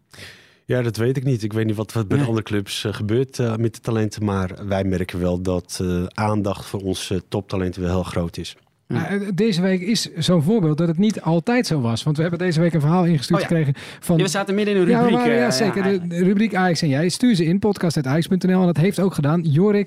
Ja, 0.71 0.83
dat 0.83 0.97
weet 0.97 1.17
ik 1.17 1.25
niet. 1.25 1.43
Ik 1.43 1.53
weet 1.53 1.67
niet 1.67 1.77
wat, 1.77 1.93
wat 1.93 2.09
bij 2.09 2.17
Nee. 2.19 2.27
andere 2.27 2.45
clubs 2.47 2.85
eh, 2.85 2.93
gebeurt 2.93 3.39
eh, 3.39 3.57
met 3.57 3.75
de 3.75 3.81
talenten. 3.81 4.25
Maar 4.25 4.51
wij 4.67 4.85
merken 4.85 5.21
wel 5.21 5.41
dat 5.43 5.79
eh, 5.83 6.05
aandacht 6.07 6.67
voor 6.67 6.81
onze 6.81 7.23
toptalenten 7.29 7.83
wel 7.83 7.91
heel 7.91 8.03
groot 8.03 8.37
is. 8.37 8.57
Ja. 8.87 9.19
Deze 9.35 9.63
week 9.63 9.81
is 9.81 10.15
zo'n 10.15 10.43
voorbeeld 10.43 10.79
dat 10.79 10.89
het 10.89 10.99
niet 10.99 11.21
altijd 11.21 11.67
zo 11.67 11.81
was. 11.81 12.03
Want 12.03 12.17
we 12.17 12.23
hebben 12.23 12.41
deze 12.41 12.61
week 12.61 12.75
een 12.75 12.81
verhaal 12.81 13.05
ingestuurd 13.05 13.43
Oh 13.43 13.49
ja. 13.49 13.57
gekregen 13.57 13.75
van... 14.01 14.17
Ja, 14.17 14.23
we 14.23 14.29
zaten 14.29 14.55
midden 14.55 14.75
in 14.75 14.81
een 14.81 14.89
Ja, 14.89 14.99
rubriek. 14.99 15.17
waren- 15.19 15.35
ja, 15.37 15.51
zeker. 15.51 15.85
ja, 15.93 15.99
de, 15.99 16.07
de 16.07 16.25
rubriek 16.25 16.55
Ajax 16.55 16.83
en 16.83 16.89
jij. 16.89 17.09
Stuur 17.09 17.35
ze 17.35 17.45
in, 17.45 17.59
podcast.ajax.nl. 17.59 18.61
En 18.61 18.67
dat 18.67 18.77
heeft 18.77 19.01
ook 19.01 19.15
gedaan. 19.15 19.43
Jorik, 19.43 19.87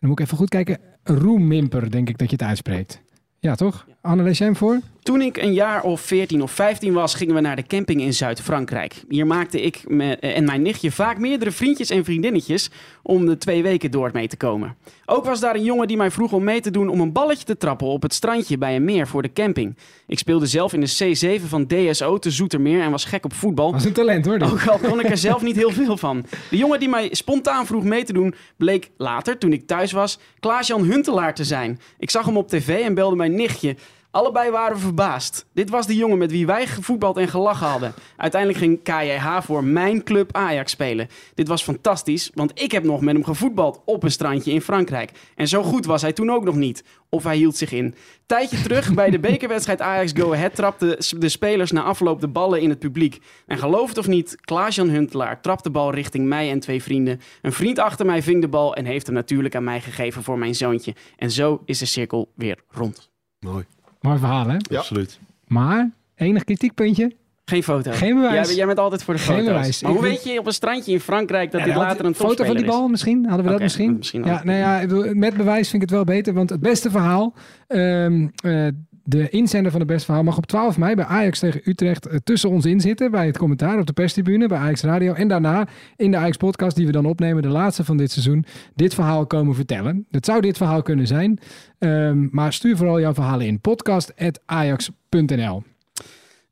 dan 0.00 0.08
moet 0.10 0.18
ik 0.18 0.24
even 0.24 0.36
goed 0.38 0.48
kijken. 0.48 0.78
Roemimper, 1.02 1.90
denk 1.90 2.08
ik 2.08 2.18
dat 2.18 2.30
je 2.30 2.36
het 2.36 2.44
uitspreekt. 2.46 3.00
Ja, 3.38 3.54
toch? 3.54 3.86
Anne, 4.06 4.22
lees 4.22 4.38
jij 4.38 4.46
hem 4.46 4.56
voor? 4.56 4.80
Toen 5.02 5.20
ik 5.20 5.36
een 5.36 5.52
jaar 5.52 5.82
of 5.82 6.00
14 6.00 6.42
of 6.42 6.50
15 6.50 6.92
was, 6.92 7.14
gingen 7.14 7.34
we 7.34 7.40
naar 7.40 7.56
de 7.56 7.62
camping 7.66 8.00
in 8.00 8.14
Zuid-Frankrijk. 8.14 8.94
Hier 9.08 9.26
maakte 9.26 9.60
ik 9.62 9.84
me- 9.88 10.16
en 10.16 10.44
mijn 10.44 10.62
nichtje 10.62 10.90
vaak 10.92 11.18
meerdere 11.18 11.50
vriendjes 11.50 11.90
en 11.90 12.04
vriendinnetjes 12.04 12.70
om 13.02 13.26
de 13.26 13.38
twee 13.38 13.62
weken 13.62 13.90
door 13.90 14.10
mee 14.12 14.28
te 14.28 14.36
komen. 14.36 14.76
Ook 15.06 15.24
was 15.24 15.40
daar 15.40 15.54
een 15.54 15.64
jongen 15.64 15.88
die 15.88 15.96
mij 15.96 16.10
vroeg 16.10 16.32
om 16.32 16.44
mee 16.44 16.60
te 16.60 16.70
doen 16.70 16.88
om 16.88 17.00
een 17.00 17.12
balletje 17.12 17.44
te 17.44 17.56
trappen 17.56 17.86
op 17.86 18.02
het 18.02 18.14
strandje 18.14 18.58
bij 18.58 18.76
een 18.76 18.84
meer 18.84 19.06
voor 19.06 19.22
de 19.22 19.32
camping. 19.32 19.76
Ik 20.06 20.18
speelde 20.18 20.46
zelf 20.46 20.72
in 20.72 20.80
de 20.80 21.14
C7 21.40 21.42
van 21.48 21.66
DSO 21.66 22.18
te 22.18 22.30
Zoetermeer 22.30 22.80
en 22.80 22.90
was 22.90 23.04
gek 23.04 23.24
op 23.24 23.32
voetbal. 23.32 23.70
Dat 23.70 23.80
is 23.80 23.86
een 23.86 23.92
talent 23.92 24.24
hoor. 24.26 24.38
dit. 24.38 24.50
Ook 24.52 24.66
al 24.66 24.78
kon 24.78 25.00
ik 25.00 25.10
er 25.10 25.16
zelf 25.18 25.42
niet 25.42 25.56
heel 25.56 25.70
veel 25.70 25.96
van. 25.96 26.24
De 26.50 26.56
jongen 26.56 26.78
die 26.80 26.88
mij 26.88 27.08
spontaan 27.10 27.66
vroeg 27.66 27.84
mee 27.84 28.04
te 28.04 28.12
doen, 28.12 28.34
bleek 28.56 28.90
later, 28.96 29.38
toen 29.38 29.52
ik 29.52 29.66
thuis 29.66 29.92
was, 29.92 30.18
Klaas-Jan 30.40 30.82
Huntelaar 30.84 31.34
te 31.34 31.44
zijn. 31.44 31.80
Ik 31.98 32.10
zag 32.10 32.24
hem 32.26 32.36
op 32.36 32.48
tv 32.48 32.82
en 32.84 32.94
belde 32.94 33.16
mijn 33.16 33.34
nichtje. 33.34 33.76
Allebei 34.14 34.50
waren 34.50 34.78
verbaasd. 34.78 35.46
Dit 35.52 35.70
was 35.70 35.86
de 35.86 35.94
jongen 35.94 36.18
met 36.18 36.30
wie 36.30 36.46
wij 36.46 36.66
gevoetbald 36.66 37.16
en 37.16 37.28
gelachen 37.28 37.66
hadden. 37.66 37.94
Uiteindelijk 38.16 38.60
ging 38.60 38.82
KJH 38.82 39.38
voor 39.42 39.64
mijn 39.64 40.02
club 40.02 40.36
Ajax 40.36 40.70
spelen. 40.70 41.08
Dit 41.34 41.48
was 41.48 41.62
fantastisch, 41.62 42.30
want 42.34 42.62
ik 42.62 42.72
heb 42.72 42.84
nog 42.84 43.00
met 43.00 43.14
hem 43.14 43.24
gevoetbald 43.24 43.82
op 43.84 44.02
een 44.02 44.10
strandje 44.10 44.52
in 44.52 44.60
Frankrijk. 44.60 45.10
En 45.34 45.48
zo 45.48 45.62
goed 45.62 45.86
was 45.86 46.02
hij 46.02 46.12
toen 46.12 46.30
ook 46.30 46.44
nog 46.44 46.54
niet. 46.54 46.84
Of 47.08 47.24
hij 47.24 47.36
hield 47.36 47.56
zich 47.56 47.72
in. 47.72 47.94
Tijdje 48.26 48.62
terug 48.62 48.94
bij 48.94 49.10
de 49.10 49.18
bekerwedstrijd 49.28 49.80
Ajax 49.80 50.12
Go 50.14 50.32
Ahead 50.32 50.54
trapten 50.54 51.20
de 51.20 51.28
spelers 51.28 51.70
na 51.70 51.82
afloop 51.82 52.20
de 52.20 52.28
ballen 52.28 52.60
in 52.60 52.70
het 52.70 52.78
publiek. 52.78 53.18
En 53.46 53.58
geloof 53.58 53.88
het 53.88 53.98
of 53.98 54.06
niet, 54.06 54.36
Klaas-Jan 54.40 54.88
Huntelaar 54.88 55.40
trapt 55.40 55.64
de 55.64 55.70
bal 55.70 55.94
richting 55.94 56.26
mij 56.26 56.50
en 56.50 56.60
twee 56.60 56.82
vrienden. 56.82 57.20
Een 57.42 57.52
vriend 57.52 57.78
achter 57.78 58.06
mij 58.06 58.22
ving 58.22 58.40
de 58.40 58.48
bal 58.48 58.74
en 58.76 58.84
heeft 58.84 59.06
hem 59.06 59.14
natuurlijk 59.14 59.54
aan 59.54 59.64
mij 59.64 59.80
gegeven 59.80 60.22
voor 60.22 60.38
mijn 60.38 60.54
zoontje. 60.54 60.94
En 61.16 61.30
zo 61.30 61.62
is 61.64 61.78
de 61.78 61.86
cirkel 61.86 62.32
weer 62.34 62.58
rond. 62.68 63.12
Mooi, 63.40 63.64
Mooi 64.04 64.18
verhaal, 64.18 64.48
hè? 64.48 64.56
Ja. 64.56 64.78
absoluut. 64.78 65.18
Maar, 65.46 65.90
enig 66.14 66.44
kritiekpuntje. 66.44 67.12
Geen 67.44 67.62
foto. 67.62 67.90
Geen 67.92 68.14
bewijs. 68.14 68.46
Jij, 68.46 68.56
jij 68.56 68.66
bent 68.66 68.78
altijd 68.78 69.02
voor 69.02 69.14
de 69.14 69.20
Geen 69.20 69.34
foto's. 69.36 69.46
bewijs. 69.52 69.82
Maar 69.82 69.90
Ik 69.92 69.96
hoe 69.98 70.06
vind- 70.06 70.22
weet 70.24 70.32
je 70.32 70.38
op 70.40 70.46
een 70.46 70.52
strandje 70.52 70.92
in 70.92 71.00
Frankrijk 71.00 71.50
dat 71.50 71.60
Ja, 71.60 71.66
dit 71.66 71.76
later 71.76 72.04
een 72.04 72.14
foto 72.14 72.44
van 72.44 72.56
die 72.56 72.64
bal 72.64 72.84
is? 72.84 72.90
misschien? 72.90 73.26
Hadden 73.26 73.44
we 73.46 73.50
dat 73.52 73.60
misschien? 73.60 73.96
misschien 73.96 74.24
ja, 74.24 74.34
ook. 74.38 74.44
nou 74.44 74.58
ja, 74.58 75.14
met 75.14 75.36
bewijs 75.36 75.70
vind 75.70 75.82
ik 75.82 75.88
het 75.88 75.90
wel 75.98 76.04
beter. 76.04 76.34
Want 76.34 76.50
het 76.50 76.60
beste 76.60 76.90
verhaal, 76.90 77.34
ehm, 77.66 78.28
eh, 78.44 78.66
de 79.04 79.28
inzender 79.28 79.70
van 79.70 79.80
het 79.80 79.88
beste 79.88 80.04
verhaal, 80.04 80.24
mag 80.24 80.36
op 80.36 80.46
12 80.46 80.78
mei 80.78 80.94
bij 80.94 81.04
Ajax 81.04 81.38
tegen 81.38 81.60
Utrecht 81.64 82.06
eh, 82.06 82.18
tussen 82.24 82.50
ons 82.50 82.64
in 82.64 82.80
zitten. 82.80 83.10
Bij 83.10 83.26
het 83.26 83.38
commentaar 83.38 83.78
op 83.78 83.86
de 83.86 83.92
perstribune, 83.92 84.48
bij 84.48 84.58
Ajax 84.58 84.82
Radio. 84.82 85.12
En 85.12 85.28
daarna 85.28 85.68
in 85.96 86.10
de 86.10 86.16
Ajax 86.16 86.36
podcast 86.36 86.76
die 86.76 86.86
we 86.86 86.92
dan 86.92 87.06
opnemen, 87.06 87.42
de 87.42 87.48
laatste 87.48 87.84
van 87.84 87.96
dit 87.96 88.10
seizoen, 88.10 88.44
dit 88.74 88.94
verhaal 88.94 89.26
komen 89.26 89.54
vertellen. 89.54 90.06
Het 90.10 90.24
zou 90.24 90.40
dit 90.40 90.56
verhaal 90.56 90.82
kunnen 90.82 91.06
zijn. 91.06 91.38
Ehm, 91.78 92.26
maar 92.30 92.52
stuur 92.52 92.76
vooral 92.76 93.00
jouw 93.00 93.14
verhalen 93.14 93.46
in. 93.46 93.60
podcast.ajax.nl 93.60 95.62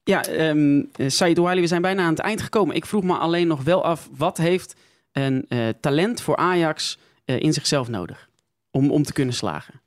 Ja, 0.04 0.24
ehm 0.24 0.82
eh, 0.96 1.08
Said 1.08 1.38
Ouali, 1.38 1.60
we 1.60 1.66
zijn 1.66 1.82
bijna 1.82 2.02
aan 2.02 2.10
het 2.10 2.18
eind 2.18 2.42
gekomen. 2.42 2.76
Ik 2.76 2.86
vroeg 2.86 3.02
me 3.02 3.14
alleen 3.14 3.46
nog 3.46 3.62
wel 3.62 3.84
af, 3.84 4.08
wat 4.16 4.36
heeft 4.36 4.74
een 5.12 5.44
eh, 5.48 5.68
talent 5.80 6.20
voor 6.20 6.36
Ajax 6.36 6.98
eh, 7.24 7.40
in 7.40 7.52
zichzelf 7.52 7.88
nodig 7.88 8.28
om, 8.70 8.90
om 8.90 9.02
te 9.02 9.12
kunnen 9.12 9.34
slagen? 9.34 9.81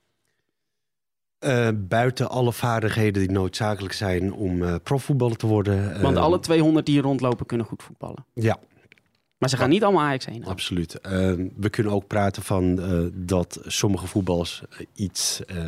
Eh, 1.40 1.70
buiten 1.76 2.30
alle 2.30 2.54
vaardigheden 2.54 3.22
die 3.22 3.32
noodzakelijk 3.32 3.94
zijn 3.94 4.34
om 4.34 4.64
eh 4.64 4.76
profvoetballer 4.84 5.36
te 5.38 5.48
worden. 5.48 6.02
Want 6.02 6.18
eh, 6.18 6.24
alle 6.24 6.40
200 6.40 6.86
die 6.86 6.96
hier 6.96 7.04
rondlopen 7.04 7.46
kunnen 7.46 7.66
goed 7.66 7.84
voetballen. 7.84 8.26
Ja, 8.34 8.58
Maar 9.38 9.50
ze 9.50 9.58
gaan 9.58 9.70
niet 9.70 9.84
allemaal 9.84 10.04
Ajax 10.04 10.26
heen. 10.26 10.46
absoluut. 10.46 11.00
Eh, 11.02 11.12
we 11.56 11.70
kunnen 11.70 11.94
ook 11.94 12.08
praten 12.08 12.44
van 12.44 12.80
eh, 12.82 13.00
dat 13.14 13.60
sommige 13.66 14.08
voetballers 14.08 14.64
iets 14.94 15.46
eh, 15.46 15.66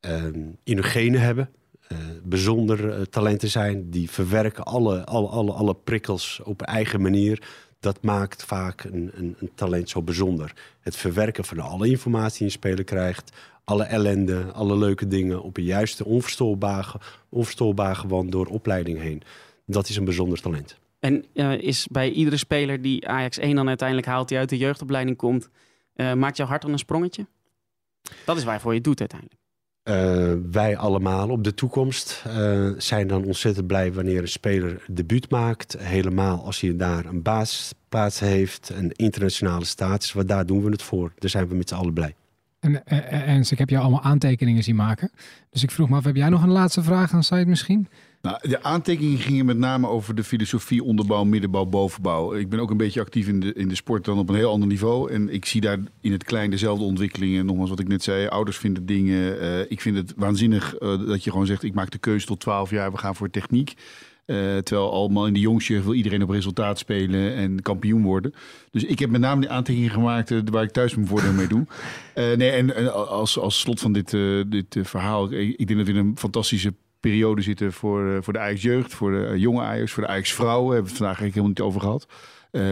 eh, 0.00 0.24
in 0.64 0.74
hun 0.76 0.84
genen 0.84 1.20
hebben. 1.20 1.50
bijzonder 2.22 3.08
talenten 3.08 3.48
zijn. 3.48 3.90
Die 3.90 4.10
verwerken 4.10 4.64
alle, 4.64 5.04
alle, 5.04 5.28
alle, 5.28 5.52
alle 5.52 5.74
prikkels 5.74 6.40
op 6.44 6.62
eigen 6.62 7.00
manier. 7.00 7.42
Dat 7.86 8.02
maakt 8.02 8.44
vaak 8.44 8.84
een, 8.84 9.10
een, 9.14 9.36
een 9.38 9.50
talent 9.54 9.88
zo 9.88 10.02
bijzonder. 10.02 10.52
Het 10.80 10.96
verwerken 10.96 11.44
van 11.44 11.60
alle 11.60 11.88
informatie 11.88 12.38
die 12.38 12.46
een 12.46 12.52
speler 12.52 12.84
krijgt. 12.84 13.32
Alle 13.64 13.84
ellende, 13.84 14.52
alle 14.52 14.78
leuke 14.78 15.06
dingen 15.06 15.42
op 15.42 15.56
een 15.56 15.64
juiste, 15.64 16.04
onverstoorbaar, 16.04 16.94
onverstoorbaar 17.28 17.96
gewand 17.96 18.32
door 18.32 18.46
opleiding 18.46 18.98
heen. 18.98 19.22
Dat 19.66 19.88
is 19.88 19.96
een 19.96 20.04
bijzonder 20.04 20.40
talent. 20.40 20.78
En 21.00 21.24
eh, 21.34 21.52
is 21.52 21.86
bij 21.86 22.10
iedere 22.10 22.36
speler 22.36 22.82
die 22.82 23.08
Ajax 23.08 23.38
1 23.38 23.54
dan 23.54 23.68
uiteindelijk 23.68 24.08
haalt, 24.08 24.28
die 24.28 24.38
uit 24.38 24.48
de 24.48 24.56
jeugdopleiding 24.56 25.16
komt, 25.16 25.48
eh, 25.94 26.12
maakt 26.12 26.36
jouw 26.36 26.46
hart 26.46 26.62
dan 26.62 26.72
een 26.72 26.78
sprongetje? 26.78 27.26
Dat 28.24 28.36
is 28.36 28.44
waarvoor 28.44 28.70
je 28.70 28.76
het 28.76 28.86
doet 28.86 29.00
uiteindelijk. 29.00 29.40
Eh, 29.86 30.32
wij 30.50 30.76
allemaal 30.76 31.28
op 31.28 31.44
de 31.44 31.54
toekomst 31.54 32.22
eh, 32.26 32.68
zijn 32.76 33.06
dan 33.06 33.24
ontzettend 33.24 33.66
blij 33.66 33.92
wanneer 33.92 34.20
een 34.20 34.28
speler 34.28 34.84
debuut 34.86 35.30
maakt. 35.30 35.76
Helemaal 35.78 36.44
als 36.44 36.60
hij 36.60 36.76
daar 36.76 37.04
een 37.04 37.22
basisplaats 37.22 38.20
heeft, 38.20 38.70
een 38.74 38.92
internationale 38.92 39.64
status. 39.64 40.12
Want 40.12 40.28
daar 40.28 40.46
doen 40.46 40.62
we 40.62 40.70
het 40.70 40.82
voor. 40.82 41.12
Daar 41.18 41.30
zijn 41.30 41.48
we 41.48 41.54
met 41.54 41.68
z'n 41.68 41.74
allen 41.74 41.92
blij. 41.92 42.14
En 42.60 42.84
eh, 42.84 43.36
eh, 43.36 43.50
ik 43.50 43.58
heb 43.58 43.68
jou 43.68 43.82
allemaal 43.82 44.02
aantekeningen 44.02 44.62
zien 44.62 44.76
maken. 44.76 45.10
Dus 45.50 45.62
ik 45.62 45.70
vroeg 45.70 45.88
me 45.88 45.96
af, 45.96 46.04
heb 46.04 46.16
jij 46.16 46.28
nog 46.28 46.42
een 46.42 46.50
laatste 46.50 46.82
vraag 46.82 47.12
aan 47.12 47.22
Said 47.22 47.46
misschien? 47.46 47.88
Nou, 48.22 48.48
de 48.48 48.62
aantekeningen 48.62 49.18
gingen 49.18 49.46
met 49.46 49.56
name 49.56 49.88
over 49.88 50.14
de 50.14 50.24
filosofie 50.24 50.84
onderbouw, 50.84 51.24
middenbouw, 51.24 51.64
bovenbouw. 51.64 52.34
Ik 52.34 52.48
ben 52.48 52.60
ook 52.60 52.70
een 52.70 52.76
beetje 52.76 53.00
actief 53.00 53.28
in 53.28 53.40
de, 53.40 53.52
in 53.52 53.68
de 53.68 53.74
sport 53.74 54.04
dan 54.04 54.18
op 54.18 54.28
een 54.28 54.34
heel 54.34 54.50
ander 54.50 54.68
niveau. 54.68 55.12
En 55.12 55.28
ik 55.28 55.44
zie 55.44 55.60
daar 55.60 55.78
in 56.00 56.12
het 56.12 56.24
klein 56.24 56.50
dezelfde 56.50 56.84
ontwikkelingen. 56.84 57.46
Nogmaals 57.46 57.70
wat 57.70 57.80
ik 57.80 57.88
net 57.88 58.02
zei, 58.02 58.26
ouders 58.26 58.56
vinden 58.56 58.86
dingen. 58.86 59.40
eh, 59.40 59.60
ik 59.68 59.80
vind 59.80 59.96
het 59.96 60.12
waanzinnig 60.16 60.74
eh, 60.74 61.06
dat 61.06 61.24
je 61.24 61.30
gewoon 61.30 61.46
zegt, 61.46 61.62
ik 61.62 61.74
maak 61.74 61.90
de 61.90 61.98
keuze 61.98 62.26
tot 62.26 62.40
12 62.40 62.70
jaar, 62.70 62.92
we 62.92 62.98
gaan 62.98 63.16
voor 63.16 63.30
techniek. 63.30 63.74
Eh, 64.24 64.36
terwijl 64.36 64.92
allemaal 64.92 65.26
in 65.26 65.32
de 65.32 65.40
jongste 65.40 65.82
wil 65.82 65.94
iedereen 65.94 66.22
op 66.22 66.30
resultaat 66.30 66.78
spelen 66.78 67.34
en 67.34 67.62
kampioen 67.62 68.02
worden. 68.02 68.34
Dus 68.70 68.84
ik 68.84 68.98
heb 68.98 69.10
met 69.10 69.20
name 69.20 69.40
die 69.40 69.50
aantekeningen 69.50 69.94
gemaakt 69.94 70.50
waar 70.50 70.62
ik 70.62 70.70
thuis 70.70 70.94
mijn 70.94 71.08
voordeel 71.08 71.32
mee 71.32 71.46
doe. 71.48 71.66
Nee, 72.14 72.50
en, 72.50 72.74
en 72.74 73.08
als, 73.08 73.38
als 73.38 73.60
slot 73.60 73.80
van 73.80 73.92
dit, 73.92 74.10
dit 74.48 74.78
verhaal, 74.82 75.32
ik, 75.32 75.54
ik 75.56 75.66
denk 75.66 75.78
dat 75.78 75.88
we 75.88 75.92
in 75.94 76.06
een 76.06 76.18
fantastische 76.18 76.74
periode 77.00 77.42
zitten 77.42 77.72
voor, 77.72 78.12
eh, 78.12 78.18
voor 78.22 78.32
de 78.32 78.38
Ajax-jeugd, 78.38 78.94
voor 78.94 79.10
de 79.10 79.26
eh, 79.26 79.36
jonge 79.36 79.62
Ajax, 79.62 79.92
voor 79.92 80.02
de 80.02 80.08
Ajax-vrouwen. 80.08 80.74
Hebben 80.74 80.82
we 80.84 80.88
het 80.88 80.98
vandaag 80.98 81.20
eigenlijk 81.20 81.34
helemaal 81.34 81.48
niet 81.48 81.60
over 81.60 81.80
gehad. 81.80 82.06
Eh, 82.50 82.62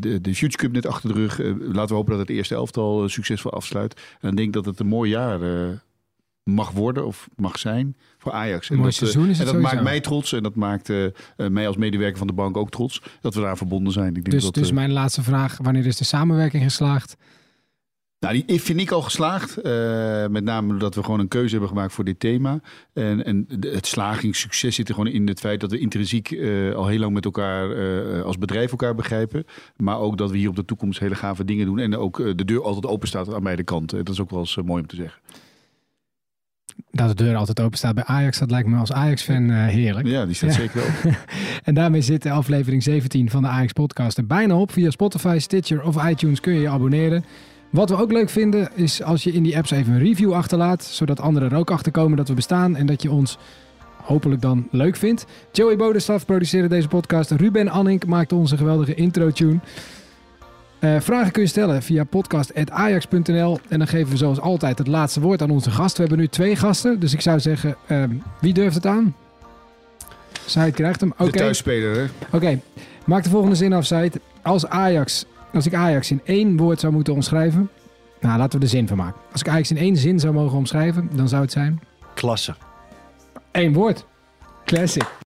de, 0.00 0.20
de 0.20 0.34
Future 0.34 0.56
Cup 0.56 0.72
net 0.72 0.86
achter 0.86 1.14
de 1.14 1.20
rug. 1.20 1.38
Laten 1.58 1.88
we 1.88 1.94
hopen 1.94 2.10
dat 2.10 2.28
het 2.28 2.36
eerste 2.36 2.54
elftal 2.54 3.08
succesvol 3.08 3.52
afsluit. 3.52 3.94
En 3.94 4.18
dan 4.20 4.34
denk 4.34 4.48
ik 4.48 4.54
dat 4.54 4.64
het 4.64 4.80
een 4.80 4.86
mooi 4.86 5.10
jaar 5.10 5.40
mag 6.44 6.70
worden 6.70 7.06
of 7.06 7.28
mag 7.36 7.58
zijn 7.58 7.96
voor 8.18 8.32
Ajax. 8.32 8.70
Een 8.70 8.76
mooi 8.76 8.88
dat, 8.88 8.98
seizoen 8.98 9.28
is 9.28 9.38
en 9.38 9.44
het 9.44 9.46
dat 9.46 9.54
sowieso. 9.54 9.74
maakt 9.74 9.88
mij 9.88 10.00
trots 10.00 10.32
en 10.32 10.42
dat 10.42 10.54
maakt 10.54 10.92
mij 11.36 11.66
als 11.66 11.76
medewerker 11.76 12.18
van 12.18 12.26
de 12.26 12.32
bank 12.32 12.56
ook 12.56 12.70
trots 12.70 13.02
dat 13.20 13.34
we 13.34 13.40
daar 13.40 13.56
verbonden 13.56 13.92
zijn. 13.92 14.08
Ik 14.08 14.14
denk 14.14 14.30
Dus, 14.30 14.44
dat, 14.44 14.54
dus 14.54 14.72
mijn 14.72 14.92
laatste 14.92 15.22
vraag, 15.22 15.58
wanneer 15.62 15.86
is 15.86 15.96
de 15.96 16.04
samenwerking 16.04 16.62
geslaagd? 16.62 17.16
Nou, 18.20 18.42
die 18.46 18.60
vind 18.60 18.80
ik 18.80 18.90
al 18.90 19.02
geslaagd. 19.02 19.56
Eh, 19.56 20.26
met 20.26 20.44
name 20.44 20.68
doordat 20.68 20.94
we 20.94 21.02
gewoon 21.02 21.20
een 21.20 21.28
keuze 21.28 21.50
hebben 21.50 21.68
gemaakt 21.68 21.92
voor 21.92 22.04
dit 22.04 22.20
thema. 22.20 22.60
En, 22.92 23.24
en 23.24 23.46
het 23.60 23.86
slagingssucces 23.86 24.74
zit 24.74 24.88
er 24.88 24.94
gewoon 24.94 25.12
in 25.12 25.28
het 25.28 25.40
feit 25.40 25.60
dat 25.60 25.70
we 25.70 25.78
intrinsiek 25.78 26.30
eh, 26.30 26.74
al 26.74 26.86
heel 26.86 26.98
lang 26.98 27.12
met 27.12 27.24
elkaar 27.24 27.70
eh, 27.70 28.22
als 28.22 28.38
bedrijf 28.38 28.70
elkaar 28.70 28.94
begrijpen. 28.94 29.44
Maar 29.76 29.98
ook 29.98 30.18
dat 30.18 30.30
we 30.30 30.36
hier 30.36 30.48
op 30.48 30.56
de 30.56 30.64
toekomst 30.64 31.00
hele 31.00 31.14
gave 31.14 31.44
dingen 31.44 31.66
doen. 31.66 31.78
En 31.78 31.96
ook 31.96 32.16
de 32.16 32.44
deur 32.44 32.62
altijd 32.62 32.86
open 32.86 33.08
staat 33.08 33.34
aan 33.34 33.42
beide 33.42 33.64
kanten. 33.64 34.04
Dat 34.04 34.14
is 34.14 34.20
ook 34.20 34.30
wel 34.30 34.40
eens 34.40 34.56
mooi 34.56 34.82
om 34.82 34.88
te 34.88 34.96
zeggen. 34.96 35.20
Dat 36.90 37.08
de 37.08 37.24
deur 37.24 37.36
altijd 37.36 37.60
open 37.60 37.78
staat 37.78 37.94
bij 37.94 38.04
Ajax, 38.04 38.38
dat 38.38 38.50
lijkt 38.50 38.68
me 38.68 38.76
als 38.76 38.92
Ajax-fan 38.92 39.50
heerlijk. 39.50 40.06
Ja, 40.06 40.26
die 40.26 40.34
staat 40.34 40.54
Ja. 40.54 40.60
zeker 40.60 40.76
wel. 40.76 41.12
En 41.62 41.74
daarmee 41.74 42.00
zit 42.00 42.22
de 42.22 42.30
aflevering 42.30 42.82
17 42.82 43.30
van 43.30 43.42
de 43.42 43.48
Ajax 43.48 43.72
Podcast 43.72 44.18
er 44.18 44.26
bijna 44.26 44.56
op. 44.56 44.72
Via 44.72 44.90
Spotify, 44.90 45.36
Stitcher 45.38 45.82
of 45.82 46.08
iTunes 46.08 46.40
kun 46.40 46.52
je 46.52 46.60
je 46.60 46.68
abonneren. 46.68 47.24
Wat 47.70 47.88
we 47.88 47.96
ook 47.96 48.12
leuk 48.12 48.30
vinden 48.30 48.68
is 48.74 49.02
als 49.02 49.24
je 49.24 49.32
in 49.32 49.42
die 49.42 49.56
apps 49.56 49.70
even 49.70 49.92
een 49.92 49.98
review 49.98 50.32
achterlaat. 50.32 50.84
Zodat 50.84 51.20
anderen 51.20 51.50
er 51.50 51.56
ook 51.56 51.70
achter 51.70 51.92
komen 51.92 52.16
dat 52.16 52.28
we 52.28 52.34
bestaan 52.34 52.76
en 52.76 52.86
dat 52.86 53.02
je 53.02 53.10
ons 53.10 53.38
hopelijk 54.02 54.40
dan 54.40 54.68
leuk 54.70 54.96
vindt. 54.96 55.26
Joey 55.52 55.76
Bodenstaf 55.76 56.26
produceerde 56.26 56.68
deze 56.68 56.88
podcast. 56.88 57.30
Ruben 57.30 57.68
Annink 57.68 58.06
maakte 58.06 58.34
onze 58.34 58.56
geweldige 58.56 58.94
intro-tune. 58.94 59.58
Eh, 60.78 61.00
vragen 61.00 61.32
kun 61.32 61.42
je 61.42 61.48
stellen 61.48 61.82
via 61.82 62.04
podcast.ajax.nl. 62.04 63.58
En 63.68 63.78
dan 63.78 63.88
geven 63.88 64.10
we 64.10 64.16
zoals 64.16 64.40
altijd 64.40 64.78
het 64.78 64.86
laatste 64.86 65.20
woord 65.20 65.42
aan 65.42 65.50
onze 65.50 65.70
gast. 65.70 65.96
We 65.96 66.00
hebben 66.00 66.18
nu 66.18 66.28
twee 66.28 66.56
gasten, 66.56 67.00
dus 67.00 67.12
ik 67.12 67.20
zou 67.20 67.40
zeggen, 67.40 67.76
ehm, 67.86 68.10
wie 68.40 68.52
durft 68.52 68.74
het 68.74 68.86
aan? 68.86 69.14
Zij 70.46 70.70
krijgt 70.70 71.00
hem. 71.00 71.12
Oké. 71.18 71.30
De 71.30 71.38
thuisspeler, 71.38 71.96
hè? 71.96 72.36
Oké, 72.36 72.60
maak 73.06 73.22
de 73.22 73.30
volgende 73.30 73.56
zin 73.56 73.72
af, 73.72 73.84
Said. 73.84 74.18
Als 74.42 74.66
Ajax, 74.66 75.26
als 75.52 75.66
ik 75.66 75.74
Ajax 75.74 76.10
in 76.10 76.20
één 76.24 76.56
woord 76.56 76.80
zou 76.80 76.92
moeten 76.92 77.14
omschrijven. 77.14 77.70
Nou, 78.20 78.38
laten 78.38 78.58
we 78.58 78.64
er 78.64 78.70
zin 78.70 78.88
van 78.88 78.96
maken. 78.96 79.20
Als 79.32 79.40
ik 79.40 79.48
Ajax 79.48 79.70
in 79.70 79.76
één 79.76 79.96
zin 79.96 80.20
zou 80.20 80.34
mogen 80.34 80.58
omschrijven, 80.58 81.10
dan 81.14 81.28
zou 81.28 81.42
het 81.42 81.52
zijn. 81.52 81.80
Klasse. 82.14 82.54
één 83.50 83.72
woord. 83.72 84.06
Classic. 84.64 85.19